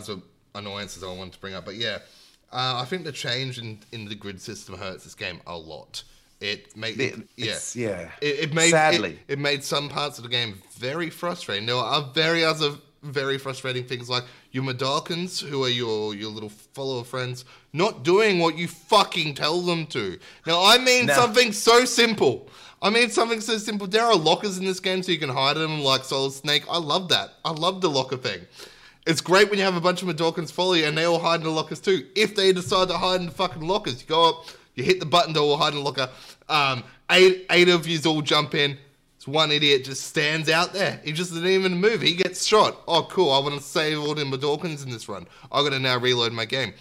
annoyances 0.55 1.03
I 1.03 1.07
wanted 1.07 1.33
to 1.33 1.39
bring 1.39 1.53
up. 1.53 1.65
But 1.65 1.75
yeah, 1.75 1.99
uh, 2.51 2.81
I 2.81 2.85
think 2.85 3.03
the 3.03 3.11
change 3.11 3.57
in, 3.59 3.79
in 3.91 4.05
the 4.05 4.15
grid 4.15 4.41
system 4.41 4.77
hurts 4.77 5.03
this 5.03 5.15
game 5.15 5.41
a 5.47 5.57
lot. 5.57 6.03
It 6.39 6.77
made 6.77 6.99
It- 6.99 7.27
yeah. 7.35 7.57
yeah. 7.73 8.11
It, 8.21 8.39
it 8.39 8.53
made 8.53 8.69
Sadly. 8.71 9.13
it, 9.27 9.33
it 9.33 9.39
made 9.39 9.63
some 9.63 9.89
parts 9.89 10.17
of 10.19 10.23
the 10.23 10.29
game 10.29 10.61
very 10.77 11.09
frustrating. 11.09 11.65
There 11.65 11.75
are 11.75 12.01
very 12.13 12.43
other 12.43 12.71
very 13.03 13.37
frustrating 13.37 13.85
things 13.85 14.09
like 14.09 14.23
your 14.51 14.63
Mudokons, 14.63 15.41
who 15.41 15.63
are 15.63 15.69
your 15.69 16.15
your 16.15 16.31
little 16.31 16.49
follower 16.49 17.03
friends, 17.03 17.45
not 17.73 18.03
doing 18.03 18.39
what 18.39 18.57
you 18.57 18.67
fucking 18.67 19.35
tell 19.35 19.61
them 19.61 19.85
to. 19.87 20.19
Now 20.45 20.63
I 20.63 20.77
mean 20.77 21.07
something 21.07 21.51
so 21.51 21.85
simple. 21.85 22.49
I 22.81 22.89
mean 22.89 23.09
something 23.09 23.41
so 23.41 23.57
simple. 23.57 23.87
There 23.87 24.03
are 24.03 24.15
lockers 24.15 24.57
in 24.57 24.65
this 24.65 24.79
game 24.79 25.01
so 25.01 25.11
you 25.11 25.17
can 25.17 25.29
hide 25.29 25.57
them 25.57 25.81
like 25.81 26.03
Solid 26.03 26.33
Snake. 26.33 26.63
I 26.69 26.77
love 26.77 27.09
that. 27.09 27.31
I 27.43 27.51
love 27.51 27.81
the 27.81 27.89
locker 27.89 28.17
thing. 28.17 28.41
It's 29.05 29.21
great 29.21 29.49
when 29.49 29.57
you 29.57 29.65
have 29.65 29.77
a 29.77 29.81
bunch 29.81 30.01
of 30.01 30.09
Mudokons 30.09 30.51
follow 30.51 30.73
you 30.73 30.85
and 30.85 30.97
they 30.97 31.05
all 31.05 31.19
hide 31.19 31.39
in 31.39 31.45
the 31.45 31.49
lockers 31.49 31.79
too. 31.79 32.05
If 32.15 32.35
they 32.35 32.51
decide 32.51 32.89
to 32.89 32.97
hide 32.97 33.21
in 33.21 33.27
the 33.27 33.31
fucking 33.31 33.65
lockers, 33.65 34.01
you 34.01 34.07
go 34.07 34.29
up, 34.29 34.45
you 34.75 34.83
hit 34.83 34.99
the 34.99 35.05
button 35.05 35.33
to 35.35 35.39
all 35.39 35.57
hide 35.57 35.73
in 35.73 35.79
the 35.79 35.85
locker. 35.85 36.09
Um, 36.49 36.83
eight 37.09 37.45
eight 37.49 37.69
of 37.69 37.87
yous 37.87 38.05
all 38.05 38.21
jump 38.21 38.53
in. 38.53 38.77
This 39.27 39.33
one 39.33 39.51
idiot 39.51 39.83
just 39.83 40.03
stands 40.03 40.49
out 40.49 40.71
there. 40.71 41.01
He 41.03 41.11
just 41.11 41.33
didn't 41.33 41.49
even 41.49 41.81
move. 41.81 42.01
He 42.01 42.15
gets 42.15 42.45
shot. 42.45 42.77
Oh, 42.87 43.03
cool. 43.03 43.31
I 43.31 43.39
want 43.39 43.55
to 43.55 43.61
save 43.61 43.99
all 43.99 44.15
the 44.15 44.23
Mudokons 44.23 44.85
in 44.85 44.89
this 44.89 45.09
run. 45.09 45.27
I 45.51 45.61
got 45.63 45.71
to 45.71 45.79
now 45.79 45.97
reload 45.97 46.31
my 46.31 46.45
game. 46.45 46.73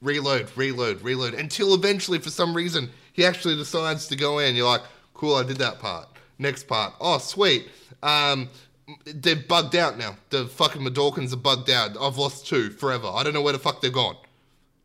Reload, 0.00 0.50
reload, 0.56 1.02
reload. 1.02 1.34
Until 1.34 1.74
eventually, 1.74 2.18
for 2.18 2.30
some 2.30 2.54
reason, 2.54 2.88
he 3.12 3.24
actually 3.26 3.54
decides 3.56 4.06
to 4.08 4.16
go 4.16 4.38
in. 4.38 4.56
You're 4.56 4.66
like, 4.66 4.80
cool, 5.12 5.34
I 5.34 5.42
did 5.42 5.58
that 5.58 5.78
part. 5.78 6.08
Next 6.38 6.66
part. 6.66 6.94
Oh, 7.00 7.18
sweet. 7.18 7.68
Um, 8.02 8.48
they're 9.04 9.36
bugged 9.36 9.76
out 9.76 9.98
now. 9.98 10.16
The 10.30 10.46
fucking 10.46 10.80
Mudokons 10.80 11.34
are 11.34 11.36
bugged 11.36 11.68
out. 11.68 11.98
I've 12.00 12.16
lost 12.16 12.46
two 12.46 12.70
forever. 12.70 13.08
I 13.08 13.22
don't 13.22 13.34
know 13.34 13.42
where 13.42 13.52
the 13.52 13.58
fuck 13.58 13.82
they're 13.82 13.90
gone. 13.90 14.16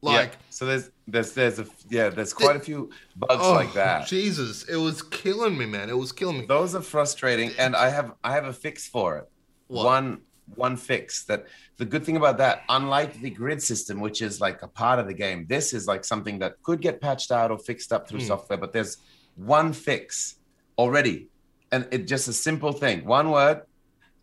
Like, 0.05 0.33
yeah. 0.33 0.37
So 0.51 0.65
there's 0.65 0.91
there's 1.07 1.31
there's 1.33 1.59
a 1.59 1.65
yeah 1.89 2.09
there's 2.09 2.31
quite 2.31 2.55
a 2.55 2.59
few 2.59 2.91
bugs 3.15 3.41
oh, 3.43 3.53
like 3.53 3.73
that. 3.73 4.07
Jesus, 4.07 4.63
it 4.69 4.77
was 4.77 5.01
killing 5.01 5.57
me, 5.57 5.65
man. 5.65 5.89
It 5.89 5.97
was 5.97 6.11
killing 6.11 6.39
me. 6.39 6.45
Those 6.45 6.75
are 6.75 6.81
frustrating, 6.81 7.51
and 7.57 7.75
I 7.75 7.89
have 7.89 8.13
I 8.23 8.33
have 8.33 8.45
a 8.45 8.53
fix 8.53 8.87
for 8.87 9.17
it. 9.17 9.25
What? 9.67 9.85
One 9.85 10.21
one 10.53 10.77
fix 10.77 11.23
that 11.25 11.47
the 11.77 11.85
good 11.85 12.05
thing 12.05 12.17
about 12.17 12.37
that, 12.37 12.61
unlike 12.69 13.19
the 13.19 13.31
grid 13.31 13.61
system, 13.63 13.99
which 13.99 14.21
is 14.21 14.39
like 14.39 14.61
a 14.61 14.67
part 14.67 14.99
of 14.99 15.07
the 15.07 15.13
game, 15.13 15.47
this 15.47 15.73
is 15.73 15.87
like 15.87 16.05
something 16.05 16.37
that 16.39 16.61
could 16.61 16.81
get 16.81 17.01
patched 17.01 17.31
out 17.31 17.49
or 17.49 17.57
fixed 17.57 17.91
up 17.91 18.07
through 18.07 18.19
Hmm. 18.19 18.27
software. 18.27 18.59
But 18.59 18.71
there's 18.71 18.97
one 19.35 19.73
fix 19.73 20.35
already, 20.77 21.29
and 21.71 21.87
it 21.91 22.05
just 22.07 22.27
a 22.27 22.33
simple 22.33 22.73
thing, 22.73 23.05
one 23.05 23.31
word, 23.31 23.63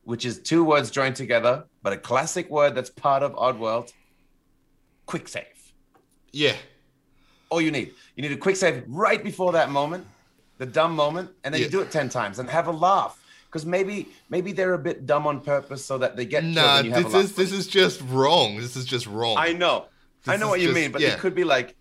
which 0.05 0.25
is 0.25 0.39
two 0.41 0.63
words 0.65 0.91
joined 0.91 1.17
together, 1.17 1.65
but 1.83 1.93
a 1.93 1.97
classic 1.97 2.49
word 2.51 2.75
that's 2.77 2.91
part 2.91 3.23
of 3.25 3.33
Oddworld. 3.35 3.93
Quick 5.07 5.27
save. 5.29 5.52
Yeah. 6.33 6.55
all 7.51 7.61
you 7.61 7.71
need. 7.71 7.93
You 8.17 8.23
need 8.23 8.33
a 8.33 8.37
quick 8.37 8.57
save 8.57 8.83
right 8.89 9.23
before 9.23 9.53
that 9.53 9.71
moment, 9.71 10.07
the 10.57 10.65
dumb 10.65 10.97
moment, 10.97 11.31
and 11.45 11.53
then 11.53 11.61
Yeah. 11.61 11.67
you 11.67 11.71
do 11.71 11.81
it 11.83 11.91
ten 11.91 12.09
times 12.09 12.39
and 12.39 12.49
have 12.49 12.67
a 12.67 12.71
laugh. 12.73 13.19
Because 13.47 13.67
maybe 13.67 14.09
maybe 14.31 14.53
they're 14.53 14.73
a 14.73 14.79
bit 14.79 15.05
dumb 15.05 15.27
on 15.27 15.41
purpose 15.43 15.85
so 15.85 15.99
that 15.99 16.17
they 16.17 16.25
get 16.25 16.43
Nah, 16.45 16.79
and 16.79 16.87
you 16.87 16.93
have 16.93 17.05
this 17.05 17.13
a 17.13 17.17
laugh. 17.17 17.25
is 17.27 17.33
this 17.35 17.53
is 17.53 17.67
just 17.67 18.01
wrong. 18.09 18.57
This 18.57 18.75
is 18.77 18.87
just 18.87 19.07
wrong. 19.07 19.37
I 19.39 19.53
know, 19.53 19.85
I 20.27 20.37
know 20.39 20.49
what 20.49 20.61
you 20.61 20.69
just- 20.69 20.75
mean, 20.81 20.93
but 20.93 21.03
yeah. 21.03 21.09
it 21.11 21.19
could 21.19 21.35
be 21.35 21.45
like 21.45 21.77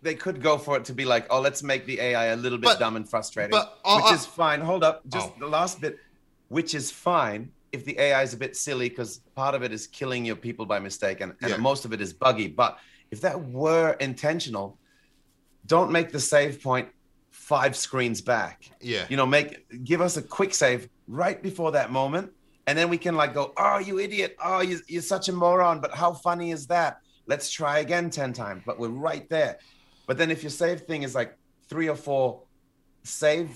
they 0.00 0.14
could 0.14 0.40
go 0.42 0.56
for 0.58 0.76
it 0.78 0.86
to 0.86 0.94
be 0.94 1.04
like, 1.04 1.26
oh, 1.30 1.40
let's 1.40 1.62
make 1.62 1.84
the 1.86 2.00
AI 2.00 2.24
a 2.26 2.36
little 2.36 2.56
bit 2.58 2.64
But- 2.70 2.78
dumb 2.80 2.96
and 2.96 3.06
frustrating, 3.08 3.50
but, 3.50 3.78
uh, 3.84 4.00
which 4.00 4.10
uh, 4.12 4.14
is 4.14 4.24
fine. 4.26 4.60
Hold 4.62 4.82
up, 4.82 5.02
just 5.08 5.28
Oh. 5.28 5.34
the 5.38 5.46
last 5.46 5.80
bit, 5.82 5.98
which 6.48 6.74
is 6.74 6.90
fine 6.90 7.52
if 7.70 7.84
the 7.84 7.96
AI 8.00 8.22
is 8.22 8.32
a 8.32 8.36
bit 8.38 8.56
silly 8.56 8.88
because 8.88 9.20
part 9.36 9.54
of 9.54 9.62
it 9.62 9.72
is 9.72 9.86
killing 9.86 10.24
your 10.24 10.36
people 10.36 10.64
by 10.66 10.78
mistake 10.80 11.20
and, 11.20 11.34
and 11.42 11.50
Yeah. 11.50 11.56
most 11.58 11.84
of 11.84 11.92
it 11.92 12.00
is 12.00 12.12
buggy. 12.14 12.48
But 12.48 12.78
if 13.12 13.20
that 13.20 13.40
were 13.44 13.92
intentional, 14.00 14.78
don't 15.66 15.92
make 15.92 16.10
the 16.10 16.18
save 16.18 16.60
point 16.60 16.88
five 17.30 17.76
screens 17.76 18.20
back. 18.20 18.70
Yeah. 18.80 19.04
You 19.08 19.16
know, 19.16 19.26
make 19.26 19.84
give 19.84 20.00
us 20.00 20.16
a 20.16 20.22
quick 20.22 20.52
save 20.54 20.88
right 21.06 21.40
before 21.40 21.72
that 21.72 21.92
moment, 21.92 22.32
and 22.66 22.76
then 22.76 22.88
we 22.88 22.98
can 22.98 23.14
like 23.14 23.34
go, 23.34 23.52
oh, 23.56 23.78
you 23.78 24.00
idiot, 24.00 24.36
oh, 24.42 24.62
you, 24.62 24.80
you're 24.88 25.02
such 25.02 25.28
a 25.28 25.32
moron. 25.32 25.80
But 25.80 25.94
how 25.94 26.12
funny 26.12 26.50
is 26.50 26.66
that? 26.68 27.00
Let's 27.26 27.50
try 27.50 27.78
again 27.78 28.10
ten 28.10 28.32
times. 28.32 28.62
But 28.66 28.80
we're 28.80 28.88
right 28.88 29.28
there. 29.28 29.58
But 30.06 30.18
then 30.18 30.30
if 30.30 30.42
your 30.42 30.50
save 30.50 30.80
thing 30.80 31.04
is 31.04 31.14
like 31.14 31.38
three 31.68 31.88
or 31.88 31.96
four 31.96 32.42
save 33.04 33.50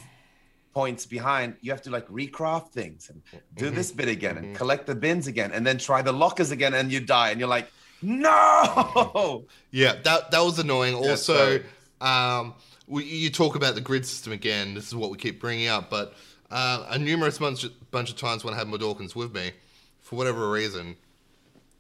points 0.73 1.07
behind, 1.07 1.57
you 1.63 1.71
have 1.71 1.83
to 1.83 1.91
like 1.91 2.07
recraft 2.09 2.69
things 2.73 3.09
and 3.09 3.23
do 3.55 3.67
mm-hmm. 3.67 3.75
this 3.75 3.91
bit 3.91 4.09
again 4.09 4.37
and 4.37 4.47
mm-hmm. 4.47 4.55
collect 4.57 4.87
the 4.87 4.95
bins 4.95 5.27
again, 5.27 5.51
and 5.53 5.67
then 5.67 5.79
try 5.79 6.03
the 6.03 6.13
lockers 6.13 6.51
again, 6.51 6.75
and 6.75 6.93
you 6.93 7.01
die, 7.01 7.31
and 7.31 7.41
you're 7.41 7.49
like, 7.49 7.69
no. 8.03 9.45
Yeah, 9.71 9.95
that 10.05 10.31
that 10.31 10.41
was 10.41 10.59
annoying. 10.59 10.95
Also, 10.95 11.61
um, 12.01 12.55
we, 12.87 13.05
you 13.05 13.31
talk 13.31 13.57
about 13.57 13.75
the 13.75 13.81
grid 13.81 14.07
system 14.07 14.33
again. 14.33 14.75
This 14.75 14.87
is 14.87 14.95
what 14.95 15.11
we 15.11 15.19
keep 15.19 15.41
bringing 15.41 15.69
up, 15.69 15.91
but 15.91 16.15
uh, 16.51 16.87
a 16.91 16.99
numerous 16.99 17.39
bunch, 17.39 17.67
bunch 17.91 18.11
of 18.11 18.17
times 18.17 18.45
when 18.45 18.55
I 18.55 18.59
had 18.59 18.69
my 18.69 18.77
Dawkins 18.77 19.17
with 19.17 19.35
me, 19.35 19.53
for 20.01 20.17
whatever 20.17 20.51
reason, 20.51 20.97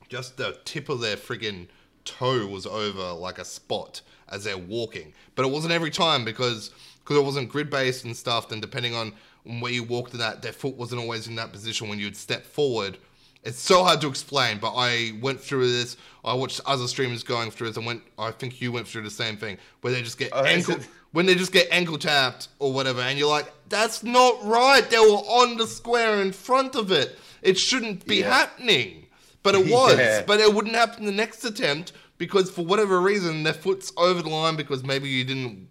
just 0.08 0.36
the 0.36 0.58
tip 0.64 0.88
of 0.88 1.00
their 1.00 1.16
friggin' 1.16 1.68
toe 2.04 2.46
was 2.46 2.66
over 2.66 3.12
like 3.12 3.38
a 3.38 3.44
spot 3.44 4.00
as 4.28 4.44
they're 4.44 4.58
walking. 4.58 5.12
But 5.34 5.46
it 5.46 5.52
wasn't 5.52 5.72
every 5.72 5.90
time 5.90 6.24
because 6.24 6.70
because 7.02 7.16
it 7.16 7.24
wasn't 7.24 7.48
grid 7.48 7.70
based 7.70 8.04
and 8.04 8.16
stuff. 8.16 8.48
Then 8.48 8.60
depending 8.60 8.94
on 8.94 9.12
where 9.60 9.72
you 9.72 9.84
walked 9.84 10.12
in 10.12 10.18
that, 10.18 10.42
their 10.42 10.52
foot 10.52 10.74
wasn't 10.76 11.00
always 11.00 11.28
in 11.28 11.36
that 11.36 11.52
position 11.52 11.88
when 11.88 11.98
you'd 11.98 12.16
step 12.16 12.44
forward. 12.44 12.98
It's 13.47 13.61
so 13.61 13.84
hard 13.84 14.01
to 14.01 14.09
explain, 14.09 14.59
but 14.59 14.72
I 14.76 15.12
went 15.20 15.40
through 15.40 15.70
this. 15.70 15.97
I 16.24 16.34
watched 16.34 16.61
other 16.66 16.88
streamers 16.88 17.22
going 17.22 17.51
through 17.53 17.68
this, 17.68 17.76
and 17.76 17.86
went. 17.86 18.03
I 18.18 18.32
think 18.32 18.61
you 18.61 18.72
went 18.72 18.88
through 18.88 19.03
the 19.03 19.11
same 19.11 19.36
thing, 19.36 19.57
where 19.80 19.92
they 19.92 20.03
just 20.03 20.18
get 20.18 20.30
Oh, 20.32 20.42
ankle 20.44 20.76
when 21.12 21.26
they 21.26 21.34
just 21.36 21.53
get 21.53 21.68
ankle 21.70 21.97
tapped 21.97 22.49
or 22.59 22.72
whatever, 22.72 23.01
and 23.01 23.18
you're 23.18 23.28
like, 23.28 23.51
that's 23.68 24.03
not 24.03 24.44
right. 24.44 24.82
They 24.90 24.99
were 24.99 25.24
on 25.40 25.57
the 25.57 25.66
square 25.66 26.20
in 26.20 26.32
front 26.32 26.74
of 26.74 26.90
it. 26.90 27.18
It 27.40 27.57
shouldn't 27.57 28.05
be 28.07 28.16
Yeah. 28.16 28.34
happening, 28.34 29.07
but 29.44 29.55
it 29.55 29.66
was. 29.72 29.97
Yeah. 29.97 30.24
But 30.26 30.40
it 30.40 30.53
wouldn't 30.53 30.74
happen 30.74 31.07
the 31.07 31.12
next 31.12 31.44
attempt 31.44 31.92
because 32.18 32.51
for 32.51 32.64
whatever 32.66 33.01
reason 33.01 33.44
their 33.44 33.55
foot's 33.55 33.92
over 33.97 34.22
the 34.22 34.28
line 34.28 34.57
because 34.57 34.82
maybe 34.82 35.09
you 35.09 35.24
didn't. 35.24 35.68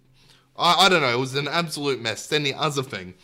I, 0.58 0.86
I 0.86 0.90
don't 0.90 1.02
know. 1.02 1.14
It 1.14 1.20
was 1.20 1.36
an 1.36 1.50
absolute 1.50 2.02
mess. 2.02 2.28
Then 2.28 2.44
the 2.44 2.54
other 2.54 2.82
thing, 2.84 3.16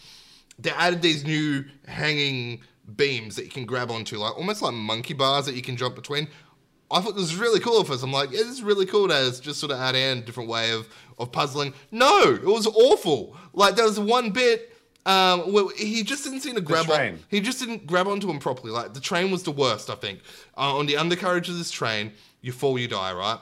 they 0.60 0.72
added 0.72 1.02
these 1.02 1.24
new 1.24 1.64
hanging 1.88 2.60
beams 2.96 3.36
that 3.36 3.46
you 3.46 3.52
can 3.52 3.66
grab 3.66 3.92
onto, 3.92 4.18
like 4.18 4.38
almost 4.38 4.62
like 4.62 4.74
monkey 4.74 5.14
bars 5.14 5.46
that 5.46 5.56
you 5.56 5.62
can 5.62 5.78
jump 5.78 5.96
between. 5.96 6.28
I 6.90 7.00
thought 7.00 7.16
this 7.16 7.32
was 7.32 7.36
really 7.36 7.60
cool 7.62 7.80
at 7.80 7.88
first. 7.88 8.04
I'm 8.04 8.12
like, 8.12 8.32
yeah, 8.32 8.40
this 8.40 8.50
is 8.50 8.64
really 8.64 8.86
cool 8.86 9.08
to 9.08 9.28
it's 9.28 9.40
just 9.40 9.60
sort 9.60 9.72
of 9.72 9.80
add 9.80 9.96
in 9.96 10.18
a 10.18 10.22
different 10.22 10.50
way 10.50 10.72
of, 10.72 10.90
of 11.18 11.32
puzzling. 11.32 11.74
No, 11.90 12.34
it 12.34 12.44
was 12.44 12.68
awful. 12.68 13.38
Like 13.54 13.76
there 13.76 13.86
was 13.86 13.98
one 13.98 14.32
bit 14.32 14.76
um, 15.06 15.54
where 15.54 15.66
he 15.78 16.04
just 16.04 16.26
didn't 16.26 16.42
seem 16.42 16.56
to 16.56 16.62
grab 16.62 16.90
on. 16.90 17.20
He 17.30 17.40
just 17.40 17.60
didn't 17.60 17.88
grab 17.88 18.08
onto 18.08 18.30
him 18.30 18.40
properly. 18.40 18.72
Like 18.72 18.94
the 18.94 19.00
train 19.00 19.32
was 19.32 19.44
the 19.44 19.52
worst, 19.52 19.90
I 19.90 19.96
think. 19.96 20.20
Uh, 20.58 20.78
on 20.78 20.86
the 20.86 20.98
undercarriage 20.98 21.48
of 21.48 21.58
this 21.58 21.72
train, 21.72 22.12
you 22.42 22.52
fall, 22.52 22.78
you 22.78 22.90
die, 22.90 23.14
right? 23.14 23.40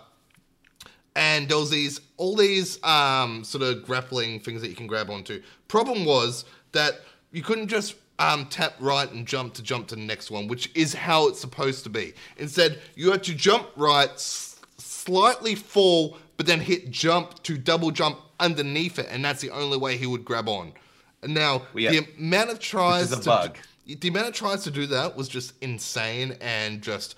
and 1.15 1.49
there 1.49 1.57
was 1.57 1.69
these 1.69 1.99
all 2.17 2.35
these 2.35 2.81
um, 2.83 3.43
sort 3.43 3.63
of 3.63 3.85
grappling 3.85 4.39
things 4.39 4.61
that 4.61 4.69
you 4.69 4.75
can 4.75 4.87
grab 4.87 5.09
onto. 5.09 5.41
Problem 5.67 6.05
was 6.05 6.45
that 6.71 7.01
you 7.31 7.41
couldn't 7.41 7.67
just 7.67 7.95
um, 8.19 8.45
tap 8.47 8.75
right 8.79 9.09
and 9.11 9.25
jump 9.25 9.53
to 9.55 9.63
jump 9.63 9.87
to 9.87 9.95
the 9.95 10.01
next 10.01 10.29
one, 10.29 10.47
which 10.47 10.69
is 10.75 10.93
how 10.93 11.27
it's 11.27 11.39
supposed 11.39 11.83
to 11.85 11.89
be. 11.89 12.13
Instead, 12.37 12.79
you 12.95 13.11
had 13.11 13.23
to 13.23 13.33
jump 13.33 13.67
right, 13.75 14.09
s- 14.09 14.57
slightly 14.77 15.55
fall, 15.55 16.17
but 16.37 16.45
then 16.45 16.59
hit 16.59 16.91
jump 16.91 17.41
to 17.43 17.57
double 17.57 17.91
jump 17.91 18.19
underneath 18.39 18.99
it, 18.99 19.07
and 19.09 19.23
that's 19.25 19.41
the 19.41 19.49
only 19.51 19.77
way 19.77 19.97
he 19.97 20.05
would 20.05 20.23
grab 20.23 20.47
on. 20.47 20.73
And 21.21 21.33
now 21.33 21.63
Yeah. 21.73 21.91
the 21.91 22.07
amount 22.17 22.49
of 22.51 22.59
tries 22.59 23.09
to 23.09 23.15
the 23.85 24.07
amount 24.09 24.27
of 24.27 24.33
tries 24.35 24.63
to 24.65 24.71
do 24.71 24.85
that 24.87 25.15
was 25.17 25.27
just 25.27 25.53
insane 25.61 26.37
and 26.41 26.81
just 26.81 27.15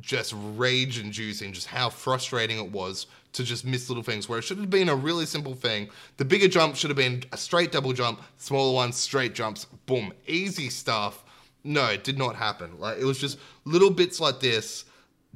just 0.00 0.34
rage 0.36 0.98
inducing 0.98 1.52
just 1.52 1.66
how 1.66 1.88
frustrating 1.88 2.58
it 2.58 2.70
was 2.70 3.06
to 3.32 3.44
just 3.44 3.64
miss 3.64 3.88
little 3.88 4.02
things 4.02 4.28
where 4.28 4.38
it 4.38 4.42
should 4.42 4.58
have 4.58 4.70
been 4.70 4.88
a 4.88 4.94
really 4.94 5.26
simple 5.26 5.54
thing. 5.54 5.88
The 6.16 6.24
bigger 6.24 6.48
jump 6.48 6.76
should 6.76 6.90
have 6.90 6.96
been 6.96 7.24
a 7.32 7.36
straight 7.36 7.72
double 7.72 7.92
jump 7.92 8.22
smaller 8.36 8.74
ones 8.74 8.96
straight 8.96 9.34
jumps 9.34 9.66
boom 9.86 10.12
easy 10.26 10.70
stuff. 10.70 11.24
No 11.64 11.86
it 11.86 12.04
did 12.04 12.18
not 12.18 12.36
happen. 12.36 12.78
Like 12.78 12.98
it 12.98 13.04
was 13.04 13.18
just 13.18 13.38
little 13.64 13.90
bits 13.90 14.20
like 14.20 14.40
this 14.40 14.84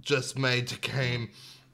just 0.01 0.39
made 0.39 0.69
the 0.69 0.77
game 0.77 1.31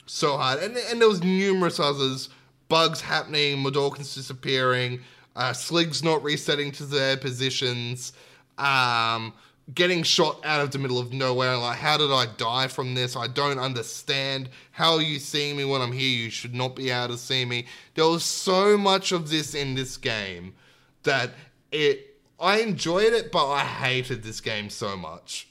so 0.07 0.37
hard. 0.37 0.63
And, 0.63 0.77
and 0.77 1.01
there 1.01 1.09
was 1.09 1.23
numerous 1.23 1.79
others 1.79 2.29
bugs 2.69 3.01
happening 3.01 3.59
Mudokons 3.59 4.15
disappearing 4.15 5.01
uh, 5.37 5.53
sligs 5.53 6.03
not 6.03 6.23
resetting 6.23 6.73
to 6.73 6.85
their 6.85 7.17
positions 7.17 8.13
um, 8.59 9.33
getting 9.75 10.03
shot 10.03 10.41
out 10.45 10.61
of 10.61 10.71
the 10.71 10.79
middle 10.79 10.99
of 10.99 11.13
nowhere. 11.13 11.57
Like, 11.57 11.79
how 11.79 11.97
did 11.97 12.11
I 12.11 12.27
die 12.37 12.69
from 12.69 12.95
this? 12.95 13.17
I 13.17 13.27
don't 13.27 13.59
understand. 13.59 14.49
How 14.71 14.95
are 14.95 15.03
you 15.03 15.19
seeing 15.19 15.57
me 15.57 15.65
when 15.65 15.83
I'm 15.83 15.93
here? 15.93 16.25
You 16.25 16.31
should 16.31 16.55
not 16.55 16.75
be 16.75 16.91
able 16.91 17.09
to 17.09 17.19
see 17.19 17.45
me. 17.45 17.67
There 17.95 18.07
was 18.07 18.25
so 18.25 18.79
much 18.79 19.13
of 19.13 19.31
this 19.31 19.55
in 19.55 19.75
this 19.75 19.97
game 19.97 20.55
that 21.03 21.31
it. 21.73 22.05
I 22.41 22.61
enjoyed 22.61 23.13
it, 23.13 23.33
but 23.33 23.51
I 23.51 23.65
hated 23.65 24.23
this 24.23 24.41
game 24.41 24.71
so 24.71 24.97
much. 24.97 25.49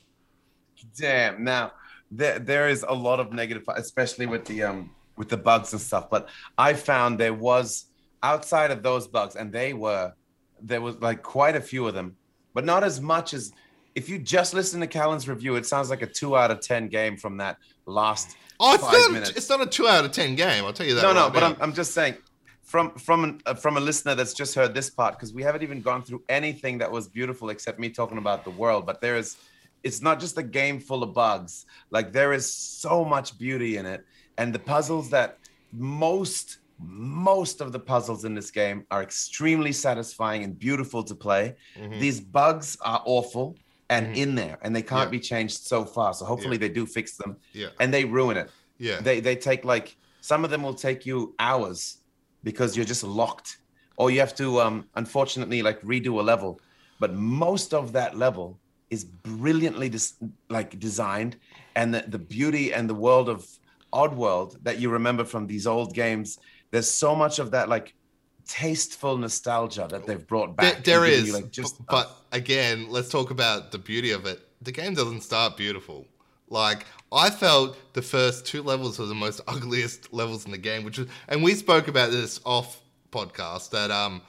Damn. 0.97 1.43
Now 1.43 1.73
there 2.09 2.39
there 2.39 2.69
is 2.69 2.85
a 2.87 2.93
lot 2.93 3.19
of 3.19 3.33
negative, 3.33 3.63
especially 3.75 4.25
with 4.25 4.45
the 4.45 4.63
um 4.63 4.91
with 5.17 5.29
the 5.29 5.37
bugs 5.37 5.73
and 5.73 5.81
stuff. 5.81 6.09
But 6.09 6.29
I 6.57 6.73
found 6.73 7.19
there 7.19 7.33
was 7.33 7.85
outside 8.23 8.71
of 8.71 8.83
those 8.83 9.07
bugs, 9.07 9.35
and 9.35 9.51
they 9.51 9.73
were 9.73 10.13
there 10.61 10.81
was 10.81 10.95
like 10.97 11.21
quite 11.21 11.55
a 11.55 11.61
few 11.61 11.87
of 11.87 11.93
them, 11.93 12.15
but 12.53 12.65
not 12.65 12.83
as 12.83 13.01
much 13.01 13.33
as 13.33 13.51
if 13.97 14.07
you 14.09 14.17
just 14.19 14.53
listen 14.53 14.79
to 14.81 14.87
Callan's 14.87 15.27
review. 15.27 15.55
It 15.55 15.65
sounds 15.65 15.89
like 15.89 16.03
a 16.03 16.07
two 16.19 16.37
out 16.41 16.51
of 16.51 16.59
ten 16.61 16.87
game 16.87 17.17
from 17.17 17.37
that 17.37 17.57
last 17.85 18.37
Oh, 18.59 18.73
it's 18.73 18.83
five 18.83 18.93
not, 18.93 19.11
minutes. 19.11 19.31
it's 19.31 19.49
not 19.53 19.61
a 19.61 19.65
two 19.77 19.87
out 19.87 20.03
of 20.05 20.11
ten 20.11 20.35
game. 20.35 20.63
I'll 20.65 20.73
tell 20.73 20.85
you 20.89 20.95
that. 20.95 21.01
no, 21.01 21.13
no, 21.13 21.29
but. 21.29 21.41
I'm, 21.43 21.55
I'm 21.63 21.73
just 21.73 21.93
saying 21.99 22.15
from 22.63 22.85
from 23.07 23.23
an, 23.23 23.41
uh, 23.45 23.53
from 23.63 23.77
a 23.77 23.79
listener 23.89 24.13
that's 24.19 24.33
just 24.41 24.53
heard 24.59 24.73
this 24.79 24.89
part 24.99 25.11
because 25.15 25.31
we 25.37 25.41
haven't 25.47 25.63
even 25.63 25.81
gone 25.81 26.01
through 26.03 26.21
anything 26.29 26.77
that 26.81 26.91
was 26.97 27.07
beautiful 27.19 27.49
except 27.49 27.79
me 27.79 27.89
talking 27.89 28.17
about 28.19 28.43
the 28.43 28.51
world. 28.63 28.85
But 28.89 29.01
there 29.01 29.15
is, 29.17 29.37
it's 29.83 30.01
not 30.07 30.19
just 30.19 30.37
a 30.37 30.43
game 30.43 30.79
full 30.79 31.01
of 31.03 31.13
bugs. 31.13 31.65
Like 31.91 32.07
there 32.19 32.33
is 32.33 32.45
so 32.83 33.05
much 33.15 33.27
beauty 33.45 33.71
in 33.77 33.85
it, 33.85 34.01
and 34.39 34.47
the 34.57 34.59
puzzles 34.73 35.09
that 35.11 35.29
most 35.71 36.59
most 36.79 37.61
of 37.61 37.71
the 37.71 37.79
puzzles 37.79 38.23
in 38.25 38.33
this 38.35 38.51
game 38.51 38.85
are 38.91 39.01
extremely 39.01 39.71
satisfying 39.71 40.43
and 40.43 40.57
beautiful 40.67 41.01
to 41.03 41.15
play. 41.15 41.55
Mhm. 41.75 41.99
These 41.99 42.19
bugs 42.21 42.77
are 42.81 43.01
awful 43.05 43.55
and 43.89 44.07
Mhm. 44.07 44.17
in 44.17 44.35
there, 44.35 44.57
and 44.61 44.75
they 44.75 44.81
can't 44.81 45.07
Yeah. 45.07 45.17
be 45.17 45.19
changed 45.19 45.59
so 45.63 45.85
far. 45.85 46.13
So 46.13 46.25
hopefully 46.25 46.57
they 46.57 46.69
do 46.69 46.85
fix 46.85 47.15
them, 47.15 47.37
Yeah, 47.53 47.69
and 47.79 47.93
they 47.93 48.03
ruin 48.05 48.37
it 48.37 48.49
yeah. 48.79 49.01
they 49.01 49.19
they 49.19 49.35
take 49.35 49.65
like 49.65 49.95
some 50.21 50.43
of 50.45 50.51
them 50.51 50.61
will 50.61 50.73
take 50.87 51.05
you 51.05 51.33
hours 51.39 51.97
because 52.43 52.75
you're 52.75 52.85
just 52.85 53.03
locked 53.03 53.57
or 53.97 54.11
you 54.11 54.19
have 54.19 54.35
to 54.35 54.61
um 54.61 54.85
unfortunately 54.95 55.61
like 55.63 55.79
redo 55.81 56.19
a 56.19 56.21
level 56.33 56.59
but 56.99 57.11
most 57.13 57.73
of 57.73 57.93
that 57.93 58.15
level 58.15 58.59
is 58.91 59.03
brilliantly 59.03 59.89
dis- 59.89 60.15
like 60.49 60.77
designed 60.79 61.37
and 61.75 61.93
the, 61.93 62.03
the 62.07 62.19
beauty 62.19 62.71
and 62.73 62.87
the 62.87 62.93
world 62.93 63.27
of 63.29 63.45
oddworld 63.93 64.61
that 64.63 64.79
you 64.79 64.89
remember 64.89 65.23
from 65.25 65.47
these 65.47 65.65
old 65.65 65.93
games 65.93 66.37
there's 66.71 66.91
so 66.91 67.15
much 67.15 67.39
of 67.39 67.51
that 67.51 67.67
like 67.69 67.93
tasteful 68.47 69.17
nostalgia 69.17 69.87
that 69.89 70.05
they've 70.05 70.25
brought 70.25 70.55
back 70.55 70.83
there 70.83 71.05
given 71.05 71.25
is, 71.25 71.33
like 71.33 71.51
just 71.51 71.85
but 71.85 72.11
again, 72.31 72.89
let's 72.89 73.09
talk 73.09 73.31
about 73.31 73.71
the 73.71 73.77
beauty 73.77 74.11
of 74.11 74.25
it. 74.25 74.39
The 74.61 74.71
game 74.71 74.93
doesn't 74.93 75.21
start 75.21 75.57
beautiful. 75.57 76.05
Like 76.49 76.85
I 77.11 77.29
felt 77.29 77.77
the 77.93 78.01
first 78.01 78.45
two 78.45 78.63
levels 78.63 78.99
were 78.99 79.05
the 79.05 79.15
most 79.15 79.41
ugliest 79.47 80.13
levels 80.13 80.45
in 80.45 80.51
the 80.51 80.57
game, 80.57 80.83
which 80.83 80.99
is, 80.99 81.07
and 81.27 81.43
we 81.43 81.53
spoke 81.53 81.87
about 81.87 82.11
this 82.11 82.39
off 82.45 82.81
podcast 83.11 83.69
that 83.71 83.91
um, 83.91 84.21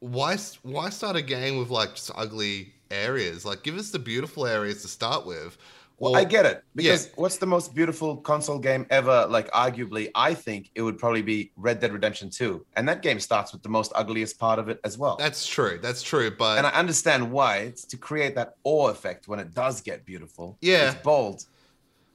why 0.00 0.36
why 0.62 0.90
start 0.90 1.16
a 1.16 1.22
game 1.22 1.58
with 1.58 1.70
like 1.70 1.94
just 1.94 2.10
ugly 2.14 2.74
areas? 2.90 3.44
Like 3.44 3.62
give 3.62 3.76
us 3.76 3.90
the 3.90 3.98
beautiful 3.98 4.46
areas 4.46 4.82
to 4.82 4.88
start 4.88 5.26
with. 5.26 5.56
Well, 5.98 6.16
I 6.16 6.24
get 6.24 6.46
it 6.46 6.64
because 6.74 7.10
what's 7.14 7.38
the 7.38 7.46
most 7.46 7.74
beautiful 7.74 8.16
console 8.16 8.58
game 8.58 8.86
ever? 8.90 9.26
Like, 9.28 9.50
arguably, 9.52 10.10
I 10.14 10.34
think 10.34 10.70
it 10.74 10.82
would 10.82 10.98
probably 10.98 11.22
be 11.22 11.52
Red 11.56 11.80
Dead 11.80 11.92
Redemption 11.92 12.30
2. 12.30 12.64
And 12.76 12.88
that 12.88 13.02
game 13.02 13.20
starts 13.20 13.52
with 13.52 13.62
the 13.62 13.68
most 13.68 13.92
ugliest 13.94 14.38
part 14.38 14.58
of 14.58 14.68
it 14.68 14.80
as 14.84 14.98
well. 14.98 15.16
That's 15.16 15.46
true. 15.46 15.78
That's 15.80 16.02
true. 16.02 16.30
But 16.30 16.58
and 16.58 16.66
I 16.66 16.70
understand 16.70 17.30
why. 17.30 17.58
It's 17.58 17.84
to 17.86 17.96
create 17.96 18.34
that 18.34 18.56
awe 18.64 18.88
effect 18.88 19.28
when 19.28 19.38
it 19.38 19.54
does 19.54 19.80
get 19.80 20.04
beautiful. 20.04 20.58
Yeah. 20.60 20.92
It's 20.92 21.02
bold. 21.02 21.44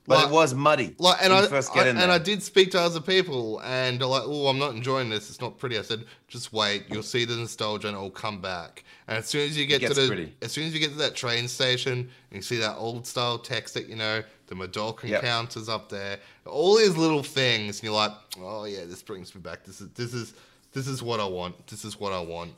But 0.07 0.19
Like- 0.19 0.27
it 0.27 0.31
was 0.31 0.53
muddy. 0.53 0.95
like 0.99 1.17
and 1.21 1.33
I, 1.33 1.41
you 1.41 1.47
first 1.47 1.73
get 1.73 1.85
I- 1.85 1.89
and. 1.89 1.99
I 1.99 2.17
did 2.17 2.41
speak 2.41 2.71
to 2.71 2.79
other 2.79 3.01
people 3.01 3.59
and 3.61 3.99
they're 3.99 4.07
like, 4.07 4.23
oh, 4.25 4.47
I'm 4.47 4.57
not 4.57 4.73
enjoying 4.73 5.09
this. 5.09 5.29
It's 5.29 5.41
not 5.41 5.57
pretty. 5.57 5.77
I 5.77 5.81
said, 5.81 6.05
just 6.29 6.53
wait. 6.53 6.85
You'll 6.89 7.03
see 7.03 7.25
the 7.25 7.35
nostalgia 7.35 7.89
and 7.89 7.97
it'll 7.97 8.09
come 8.09 8.39
back. 8.39 8.85
And 9.09 9.17
as 9.17 9.27
soon 9.27 9.41
as 9.49 9.57
you 9.57 9.65
get 9.65 9.81
to 9.81 9.93
the, 9.93 10.07
pretty. 10.07 10.33
as 10.41 10.53
soon 10.53 10.65
as 10.65 10.73
you 10.73 10.79
get 10.79 10.91
to 10.91 10.97
that 10.99 11.15
train 11.15 11.47
station, 11.49 11.91
and 11.91 12.09
you 12.31 12.41
see 12.41 12.55
that 12.57 12.77
old 12.77 13.05
style 13.05 13.37
text 13.37 13.73
that 13.73 13.87
you 13.89 13.95
know, 13.97 14.23
the 14.47 14.55
Mudokon 14.55 15.09
Yep. 15.09 15.21
counters 15.23 15.67
up 15.67 15.89
there, 15.89 16.19
all 16.45 16.77
these 16.77 16.95
little 16.95 17.23
things, 17.23 17.79
and 17.79 17.83
you're 17.83 17.93
like, 17.93 18.13
oh 18.39 18.63
yeah, 18.63 18.85
this 18.85 19.03
brings 19.03 19.35
me 19.35 19.41
back. 19.41 19.65
This 19.65 19.81
is 19.81 19.89
this 19.89 20.13
is 20.13 20.33
this 20.71 20.87
is 20.87 21.03
what 21.03 21.19
I 21.19 21.25
want. 21.25 21.67
This 21.67 21.83
is 21.83 21.99
what 21.99 22.13
I 22.13 22.21
want. 22.21 22.51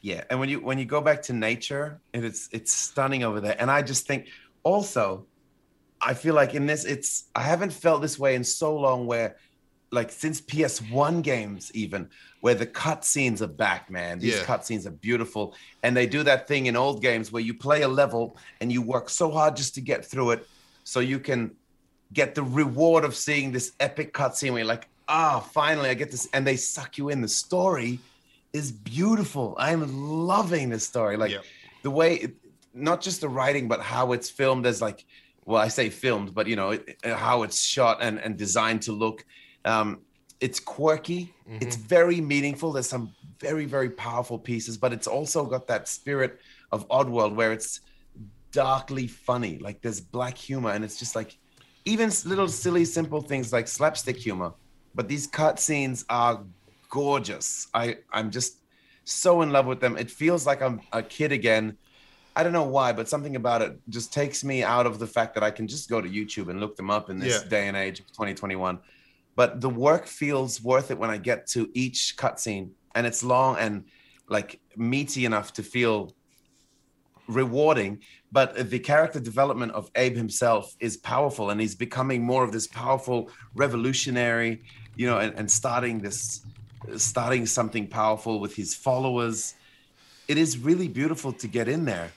Yeah, 0.00 0.24
and 0.30 0.40
when 0.40 0.48
you 0.48 0.58
when 0.60 0.78
you 0.78 0.84
go 0.84 1.00
back 1.00 1.22
to 1.22 1.32
nature, 1.32 2.00
and 2.12 2.24
it's 2.24 2.48
it's 2.50 2.72
stunning 2.72 3.22
over 3.22 3.40
there. 3.40 3.54
And 3.60 3.70
I 3.70 3.82
just 3.82 4.04
think 4.06 4.26
also, 4.64 5.24
I 6.02 6.14
feel 6.14 6.34
like 6.34 6.54
in 6.54 6.66
this, 6.66 6.84
it's 6.84 7.24
I 7.34 7.42
haven't 7.42 7.72
felt 7.72 8.02
this 8.02 8.18
way 8.18 8.34
in 8.34 8.44
so 8.44 8.76
long. 8.76 9.06
Where, 9.06 9.36
like 9.90 10.10
since 10.10 10.40
PS1 10.40 11.22
games, 11.22 11.70
even 11.74 12.08
where 12.40 12.54
the 12.54 12.66
cutscenes 12.66 13.40
are 13.40 13.46
back, 13.46 13.90
man. 13.90 14.18
These 14.18 14.36
Yeah. 14.38 14.44
cutscenes 14.44 14.86
are 14.86 14.90
beautiful, 14.90 15.54
and 15.82 15.96
they 15.96 16.06
do 16.06 16.22
that 16.24 16.48
thing 16.48 16.66
in 16.66 16.76
old 16.76 17.02
games 17.02 17.30
where 17.30 17.42
you 17.42 17.54
play 17.54 17.82
a 17.82 17.88
level 17.88 18.36
and 18.60 18.72
you 18.72 18.82
work 18.82 19.08
so 19.08 19.30
hard 19.30 19.54
just 19.56 19.74
to 19.76 19.80
get 19.80 20.04
through 20.04 20.32
it, 20.32 20.48
so 20.82 20.98
you 20.98 21.20
can 21.20 21.52
get 22.12 22.34
the 22.34 22.42
reward 22.42 23.04
of 23.04 23.14
seeing 23.14 23.52
this 23.52 23.72
epic 23.78 24.12
cutscene 24.12 24.50
where 24.50 24.58
you're 24.60 24.66
like, 24.66 24.88
ah, 25.08 25.40
finally 25.40 25.88
I 25.88 25.94
get 25.94 26.10
this, 26.10 26.28
and 26.32 26.46
they 26.46 26.56
suck 26.56 26.98
you 26.98 27.10
in. 27.10 27.20
The 27.20 27.28
story 27.28 28.00
is 28.52 28.72
beautiful. 28.72 29.54
I'm 29.58 29.82
loving 30.26 30.68
this 30.70 30.86
story. 30.86 31.16
Like 31.16 31.30
the 31.82 31.90
way, 31.90 32.14
it, 32.16 32.34
not 32.74 33.00
just 33.02 33.20
the 33.20 33.28
writing, 33.28 33.68
but 33.68 33.80
how 33.80 34.12
it's 34.12 34.30
filmed 34.30 34.66
as 34.66 34.82
like, 34.82 35.04
well, 35.44 35.60
I 35.60 35.68
say 35.68 35.90
filmed, 35.90 36.34
but 36.34 36.46
you 36.46 36.56
know 36.56 36.70
it, 36.70 36.96
it- 37.04 37.14
how 37.16 37.42
it's 37.42 37.60
shot 37.62 37.98
and 38.00 38.18
and 38.18 38.36
designed 38.36 38.82
to 38.82 38.92
look. 38.92 39.24
Um, 39.64 40.00
it's 40.40 40.58
quirky. 40.58 41.32
It's 41.60 41.76
very 41.76 42.20
meaningful. 42.20 42.72
There's 42.72 42.88
some 42.88 43.12
very 43.40 43.64
very 43.66 43.90
powerful 43.90 44.38
pieces, 44.38 44.76
but 44.76 44.92
it's 44.92 45.06
also 45.06 45.44
got 45.44 45.66
that 45.68 45.86
spirit 45.88 46.40
of 46.72 46.88
Oddworld 46.88 47.34
where 47.34 47.52
it's 47.52 47.80
darkly 48.52 49.06
funny. 49.06 49.58
Like 49.58 49.80
there's 49.82 50.00
black 50.00 50.36
humor, 50.36 50.70
and 50.70 50.84
it's 50.84 50.98
just 50.98 51.14
like 51.14 51.36
even 51.84 52.10
little 52.24 52.48
silly 52.48 52.84
simple 52.84 53.20
things 53.20 53.52
like 53.52 53.68
slapstick 53.68 54.16
humor. 54.16 54.52
But 54.94 55.08
these 55.08 55.26
cutscenes 55.28 56.04
are 56.08 56.44
gorgeous. 56.90 57.68
I 57.74 57.98
I'm 58.12 58.30
just 58.30 58.58
so 59.04 59.42
in 59.42 59.50
love 59.50 59.66
with 59.66 59.80
them. 59.80 59.96
It 59.96 60.10
feels 60.10 60.46
like 60.46 60.62
I'm 60.62 60.80
a 60.92 61.02
kid 61.02 61.32
again. 61.32 61.76
I 62.34 62.42
don't 62.42 62.52
know 62.52 62.62
why, 62.64 62.92
but 62.92 63.08
something 63.08 63.36
about 63.36 63.60
it 63.62 63.78
just 63.88 64.12
takes 64.12 64.42
me 64.42 64.62
out 64.62 64.86
of 64.86 64.98
the 64.98 65.06
fact 65.06 65.34
that 65.34 65.42
I 65.42 65.50
can 65.50 65.68
just 65.68 65.90
go 65.90 66.00
to 66.00 66.08
YouTube 66.08 66.48
and 66.48 66.60
look 66.60 66.76
them 66.76 66.90
up 66.90 67.10
in 67.10 67.18
this 67.18 67.42
Yeah. 67.42 67.48
day 67.48 67.68
and 67.68 67.76
age 67.76 68.00
of 68.00 68.06
2021. 68.12 68.78
But 69.36 69.60
the 69.60 69.68
work 69.68 70.06
feels 70.06 70.62
worth 70.62 70.90
it 70.90 70.98
when 70.98 71.10
I 71.10 71.18
get 71.18 71.46
to 71.48 71.70
each 71.74 72.14
cutscene, 72.16 72.70
and 72.94 73.06
it's 73.06 73.22
long 73.22 73.56
and 73.58 73.84
like 74.28 74.60
meaty 74.76 75.24
enough 75.24 75.52
to 75.54 75.62
feel 75.62 76.14
rewarding, 77.28 78.00
but 78.30 78.70
the 78.70 78.78
character 78.78 79.20
development 79.20 79.72
of 79.72 79.90
Abe 79.94 80.16
himself 80.16 80.74
is 80.80 80.96
powerful, 80.96 81.50
and 81.50 81.60
he's 81.60 81.74
becoming 81.74 82.22
more 82.22 82.44
of 82.44 82.52
this 82.52 82.66
powerful 82.66 83.30
revolutionary, 83.54 84.62
you 84.96 85.06
know, 85.06 85.18
and, 85.18 85.34
and 85.38 85.50
starting 85.50 85.98
this, 86.00 86.42
starting 86.96 87.46
something 87.46 87.86
powerful 87.86 88.40
with 88.40 88.54
his 88.54 88.74
followers. 88.74 89.54
It 90.28 90.38
is 90.38 90.58
really 90.58 90.88
beautiful 90.88 91.32
to 91.34 91.46
get 91.46 91.68
in 91.68 91.84
there. 91.84 92.10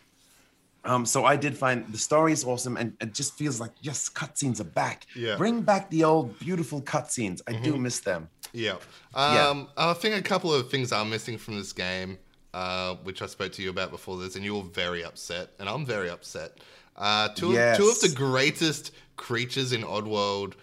Um, 0.86 1.06
so 1.06 1.26
I 1.26 1.36
did 1.36 1.58
find 1.58 1.86
the 1.92 1.98
story 1.98 2.32
is 2.32 2.44
awesome, 2.44 2.78
and 2.78 2.96
it 3.02 3.14
just 3.14 3.38
feels 3.38 3.60
like 3.60 3.72
yes, 3.82 4.08
cutscenes 4.10 4.60
are 4.60 4.66
back. 4.66 5.08
Yeah. 5.16 5.36
Bring 5.36 5.62
back 5.62 5.90
the 5.90 6.04
old 6.04 6.38
beautiful 6.40 6.82
cutscenes. 6.82 7.42
I 7.48 7.54
do 7.54 7.78
miss 7.78 8.00
them. 8.00 8.30
Yeah. 8.54 8.78
Yeah. 9.16 9.50
Um, 9.50 9.68
I 9.76 9.94
think 9.94 10.16
a 10.16 10.22
couple 10.22 10.54
of 10.54 10.70
things 10.70 10.92
are 10.92 11.04
missing 11.04 11.38
from 11.38 11.58
this 11.58 11.74
game, 11.74 12.20
uh, 12.54 12.96
which 13.04 13.22
I 13.22 13.26
spoke 13.26 13.52
to 13.54 13.62
you 13.62 13.70
about 13.70 13.92
before 13.92 14.18
this, 14.18 14.36
and 14.36 14.46
you 14.46 14.56
were 14.56 14.64
very 14.64 15.04
upset, 15.04 15.50
and 15.60 15.68
I'm 15.68 15.86
very 15.86 16.10
upset. 16.10 16.60
Uh, 16.96 17.30
two, 17.30 17.58
of, 17.58 17.78
two 17.78 17.90
of 17.90 18.00
the 18.00 18.14
greatest 18.16 18.92
creatures 19.18 19.74
in 19.74 19.82
Oddworld 19.82 20.54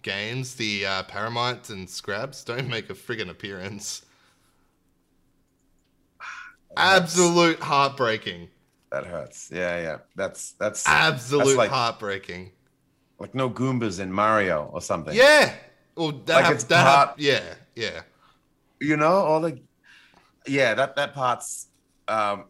games, 0.00 0.54
the 0.54 0.86
uh, 0.86 1.02
Paramites 1.04 1.70
and 1.70 1.86
Scrabs, 1.86 2.44
don't 2.44 2.68
make 2.68 2.88
a 2.88 2.94
friggin' 2.94 3.28
appearance. 3.28 4.02
Absolute 6.76 7.60
heartbreaking. 7.60 8.48
That 8.92 9.06
hurts. 9.06 9.50
Yeah, 9.52 9.80
yeah. 9.86 9.96
That's 10.16 10.52
that's 10.52 10.86
Absolute 10.86 11.44
that's 11.46 11.56
like 11.56 11.70
heartbreaking. 11.70 12.52
like 13.18 13.34
no 13.34 13.48
Goombas 13.50 13.98
in 14.00 14.12
Mario 14.12 14.68
or 14.72 14.80
something. 14.82 15.14
Yeah. 15.16 15.54
Well, 15.96 16.12
that, 16.26 16.42
Like 16.44 16.54
it's 16.54 16.64
that 16.64 16.86
hard- 16.86 17.18
yeah, 17.18 17.42
yeah. 17.74 18.02
you 18.80 18.96
know, 18.96 19.12
all 19.28 19.40
the 19.40 19.58
yeah, 20.46 20.74
that 20.74 20.96
that 20.96 21.14
part's 21.14 21.68
um 22.08 22.44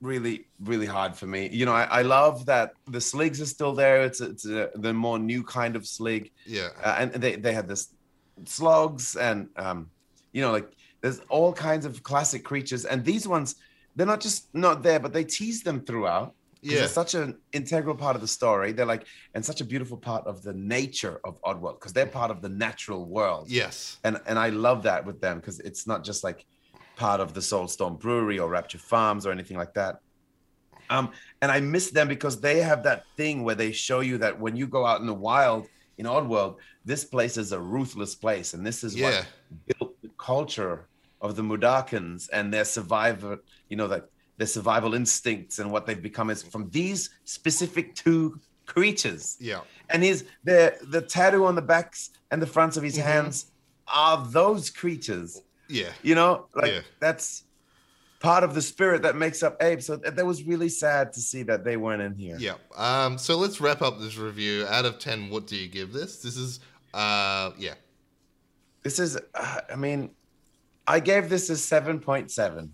really 0.00 0.46
really 0.60 0.86
hard 0.86 1.14
for 1.14 1.26
me. 1.26 1.48
You 1.52 1.66
know, 1.66 1.72
I, 1.82 1.84
I 2.00 2.02
love 2.02 2.46
that 2.46 2.72
the 2.88 3.00
sligs 3.00 3.40
are 3.40 3.46
still 3.46 3.74
there. 3.74 4.02
It's 4.02 4.20
it's 4.20 4.46
a, 4.46 4.70
the 4.74 4.92
more 4.92 5.18
new 5.18 5.42
kind 5.44 5.76
of 5.76 5.86
slig, 5.86 6.30
Yeah. 6.46 6.68
uh, 6.82 6.96
and 6.98 7.12
they 7.12 7.36
they 7.36 7.52
had 7.52 7.68
this 7.68 7.94
slugs 8.46 9.16
and 9.16 9.48
um 9.56 9.90
you 10.32 10.40
know 10.40 10.50
like 10.50 10.68
there's 11.02 11.20
all 11.28 11.52
kinds 11.52 11.84
of 11.84 12.02
classic 12.02 12.42
creatures 12.42 12.86
and 12.86 13.04
these 13.04 13.28
ones 13.28 13.56
they're 13.96 14.06
not 14.06 14.20
just 14.20 14.52
not 14.54 14.82
there 14.82 14.98
but 15.00 15.12
they 15.12 15.24
tease 15.24 15.62
them 15.62 15.80
throughout. 15.84 16.34
Yeah. 16.62 16.80
they're 16.80 16.88
such 16.88 17.14
an 17.14 17.38
integral 17.54 17.94
part 17.94 18.16
of 18.16 18.20
the 18.22 18.28
story 18.28 18.72
they're 18.72 18.84
like 18.94 19.06
and 19.34 19.42
such 19.42 19.60
a 19.62 19.64
beautiful 19.64 19.96
part 19.96 20.26
of 20.26 20.42
the 20.42 20.52
nature 20.52 21.18
of 21.24 21.40
oddworld 21.42 21.76
because 21.80 21.94
they're 21.94 22.04
part 22.20 22.30
of 22.30 22.42
the 22.42 22.50
natural 22.50 23.06
world 23.06 23.48
Yes. 23.48 23.96
and 24.04 24.20
and 24.26 24.38
I 24.38 24.50
love 24.50 24.82
that 24.82 25.06
with 25.06 25.20
them 25.22 25.38
because 25.40 25.58
it's 25.60 25.86
not 25.86 26.04
just 26.04 26.22
like 26.22 26.44
part 26.96 27.18
of 27.20 27.32
the 27.32 27.40
Soulstorm 27.40 27.98
Brewery 27.98 28.38
or 28.38 28.50
Rupture 28.50 28.76
Farms 28.78 29.24
or 29.24 29.32
anything 29.32 29.56
like 29.56 29.72
that. 29.72 30.00
Um, 30.90 31.12
and 31.40 31.50
I 31.50 31.58
miss 31.60 31.90
them 31.90 32.08
because 32.08 32.40
they 32.42 32.60
have 32.60 32.82
that 32.82 33.04
thing 33.16 33.42
where 33.42 33.54
they 33.54 33.72
show 33.72 34.00
you 34.00 34.18
that 34.18 34.38
when 34.38 34.54
you 34.54 34.66
go 34.66 34.84
out 34.84 35.00
in 35.00 35.06
the 35.06 35.14
wild 35.14 35.66
in 35.96 36.04
Oddworld, 36.04 36.56
this 36.84 37.04
place 37.04 37.38
is 37.38 37.52
a 37.52 37.60
ruthless 37.60 38.14
place, 38.14 38.52
and 38.54 38.66
this 38.66 38.84
is 38.84 38.94
Yeah. 38.94 39.06
what 39.06 39.26
built 39.78 40.02
the 40.02 40.10
culture 40.18 40.88
of 41.20 41.36
the 41.36 41.42
Mudokons 41.42 42.28
and 42.32 42.52
their 42.52 42.64
survival, 42.64 43.36
you 43.68 43.76
know, 43.76 43.88
that 43.88 44.08
their 44.38 44.46
survival 44.46 44.94
instincts 44.94 45.58
and 45.58 45.70
what 45.70 45.86
they've 45.86 46.02
become 46.02 46.30
is 46.30 46.42
from 46.42 46.70
these 46.70 47.10
specific 47.24 47.94
two 47.94 48.40
creatures 48.66 49.36
Yeah. 49.40 49.60
and 49.90 50.02
his 50.02 50.24
the 50.44 50.76
the 50.82 51.02
tattoo 51.02 51.44
on 51.44 51.56
the 51.56 51.62
backs 51.62 52.10
and 52.30 52.40
the 52.40 52.46
fronts 52.46 52.76
of 52.76 52.82
his 52.84 52.96
Mhm. 52.96 53.02
hands 53.02 53.46
are 53.88 54.24
those 54.28 54.70
creatures 54.70 55.42
Yeah. 55.68 55.90
you 56.02 56.14
know 56.14 56.46
like 56.54 56.72
Yeah. 56.72 56.80
that's 57.00 57.42
part 58.20 58.44
of 58.44 58.54
the 58.54 58.62
spirit 58.62 59.02
that 59.02 59.16
makes 59.16 59.42
up 59.42 59.60
abe 59.60 59.80
so 59.82 59.96
that, 59.96 60.14
that 60.14 60.24
was 60.24 60.44
really 60.44 60.68
sad 60.68 61.12
to 61.14 61.20
see 61.20 61.42
that 61.42 61.64
they 61.64 61.76
weren't 61.76 62.00
in 62.00 62.14
here 62.14 62.36
Yeah. 62.38 62.54
Um, 62.76 63.18
so 63.18 63.36
let's 63.36 63.60
wrap 63.60 63.82
up 63.82 63.98
this 63.98 64.16
review. 64.16 64.66
Out 64.68 64.84
of 64.84 64.98
10, 65.00 65.30
what 65.30 65.48
do 65.48 65.56
you 65.56 65.66
give 65.68 65.92
this? 65.92 66.18
This 66.22 66.36
is, 66.36 66.60
uh, 66.94 67.50
yeah. 67.58 67.74
this 68.84 68.98
is 69.00 69.18
uh, 69.34 69.60
i 69.68 69.76
mean 69.76 70.10
i 70.96 70.98
gave 71.10 71.24
this 71.28 71.44
a 71.50 71.54
7.7 71.54 72.68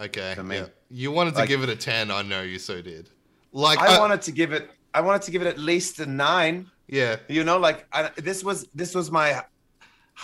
Okay. 0.00 0.32
For 0.36 0.44
me. 0.44 0.56
yeah. 0.58 0.66
You 1.02 1.10
wanted 1.18 1.32
to 1.34 1.40
Like- 1.40 1.48
give 1.52 1.62
it 1.64 1.68
a 1.68 1.74
10. 1.76 2.10
I 2.12 2.22
know 2.22 2.42
you 2.42 2.58
so 2.70 2.80
did. 2.92 3.04
Like, 3.52 3.80
i 3.80 3.96
I- 3.96 3.98
wanted 4.04 4.22
to 4.28 4.32
give 4.40 4.50
it 4.58 4.64
i 4.94 5.00
wanted 5.06 5.22
to 5.22 5.30
give 5.34 5.42
it 5.44 5.48
at 5.54 5.58
least 5.72 5.92
a 6.00 6.06
nine 6.06 6.56
yeah. 6.98 7.16
you 7.36 7.42
know 7.48 7.58
like 7.68 7.78
I, 7.98 8.00
this 8.28 8.38
was 8.48 8.58
this 8.80 8.92
was 8.98 9.06
my 9.20 9.28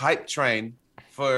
hype 0.03 0.23
train 0.35 0.63
for 1.17 1.33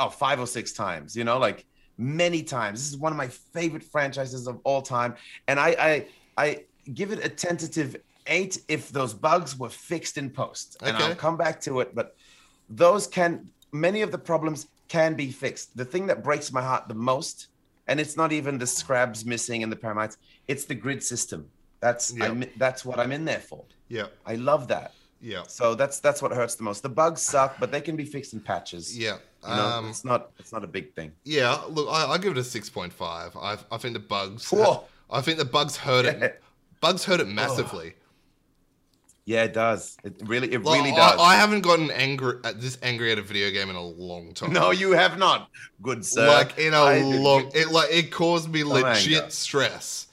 oh 0.00 0.08
five 0.24 0.38
or 0.44 0.48
six 0.56 0.66
times 0.84 1.08
you 1.18 1.24
know 1.28 1.38
like 1.46 1.58
many 1.98 2.42
times 2.56 2.74
this 2.80 2.88
is 2.92 2.96
one 3.06 3.12
of 3.12 3.18
my 3.24 3.28
favorite 3.56 3.84
franchises 3.94 4.42
of 4.50 4.54
all 4.68 4.82
time 4.82 5.10
and 5.48 5.56
i 5.60 5.70
i 5.90 5.92
i 6.44 6.46
give 7.00 7.08
it 7.14 7.20
a 7.28 7.30
tentative 7.46 7.90
eight 8.36 8.54
if 8.76 8.82
those 8.98 9.12
bugs 9.28 9.50
were 9.62 9.72
fixed 9.92 10.16
in 10.22 10.26
post 10.42 10.68
and 10.82 10.96
Okay. 10.96 11.04
i'll 11.04 11.14
come 11.26 11.36
back 11.44 11.56
to 11.66 11.72
it 11.82 11.88
but 11.98 12.06
those 12.84 13.06
can 13.06 13.30
many 13.72 14.00
of 14.06 14.10
the 14.14 14.22
problems 14.32 14.58
can 14.88 15.14
be 15.14 15.30
fixed 15.30 15.76
the 15.76 15.84
thing 15.84 16.06
that 16.06 16.22
breaks 16.22 16.52
my 16.52 16.62
heart 16.62 16.88
the 16.88 16.94
most 16.94 17.48
and 17.86 17.98
it's 18.00 18.16
not 18.16 18.32
even 18.32 18.58
the 18.58 18.66
scrabs 18.66 19.24
missing 19.24 19.62
and 19.62 19.70
the 19.72 19.76
paramites 19.76 20.16
it's 20.48 20.64
the 20.64 20.74
grid 20.74 21.02
system 21.02 21.48
that's 21.80 22.12
Yep. 22.16 22.30
I'm, 22.30 22.44
that's 22.58 22.84
what 22.84 22.98
i'm 22.98 23.12
in 23.12 23.24
there 23.24 23.40
for 23.40 23.64
Yeah. 23.88 24.06
i 24.26 24.34
love 24.36 24.68
that 24.68 24.92
Yeah. 25.20 25.42
so 25.48 25.74
that's 25.74 26.00
that's 26.00 26.20
what 26.22 26.32
hurts 26.32 26.54
the 26.56 26.64
most. 26.64 26.82
The 26.82 26.88
bugs 27.02 27.22
suck, 27.22 27.56
but 27.58 27.70
they 27.72 27.80
can 27.80 27.96
be 27.96 28.04
fixed 28.04 28.32
in 28.34 28.40
patches. 28.40 28.84
Yeah. 29.04 29.16
You 29.48 29.54
know, 29.56 29.66
Um, 29.78 29.88
it's 29.88 30.04
not 30.04 30.20
it's 30.40 30.52
not 30.52 30.62
a 30.64 30.66
big 30.78 30.86
thing. 30.94 31.12
yeah. 31.24 31.52
Look, 31.76 31.88
I, 31.88 32.00
I 32.12 32.18
give 32.18 32.32
it 32.36 32.38
a 32.38 32.42
6.5. 32.42 32.92
I, 33.50 33.56
I 33.74 33.76
think 33.78 33.92
the 33.94 34.00
bugs, 34.16 34.50
Whoa. 34.50 34.84
I 35.18 35.20
think 35.24 35.38
the 35.38 35.44
bugs 35.58 35.76
hurt 35.76 36.04
it. 36.06 36.42
Bugs 36.80 37.04
hurt 37.08 37.20
it 37.20 37.28
massively. 37.28 37.94
Yeah, 39.26 39.44
it 39.44 39.54
does. 39.54 39.96
It 40.04 40.20
really 40.26 40.52
it 40.52 40.62
Like, 40.62 40.78
really 40.82 40.94
does. 40.94 41.18
I, 41.18 41.36
haven't 41.36 41.62
gotten 41.62 41.90
angry 41.90 42.36
at 42.44 42.60
this 42.60 42.76
angry 42.82 43.10
at 43.10 43.18
a 43.18 43.22
video 43.22 43.50
game 43.50 43.70
in 43.70 43.76
a 43.76 43.82
long 43.82 44.34
time. 44.34 44.52
no, 44.52 44.70
you 44.70 44.92
have 44.92 45.18
not, 45.18 45.48
good 45.82 46.04
sir. 46.04 46.26
like 46.28 46.58
in 46.58 46.74
a 46.74 46.78
I 46.80 46.98
did- 46.98 47.20
long 47.22 47.50
it 47.54 47.70
like 47.70 47.88
it 47.90 48.10
caused 48.12 48.50
me 48.52 48.60
Some 48.60 48.68
legit 48.70 49.12
anger. 49.22 49.30
stress 49.30 50.06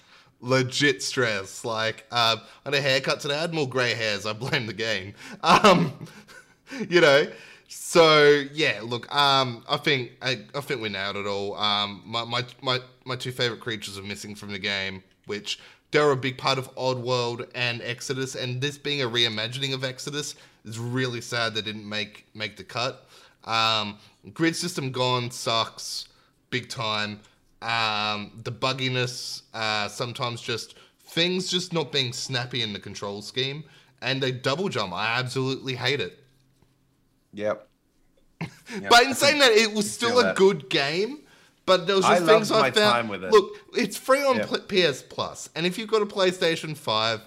legit 0.43 1.03
stress 1.03 1.63
like 1.63 2.03
um 2.11 2.41
i 2.65 2.69
had 2.69 2.73
a 2.73 2.81
haircut 2.81 3.19
today 3.19 3.35
i 3.37 3.41
had 3.41 3.53
more 3.53 3.69
gray 3.69 3.93
hairs 3.93 4.25
i 4.25 4.33
blame 4.33 4.65
the 4.65 4.73
game 4.73 5.13
um 5.43 5.93
you 6.89 6.99
know 6.99 7.27
so 7.67 8.43
yeah 8.51 8.79
look 8.83 9.13
um 9.13 9.63
i 9.69 9.77
think 9.77 10.13
i, 10.23 10.39
I 10.55 10.61
think 10.61 10.81
we 10.81 10.89
nailed 10.89 11.15
it 11.15 11.27
all 11.27 11.55
um 11.57 12.01
my, 12.07 12.23
my 12.23 12.43
my 12.63 12.79
my 13.05 13.15
two 13.15 13.31
favorite 13.31 13.59
creatures 13.59 13.99
are 13.99 14.03
missing 14.03 14.33
from 14.33 14.51
the 14.51 14.57
game 14.57 15.03
which 15.27 15.59
they're 15.91 16.11
a 16.11 16.17
big 16.17 16.37
part 16.37 16.57
of 16.57 16.73
Oddworld 16.75 17.49
and 17.53 17.81
Exodus, 17.81 18.35
and 18.35 18.61
this 18.61 18.77
being 18.77 19.01
a 19.01 19.07
reimagining 19.07 19.73
of 19.73 19.83
Exodus 19.83 20.35
is 20.65 20.79
really 20.79 21.21
sad 21.21 21.53
they 21.53 21.61
didn't 21.61 21.87
make 21.87 22.25
make 22.33 22.57
the 22.57 22.63
cut. 22.63 23.07
Um, 23.45 23.97
grid 24.33 24.55
system 24.55 24.91
gone 24.91 25.31
sucks 25.31 26.07
big 26.49 26.69
time. 26.69 27.19
Um, 27.61 28.31
the 28.43 28.51
bugginess, 28.51 29.43
uh, 29.53 29.87
sometimes 29.87 30.41
just 30.41 30.75
things 31.03 31.49
just 31.49 31.73
not 31.73 31.91
being 31.91 32.13
snappy 32.13 32.61
in 32.61 32.73
the 32.73 32.79
control 32.79 33.21
scheme, 33.21 33.63
and 34.01 34.21
they 34.21 34.31
double 34.31 34.69
jump. 34.69 34.93
I 34.93 35.19
absolutely 35.19 35.75
hate 35.75 35.99
it. 35.99 36.19
Yep. 37.33 37.67
Yep. 38.71 38.89
But 38.89 39.03
in 39.03 39.13
saying 39.13 39.39
that, 39.39 39.51
it 39.51 39.73
was 39.73 39.91
still 39.91 40.19
a 40.19 40.23
that. 40.23 40.37
good 40.37 40.69
game. 40.69 41.19
But 41.65 41.87
there 41.87 41.95
was 41.95 42.05
I 42.05 42.15
just 42.15 42.25
things 42.25 42.51
I 42.51 42.59
my 42.61 42.71
found. 42.71 42.93
time 42.93 43.07
with 43.07 43.23
it. 43.23 43.31
Look, 43.31 43.51
it's 43.75 43.95
free 43.97 44.23
on 44.23 44.37
Yep. 44.37 44.67
PS 44.67 45.03
Plus, 45.03 45.49
and 45.55 45.65
if 45.65 45.77
you've 45.77 45.89
got 45.89 46.01
a 46.01 46.05
PlayStation 46.05 46.75
Five 46.75 47.21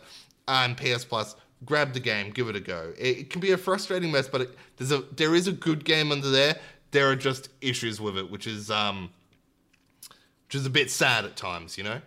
and 0.48 0.76
PS 0.76 1.04
Plus, 1.04 1.36
grab 1.64 1.92
the 1.92 2.00
game, 2.00 2.30
give 2.30 2.48
it 2.48 2.56
a 2.56 2.60
go. 2.60 2.92
It, 2.98 3.18
it 3.18 3.30
can 3.30 3.40
be 3.40 3.52
a 3.52 3.56
frustrating 3.56 4.10
mess, 4.10 4.28
but 4.28 4.40
it, 4.42 4.58
there's 4.76 4.92
a 4.92 5.02
there 5.16 5.34
is 5.34 5.46
a 5.46 5.52
good 5.52 5.84
game 5.84 6.10
under 6.12 6.30
there. 6.30 6.56
There 6.90 7.10
are 7.10 7.16
just 7.16 7.48
issues 7.60 8.00
with 8.00 8.18
it, 8.18 8.30
which 8.30 8.46
is 8.46 8.70
um, 8.70 9.10
which 10.46 10.54
is 10.56 10.66
a 10.66 10.70
bit 10.70 10.90
sad 10.90 11.24
at 11.24 11.36
times, 11.36 11.78
you 11.78 11.84
know. 11.84 12.00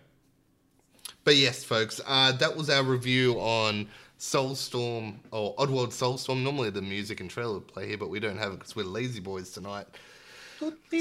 But 1.24 1.36
yes, 1.36 1.64
folks, 1.64 2.00
uh, 2.06 2.34
that 2.34 2.56
was 2.56 2.70
our 2.70 2.84
review 2.84 3.34
on 3.40 3.88
Soulstorm 4.20 5.16
or 5.32 5.56
Oddworld 5.56 5.90
Soulstorm. 5.90 6.42
Normally 6.44 6.70
the 6.70 6.82
music 6.82 7.20
and 7.20 7.30
trailer 7.30 7.56
would 7.56 7.68
play 7.68 7.88
here, 7.88 7.98
but 7.98 8.10
we 8.10 8.20
don't 8.20 8.38
have 8.38 8.52
it 8.54 8.60
because 8.60 8.76
we're 8.76 8.86
lazy 8.86 9.20
boys 9.20 9.52
tonight. 9.52 9.88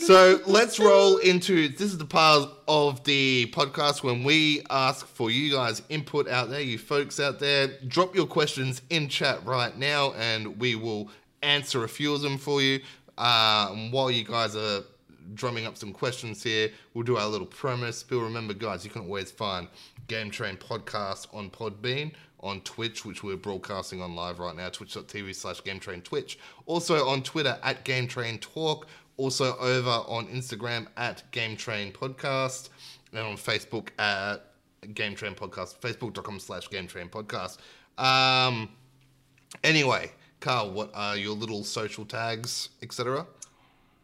So 0.01 0.41
let's 0.47 0.79
roll 0.79 1.19
into 1.19 1.69
this 1.69 1.93
is 1.93 1.99
the 1.99 2.05
part 2.05 2.51
of 2.69 3.05
the 3.05 3.51
podcast 3.55 4.03
when 4.03 4.25
we 4.25 4.63
ask 4.71 5.07
for 5.07 5.31
you 5.31 5.53
guys 5.53 5.83
input 5.89 6.29
out 6.29 6.51
there, 6.51 6.61
you 6.61 6.79
folks 6.79 7.19
out 7.21 7.39
there. 7.39 7.69
Drop 7.87 8.15
your 8.15 8.27
questions 8.27 8.83
in 8.91 9.09
chat 9.09 9.45
right 9.45 9.77
now, 9.77 10.13
and 10.15 10.59
we 10.59 10.75
will 10.75 11.11
answer 11.43 11.85
a 11.85 11.89
few 11.89 12.15
of 12.15 12.21
them 12.21 12.39
for 12.39 12.61
you. 12.61 12.81
And 13.19 13.93
while 13.93 14.11
you 14.11 14.25
guys 14.25 14.57
are 14.57 14.83
drumming 15.35 15.67
up 15.67 15.77
some 15.77 15.93
questions 15.93 16.43
here, 16.43 16.71
we'll 16.95 17.05
do 17.05 17.17
our 17.17 17.29
little 17.29 17.47
promo 17.47 17.93
spill. 17.93 18.21
Remember, 18.21 18.55
guys, 18.55 18.85
you 18.85 18.91
can 18.91 19.03
always 19.03 19.31
find 19.31 19.69
Game 20.09 20.31
Train 20.31 20.57
Podcast 20.57 21.27
on 21.35 21.51
Podbean, 21.51 22.13
on 22.41 22.61
Twitch, 22.61 23.05
which 23.05 23.23
we're 23.23 23.37
broadcasting 23.37 24.03
on 24.03 24.15
live 24.15 24.39
right 24.39 24.55
now, 24.55 24.69
twitch.tv 24.69 25.35
slash 25.35 25.65
Game 25.65 25.81
Train 25.81 26.03
Twitch. 26.03 26.39
Also 26.67 27.09
on 27.09 27.23
Twitter 27.23 27.59
at 27.63 27.85
Game 27.85 28.07
Train 28.07 28.39
Talk. 28.39 28.87
Also 29.17 29.57
over 29.59 29.91
on 29.91 30.27
Instagram 30.29 30.87
at 30.97 31.23
Game 31.31 31.57
Train 31.57 31.93
Podcast. 31.93 32.69
And 33.13 33.21
on 33.21 33.37
Facebook 33.37 33.89
at 33.99 34.39
Game 34.95 35.15
Train 35.15 35.35
Podcast, 35.35 35.79
facebook.com 35.81 36.39
slash 36.39 36.69
Game 36.69 36.87
Train 36.87 37.09
Podcast. 37.09 37.59
Um, 37.97 38.69
anyway, 39.65 40.13
Carl, 40.41 40.71
what 40.73 40.91
are 40.95 41.17
your 41.17 41.35
little 41.35 41.65
social 41.65 42.05
tags, 42.05 42.71
etc.? 42.83 43.27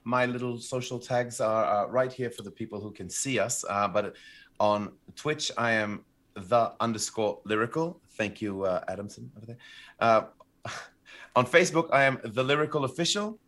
my 0.05 0.27
little 0.27 0.59
social 0.59 0.99
tags 0.99 1.41
are 1.41 1.65
uh, 1.65 1.89
right 1.89 2.13
here 2.13 2.31
for 2.31 2.43
the 2.43 2.51
people 2.51 2.81
who 2.81 2.91
can 2.91 3.09
see 3.09 3.39
us. 3.39 3.65
Uh, 3.69 3.89
but 3.89 4.17
on 4.59 4.93
Twitch, 5.17 5.51
I 5.57 5.73
am 5.73 6.05
the 6.35 6.73
underscore 6.81 7.39
lyrical. 7.45 8.01
Thank 8.11 8.43
you, 8.43 8.65
uh, 8.65 8.85
Adamson 8.89 9.31
over 9.37 9.47
there. 9.47 9.59
Uh, 10.01 10.23
on 11.37 11.47
Facebook, 11.47 11.89
I 11.93 12.05
am 12.05 12.21
the 12.25 12.43
lyrical 12.43 12.85
official. 12.85 13.39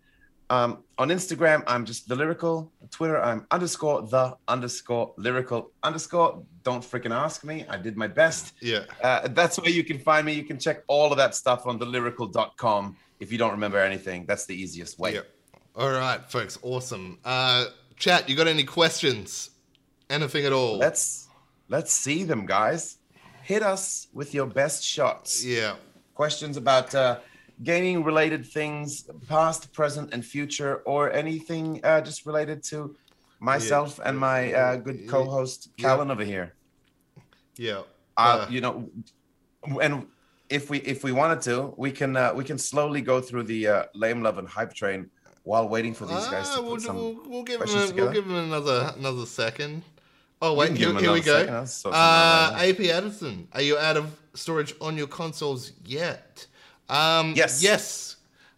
Um, 0.54 0.84
on 0.98 1.08
Instagram, 1.08 1.64
I'm 1.66 1.84
just 1.84 2.08
the 2.08 2.14
lyrical. 2.14 2.70
Twitter, 2.90 3.20
I'm 3.20 3.46
underscore 3.50 4.02
the 4.02 4.36
underscore 4.46 5.12
lyrical 5.16 5.72
underscore. 5.82 6.42
Don't 6.62 6.82
freaking 6.82 7.14
ask 7.14 7.44
me. 7.44 7.64
I 7.68 7.76
did 7.76 7.96
my 7.96 8.06
best. 8.06 8.54
Yeah. 8.60 8.84
Uh, 9.02 9.28
that's 9.28 9.58
where 9.58 9.70
you 9.70 9.82
can 9.84 9.98
find 9.98 10.24
me. 10.24 10.32
You 10.34 10.44
can 10.44 10.58
check 10.58 10.84
all 10.86 11.10
of 11.10 11.18
that 11.18 11.34
stuff 11.34 11.66
on 11.66 11.78
thelyrical.com 11.78 12.96
if 13.20 13.32
you 13.32 13.38
don't 13.38 13.50
remember 13.50 13.78
anything. 13.78 14.26
That's 14.26 14.46
the 14.46 14.54
easiest 14.54 14.98
way. 14.98 15.14
Yeah. 15.14 15.20
All 15.74 15.90
right, 15.90 16.20
folks. 16.30 16.56
Awesome. 16.62 17.18
Uh, 17.24 17.66
chat, 17.96 18.28
you 18.28 18.36
got 18.36 18.46
any 18.46 18.64
questions? 18.64 19.50
Anything 20.08 20.44
at 20.46 20.52
all? 20.52 20.78
Let's 20.78 21.28
let's 21.68 21.92
see 21.92 22.22
them, 22.22 22.46
guys. 22.46 22.98
Hit 23.42 23.62
us 23.62 24.06
with 24.12 24.32
your 24.32 24.46
best 24.46 24.84
shots. 24.84 25.44
yeah. 25.44 25.74
Questions 26.14 26.56
about 26.56 26.94
uh, 26.94 27.18
gaming 27.62 28.02
related 28.04 28.44
things, 28.46 29.08
past, 29.28 29.72
present, 29.72 30.12
and 30.12 30.24
future, 30.24 30.76
or 30.84 31.12
anything 31.12 31.80
uh, 31.84 32.00
just 32.00 32.26
related 32.26 32.62
to 32.64 32.96
myself 33.40 34.00
and 34.04 34.18
my 34.18 34.52
uh, 34.52 34.76
good 34.76 35.06
co-host 35.08 35.70
Callan 35.76 36.10
over 36.10 36.24
here. 36.24 36.54
Yeah. 37.56 37.82
Uh, 38.16 38.20
Uh, 38.20 38.46
you 38.50 38.60
know, 38.60 38.88
and 39.82 40.06
if 40.48 40.70
we 40.70 40.78
if 40.80 41.02
we 41.04 41.12
wanted 41.12 41.40
to, 41.42 41.74
we 41.76 41.90
can 41.90 42.16
uh, 42.16 42.32
we 42.34 42.44
can 42.44 42.58
slowly 42.58 43.00
go 43.00 43.20
through 43.20 43.44
the 43.44 43.66
uh, 43.66 43.84
lame 43.94 44.22
love 44.22 44.38
and 44.38 44.48
hype 44.48 44.72
train 44.72 45.10
while 45.44 45.68
waiting 45.68 45.94
for 45.94 46.06
these 46.06 46.26
guys 46.28 46.46
Ah, 46.50 46.56
to 46.56 46.62
we'll, 46.62 46.72
put 46.76 46.82
some. 46.82 46.96
we'll, 46.96 47.20
we'll 47.28 47.42
give 47.42 47.60
him 47.60 47.68
we'll 47.96 48.12
give 48.12 48.24
him 48.26 48.34
another 48.36 48.92
another 48.96 49.26
second. 49.26 49.82
Oh 50.42 50.52
wait, 50.54 50.76
here, 50.76 50.92
here 50.98 51.12
we 51.12 51.20
go. 51.20 51.64
Uh, 51.86 52.58
AP 52.68 52.80
Addison, 52.80 53.48
are 53.52 53.62
you 53.62 53.78
out 53.78 53.96
of 53.96 54.06
storage 54.34 54.74
on 54.80 54.96
your 54.96 55.06
consoles 55.06 55.72
yet? 55.84 56.46
Um, 56.88 57.34
Yes. 57.36 57.62
Yes. 57.62 58.16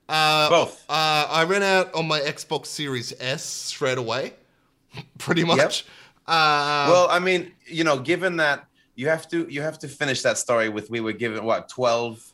Uh, 0.08 0.48
Both. 0.48 0.84
Uh, 0.88 1.26
I 1.28 1.44
ran 1.44 1.62
out 1.62 1.94
on 1.94 2.06
my 2.06 2.20
Xbox 2.20 2.66
Series 2.66 3.12
S 3.18 3.44
straight 3.44 3.98
away, 3.98 4.34
pretty 5.18 5.44
much. 5.44 5.84
Uh, 6.26 6.86
well, 6.88 7.08
I 7.10 7.18
mean, 7.18 7.52
you 7.66 7.84
know, 7.84 7.98
given 7.98 8.36
that 8.36 8.66
you 8.94 9.08
have 9.08 9.28
to 9.28 9.46
you 9.50 9.62
have 9.62 9.78
to 9.80 9.88
finish 9.88 10.22
that 10.22 10.38
story 10.38 10.68
with 10.68 10.90
we 10.90 11.00
were 11.00 11.12
given 11.12 11.44
what 11.44 11.68
twelve 11.68 12.24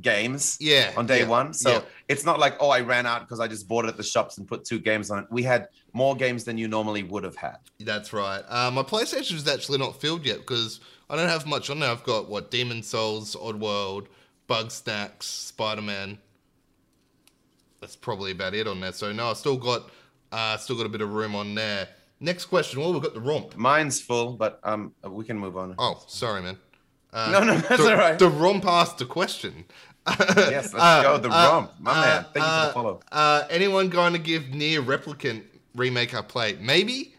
games 0.00 0.56
yeah. 0.60 0.92
on 0.96 1.06
day 1.06 1.20
yeah, 1.20 1.28
one, 1.28 1.52
so 1.52 1.70
yeah. 1.70 1.80
it's 2.08 2.24
not 2.24 2.38
like 2.38 2.56
oh 2.60 2.70
I 2.70 2.80
ran 2.80 3.06
out 3.06 3.20
because 3.20 3.40
I 3.40 3.48
just 3.48 3.68
bought 3.68 3.84
it 3.84 3.88
at 3.88 3.96
the 3.96 4.02
shops 4.02 4.38
and 4.38 4.46
put 4.46 4.64
two 4.64 4.78
games 4.78 5.10
on 5.10 5.20
it. 5.20 5.26
We 5.30 5.42
had 5.42 5.68
more 5.92 6.16
games 6.16 6.44
than 6.44 6.56
you 6.56 6.68
normally 6.68 7.02
would 7.02 7.24
have 7.24 7.36
had. 7.36 7.58
That's 7.80 8.12
right. 8.12 8.42
Uh, 8.48 8.70
my 8.70 8.82
PlayStation 8.82 9.34
is 9.34 9.46
actually 9.46 9.78
not 9.78 10.00
filled 10.00 10.24
yet 10.24 10.38
because 10.38 10.80
I 11.10 11.16
don't 11.16 11.28
have 11.28 11.46
much 11.46 11.70
on 11.70 11.78
there. 11.80 11.90
I've 11.90 12.04
got 12.04 12.28
what 12.28 12.50
Demon 12.50 12.82
Souls, 12.82 13.36
Oddworld, 13.36 14.06
Bugsnax, 14.48 15.22
Spider 15.22 15.82
Man. 15.82 16.18
That's 17.80 17.96
probably 17.96 18.32
about 18.32 18.54
it 18.54 18.66
on 18.66 18.80
there. 18.80 18.92
So 18.92 19.12
no, 19.12 19.30
I 19.30 19.32
still 19.34 19.56
got 19.56 19.90
uh, 20.32 20.56
still 20.56 20.76
got 20.76 20.86
a 20.86 20.88
bit 20.88 21.00
of 21.00 21.12
room 21.12 21.34
on 21.34 21.54
there. 21.54 21.88
Next 22.20 22.46
question. 22.46 22.80
Well, 22.80 22.92
we've 22.92 23.02
got 23.02 23.14
the 23.14 23.20
romp. 23.20 23.56
Mine's 23.56 24.00
full, 24.00 24.32
but 24.32 24.58
um, 24.64 24.92
we 25.08 25.24
can 25.24 25.38
move 25.38 25.56
on. 25.56 25.74
Oh, 25.78 26.02
sorry, 26.08 26.42
man. 26.42 26.58
Uh, 27.12 27.30
No, 27.30 27.44
no, 27.44 27.56
that's 27.58 27.80
the, 27.82 27.92
all 27.92 27.96
right. 27.96 28.18
The 28.18 28.28
romp 28.28 28.64
asked 28.66 29.00
a 29.00 29.06
question. 29.06 29.64
Yes, 30.08 30.72
let's 30.72 30.74
Uh, 30.74 31.02
go. 31.02 31.18
The 31.18 31.28
uh, 31.28 31.48
romp, 31.48 31.72
my 31.80 31.90
uh, 31.92 31.94
man. 31.94 32.24
Thank 32.32 32.36
you 32.36 32.40
for 32.42 32.48
uh, 32.48 32.66
the 32.66 32.72
follow. 32.72 33.00
Uh, 33.12 33.44
anyone 33.50 33.88
going 33.90 34.14
to 34.14 34.18
give 34.18 34.44
NieR 34.44 34.82
Replicant 34.84 35.44
remake 35.76 36.14
a 36.14 36.22
play? 36.22 36.56
Maybe. 36.60 37.14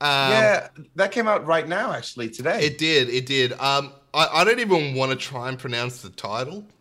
Um, 0.00 0.08
yeah, 0.32 0.68
that 0.96 1.12
came 1.12 1.28
out 1.28 1.44
right 1.46 1.68
now, 1.68 1.92
actually 1.92 2.30
today. 2.30 2.64
It 2.64 2.78
did. 2.78 3.10
It 3.10 3.26
did. 3.26 3.52
Um, 3.60 3.92
I, 4.12 4.26
I 4.40 4.44
don't 4.44 4.60
even 4.60 4.94
want 4.94 5.10
to 5.12 5.16
try 5.16 5.48
and 5.48 5.58
pronounce 5.58 6.02
the 6.02 6.10
title. 6.10 6.64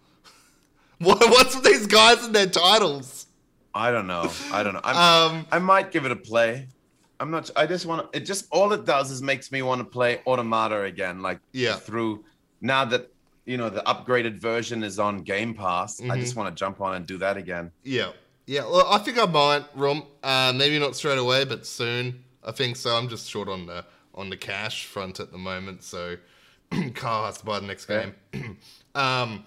What, 1.02 1.20
what's 1.30 1.56
with 1.56 1.64
these 1.64 1.88
guys 1.88 2.26
and 2.26 2.36
their 2.36 2.48
titles? 2.48 3.26
I 3.74 3.90
don't 3.90 4.06
know. 4.08 4.30
I 4.52 4.64
don't 4.64 4.74
know. 4.74 4.82
I'm, 4.84 4.98
Um, 5.38 5.48
I 5.50 5.60
might 5.60 5.92
give 5.94 6.04
it 6.06 6.12
a 6.12 6.16
play. 6.18 6.68
I'm 7.22 7.32
not. 7.32 7.50
I 7.56 7.68
just 7.68 7.86
want 7.86 8.12
to. 8.12 8.18
It 8.18 8.26
just 8.26 8.48
all 8.52 8.74
it 8.74 8.84
does 8.86 9.10
is 9.10 9.22
makes 9.22 9.50
me 9.50 9.62
want 9.62 9.80
to 9.80 9.86
play 9.86 10.20
Automata 10.28 10.82
again. 10.84 11.22
Like 11.22 11.40
Yeah. 11.54 11.76
through 11.76 12.26
now 12.60 12.84
that 12.86 13.10
you 13.46 13.56
know 13.58 13.70
the 13.70 13.80
upgraded 13.82 14.40
version 14.40 14.84
is 14.84 15.00
on 15.00 15.20
Game 15.22 15.54
Pass. 15.54 16.02
I 16.02 16.04
Mm-hmm. 16.04 16.20
just 16.20 16.36
want 16.36 16.54
to 16.54 16.60
jump 16.60 16.82
on 16.82 16.96
and 16.96 17.06
do 17.06 17.18
that 17.20 17.38
again. 17.38 17.72
yeah, 17.84 18.12
yeah. 18.46 18.64
Well, 18.66 18.86
I 18.90 18.98
think 18.98 19.18
I 19.18 19.26
might. 19.26 19.64
Rom, 19.76 20.04
uh, 20.22 20.52
maybe 20.54 20.80
not 20.80 20.98
straight 20.98 21.18
away, 21.18 21.46
but 21.46 21.66
soon. 21.66 22.26
I 22.44 22.52
think 22.52 22.76
so. 22.76 22.94
I'm 22.98 23.08
just 23.08 23.30
short 23.30 23.48
on 23.48 23.68
the 23.68 23.86
on 24.16 24.30
the 24.30 24.38
cash 24.38 24.86
front 24.86 25.22
at 25.22 25.32
the 25.32 25.38
moment, 25.38 25.84
so 25.84 26.18
Carl 26.96 27.26
has 27.26 27.38
to 27.40 27.46
buy 27.46 27.60
the 27.60 27.68
next 27.68 27.86
game. 27.86 28.14
um, 28.96 29.46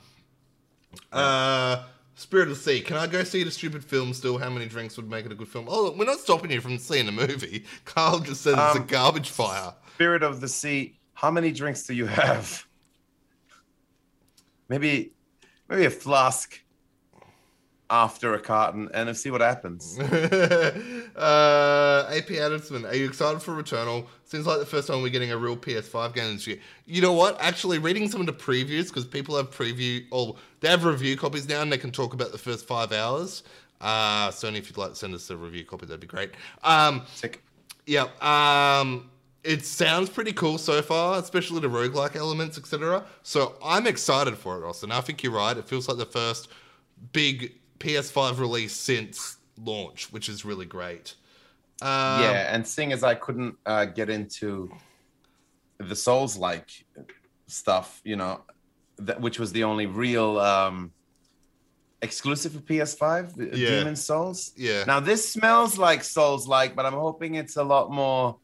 uh, 1.13 1.85
Spirit 2.15 2.49
of 2.49 2.57
the 2.57 2.63
Sea. 2.63 2.81
Can 2.81 2.97
I 2.97 3.07
go 3.07 3.23
see 3.25 3.43
the 3.45 3.51
stupid 3.51 3.85
film 3.85 4.13
still? 4.13 4.39
How 4.39 4.51
many 4.51 4.67
drinks 4.67 4.97
would 4.97 5.09
make 5.09 5.25
it 5.27 5.33
a 5.33 5.35
good 5.35 5.49
film? 5.49 5.67
Oh, 5.69 5.85
look, 5.85 5.97
we're 5.99 6.05
not 6.05 6.19
stopping 6.19 6.51
you 6.51 6.61
from 6.61 6.79
seeing 6.79 7.07
the 7.07 7.13
movie. 7.13 7.65
Carl 7.85 8.21
just 8.21 8.43
says 8.43 8.55
it's 8.55 8.77
a 8.77 8.81
Um, 8.81 8.87
garbage 8.87 9.31
fire. 9.31 9.75
Spirit 9.95 10.23
of 10.23 10.41
the 10.41 10.49
Sea. 10.49 10.99
How 11.15 11.31
many 11.31 11.53
drinks 11.53 11.85
do 11.85 11.95
you 11.95 12.07
have? 12.07 12.67
Maybe, 14.69 15.13
maybe 15.69 15.85
a 15.85 15.91
flask 15.91 16.59
after 17.93 18.33
a 18.33 18.41
carton, 18.41 18.89
and 18.95 19.15
see 19.15 19.31
what 19.31 19.43
happens. 19.43 19.99
uh, 21.17 22.11
AP 22.11 22.31
Addison, 22.31 22.87
are 22.87 22.95
you 22.95 23.05
excited 23.05 23.43
for 23.43 23.53
Returnal? 23.53 24.07
Seems 24.25 24.47
like 24.47 24.59
the 24.59 24.67
first 24.67 24.89
time 24.89 25.03
we're 25.03 25.11
getting 25.11 25.31
a 25.31 25.37
real 25.37 25.59
PS5 25.59 26.15
game 26.15 26.33
this 26.33 26.47
year. 26.47 26.57
You 26.87 27.03
know 27.03 27.13
what? 27.13 27.39
Actually, 27.39 27.79
reading 27.79 28.11
some 28.11 28.21
of 28.21 28.27
the 28.27 28.33
previews 28.33 28.89
because 28.89 29.05
people 29.05 29.37
have 29.37 29.51
preview 29.51 30.07
or 30.11 30.37
they 30.61 30.69
have 30.69 30.87
review 30.87 31.19
copies 31.19 31.47
now, 31.47 31.61
and 31.61 31.71
they 31.71 31.77
can 31.77 31.93
talk 31.93 32.15
about 32.15 32.33
the 32.33 32.39
first 32.39 32.67
five 32.67 32.93
hours. 32.93 33.43
Uh, 33.83 34.31
Sony, 34.31 34.57
if 34.57 34.71
you'd 34.71 34.79
like 34.79 34.91
to 34.91 34.97
send 34.97 35.15
us 35.15 35.29
a 35.29 35.37
review 35.37 35.67
copy, 35.67 35.85
that'd 35.85 36.01
be 36.01 36.07
great. 36.07 36.31
Um, 36.65 37.03
Sick. 37.13 37.43
yeah, 37.87 38.07
um, 38.23 39.11
it 39.45 39.67
sounds 39.67 40.09
pretty 40.09 40.33
cool 40.33 40.57
so 40.57 40.81
far, 40.81 41.19
especially 41.19 41.61
the 41.61 41.69
roguelike 41.69 42.17
elements, 42.17 42.57
etc. 42.57 43.05
So 43.23 43.57
I'm 43.63 43.87
excited 43.87 44.39
for 44.39 44.59
it, 44.59 44.67
Austin. 44.67 44.91
I 44.91 45.03
think 45.03 45.23
you're 45.23 45.33
right. 45.33 45.55
It 45.55 45.67
feels 45.69 45.89
like 45.89 45.99
the 45.99 46.07
first 46.07 46.49
big 47.13 47.53
PS5 47.83 48.39
release 48.39 48.73
since 48.73 49.39
launch, 49.59 50.13
which 50.13 50.29
is 50.29 50.45
really 50.45 50.67
great. 50.67 51.15
Um, 51.83 51.89
yeah, 52.23 52.55
and 52.55 52.67
seeing 52.67 52.93
as 52.93 53.03
I 53.03 53.15
couldn't 53.15 53.57
uh, 53.67 53.87
get 53.87 54.09
into 54.09 54.71
the 55.79 55.97
Souls 55.97 56.37
like 56.37 56.71
stuff, 57.49 58.01
you 58.05 58.15
know, 58.17 58.43
that, 58.99 59.21
which 59.21 59.41
was 59.41 59.51
the 59.53 59.65
only 59.65 59.87
real 59.87 60.39
um, 60.39 60.93
exclusive 62.03 62.53
for 62.53 62.61
PS5, 62.61 63.35
the 63.35 63.59
Yeah. 63.59 63.79
Demon 63.79 63.97
Souls. 63.97 64.53
Yeah. 64.57 64.85
Now 64.85 65.01
this 65.01 65.29
smells 65.29 65.77
like 65.77 66.05
Souls 66.05 66.47
like, 66.47 66.77
but 66.77 66.87
I'm 66.87 66.93
hoping 66.93 67.35
it's 67.35 67.57
a 67.57 67.65
lot 67.65 67.91
more 67.91 68.37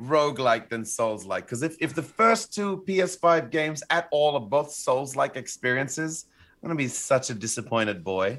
roguelike 0.00 0.68
than 0.68 0.84
Souls 0.84 1.24
like. 1.24 1.46
Because 1.46 1.62
if, 1.62 1.76
if 1.80 1.94
the 1.94 2.02
first 2.02 2.54
two 2.54 2.84
PS5 2.86 3.50
games 3.50 3.82
at 3.90 4.06
all 4.12 4.34
are 4.34 4.40
both 4.40 4.70
Souls 4.70 5.16
like 5.16 5.34
experiences, 5.36 6.26
I'm 6.62 6.68
gonna 6.68 6.76
be 6.78 6.88
such 6.88 7.30
a 7.30 7.34
disappointed 7.34 8.04
boy. 8.04 8.38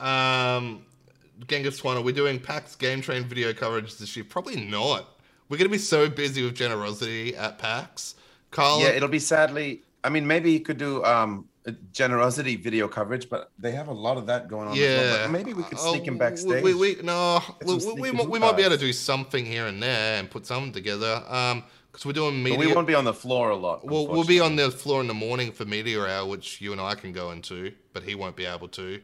Um, 0.00 0.84
Genghis 1.46 1.84
are 1.84 2.00
we 2.00 2.12
doing 2.12 2.40
PAX 2.40 2.76
Game 2.76 3.00
Train 3.00 3.24
video 3.24 3.52
coverage 3.52 3.96
this 3.96 4.16
year? 4.16 4.24
Probably 4.24 4.56
not. 4.56 5.06
We're 5.48 5.58
going 5.58 5.68
to 5.68 5.72
be 5.72 5.78
so 5.78 6.08
busy 6.08 6.42
with 6.42 6.56
GenerOZity 6.56 7.36
at 7.36 7.58
PAX. 7.58 8.14
Carl, 8.50 8.80
Yeah, 8.80 8.88
it'll 8.88 9.08
be 9.08 9.18
sadly. 9.18 9.82
I 10.02 10.08
mean, 10.08 10.26
maybe 10.26 10.52
you 10.52 10.60
could 10.60 10.78
do 10.78 11.04
um 11.04 11.48
GenerOZity 11.92 12.62
video 12.62 12.86
coverage, 12.86 13.28
but 13.28 13.50
they 13.58 13.72
have 13.72 13.88
a 13.88 13.92
lot 13.92 14.16
of 14.16 14.26
that 14.26 14.48
going 14.48 14.68
on. 14.68 14.74
as 14.74 14.80
well. 14.80 15.20
Yeah, 15.20 15.26
maybe 15.26 15.52
we 15.52 15.64
could 15.64 15.78
Oh, 15.80 15.94
six 15.94 16.06
him 16.06 16.16
backstage. 16.16 16.62
We, 16.62 16.74
we, 16.74 16.96
no, 17.02 17.42
we, 17.64 17.74
we, 17.94 18.10
we, 18.12 18.38
might 18.38 18.56
be 18.56 18.62
able 18.62 18.76
to 18.76 18.80
do 18.80 18.92
something 18.92 19.44
here 19.44 19.66
and 19.66 19.82
there 19.82 20.18
and 20.18 20.30
put 20.30 20.46
something 20.46 20.72
together. 20.72 21.22
Um, 21.28 21.64
because 21.90 22.06
we're 22.06 22.12
doing 22.12 22.42
But 22.42 22.50
media. 22.50 22.58
we 22.68 22.74
won't 22.74 22.86
be 22.86 22.94
on 22.94 23.04
the 23.04 23.14
floor 23.14 23.48
a 23.48 23.56
lot. 23.56 23.84
We'll, 23.84 24.06
we'll 24.06 24.24
be 24.24 24.38
on 24.38 24.54
the 24.54 24.70
floor 24.70 25.00
in 25.00 25.06
the 25.06 25.14
morning 25.14 25.50
for 25.50 25.64
media 25.64 26.04
hour, 26.04 26.26
which 26.26 26.60
you 26.60 26.72
and 26.72 26.80
I 26.80 26.94
can 26.94 27.12
go 27.12 27.30
into, 27.30 27.72
but 27.94 28.02
he 28.02 28.14
won't 28.14 28.36
be 28.36 28.44
able 28.44 28.68
to. 28.68 29.00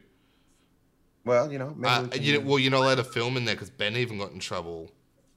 Well, 1.25 1.51
you 1.51 1.59
know, 1.59 1.73
maybe. 1.77 1.93
Uh, 1.93 2.03
we 2.11 2.19
you, 2.19 2.41
well, 2.41 2.59
you're 2.59 2.71
not 2.71 2.81
allowed 2.81 2.95
to 2.95 3.03
film 3.03 3.37
in 3.37 3.45
there 3.45 3.55
because 3.55 3.69
Ben 3.69 3.95
even 3.95 4.17
got 4.17 4.31
in 4.31 4.39
trouble. 4.39 4.91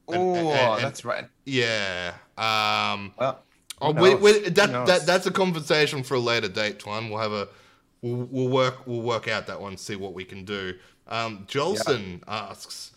oh, 0.09 0.79
that's 0.81 1.05
right. 1.05 1.27
Yeah. 1.45 2.15
Um. 2.37 3.13
Well, 3.19 3.43
Oh, 3.79 3.93
we, 3.93 4.15
we, 4.15 4.39
that, 4.49 4.87
that 4.87 5.05
that's 5.05 5.27
a 5.27 5.31
conversation 5.31 6.03
for 6.03 6.15
a 6.15 6.19
later 6.19 6.49
date, 6.49 6.79
Twan. 6.79 7.11
We'll 7.11 7.19
have 7.19 7.33
a 7.33 7.47
we'll, 8.01 8.27
we'll 8.31 8.49
work 8.49 8.87
we'll 8.87 9.03
work 9.03 9.29
out 9.29 9.47
that 9.49 9.61
one, 9.61 9.77
see 9.77 9.97
what 9.97 10.15
we 10.15 10.25
can 10.25 10.47
do. 10.47 10.73
Um, 11.09 11.45
Jolson 11.47 12.23
asks, 12.27 12.93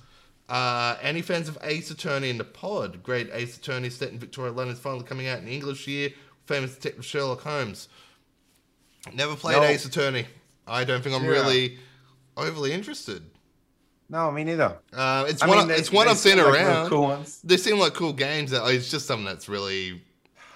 Uh, 0.47 0.95
any 1.01 1.21
fans 1.21 1.49
of 1.49 1.57
Ace 1.63 1.91
Attorney 1.91 2.29
in 2.29 2.37
the 2.37 2.45
pod? 2.45 3.03
Great 3.03 3.29
Ace 3.33 3.57
Attorney 3.57 3.89
set 3.89 4.11
in 4.11 4.19
Victoria, 4.19 4.53
London 4.53 4.73
is 4.73 4.79
finally 4.79 5.03
coming 5.03 5.27
out 5.27 5.39
in 5.39 5.49
English 5.49 5.85
year. 5.85 6.11
Famous 6.45 6.75
detective 6.75 7.05
Sherlock 7.05 7.41
Holmes. 7.41 7.89
Never 9.13 9.35
played 9.35 9.57
No. 9.57 9.63
Ace 9.63 9.83
Attorney. 9.83 10.27
I 10.65 10.85
don't 10.85 11.03
think 11.03 11.13
I'm 11.13 11.23
Yeah. 11.25 11.29
really 11.31 11.77
overly 12.39 12.71
interested. 12.73 13.23
No, 14.09 14.31
me 14.31 14.43
neither. 14.43 14.77
Uh, 14.91 15.25
it's 15.27 15.41
I 15.43 15.47
one. 15.47 15.57
mean, 15.59 15.67
they- 15.67 15.75
it's 15.75 15.91
one 15.91 16.05
they 16.07 16.11
I've 16.11 16.17
seen 16.17 16.37
like 16.37 16.47
around. 16.47 16.89
Cool 16.89 17.03
ones. 17.03 17.39
They 17.43 17.57
seem 17.57 17.77
like 17.77 17.93
cool 17.93 18.13
games. 18.13 18.49
That 18.51 18.65
it's 18.73 18.89
just 18.89 19.05
something 19.05 19.25
that's 19.25 19.47
really, 19.47 20.01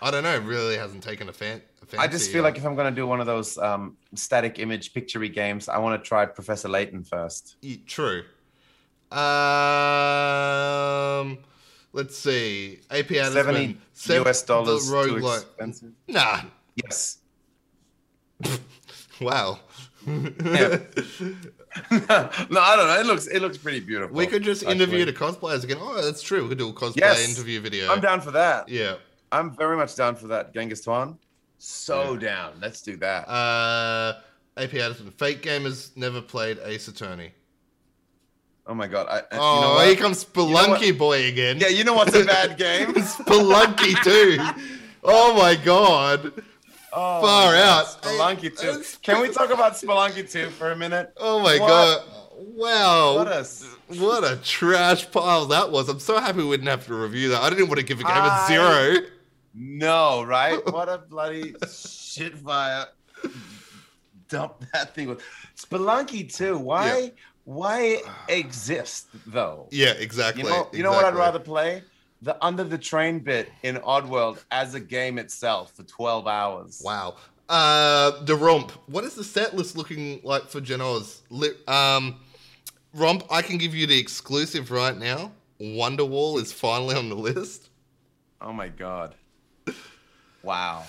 I 0.02 0.10
don't 0.10 0.24
know, 0.24 0.40
really 0.40 0.76
hasn't 0.78 1.04
taken 1.04 1.30
a 1.30 1.34
fan. 1.34 1.62
A 1.82 1.86
fancy 1.86 1.98
I 2.04 2.08
just 2.08 2.32
feel 2.32 2.42
like 2.44 2.58
if 2.58 2.66
I'm 2.66 2.76
gonna 2.76 2.90
do 2.92 3.06
one 3.06 3.20
of 3.20 3.28
those 3.28 3.58
um, 3.60 3.96
static 4.16 4.58
image 4.58 4.92
picturey 4.94 5.32
games, 5.32 5.70
I 5.70 5.78
want 5.78 6.02
to 6.04 6.08
try 6.08 6.26
Professor 6.26 6.68
Layton 6.68 7.04
first. 7.04 7.58
Y- 7.62 7.80
True. 7.86 8.24
Um, 10.04 11.38
let's 11.94 12.18
see. 12.18 12.80
AP 12.90 13.08
Adamsman, 13.10 13.34
Seventy 13.34 13.78
sev- 13.94 14.26
US 14.26 14.42
dollars 14.42 14.88
the 14.90 15.04
too 15.06 15.18
expensive. 15.28 15.92
Nah. 16.08 16.42
Yes. 16.76 17.18
Wow. 19.22 19.60
Yeah. 20.06 20.80
no, 21.92 22.60
I 22.62 22.76
don't 22.76 22.88
know. 22.88 22.98
It 23.00 23.06
looks 23.06 23.28
it 23.28 23.40
looks 23.42 23.58
pretty 23.58 23.80
beautiful. 23.80 24.16
we 24.16 24.28
could 24.28 24.44
just 24.44 24.64
interview 24.64 25.06
the 25.06 25.14
cosplayers 25.14 25.64
again. 25.64 25.78
Oh, 25.80 26.02
that's 26.02 26.22
true. 26.22 26.44
We 26.44 26.50
could 26.50 26.58
do 26.58 26.70
a 26.70 26.74
cosplay 26.74 26.98
Yes. 26.98 27.28
interview 27.30 27.60
video. 27.62 27.92
I'm 27.92 28.02
down 28.02 28.22
for 28.22 28.32
that. 28.32 28.70
Yeah. 28.70 28.96
I'm 29.32 29.56
very 29.56 29.76
much 29.78 29.96
down 29.96 30.16
for 30.16 30.28
that. 30.28 30.54
Genghis 30.54 30.86
Khan, 30.86 31.18
So 31.58 32.16
down. 32.18 32.54
Let's 32.62 32.82
do 32.82 32.98
that. 32.98 33.28
Uh, 33.28 34.20
AP 34.58 34.74
Addison. 34.76 35.10
Fake 35.12 35.42
gamers 35.42 35.96
never 35.98 36.22
played 36.22 36.60
Ace 36.64 36.88
Attorney. 36.88 37.32
oh 38.68 38.74
my 38.76 38.88
god. 38.88 39.08
I, 39.10 39.18
I- 39.18 39.24
Oh, 39.40 39.56
you 39.56 39.62
know 39.62 39.74
what? 39.76 39.88
here 39.88 39.96
comes 39.96 40.24
Spelunky 40.24 40.90
what? 40.92 40.98
boy 41.00 41.26
again. 41.28 41.58
Yeah, 41.60 41.70
you 41.70 41.84
know 41.84 41.94
what's 41.94 42.16
a 42.16 42.24
bad 42.26 42.58
game? 42.58 42.94
Spelunky 42.94 44.02
too. 44.04 44.38
Oh 45.06 45.34
my 45.36 45.56
god. 45.56 46.32
Oh, 46.96 47.22
Far 47.22 47.56
out. 47.56 47.86
Spelunky 47.88 48.56
2. 48.58 48.68
It's- 48.68 48.98
Can 48.98 49.22
we 49.22 49.30
talk 49.30 49.50
about 49.52 49.74
Spelunky 49.74 50.30
2 50.30 50.50
for 50.52 50.72
a 50.72 50.76
minute? 50.76 51.14
Oh 51.18 51.40
my 51.40 51.58
What? 51.60 51.68
god. 51.68 52.02
Wow. 52.56 53.16
What 53.18 53.28
a, 53.28 53.46
What 54.00 54.24
a 54.24 54.36
trash 54.38 55.10
pile 55.12 55.46
that 55.48 55.72
was. 55.72 55.90
I'm 55.90 56.00
so 56.00 56.20
happy 56.20 56.44
we 56.44 56.52
didn't 56.58 56.68
have 56.68 56.86
to 56.88 56.94
review 56.94 57.30
that. 57.30 57.42
I 57.42 57.50
didn't 57.50 57.68
want 57.68 57.80
to 57.80 57.86
give 57.86 58.00
a 58.00 58.04
game 58.04 58.12
a 58.16 58.20
I- 58.20 58.48
zero. 58.48 59.08
No, 59.56 60.24
right? 60.24 60.60
What 60.72 60.90
a 60.90 60.98
bloody 61.00 61.56
shit 61.72 62.38
fire. 62.38 62.88
Dump 64.30 64.64
that 64.74 64.96
thing 64.96 65.08
with 65.10 65.22
Spelunky 65.56 66.34
2. 66.34 66.58
Why 66.58 66.98
Yeah. 67.00 67.08
why 67.46 68.02
exist 68.30 69.08
though? 69.28 69.68
Yeah, 69.72 69.92
exactly. 69.92 70.44
You 70.44 70.50
know, 70.50 70.70
you 70.74 70.84
know 70.84 70.92
what 70.92 71.06
I'd 71.06 71.16
rather 71.16 71.40
play? 71.40 71.84
The 72.24 72.38
under 72.44 72.64
the 72.64 72.78
train 72.78 73.20
bit 73.20 73.50
in 73.64 73.76
Oddworld 73.76 74.42
as 74.50 74.76
a 74.76 74.80
game 74.80 75.18
itself 75.18 75.74
for 75.76 75.84
12 75.84 76.26
hours. 76.26 76.82
Wow. 76.84 77.18
Uh, 77.50 78.24
the 78.24 78.34
romp. 78.34 78.72
What 78.88 79.04
is 79.04 79.16
the 79.16 79.26
set 79.26 79.54
list 79.54 79.76
looking 79.76 80.22
like 80.24 80.48
for 80.48 80.62
Genoz? 80.62 81.20
Li- 81.30 81.50
um, 81.68 82.16
romp. 82.94 83.26
I 83.30 83.42
can 83.42 83.58
give 83.58 83.76
you 83.76 83.88
the 83.88 84.00
exclusive 84.00 84.72
right 84.72 84.98
now. 84.98 85.34
Wonderwall 85.60 86.42
is 86.42 86.54
finally 86.54 86.96
on 86.96 87.10
the 87.10 87.16
list. 87.16 87.70
Oh 88.40 88.54
my 88.54 88.70
god. 88.70 89.16
Wow. 90.44 90.86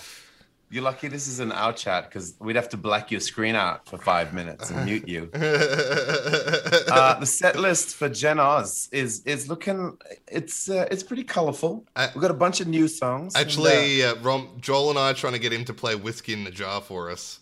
You're 0.75 0.83
lucky 0.83 1.07
this 1.07 1.29
is 1.29 1.39
an 1.39 1.53
out 1.53 1.77
chat 1.77 2.09
because 2.09 2.35
we'd 2.37 2.57
have 2.57 2.67
to 2.67 2.75
black 2.75 3.09
your 3.09 3.21
screen 3.21 3.55
out 3.55 3.87
for 3.87 3.97
five 3.97 4.33
minutes 4.33 4.71
and 4.71 4.83
mute 4.83 5.07
you. 5.07 5.31
Uh, 6.87 7.19
the 7.19 7.25
set 7.25 7.57
list 7.57 7.95
for 7.95 8.07
Gen 8.09 8.39
Oz 8.39 8.89
is 8.91 9.21
is 9.25 9.49
looking 9.49 9.97
it's 10.27 10.69
uh, 10.69 10.87
it's 10.91 11.03
pretty 11.03 11.23
colorful. 11.23 11.85
We've 11.97 12.21
got 12.21 12.31
a 12.31 12.35
bunch 12.35 12.61
of 12.61 12.67
new 12.67 12.87
songs. 12.87 13.35
and, 13.35 13.41
uh, 13.41 13.45
Actually, 13.45 14.03
uh, 14.03 14.15
Romp, 14.15 14.61
Joel 14.61 14.91
and 14.91 14.99
I 14.99 15.11
are 15.11 15.13
trying 15.13 15.33
to 15.33 15.39
get 15.39 15.51
him 15.51 15.65
to 15.65 15.73
play 15.73 15.95
Whiskey 15.95 16.33
in 16.33 16.43
the 16.43 16.51
Jar 16.51 16.81
for 16.81 17.09
us. 17.09 17.39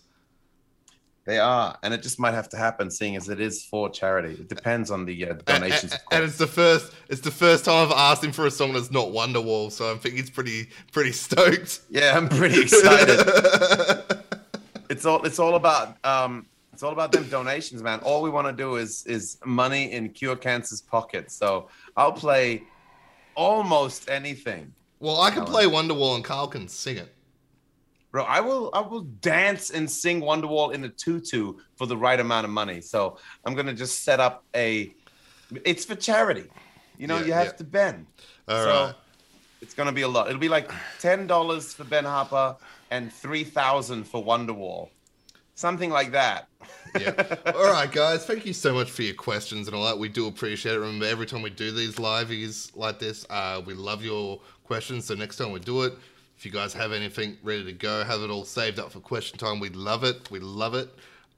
They 1.26 1.38
are, 1.38 1.76
and 1.82 1.94
it 1.94 2.02
just 2.02 2.18
might 2.20 2.34
have 2.34 2.48
to 2.50 2.56
happen, 2.56 2.90
seeing 2.90 3.16
as 3.16 3.28
it 3.28 3.40
is 3.40 3.64
for 3.64 3.88
charity. 3.88 4.34
It 4.34 4.48
depends 4.48 4.90
on 4.90 5.04
the, 5.06 5.30
uh, 5.30 5.34
the 5.34 5.42
donations. 5.42 5.92
and- 5.92 6.00
and 6.12 6.24
it's 6.24 6.38
the 6.38 6.46
first 6.46 6.92
it's 7.08 7.20
the 7.22 7.30
first 7.30 7.64
time 7.64 7.86
I've 7.86 7.96
asked 7.96 8.22
him 8.22 8.32
for 8.32 8.46
a 8.46 8.50
song 8.50 8.74
that's 8.74 8.90
not 8.90 9.08
Wonderwall, 9.08 9.72
so 9.72 9.92
I 9.92 9.96
think 9.96 10.16
he's 10.16 10.30
pretty 10.30 10.68
pretty 10.92 11.12
stoked. 11.12 11.80
yeah, 11.90 12.16
I'm 12.16 12.28
pretty 12.28 12.60
excited. 12.62 13.18
it's 14.90 15.06
all 15.06 15.24
it's 15.24 15.38
all 15.38 15.54
about 15.54 15.96
um 16.04 16.46
it's 16.74 16.82
all 16.82 16.92
about 16.92 17.10
them 17.12 17.26
donations 17.30 17.82
man 17.82 17.98
all 18.00 18.20
we 18.20 18.28
want 18.28 18.46
to 18.46 18.52
do 18.52 18.76
is 18.76 19.04
is 19.06 19.38
money 19.46 19.92
in 19.92 20.10
cure 20.10 20.36
cancer's 20.36 20.82
pocket 20.82 21.30
so 21.30 21.68
i'll 21.96 22.12
play 22.12 22.62
almost 23.34 24.08
anything 24.10 24.72
well, 25.00 25.20
I 25.20 25.30
can 25.30 25.44
play 25.44 25.64
Wonderwall 25.66 26.14
and 26.14 26.24
Carl 26.24 26.46
can 26.48 26.66
sing 26.66 26.96
it. 26.96 27.14
Bro 28.14 28.22
i 28.22 28.40
will 28.40 28.70
i 28.74 28.80
will 28.80 29.00
dance 29.20 29.70
and 29.70 29.90
sing 29.90 30.20
wonderwall 30.20 30.72
in 30.72 30.84
a 30.84 30.88
tutu 30.88 31.54
for 31.74 31.84
the 31.86 31.96
right 31.96 32.20
amount 32.20 32.44
of 32.44 32.50
money 32.50 32.80
so 32.80 33.18
i'm 33.44 33.54
gonna 33.54 33.74
just 33.74 34.04
set 34.04 34.20
up 34.20 34.44
a 34.54 34.94
it's 35.64 35.84
for 35.84 35.96
charity 35.96 36.44
you 36.96 37.08
know 37.08 37.18
Yeah, 37.18 37.24
you 37.26 37.32
have 37.32 37.46
yeah. 37.46 37.52
to 37.52 37.64
bend 37.64 38.06
All 38.46 38.62
so 38.62 38.84
right. 38.84 38.94
it's 39.60 39.74
gonna 39.74 39.90
be 39.90 40.02
a 40.02 40.08
lot 40.08 40.28
it'll 40.28 40.38
be 40.38 40.48
like 40.48 40.70
$10 41.00 41.74
for 41.74 41.82
ben 41.82 42.04
harper 42.04 42.54
and 42.92 43.12
3000 43.12 44.04
for 44.04 44.24
wonderwall 44.24 44.90
something 45.56 45.90
like 45.90 46.12
that 46.12 46.46
yeah. 46.98 47.36
All 47.54 47.64
right, 47.64 47.90
guys. 47.90 48.24
Thank 48.24 48.46
you 48.46 48.52
so 48.52 48.72
much 48.72 48.90
for 48.90 49.02
your 49.02 49.14
questions 49.14 49.66
and 49.66 49.76
all 49.76 49.84
that. 49.84 49.98
We 49.98 50.08
do 50.08 50.28
appreciate 50.28 50.76
it. 50.76 50.78
Remember, 50.78 51.06
every 51.06 51.26
time 51.26 51.42
we 51.42 51.50
do 51.50 51.72
these 51.72 51.96
liveys 51.96 52.74
like 52.76 52.98
this, 52.98 53.26
uh, 53.28 53.60
we 53.66 53.74
love 53.74 54.02
your 54.04 54.40
questions. 54.64 55.04
So 55.06 55.14
next 55.14 55.36
time 55.36 55.50
we 55.50 55.60
do 55.60 55.82
it, 55.82 55.94
if 56.36 56.44
you 56.44 56.50
guys 56.50 56.72
have 56.74 56.92
anything 56.92 57.36
ready 57.42 57.64
to 57.64 57.72
go, 57.72 58.04
have 58.04 58.20
it 58.20 58.30
all 58.30 58.44
saved 58.44 58.78
up 58.78 58.92
for 58.92 59.00
question 59.00 59.38
time. 59.38 59.60
We'd 59.60 59.76
love 59.76 60.04
it. 60.04 60.30
We 60.30 60.38
love 60.40 60.74
it. 60.74 60.88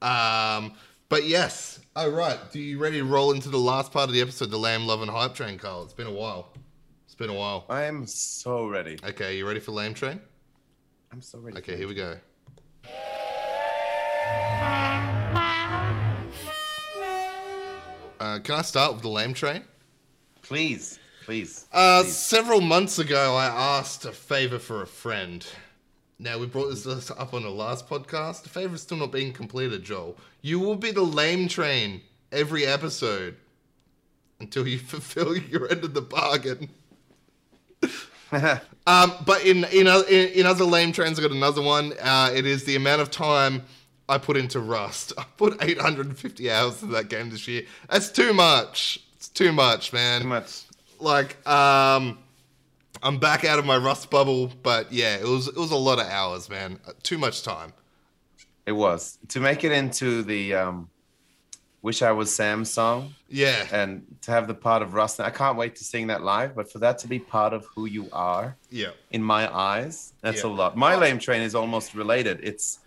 Um, 0.01 0.73
but 1.09 1.25
yes. 1.25 1.79
All 1.95 2.09
right. 2.09 2.37
Do 2.51 2.59
you 2.59 2.77
ready 2.79 2.97
to 2.97 3.05
roll 3.05 3.31
into 3.31 3.49
the 3.49 3.57
last 3.57 3.91
part 3.91 4.09
of 4.09 4.13
the 4.13 4.21
episode, 4.21 4.51
the 4.51 4.57
Lamb 4.57 4.85
Love 4.85 5.01
and 5.01 5.09
Hype 5.09 5.33
Train, 5.33 5.57
Carl? 5.57 5.83
It's 5.83 5.93
been 5.93 6.07
a 6.07 6.11
while. 6.11 6.49
It's 7.05 7.15
been 7.15 7.29
a 7.29 7.33
while. 7.33 7.65
I 7.69 7.83
am 7.83 8.05
so 8.05 8.67
ready. 8.67 8.97
Okay, 9.03 9.37
you 9.37 9.47
ready 9.47 9.59
for 9.59 9.71
Lamb 9.71 9.93
Train? 9.93 10.19
I'm 11.11 11.21
so 11.21 11.39
ready. 11.39 11.57
Okay, 11.57 11.77
here 11.77 11.87
we 11.87 11.95
go. 11.95 12.17
Uh, 18.19 18.39
can 18.39 18.55
I 18.55 18.61
start 18.61 18.93
with 18.93 19.03
the 19.03 19.09
Lamb 19.09 19.33
Train? 19.33 19.63
Please, 20.41 20.99
please. 21.27 21.67
Uh, 21.73 22.03
please. 22.03 22.15
several 22.15 22.61
months 22.61 22.97
ago, 22.97 23.35
I 23.35 23.45
asked 23.45 24.05
a 24.05 24.13
favor 24.13 24.57
for 24.57 24.81
a 24.81 24.87
friend. 24.87 25.45
Now, 26.17 26.39
we 26.39 26.47
brought 26.47 26.69
this 26.69 27.11
up 27.11 27.33
on 27.33 27.43
the 27.43 27.49
last 27.49 27.87
podcast. 27.87 28.43
The 28.43 28.49
favor 28.49 28.75
is 28.75 28.81
still 28.81 28.97
not 28.97 29.11
being 29.11 29.33
completed, 29.33 29.83
Joel. 29.83 30.17
You 30.41 30.59
will 30.59 30.77
be 30.77 30.91
the 30.91 31.03
lame 31.03 31.49
train 31.49 32.01
every 32.31 32.65
episode 32.65 33.35
until 34.39 34.65
you 34.67 34.79
fulfill 34.93 35.35
your 35.37 35.69
end 35.69 35.83
of 35.83 35.93
the 35.93 36.01
bargain. 36.01 36.69
Um, 38.85 39.13
but 39.25 39.45
in 39.45 39.63
in, 39.65 39.87
in 39.87 40.29
in 40.29 40.45
other 40.45 40.65
lame 40.65 40.91
trains, 40.91 41.17
I 41.17 41.21
got 41.21 41.31
another 41.31 41.61
one. 41.61 41.93
Uh, 42.01 42.29
it 42.35 42.45
is 42.45 42.65
the 42.65 42.75
amount 42.75 43.01
of 43.01 43.09
time 43.09 43.63
I 44.09 44.17
put 44.17 44.35
into 44.35 44.59
Rust. 44.59 45.13
I 45.17 45.23
put 45.37 45.63
850 45.63 46.51
hours 46.51 46.81
into 46.81 46.93
that 46.93 47.07
game 47.07 47.29
this 47.29 47.47
year. 47.47 47.63
That's 47.89 48.09
too 48.09 48.33
much. 48.33 48.99
It's 49.15 49.29
too 49.29 49.53
much, 49.53 49.93
man 49.93 50.23
Too 50.23 50.27
much. 50.27 50.63
Like 50.99 51.45
um 51.47 52.19
I'm 53.03 53.19
back 53.19 53.45
out 53.45 53.59
of 53.59 53.65
my 53.65 53.77
rust 53.77 54.09
bubble, 54.09 54.51
but 54.63 54.91
yeah, 54.91 55.15
it 55.17 55.25
was 55.25 55.47
it 55.47 55.57
was 55.57 55.71
a 55.71 55.75
lot 55.75 55.99
of 55.99 56.07
hours, 56.07 56.49
man. 56.49 56.79
Uh, 56.87 56.93
Too 57.03 57.17
much 57.17 57.43
time. 57.43 57.73
It 58.65 58.71
was 58.73 59.17
to 59.29 59.39
make 59.39 59.63
it 59.63 59.71
into 59.71 60.23
the 60.23 60.55
um, 60.55 60.89
"Wish 61.81 62.01
I 62.01 62.11
Was 62.11 62.33
Sam" 62.33 62.65
song, 62.65 63.13
Yeah. 63.29 63.65
and 63.71 64.03
to 64.23 64.31
have 64.31 64.47
the 64.47 64.53
part 64.55 64.81
of 64.81 64.93
Rust. 64.93 65.19
I 65.19 65.29
can't 65.29 65.57
wait 65.57 65.75
to 65.77 65.83
sing 65.83 66.07
that 66.07 66.23
live. 66.23 66.55
But 66.55 66.71
for 66.71 66.79
that 66.79 66.97
to 66.99 67.07
be 67.07 67.19
part 67.19 67.53
of 67.53 67.65
who 67.75 67.85
you 67.85 68.09
are, 68.11 68.57
Yeah. 68.71 68.91
in 69.11 69.21
my 69.23 69.43
eyes, 69.55 70.13
that's 70.21 70.43
Yeah. 70.43 70.49
a 70.49 70.51
lot. 70.51 70.75
My 70.75 70.95
lame 70.95 71.19
train 71.19 71.41
is 71.43 71.53
almost 71.55 71.93
related. 71.93 72.39
It's 72.43 72.79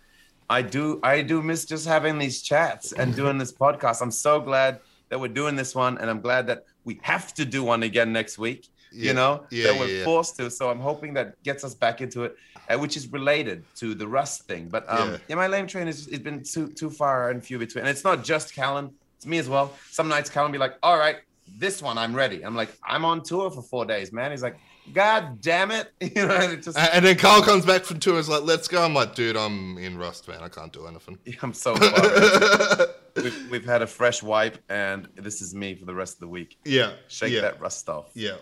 I 0.50 0.62
do 0.62 0.98
I 1.04 1.22
do 1.22 1.40
miss 1.40 1.64
just 1.64 1.86
having 1.86 2.18
these 2.18 2.42
chats 2.42 2.90
and 2.92 3.14
doing 3.14 3.38
this 3.38 3.52
podcast. 3.52 4.02
I'm 4.02 4.10
so 4.10 4.40
glad 4.40 4.80
that 5.08 5.20
we're 5.20 5.28
doing 5.28 5.54
this 5.56 5.74
one, 5.74 5.96
and 5.98 6.10
I'm 6.10 6.20
glad 6.20 6.48
that 6.48 6.64
we 6.90 6.98
have 7.02 7.32
to 7.34 7.44
do 7.56 7.60
one 7.72 7.82
again 7.90 8.12
next 8.20 8.34
week. 8.46 8.62
Yeah. 8.92 9.06
You 9.08 9.14
know 9.20 9.32
Yeah, 9.50 9.66
that 9.68 9.78
we're 9.80 9.86
yeah. 9.98 10.04
forced 10.04 10.34
to. 10.38 10.50
So 10.50 10.62
I'm 10.72 10.80
hoping 10.90 11.10
that 11.18 11.28
gets 11.48 11.62
us 11.68 11.74
back 11.84 12.00
into 12.04 12.18
it, 12.26 12.32
uh, 12.68 12.76
which 12.82 12.94
is 12.96 13.04
related 13.18 13.58
to 13.80 13.86
the 14.00 14.06
Rust 14.16 14.36
thing. 14.50 14.68
But 14.74 14.82
um, 14.96 15.16
Yeah. 15.28 15.36
my 15.36 15.46
lame 15.54 15.68
train 15.72 15.86
has 15.86 16.08
it's 16.08 16.24
been 16.30 16.42
too 16.54 16.66
too 16.80 16.90
far 17.00 17.30
and 17.30 17.36
few 17.48 17.58
between. 17.64 17.82
And 17.84 17.90
it's 17.94 18.02
not 18.10 18.18
just 18.32 18.46
Callan; 18.58 18.86
it's 19.16 19.26
me 19.32 19.38
as 19.38 19.48
well. 19.54 19.66
Some 19.98 20.08
nights 20.14 20.28
Callan 20.34 20.50
be 20.50 20.58
like, 20.66 20.74
"All 20.82 20.98
right, 20.98 21.18
this 21.62 21.76
one 21.88 21.96
I'm 22.02 22.14
ready." 22.22 22.38
I'm 22.46 22.56
like, 22.62 22.70
"I'm 22.92 23.04
on 23.04 23.22
tour 23.30 23.46
for 23.56 23.62
four 23.72 23.84
days, 23.94 24.08
man." 24.12 24.28
He's 24.32 24.42
like, 24.48 24.58
God 24.92 25.40
damn 25.40 25.70
it! 25.70 25.86
You 26.16 26.26
know, 26.26 26.34
and 26.42 26.52
it 26.54 26.62
just 26.64 26.76
And, 26.76 27.04
then 27.06 27.16
Carl 27.16 27.42
comes 27.50 27.64
back 27.64 27.82
from 27.84 28.00
tour 28.00 28.14
and 28.14 28.20
is 28.26 28.28
like, 28.28 28.42
let's 28.52 28.66
go. 28.66 28.78
I'm 28.86 28.94
like, 29.00 29.14
dude, 29.14 29.36
I'm 29.36 29.78
in 29.78 29.96
Rust, 30.04 30.26
man. 30.26 30.40
I 30.42 30.48
can't 30.48 30.72
do 30.72 30.82
anything. 30.88 31.16
I'm 31.42 31.54
so. 31.54 31.74
we've, 33.16 33.50
we've 33.50 33.64
had 33.64 33.82
a 33.82 33.86
fresh 33.86 34.22
wipe, 34.22 34.58
and 34.68 35.08
this 35.16 35.42
is 35.42 35.54
me 35.54 35.74
for 35.74 35.84
the 35.84 35.94
rest 35.94 36.14
of 36.14 36.20
the 36.20 36.28
week. 36.28 36.58
yeah. 36.64 36.92
Shake 37.08 37.32
yeah, 37.32 37.42
that 37.42 37.60
rust 37.60 37.88
off. 37.88 38.10
Yeah. 38.14 38.36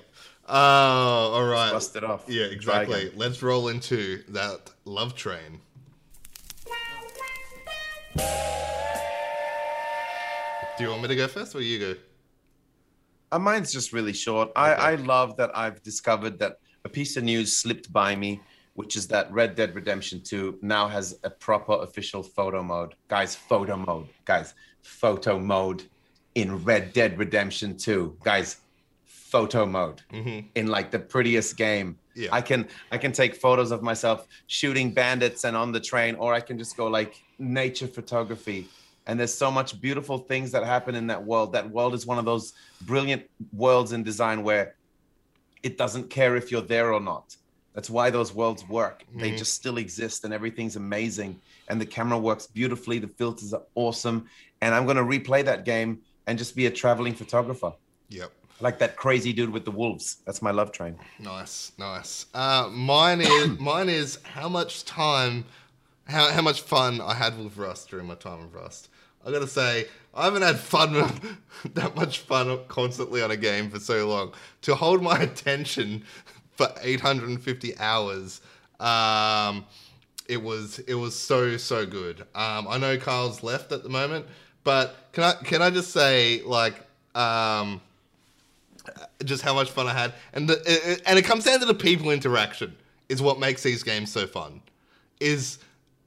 Uh, 0.48 0.52
all 0.52 1.46
right. 1.46 1.72
Rust 1.72 1.96
it 1.96 2.04
off. 2.04 2.24
Yeah, 2.26 2.46
exactly. 2.46 3.12
Let's 3.14 3.42
roll 3.42 3.68
into 3.68 4.22
that 4.28 4.70
love 4.84 5.14
train. 5.14 5.60
Do 8.16 8.24
you 10.84 10.90
want 10.90 11.02
me 11.02 11.08
to 11.08 11.16
go 11.16 11.28
first 11.28 11.54
or 11.54 11.60
you 11.60 11.78
go? 11.78 11.94
Uh, 13.30 13.38
mine's 13.38 13.72
just 13.72 13.92
really 13.92 14.12
short. 14.12 14.50
I, 14.56 14.72
I 14.72 14.94
love 14.94 15.36
that 15.36 15.56
I've 15.56 15.82
discovered 15.82 16.38
that 16.38 16.58
a 16.84 16.88
piece 16.88 17.16
of 17.16 17.24
news 17.24 17.52
slipped 17.52 17.92
by 17.92 18.16
me, 18.16 18.40
which 18.78 18.94
is 18.94 19.08
that 19.08 19.28
Red 19.32 19.56
Dead 19.56 19.74
Redemption 19.74 20.20
2 20.20 20.60
now 20.62 20.86
has 20.86 21.18
a 21.24 21.30
proper 21.30 21.72
official 21.82 22.22
photo 22.22 22.62
mode. 22.62 22.94
Guys, 23.08 23.34
photo 23.34 23.76
mode. 23.76 24.06
Guys, 24.24 24.54
photo 24.82 25.36
mode 25.36 25.82
in 26.36 26.62
Red 26.62 26.92
Dead 26.92 27.18
Redemption 27.18 27.76
2. 27.76 28.18
Guys, 28.22 28.58
photo 29.04 29.66
mode 29.66 30.02
mm-hmm. 30.12 30.46
in 30.54 30.68
like 30.68 30.92
the 30.92 30.98
prettiest 31.00 31.56
game. 31.56 31.98
Yeah. 32.14 32.28
I 32.30 32.40
can 32.40 32.68
I 32.92 32.98
can 32.98 33.10
take 33.10 33.34
photos 33.34 33.72
of 33.72 33.82
myself 33.82 34.28
shooting 34.46 34.92
bandits 34.92 35.42
and 35.42 35.56
on 35.56 35.72
the 35.72 35.80
train, 35.80 36.14
or 36.14 36.32
I 36.32 36.38
can 36.38 36.56
just 36.56 36.76
go 36.76 36.86
like 36.86 37.20
nature 37.40 37.88
photography. 37.88 38.68
And 39.08 39.18
there's 39.18 39.34
so 39.34 39.50
much 39.50 39.80
beautiful 39.80 40.18
things 40.18 40.52
that 40.52 40.62
happen 40.64 40.94
in 40.94 41.08
that 41.08 41.24
world. 41.24 41.52
That 41.52 41.68
world 41.68 41.94
is 41.94 42.06
one 42.06 42.18
of 42.18 42.24
those 42.24 42.52
brilliant 42.82 43.28
worlds 43.52 43.90
in 43.90 44.04
design 44.04 44.44
where 44.44 44.76
it 45.64 45.76
doesn't 45.76 46.10
care 46.10 46.36
if 46.36 46.52
you're 46.52 46.62
there 46.62 46.92
or 46.92 47.00
not. 47.00 47.34
That's 47.74 47.90
why 47.90 48.10
those 48.10 48.34
worlds 48.34 48.68
work. 48.68 49.04
They 49.14 49.36
just 49.36 49.54
still 49.54 49.78
exist 49.78 50.24
and 50.24 50.34
everything's 50.34 50.76
amazing. 50.76 51.40
And 51.68 51.80
the 51.80 51.86
camera 51.86 52.18
works 52.18 52.46
beautifully. 52.46 52.98
The 52.98 53.08
filters 53.08 53.54
are 53.54 53.62
awesome. 53.76 54.28
And 54.60 54.74
I'm 54.74 54.84
going 54.84 54.96
to 54.96 55.04
replay 55.04 55.44
that 55.44 55.64
game 55.64 56.00
and 56.26 56.36
just 56.36 56.56
be 56.56 56.66
a 56.66 56.70
traveling 56.70 57.14
photographer. 57.14 57.72
Yep. 58.08 58.32
Like 58.60 58.78
that 58.80 58.96
crazy 58.96 59.32
dude 59.32 59.50
with 59.50 59.64
the 59.64 59.70
wolves. 59.70 60.18
That's 60.26 60.42
my 60.42 60.50
love 60.50 60.72
train. 60.72 60.98
Nice, 61.20 61.72
nice. 61.78 62.26
Uh, 62.34 62.68
mine 62.72 63.20
is 63.20 63.48
mine 63.60 63.88
is 63.88 64.18
how 64.24 64.48
much 64.48 64.84
time, 64.84 65.44
how 66.06 66.32
how 66.32 66.42
much 66.42 66.62
fun 66.62 67.00
I 67.00 67.14
had 67.14 67.38
with 67.38 67.56
Rust 67.56 67.90
during 67.90 68.06
my 68.06 68.16
time 68.16 68.42
with 68.42 68.52
Rust. 68.52 68.88
I 69.24 69.30
gotta 69.30 69.46
say, 69.46 69.86
I 70.12 70.24
haven't 70.24 70.42
had 70.42 70.58
fun 70.58 70.92
that 71.74 71.94
much 71.94 72.20
fun 72.20 72.58
constantly 72.66 73.22
on 73.22 73.30
a 73.30 73.36
game 73.36 73.70
for 73.70 73.78
so 73.78 74.08
long. 74.08 74.32
To 74.62 74.74
hold 74.74 75.02
my 75.02 75.18
attention 75.20 76.04
for 76.58 76.68
850 76.82 77.78
hours, 77.78 78.40
um, 78.80 79.64
it 80.28 80.42
was 80.42 80.80
it 80.80 80.94
was 80.94 81.16
so 81.18 81.56
so 81.56 81.86
good. 81.86 82.20
Um, 82.34 82.66
I 82.68 82.76
know 82.78 82.98
Carl's 82.98 83.42
left 83.42 83.72
at 83.72 83.82
the 83.84 83.88
moment, 83.88 84.26
but 84.64 84.96
can 85.12 85.24
I 85.24 85.32
can 85.44 85.62
I 85.62 85.70
just 85.70 85.90
say 85.92 86.42
like. 86.44 86.84
Um, 87.14 87.80
just 89.24 89.42
how 89.42 89.52
much 89.54 89.70
fun 89.70 89.86
I 89.86 89.92
had, 89.92 90.14
and 90.32 90.48
the, 90.48 90.62
it- 90.64 91.02
and 91.06 91.18
it 91.18 91.22
comes 91.24 91.44
down 91.44 91.60
to 91.60 91.66
the 91.66 91.74
people 91.74 92.10
interaction 92.10 92.74
is 93.08 93.20
what 93.20 93.38
makes 93.38 93.62
these 93.62 93.82
games 93.82 94.10
so 94.12 94.26
fun. 94.26 94.62
Is 95.20 95.58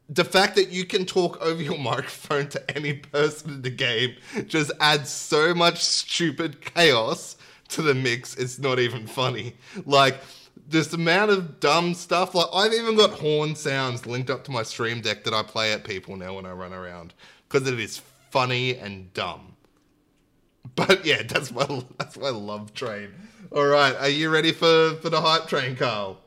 the 0.10 0.24
fact 0.24 0.56
that 0.56 0.70
you 0.70 0.86
can 0.86 1.06
talk 1.06 1.40
over 1.42 1.62
your 1.62 1.78
microphone 1.92 2.48
to 2.50 2.76
any 2.76 2.94
person 2.94 3.52
in 3.52 3.62
the 3.62 3.70
game 3.70 4.16
just 4.48 4.72
adds 4.80 5.10
so 5.10 5.54
much 5.54 5.84
stupid 5.84 6.62
chaos 6.62 7.38
to 7.70 7.82
the 7.82 7.94
mix. 7.94 8.36
It's 8.36 8.58
not 8.60 8.80
even 8.80 9.06
funny. 9.08 9.54
Like 9.86 10.20
this 10.72 10.94
amount 10.94 11.32
of 11.32 11.60
dumb 11.60 11.94
stuff. 11.94 12.34
Like 12.34 12.48
I've 12.54 12.74
even 12.74 12.96
got 12.96 13.12
horn 13.12 13.56
sounds 13.56 14.06
linked 14.06 14.30
up 14.30 14.44
to 14.46 14.52
my 14.52 14.64
stream 14.64 15.02
deck 15.02 15.24
that 15.26 15.34
I 15.34 15.44
play 15.44 15.74
at 15.74 15.84
people 15.84 16.16
now 16.16 16.36
when 16.36 16.46
I 16.46 16.52
run 16.52 16.74
around 16.74 17.14
because 17.48 17.68
it 17.68 17.80
is 17.80 18.02
funny 18.30 18.78
and 18.78 19.14
dumb. 19.14 19.56
But 20.76 21.06
yeah, 21.06 21.24
that's 21.28 21.52
my 21.52 21.84
that's 21.98 22.18
my 22.18 22.30
love 22.30 22.74
train. 22.74 23.10
All 23.52 23.66
right, 23.66 23.96
are 23.96 24.10
you 24.10 24.30
ready 24.30 24.52
for 24.52 24.96
for 25.02 25.10
the 25.10 25.22
hype 25.22 25.48
train, 25.48 25.76
Carl? 25.76 26.20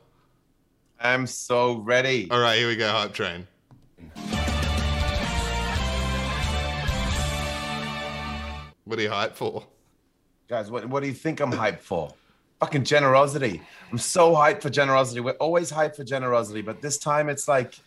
I'm 0.99 1.27
so 1.27 1.79
ready. 1.79 2.29
All 2.31 2.39
right, 2.39 2.57
here 2.57 2.67
we 2.67 2.75
go, 2.75 2.89
hype 2.89 3.13
train. 3.13 3.47
What 8.85 8.99
are 8.99 9.01
you 9.01 9.09
hyped 9.09 9.33
for? 9.33 9.65
Guys, 10.47 10.69
what, 10.69 10.85
what 10.85 11.01
do 11.01 11.07
you 11.07 11.13
think 11.13 11.39
I'm 11.39 11.51
hyped 11.51 11.79
for? 11.79 12.13
Fucking 12.59 12.83
GenerOZity. 12.83 13.61
I'm 13.91 13.97
so 13.97 14.33
hyped 14.33 14.61
for 14.61 14.69
GenerOZity. 14.69 15.23
We're 15.23 15.33
always 15.33 15.71
hyped 15.71 15.95
for 15.97 16.05
GenerOZity, 16.05 16.65
but 16.65 16.81
this 16.81 16.97
time 16.97 17.29
it's 17.29 17.47
like 17.47 17.77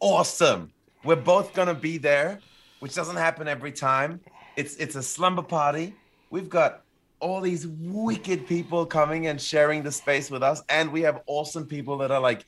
awesome. 0.00 0.72
We're 1.04 1.16
both 1.16 1.52
gonna 1.54 1.74
be 1.74 1.98
there, 1.98 2.40
which 2.80 2.94
doesn't 2.94 3.16
happen 3.16 3.46
every 3.46 3.72
time. 3.72 4.20
It's 4.56 4.76
it's 4.76 4.96
a 4.96 5.02
slumber 5.02 5.42
party. 5.42 5.94
We've 6.30 6.48
got 6.48 6.82
all 7.20 7.40
these 7.40 7.66
wicked 7.66 8.46
people 8.46 8.86
coming 8.86 9.26
and 9.26 9.40
sharing 9.40 9.82
the 9.82 9.92
space 9.92 10.30
with 10.30 10.42
us, 10.42 10.62
and 10.68 10.90
we 10.90 11.02
have 11.02 11.22
awesome 11.26 11.66
people 11.66 11.98
that 11.98 12.10
are 12.10 12.20
like 12.20 12.44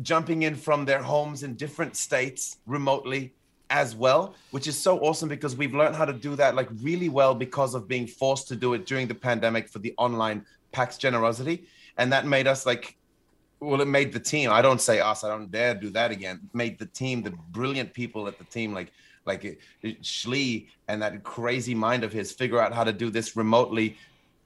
jumping 0.00 0.42
in 0.42 0.56
from 0.56 0.84
their 0.84 1.02
homes 1.02 1.42
in 1.42 1.54
different 1.54 1.96
states 1.96 2.58
remotely 2.66 3.34
as 3.72 3.96
well, 3.96 4.34
which 4.50 4.68
is 4.68 4.78
so 4.78 4.98
awesome 5.00 5.28
because 5.28 5.56
we've 5.56 5.74
learned 5.74 5.96
how 5.96 6.04
to 6.04 6.12
do 6.12 6.36
that 6.36 6.54
like 6.54 6.68
really 6.82 7.08
well 7.08 7.34
because 7.34 7.74
of 7.74 7.88
being 7.88 8.06
forced 8.06 8.46
to 8.48 8.54
do 8.54 8.74
it 8.74 8.84
during 8.86 9.08
the 9.08 9.14
pandemic 9.14 9.66
for 9.68 9.78
the 9.78 9.94
online 9.96 10.44
PAX 10.72 10.98
GenerOZity. 10.98 11.64
And 11.96 12.12
that 12.12 12.26
made 12.26 12.46
us 12.46 12.66
like, 12.66 12.96
well, 13.60 13.80
it 13.80 13.88
made 13.88 14.12
the 14.12 14.20
team. 14.20 14.50
I 14.50 14.60
don't 14.60 14.80
say 14.80 15.00
us, 15.00 15.24
I 15.24 15.28
don't 15.28 15.50
dare 15.50 15.74
do 15.74 15.88
that 15.90 16.10
again. 16.10 16.40
It 16.44 16.54
made 16.54 16.78
the 16.78 16.86
team, 16.86 17.22
the 17.22 17.30
brilliant 17.50 17.94
people 17.94 18.28
at 18.28 18.38
the 18.38 18.44
team, 18.44 18.72
like 18.74 18.92
like 19.24 19.44
uh, 19.44 19.88
Schlee 20.02 20.66
and 20.88 21.00
that 21.00 21.22
crazy 21.22 21.74
mind 21.74 22.02
of 22.02 22.12
his 22.12 22.32
figure 22.32 22.60
out 22.60 22.72
how 22.74 22.82
to 22.84 22.92
do 22.92 23.08
this 23.08 23.36
remotely 23.36 23.96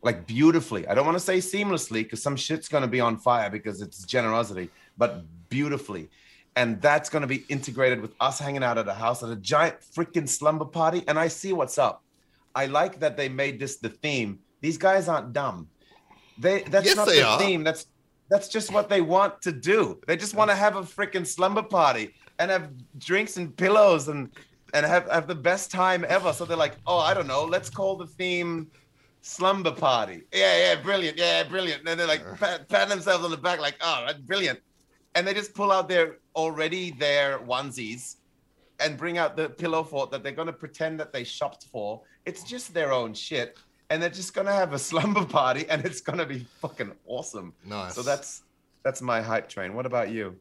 like 0.03 0.27
beautifully. 0.27 0.87
I 0.87 0.95
don't 0.95 1.07
want 1.07 1.17
to 1.17 1.25
say 1.25 1.39
seamlessly 1.39 2.03
because 2.05 2.23
some 2.23 2.37
shit's 2.37 2.69
going 2.69 2.83
to 2.83 2.89
be 2.89 3.01
on 3.01 3.17
fire 3.17 3.51
because 3.51 3.81
it's 3.81 4.05
GenerOZity, 4.05 4.69
but 4.97 5.25
beautifully. 5.49 6.11
And 6.57 6.81
that's 6.81 7.11
going 7.11 7.21
to 7.23 7.29
be 7.29 7.45
integrated 7.49 8.01
with 8.01 8.13
us 8.19 8.39
hanging 8.39 8.65
out 8.65 8.79
at 8.79 8.89
a 8.89 8.95
house 8.95 9.23
at 9.23 9.29
a 9.29 9.37
giant 9.37 9.77
freaking 9.95 10.29
slumber 10.29 10.65
party. 10.65 11.05
And 11.07 11.19
I 11.19 11.29
see 11.29 11.53
what's 11.53 11.77
up. 11.79 12.03
I 12.55 12.67
like 12.67 12.99
that 13.01 13.17
they 13.17 13.29
made 13.29 13.61
this 13.61 13.77
the 13.77 13.91
theme. 13.91 14.39
These 14.63 14.79
guys 14.79 15.09
aren't 15.09 15.35
dumb. 15.35 15.69
They 16.39 16.63
that's 16.63 16.87
Yes, 16.87 16.97
not 16.97 17.07
they 17.09 17.17
the 17.21 17.27
are. 17.29 17.39
theme. 17.39 17.63
That's 17.63 17.87
that's 18.31 18.49
just 18.49 18.73
what 18.73 18.89
they 18.89 19.03
want 19.03 19.43
to 19.43 19.53
do. 19.53 20.01
They 20.07 20.17
just 20.17 20.35
want 20.35 20.51
to 20.51 20.57
have 20.57 20.77
a 20.77 20.83
freaking 20.83 21.27
slumber 21.27 21.63
party 21.63 22.15
and 22.39 22.51
have 22.51 22.71
drinks 22.99 23.37
and 23.37 23.55
pillows 23.57 24.09
and 24.09 24.31
and 24.75 24.85
have, 24.85 25.09
have 25.11 25.27
the 25.27 25.35
best 25.35 25.71
time 25.71 26.05
ever. 26.09 26.33
So 26.33 26.45
they're 26.45 26.57
like, 26.57 26.77
oh, 26.87 26.99
I 26.99 27.15
don't 27.15 27.27
know, 27.27 27.45
let's 27.45 27.71
call 27.71 27.97
the 27.97 28.07
theme 28.07 28.71
slumber 29.23 29.73
party. 29.73 30.23
Yeah, 30.33 30.57
yeah, 30.59 30.83
brilliant. 30.83 31.19
Yeah, 31.19 31.45
brilliant. 31.45 31.89
And 31.89 31.99
they're 32.01 32.07
like 32.07 32.25
pat, 32.39 32.69
patting 32.69 32.91
themselves 32.91 33.25
on 33.25 33.31
the 33.31 33.37
back, 33.37 33.61
like, 33.61 33.77
oh, 33.81 34.09
brilliant. 34.27 34.61
And 35.17 35.27
they 35.27 35.35
just 35.35 35.55
pull 35.55 35.73
out 35.73 35.89
their 35.89 36.19
already 36.37 36.93
their 36.93 37.39
onesies 37.41 38.17
and 38.79 38.97
bring 38.97 39.19
out 39.19 39.37
the 39.37 39.49
pillow 39.49 39.83
fort 39.83 40.11
that 40.11 40.23
they're 40.23 40.31
going 40.31 40.47
to 40.47 40.53
pretend 40.53 41.01
that 41.01 41.13
they 41.13 41.25
shopped 41.25 41.65
for. 41.73 42.03
It's 42.27 42.45
just 42.45 42.75
their 42.75 42.93
own 42.93 43.15
shit. 43.15 43.59
And 43.89 44.03
they're 44.03 44.11
just 44.11 44.35
going 44.35 44.47
to 44.47 44.53
have 44.53 44.73
a 44.75 44.79
slumber 44.91 45.25
party 45.25 45.65
and 45.69 45.85
it's 45.85 46.01
going 46.01 46.19
to 46.19 46.27
be 46.27 46.47
fucking 46.61 46.93
awesome. 47.07 47.55
Nice. 47.65 47.95
So 47.95 48.03
that's 48.03 48.43
that's 48.83 49.03
my 49.03 49.21
hype 49.21 49.49
train. 49.49 49.75
What 49.75 49.87
about 49.87 50.11
you? 50.11 50.37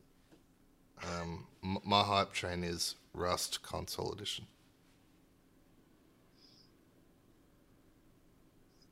Um, 1.03 1.47
my 1.61 2.03
hype 2.03 2.33
train 2.33 2.63
is 2.63 2.95
Rust 3.13 3.63
Console 3.63 4.11
Edition. 4.11 4.45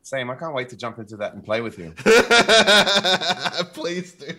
Same. 0.01 0.29
I 0.29 0.35
can't 0.35 0.53
wait 0.53 0.69
to 0.69 0.75
jump 0.75 0.99
into 0.99 1.17
that 1.17 1.33
and 1.33 1.43
play 1.43 1.61
with 1.61 1.77
you. 1.77 1.91
Please 3.73 4.13
do. 4.13 4.33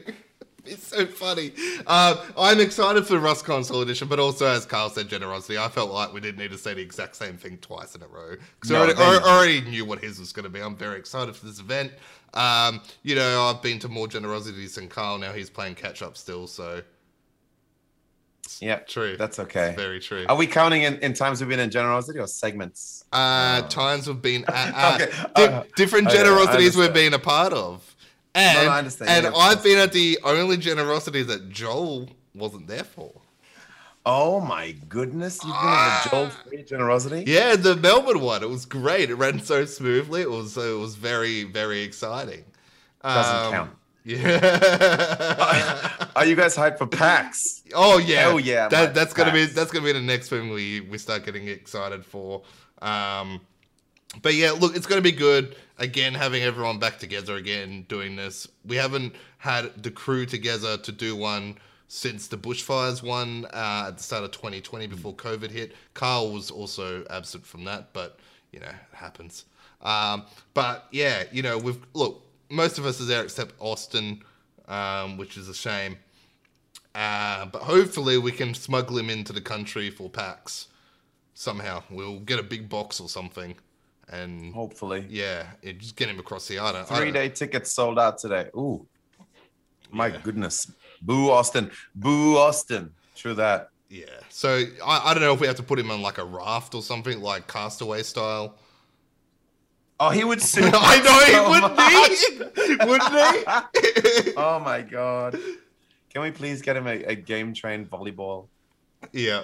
It's 0.67 0.87
so 0.87 1.05
funny. 1.05 1.53
Um, 1.87 2.17
I'm 2.39 2.59
excited 2.59 3.07
for 3.07 3.19
Rust 3.19 3.45
Console 3.45 3.83
Edition, 3.83 4.09
but 4.09 4.19
also, 4.19 4.47
as 4.47 4.65
Carl 4.65 4.89
said, 4.89 5.09
GenerOZity. 5.11 5.59
I 5.59 5.69
felt 5.69 5.91
like 5.91 6.13
we 6.15 6.21
didn't 6.21 6.39
need 6.39 6.53
to 6.53 6.59
say 6.59 6.73
the 6.73 6.81
exact 6.81 7.17
same 7.17 7.37
thing 7.37 7.59
twice 7.59 7.95
in 7.95 8.03
a 8.03 8.07
row 8.07 8.37
because 8.55 8.71
No, 8.71 8.79
I, 8.79 8.95
already, 8.95 8.99
I 9.03 9.37
already 9.37 9.61
knew 9.61 9.85
what 9.85 9.99
his 9.99 10.19
was 10.19 10.33
going 10.33 10.45
to 10.45 10.49
be. 10.51 10.61
I'm 10.61 10.75
very 10.77 10.99
excited 10.99 11.37
for 11.37 11.45
this 11.45 11.61
event. 11.61 11.93
Um, 12.33 12.81
you 13.03 13.15
know, 13.15 13.43
I've 13.43 13.61
been 13.63 13.79
to 13.81 13.89
more 13.89 14.07
GenerOZities 14.09 14.77
than 14.77 14.89
Carl. 14.89 15.19
Now 15.19 15.33
he's 15.33 15.51
playing 15.51 15.75
catch 15.75 16.01
up 16.03 16.17
still, 16.17 16.47
so 16.47 16.83
Yeah, 18.61 18.77
true. 18.77 19.17
That's 19.17 19.39
okay. 19.41 19.69
It's 19.69 19.77
very 19.81 20.01
true. 20.01 20.25
Are 20.29 20.37
we 20.37 20.47
counting 20.47 20.83
in, 20.83 20.97
in 21.01 21.13
times 21.15 21.41
we've 21.41 21.49
been 21.49 21.61
in 21.61 21.71
GenerOZity 21.71 22.21
or 22.21 22.27
segments? 22.27 23.05
Uh, 23.13 23.63
times 23.69 24.09
we've 24.09 24.21
been 24.23 24.45
at, 24.49 24.75
at 24.75 25.01
Okay, 25.03 25.13
di- 25.35 25.45
uh, 25.45 25.65
different 25.77 26.09
GenerOZities 26.09 26.75
we've 26.77 26.93
been 26.95 27.15
a 27.15 27.19
part 27.19 27.53
of. 27.53 27.94
And, 28.35 28.67
No, 28.67 28.73
I 28.73 28.79
understand. 28.79 29.27
and 29.27 29.35
I've 29.37 29.63
been 29.63 29.79
at 29.79 29.93
the 29.93 30.19
only 30.25 30.57
GenerOZity 30.57 31.27
that 31.29 31.51
Joel 31.51 32.09
wasn't 32.35 32.67
there 32.67 32.85
for. 32.85 33.13
Oh 34.07 34.39
my 34.41 34.73
goodness! 34.89 35.39
You've 35.43 35.55
been 35.55 35.63
the 35.63 36.09
Joel 36.11 36.29
free 36.31 36.63
GenerOZity. 36.65 37.27
Yeah, 37.27 37.57
the 37.57 37.75
Melbourne 37.77 38.21
one. 38.21 38.43
It 38.43 38.51
was 38.51 38.67
great. 38.67 39.09
It 39.09 39.15
ran 39.15 39.41
so 39.41 39.65
smoothly. 39.65 40.21
It 40.21 40.31
was 40.31 40.57
it 40.59 40.79
was 40.79 40.97
very 40.97 41.45
very 41.45 41.81
exciting. 41.83 42.45
Doesn't 43.03 43.37
Um, 43.47 43.53
count. 43.53 43.71
Yeah. 44.07 45.91
Are 46.17 46.27
you 46.27 46.37
guys 46.37 46.55
hyped 46.55 46.77
for 46.77 46.87
PAX? 46.87 47.63
oh 47.75 47.97
yeah. 47.99 48.21
Hell 48.21 48.39
yeah, 48.41 48.69
That, 48.69 48.95
that's 48.95 49.15
gonna 49.15 49.33
be 49.33 49.47
that's 49.47 49.71
gonna 49.71 49.87
be 49.87 49.93
the 49.93 50.01
next 50.03 50.29
thing 50.29 50.51
we 50.51 50.81
we 50.81 50.99
start 50.99 51.25
getting 51.25 51.49
excited 51.49 52.05
for. 52.05 52.43
Um, 52.83 53.41
but 54.21 54.35
yeah, 54.35 54.51
look, 54.51 54.77
it's 54.77 54.87
gonna 54.87 55.01
be 55.01 55.13
good. 55.13 55.57
Again, 55.79 56.15
having 56.15 56.43
everyone 56.43 56.79
back 56.79 56.99
together 56.99 57.35
again, 57.35 57.85
doing 57.89 58.17
this. 58.17 58.47
We 58.65 58.77
haven't 58.77 59.15
had 59.39 59.83
the 59.83 59.91
crew 59.91 60.25
together 60.25 60.77
to 60.77 60.93
do 60.93 61.17
one 61.17 61.59
since 61.89 62.29
the 62.29 62.37
bushfires 62.37 63.03
one 63.03 63.47
uh, 63.47 63.87
at 63.89 63.99
the 63.99 64.03
start 64.03 64.25
of 64.25 64.31
2020 64.31 64.87
before 64.87 65.15
COVID 65.15 65.51
hit. 65.51 65.75
Carl 65.95 66.33
was 66.33 66.51
also 66.51 67.05
absent 67.11 67.45
from 67.45 67.65
that, 67.65 67.93
but 67.93 68.19
you 68.53 68.61
know, 68.61 68.67
it 68.67 68.97
happens. 68.97 69.45
Um, 69.83 70.25
but 70.55 70.87
yeah, 70.93 71.25
you 71.33 71.43
know, 71.43 71.59
we've 71.59 71.79
look, 71.93 72.23
most 72.51 72.79
of 72.79 72.87
us 72.87 73.01
is 73.01 73.09
there 73.09 73.23
except 73.23 73.55
Austin, 73.59 74.23
um, 74.69 75.17
which 75.17 75.37
is 75.37 75.49
a 75.49 75.55
shame. 75.55 75.99
Uh, 76.95 77.47
but 77.47 77.63
hopefully 77.63 78.19
we 78.19 78.31
can 78.31 78.55
smuggle 78.55 78.97
him 78.97 79.11
into 79.11 79.33
the 79.33 79.41
country 79.41 79.91
for 79.91 80.09
packs 80.09 80.69
somehow. 81.35 81.83
We'll 81.91 82.21
get 82.21 82.39
a 82.39 82.45
big 82.45 82.69
box 82.69 83.01
or 83.01 83.09
something, 83.09 83.57
and 84.09 84.53
Hopefully. 84.55 85.07
yeah, 85.09 85.47
it, 85.63 85.79
just 85.79 85.97
get 85.97 86.09
him 86.09 86.19
across 86.19 86.47
the 86.49 86.59
island. 86.59 86.87
Three 86.89 87.11
day 87.13 87.29
tickets 87.29 87.71
sold 87.73 87.99
out 87.99 88.19
today. 88.19 88.49
Ooh. 88.57 88.87
My 89.91 90.09
Yeah. 90.09 90.21
goodness. 90.23 90.71
Boo 91.03 91.31
Austin. 91.31 91.71
Boo 91.95 92.37
Austin. 92.37 92.91
True 93.15 93.35
that. 93.35 93.69
Yeah. 93.89 94.07
So 94.29 94.65
I, 94.85 95.11
I 95.11 95.15
don't 95.15 95.23
know 95.23 95.33
if 95.35 95.41
we 95.41 95.47
have 95.47 95.57
to 95.57 95.63
put 95.63 95.79
him 95.79 95.91
on 95.91 96.03
like 96.03 96.19
a 96.19 96.25
raft 96.25 96.75
or 96.75 96.83
something 96.83 97.21
like 97.21 97.47
Castaway 97.47 98.03
style. 98.03 98.57
Oh, 100.01 100.11
he 100.11 100.25
would 100.25 100.43
sue. 100.53 100.63
I 100.65 100.99
so 100.99 101.05
know 101.05 101.21
he 101.29 102.41
would 102.41 102.79
be, 102.81 102.87
wouldn't 102.91 104.25
he? 104.25 104.33
oh 104.37 104.59
my 104.59 104.83
god. 104.83 105.39
Can 106.13 106.23
we 106.23 106.31
please 106.31 106.63
get 106.63 106.77
him 106.77 106.87
a, 106.87 107.03
a 107.05 107.15
game 107.15 107.55
train 107.55 107.87
volleyball? 107.87 108.49
Yeah, 109.13 109.43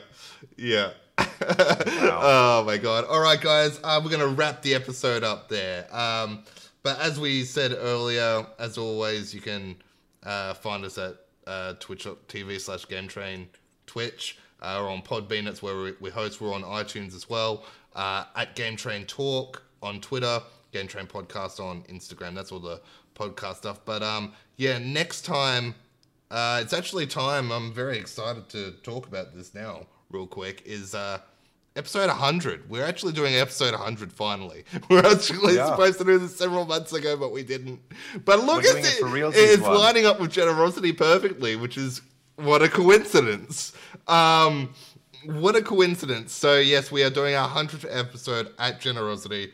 yeah. 0.56 0.90
Oh 2.22 2.64
my 2.66 2.76
god! 2.76 3.05
All 3.06 3.20
right, 3.20 3.40
guys, 3.40 3.80
uh, 3.82 4.01
we're 4.05 4.10
gonna 4.10 4.26
wrap 4.28 4.62
the 4.62 4.74
episode 4.74 5.24
up 5.24 5.48
there. 5.48 5.86
Um, 5.94 6.44
but 6.82 7.01
as 7.01 7.18
we 7.18 7.44
said 7.44 7.72
earlier, 7.72 8.47
as 8.59 8.76
always, 8.76 9.34
you 9.34 9.40
can 9.40 9.76
uh, 10.22 10.55
find 10.55 10.84
us 10.84 10.98
at 10.98 11.16
uh, 11.47 11.74
twitch.tv 11.80 12.60
slash 12.60 12.86
game 12.86 13.09
train 13.09 13.48
twitch 13.86 14.38
uh, 14.62 14.80
or 14.80 14.88
on 14.88 15.02
Podbean. 15.02 15.44
That's 15.44 15.62
where 15.62 15.76
we, 15.76 15.94
we 16.01 16.10
host. 16.10 16.40
We're 16.40 16.55
on 16.55 16.62
iTunes 16.62 17.14
as 17.14 17.28
well. 17.28 17.64
Uh, 17.94 18.24
at 18.36 18.55
Game 18.55 18.76
Train 18.76 19.05
Talk 19.06 19.62
on 19.82 20.01
Twitter, 20.01 20.40
Game 20.72 20.86
Train 20.86 21.06
Podcast 21.06 21.59
on 21.59 21.82
Instagram. 21.84 22.34
That's 22.34 22.52
all 22.52 22.60
the 22.60 22.80
podcast 23.14 23.56
stuff. 23.56 23.80
But 23.84 24.02
um, 24.02 24.32
yeah, 24.56 24.78
next 24.78 25.22
time 25.22 25.74
uh, 26.30 26.60
it's 26.62 26.72
actually 26.72 27.06
time. 27.06 27.51
I'm 27.51 27.72
very 27.72 27.98
excited 27.98 28.48
to 28.51 28.72
talk 28.82 29.06
about 29.06 29.34
this 29.34 29.55
now, 29.55 29.86
real 30.10 30.26
quick. 30.26 30.62
Is 30.64 30.94
uh, 30.94 31.18
episode 31.76 32.08
100? 32.08 32.68
We're 32.68 32.84
actually 32.84 33.12
doing 33.12 33.34
episode 33.34 33.72
100 33.72 34.12
finally. 34.12 34.64
We're 34.90 35.04
actually 35.06 35.56
Yeah. 35.56 35.66
supposed 35.70 35.98
to 35.98 36.04
do 36.04 36.18
this 36.18 36.36
several 36.36 36.64
months 36.66 36.92
ago, 36.92 37.16
but 37.16 37.32
we 37.32 37.42
didn't. 37.42 37.80
But 38.24 38.40
look 38.44 38.64
at 38.64 38.76
it 38.76 38.84
it. 38.84 39.32
it's 39.36 39.62
one. 39.62 39.76
lining 39.78 40.06
up 40.06 40.20
with 40.20 40.32
GenerOZity 40.32 40.96
perfectly, 40.96 41.56
which 41.56 41.76
is 41.76 42.02
what 42.36 42.62
a 42.62 42.68
coincidence. 42.68 43.72
Um, 44.08 44.74
what 45.26 45.54
a 45.56 45.62
coincidence. 45.62 46.32
So 46.32 46.58
yes, 46.58 46.90
we 46.90 47.02
are 47.02 47.10
doing 47.10 47.34
our 47.34 47.48
100th 47.48 47.86
episode 47.90 48.52
at 48.58 48.80
GenerOZity. 48.80 49.50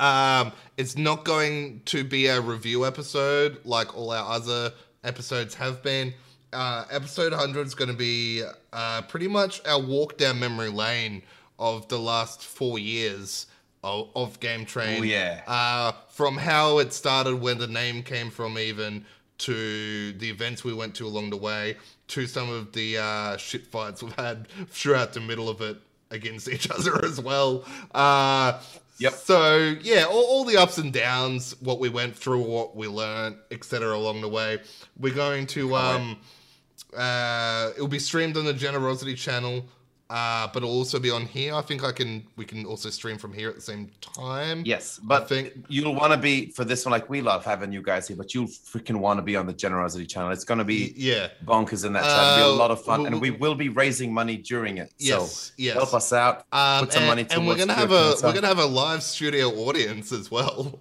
Um, 0.00 0.52
it's 0.78 0.96
not 0.96 1.24
going 1.24 1.82
to 1.86 2.04
be 2.04 2.26
a 2.28 2.40
review 2.40 2.86
episode 2.86 3.58
like 3.64 3.94
all 3.96 4.10
our 4.12 4.32
other 4.32 4.72
episodes 5.02 5.54
have 5.56 5.82
been. 5.82 6.14
Uh, 6.54 6.84
episode 6.90 7.32
100 7.32 7.66
is 7.66 7.74
going 7.74 7.90
to 7.90 7.96
be 7.96 8.42
uh, 8.72 9.02
pretty 9.02 9.26
much 9.26 9.60
our 9.66 9.80
walk 9.80 10.16
down 10.16 10.38
memory 10.38 10.70
lane 10.70 11.22
of 11.58 11.88
the 11.88 11.98
last 11.98 12.44
four 12.44 12.78
years 12.78 13.46
of, 13.82 14.08
of 14.14 14.38
Game 14.40 14.64
Train. 14.64 15.00
Oh, 15.00 15.04
yeah. 15.04 15.42
Uh, 15.46 15.92
from 16.10 16.36
how 16.36 16.78
it 16.78 16.92
started, 16.92 17.40
when 17.40 17.58
the 17.58 17.66
name 17.66 18.02
came 18.02 18.30
from, 18.30 18.58
even 18.58 19.04
to 19.38 20.12
the 20.12 20.30
events 20.30 20.62
we 20.62 20.72
went 20.72 20.94
to 20.94 21.06
along 21.06 21.30
the 21.30 21.36
way, 21.36 21.76
to 22.08 22.26
some 22.26 22.48
of 22.50 22.72
the 22.72 22.98
uh, 22.98 23.36
shit 23.36 23.66
fights 23.66 24.02
we've 24.02 24.12
had 24.14 24.46
throughout 24.68 25.12
the 25.12 25.20
middle 25.20 25.48
of 25.48 25.60
it 25.60 25.76
against 26.10 26.48
each 26.48 26.70
other 26.70 27.04
as 27.04 27.20
well. 27.20 27.64
Uh, 27.92 28.60
Yep. 28.98 29.12
So 29.14 29.76
yeah, 29.82 30.04
all, 30.04 30.24
all 30.24 30.44
the 30.44 30.56
ups 30.56 30.78
and 30.78 30.92
downs, 30.92 31.56
what 31.60 31.80
we 31.80 31.88
went 31.88 32.14
through, 32.14 32.42
what 32.42 32.76
we 32.76 32.86
learned, 32.86 33.36
etc. 33.50 33.96
along 33.96 34.20
the 34.20 34.28
way. 34.28 34.60
We're 34.98 35.14
going 35.14 35.46
to 35.48 35.74
um, 35.74 36.18
uh, 36.96 37.72
it'll 37.74 37.88
be 37.88 37.98
streamed 37.98 38.36
on 38.36 38.44
the 38.44 38.54
GenerOZity 38.54 39.16
channel, 39.16 39.64
uh, 40.10 40.46
but 40.52 40.62
it'll 40.62 40.74
also 40.74 40.98
be 40.98 41.10
on 41.10 41.24
here. 41.26 41.54
I 41.54 41.62
think 41.62 41.82
I 41.82 41.90
can 41.90 42.24
we 42.36 42.44
can 42.44 42.64
also 42.66 42.90
stream 42.90 43.16
from 43.18 43.32
here 43.32 43.48
at 43.48 43.54
the 43.54 43.60
same 43.60 43.90
time. 44.00 44.62
Yes, 44.64 45.00
but 45.02 45.28
think- 45.28 45.52
you'll 45.68 45.94
want 45.94 46.12
to 46.12 46.18
be 46.18 46.50
for 46.50 46.64
this 46.64 46.84
one. 46.84 46.92
Like 46.92 47.08
we 47.08 47.20
love 47.22 47.44
having 47.44 47.72
you 47.72 47.82
guys 47.82 48.06
here, 48.06 48.16
but 48.16 48.34
you'll 48.34 48.46
freaking 48.46 48.96
want 48.96 49.18
to 49.18 49.22
be 49.22 49.34
on 49.34 49.46
the 49.46 49.54
GenerOZity 49.54 50.08
channel. 50.08 50.30
It's 50.30 50.44
going 50.44 50.58
to 50.58 50.64
be 50.64 50.92
yeah. 50.96 51.28
bonkers 51.44 51.84
in 51.84 51.92
that 51.94 52.04
chat. 52.04 52.38
It'll 52.38 52.50
be 52.50 52.52
a 52.52 52.54
Uh, 52.54 52.56
lot 52.58 52.70
of 52.70 52.84
fun, 52.84 53.00
w- 53.04 53.12
and 53.12 53.20
we 53.20 53.30
will 53.30 53.54
be 53.54 53.70
raising 53.70 54.12
money 54.12 54.36
during 54.36 54.78
it. 54.78 54.92
Yes. 54.98 55.32
so 55.32 55.52
yes. 55.56 55.74
help 55.74 55.94
us 55.94 56.12
out. 56.12 56.44
Um, 56.52 56.84
put 56.84 56.92
some 56.92 57.02
and, 57.02 57.08
money 57.10 57.26
and 57.30 57.46
we're 57.46 57.56
gonna 57.56 57.72
have 57.74 57.92
a 57.92 58.14
we're 58.22 58.32
gonna 58.34 58.46
have 58.46 58.58
a 58.58 58.66
live 58.66 59.02
studio 59.02 59.48
audience 59.66 60.12
as 60.12 60.30
well. 60.30 60.80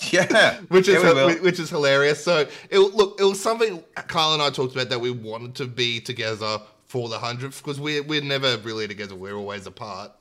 Yeah, 0.12 0.56
which 0.68 0.88
is 0.88 1.02
Yeah, 1.02 1.34
which 1.40 1.58
is 1.60 1.70
hilarious. 1.70 2.22
So 2.24 2.46
it 2.70 2.78
look 2.78 3.20
it 3.20 3.24
was 3.24 3.40
something 3.40 3.82
Carl 4.08 4.32
and 4.34 4.42
I 4.42 4.50
talked 4.50 4.74
about 4.74 4.88
that 4.88 5.00
we 5.00 5.10
wanted 5.10 5.54
to 5.56 5.66
be 5.66 6.00
together 6.00 6.58
for 6.86 7.08
the 7.08 7.18
hundredth 7.18 7.62
because 7.62 7.78
we 7.80 8.00
we're 8.00 8.22
never 8.22 8.56
really 8.58 8.88
together. 8.88 9.14
We're 9.14 9.34
always 9.36 9.66
apart, 9.66 10.12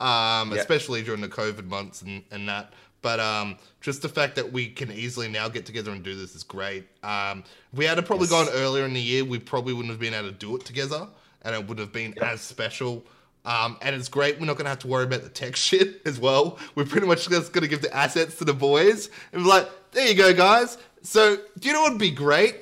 um, 0.00 0.50
Yeah. 0.52 0.56
especially 0.58 1.02
during 1.02 1.20
the 1.20 1.28
COVID 1.28 1.66
months 1.66 2.02
and 2.02 2.24
and 2.30 2.48
that. 2.48 2.72
But 3.00 3.20
um, 3.20 3.56
just 3.80 4.02
the 4.02 4.08
fact 4.08 4.34
that 4.36 4.52
we 4.52 4.68
can 4.70 4.90
easily 4.90 5.28
now 5.28 5.48
get 5.48 5.64
together 5.64 5.92
and 5.92 6.02
do 6.02 6.16
this 6.16 6.34
is 6.34 6.42
great. 6.42 6.84
Um, 7.04 7.44
if 7.72 7.78
we 7.78 7.84
had 7.84 8.04
probably 8.04 8.26
Yes. 8.28 8.30
gone 8.30 8.48
earlier 8.54 8.84
in 8.86 8.92
the 8.92 9.00
year, 9.00 9.24
we 9.24 9.38
probably 9.38 9.72
wouldn't 9.72 9.92
have 9.92 10.00
been 10.00 10.14
able 10.14 10.28
to 10.28 10.34
do 10.34 10.56
it 10.56 10.64
together, 10.64 11.06
and 11.42 11.54
it 11.54 11.64
would 11.68 11.78
have 11.78 11.92
been 11.92 12.12
as 12.20 12.40
special. 12.40 13.04
Um, 13.48 13.78
and 13.80 13.96
it's 13.96 14.10
great. 14.10 14.38
We're 14.38 14.44
not 14.44 14.56
going 14.56 14.66
to 14.66 14.70
have 14.70 14.80
to 14.80 14.88
worry 14.88 15.04
about 15.04 15.22
the 15.22 15.30
tech 15.30 15.56
shit 15.68 16.02
as 16.04 16.20
well. 16.20 16.58
We're 16.74 16.84
pretty 16.84 17.06
much 17.06 17.28
just 17.28 17.52
going 17.54 17.62
to 17.62 17.68
give 17.68 17.80
the 17.80 17.94
assets 17.96 18.36
to 18.38 18.44
the 18.44 18.52
boys 18.52 19.08
and 19.32 19.42
be 19.42 19.48
like, 19.48 19.68
there 19.92 20.06
you 20.06 20.14
go, 20.14 20.34
guys. 20.34 20.76
So, 21.02 21.36
do 21.58 21.68
you 21.68 21.72
know 21.72 21.80
what 21.80 21.92
would 21.92 22.00
be 22.00 22.10
great? 22.10 22.56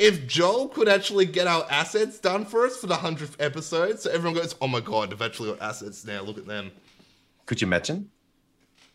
If 0.00 0.26
Joel 0.26 0.68
could 0.68 0.88
actually 0.88 1.26
get 1.26 1.46
our 1.46 1.64
assets 1.70 2.18
done 2.18 2.44
for 2.44 2.66
us 2.66 2.76
for 2.76 2.88
the 2.88 2.96
100th 2.96 3.36
episode. 3.38 4.00
So 4.00 4.10
everyone 4.10 4.34
goes, 4.34 4.56
oh 4.60 4.66
my 4.66 4.80
God, 4.80 5.10
they've 5.10 5.22
actually 5.22 5.52
got 5.52 5.62
assets 5.62 6.04
now. 6.04 6.22
Look 6.22 6.38
at 6.38 6.46
them. 6.46 6.72
Could 7.46 7.60
you 7.60 7.68
imagine? 7.68 8.10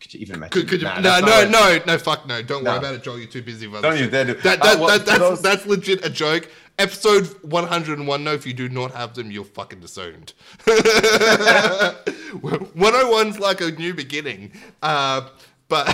Could 0.02 0.14
you 0.16 0.20
even 0.22 0.36
imagine? 0.38 0.52
Could, 0.52 0.68
could 0.68 0.82
you, 0.82 0.88
Nah, 0.88 1.00
no, 1.00 1.20
no, 1.22 1.48
no, 1.50 1.80
no, 1.86 1.98
fuck 1.98 2.26
no. 2.28 2.42
Don't 2.42 2.64
worry 2.64 2.78
about 2.78 2.96
it, 2.96 3.04
Joel. 3.04 3.20
You're 3.20 3.28
too 3.28 3.44
busy 3.44 3.68
Don't 3.68 3.98
you 4.00 4.10
dare 4.10 4.26
do- 4.26 4.34
That, 4.36 4.60
Uh, 4.62 4.78
well, 4.80 4.88
that, 4.88 5.06
that's, 5.06 5.20
those- 5.20 5.42
that's 5.42 5.66
legit 5.68 6.04
a 6.06 6.10
joke. 6.10 6.50
Episode 6.80 7.28
101, 7.44 8.24
no, 8.24 8.34
if 8.34 8.48
you 8.48 8.54
do 8.54 8.68
not 8.68 8.92
have 8.92 9.14
them, 9.14 9.30
you're 9.30 9.44
fucking 9.44 9.80
disowned. 9.82 10.34
101's 10.66 13.40
like 13.40 13.62
a 13.62 13.72
new 13.72 13.94
beginning. 13.94 14.52
Uh, 14.82 15.28
but 15.68 15.86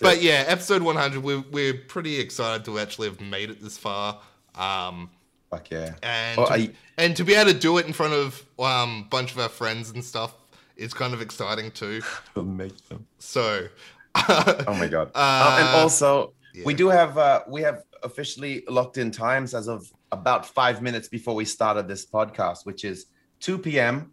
but 0.00 0.22
yeah, 0.22 0.44
episode 0.46 0.80
100, 0.82 1.22
we're, 1.22 1.44
we're 1.50 1.74
pretty 1.74 2.18
excited 2.18 2.64
to 2.64 2.78
actually 2.78 3.08
have 3.08 3.20
made 3.20 3.50
it 3.50 3.60
this 3.62 3.76
far. 3.78 4.20
Um, 4.54 5.10
Fuck 5.50 5.70
yeah. 5.70 5.94
and 6.02 6.38
Oh, 6.38 6.46
to, 6.46 6.52
I- 6.52 6.70
and 6.98 7.14
to 7.16 7.24
be 7.24 7.34
able 7.34 7.52
to 7.52 7.58
do 7.58 7.76
it 7.78 7.86
in 7.86 7.92
front 7.92 8.14
of 8.14 8.42
um, 8.58 9.04
a 9.06 9.08
bunch 9.10 9.32
of 9.32 9.38
our 9.38 9.48
friends 9.50 9.90
and 9.90 10.02
stuff 10.02 10.34
is 10.76 10.92
kind 10.94 11.14
of 11.14 11.20
exciting 11.20 11.70
too. 11.70 12.02
Make 12.36 12.76
them. 12.88 13.06
So, 13.18 13.68
Oh 14.14 14.64
my 14.78 14.88
god. 14.88 15.10
Uh, 15.14 15.18
Uh, 15.18 15.56
and 15.60 15.68
also, 15.82 16.32
we 16.64 16.74
do 16.74 16.88
have 16.88 17.18
uh, 17.18 17.42
we 17.48 17.62
have 17.62 17.82
officially 18.02 18.64
locked 18.68 18.96
in 18.98 19.10
times 19.10 19.54
as 19.54 19.68
of 19.68 19.92
about 20.12 20.46
five 20.46 20.80
minutes 20.82 21.08
before 21.08 21.34
we 21.34 21.44
started 21.44 21.86
this 21.88 22.06
podcast, 22.06 22.64
which 22.64 22.84
is 22.84 23.06
2 23.40 23.58
p.m. 23.58 24.10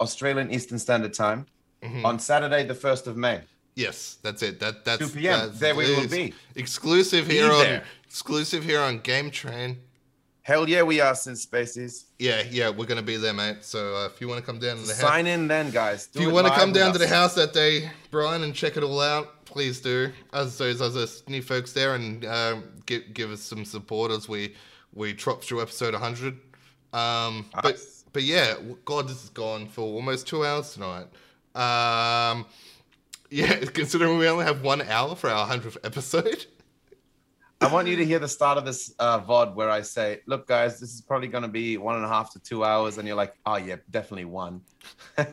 Australian 0.00 0.50
Eastern 0.50 0.78
Standard 0.78 1.14
Time 1.14 1.46
Mhm. 1.82 2.04
on 2.04 2.18
Saturday, 2.18 2.64
the 2.64 2.74
first 2.74 3.06
of 3.06 3.16
May. 3.16 3.40
Yes, 3.74 4.18
that's 4.22 4.42
it. 4.42 4.58
That 4.60 4.84
that's 4.84 4.98
2 4.98 5.08
p.m. 5.20 5.38
that's- 5.38 5.58
There 5.60 5.74
we 5.74 5.84
will 5.94 6.08
be. 6.08 6.34
Exclusive 6.54 7.28
Be 7.28 7.34
here 7.34 7.52
on 7.52 7.58
there. 7.62 7.84
exclusive 8.06 8.64
here 8.64 8.80
on 8.80 8.98
Game 9.00 9.30
Train. 9.30 9.78
Hell 10.46 10.68
yeah, 10.68 10.84
we 10.84 11.00
are 11.00 11.16
since 11.16 11.42
Spaces. 11.42 12.04
Yeah, 12.20 12.44
yeah, 12.48 12.68
we're 12.68 12.86
gonna 12.86 13.02
be 13.02 13.16
there, 13.16 13.32
mate. 13.32 13.64
So 13.64 13.96
uh, 13.96 14.06
if 14.06 14.20
you 14.20 14.28
want 14.28 14.38
to 14.38 14.46
come 14.46 14.60
down 14.60 14.76
to 14.76 14.82
the 14.82 14.92
house, 14.92 15.00
Sign 15.00 15.26
in 15.26 15.48
then, 15.48 15.72
guys. 15.72 16.06
Do 16.06 16.20
if 16.20 16.24
you 16.24 16.32
want 16.32 16.46
to 16.46 16.52
come 16.52 16.72
down 16.72 16.92
to 16.92 17.00
the 17.00 17.08
house 17.08 17.34
that 17.34 17.52
day, 17.52 17.90
Brian, 18.12 18.44
and 18.44 18.54
check 18.54 18.76
it 18.76 18.84
all 18.84 19.00
out, 19.00 19.44
please 19.44 19.80
do. 19.80 20.12
As 20.32 20.56
those 20.56 20.80
other 20.80 21.04
new 21.26 21.42
folks 21.42 21.72
there, 21.72 21.96
and 21.96 22.24
um, 22.26 22.62
give 22.86 23.12
give 23.12 23.32
us 23.32 23.40
some 23.40 23.64
support 23.64 24.12
as 24.12 24.28
we 24.28 24.54
we 24.94 25.14
trot 25.14 25.42
through 25.42 25.62
episode 25.62 25.94
100. 25.94 26.34
Um, 26.92 27.46
but 27.52 27.64
Nice. 27.64 28.04
but 28.12 28.22
yeah, 28.22 28.54
God, 28.84 29.08
this 29.08 29.22
has 29.22 29.30
gone 29.30 29.66
for 29.66 29.80
almost 29.80 30.28
two 30.28 30.46
hours 30.46 30.72
tonight. 30.72 31.08
Um, 31.56 32.46
yeah, 33.30 33.56
considering 33.64 34.16
we 34.16 34.28
only 34.28 34.44
have 34.44 34.62
one 34.62 34.80
hour 34.82 35.16
for 35.16 35.28
our 35.28 35.48
100th 35.48 35.78
episode. 35.82 36.46
I 37.60 37.72
want 37.72 37.88
you 37.88 37.96
to 37.96 38.04
hear 38.04 38.18
the 38.18 38.28
start 38.28 38.58
of 38.58 38.66
this 38.66 38.94
uh, 38.98 39.20
VOD 39.20 39.54
where 39.54 39.70
I 39.70 39.80
say, 39.80 40.20
look, 40.26 40.46
guys, 40.46 40.78
this 40.78 40.92
is 40.92 41.00
probably 41.00 41.28
going 41.28 41.42
to 41.42 41.48
be 41.48 41.78
one 41.78 41.96
and 41.96 42.04
a 42.04 42.08
half 42.08 42.30
to 42.34 42.38
two 42.38 42.64
hours. 42.64 42.98
And 42.98 43.08
you're 43.08 43.16
like, 43.16 43.34
oh, 43.46 43.56
yeah, 43.56 43.76
definitely 43.90 44.26
one. 44.26 44.60
All 45.18 45.26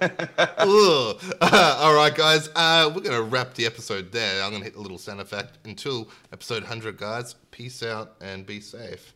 right, 1.94 2.14
guys. 2.16 2.50
Uh, 2.56 2.90
we're 2.96 3.02
going 3.02 3.18
to 3.18 3.24
wrap 3.24 3.54
the 3.56 3.66
episode 3.66 4.12
there. 4.14 4.42
I'm 4.42 4.52
going 4.52 4.62
to 4.62 4.66
hit 4.66 4.76
the 4.76 4.82
little 4.82 4.98
sound 4.98 5.20
effect 5.20 5.58
until 5.66 6.10
episode 6.32 6.64
100, 6.64 6.98
guys. 6.98 7.36
Peace 7.52 7.84
out 7.84 8.16
and 8.22 8.46
be 8.46 8.62
safe. 8.62 9.14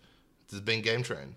This 0.48 0.60
has 0.60 0.62
been 0.62 0.82
Game 0.82 1.02
Train. 1.02 1.36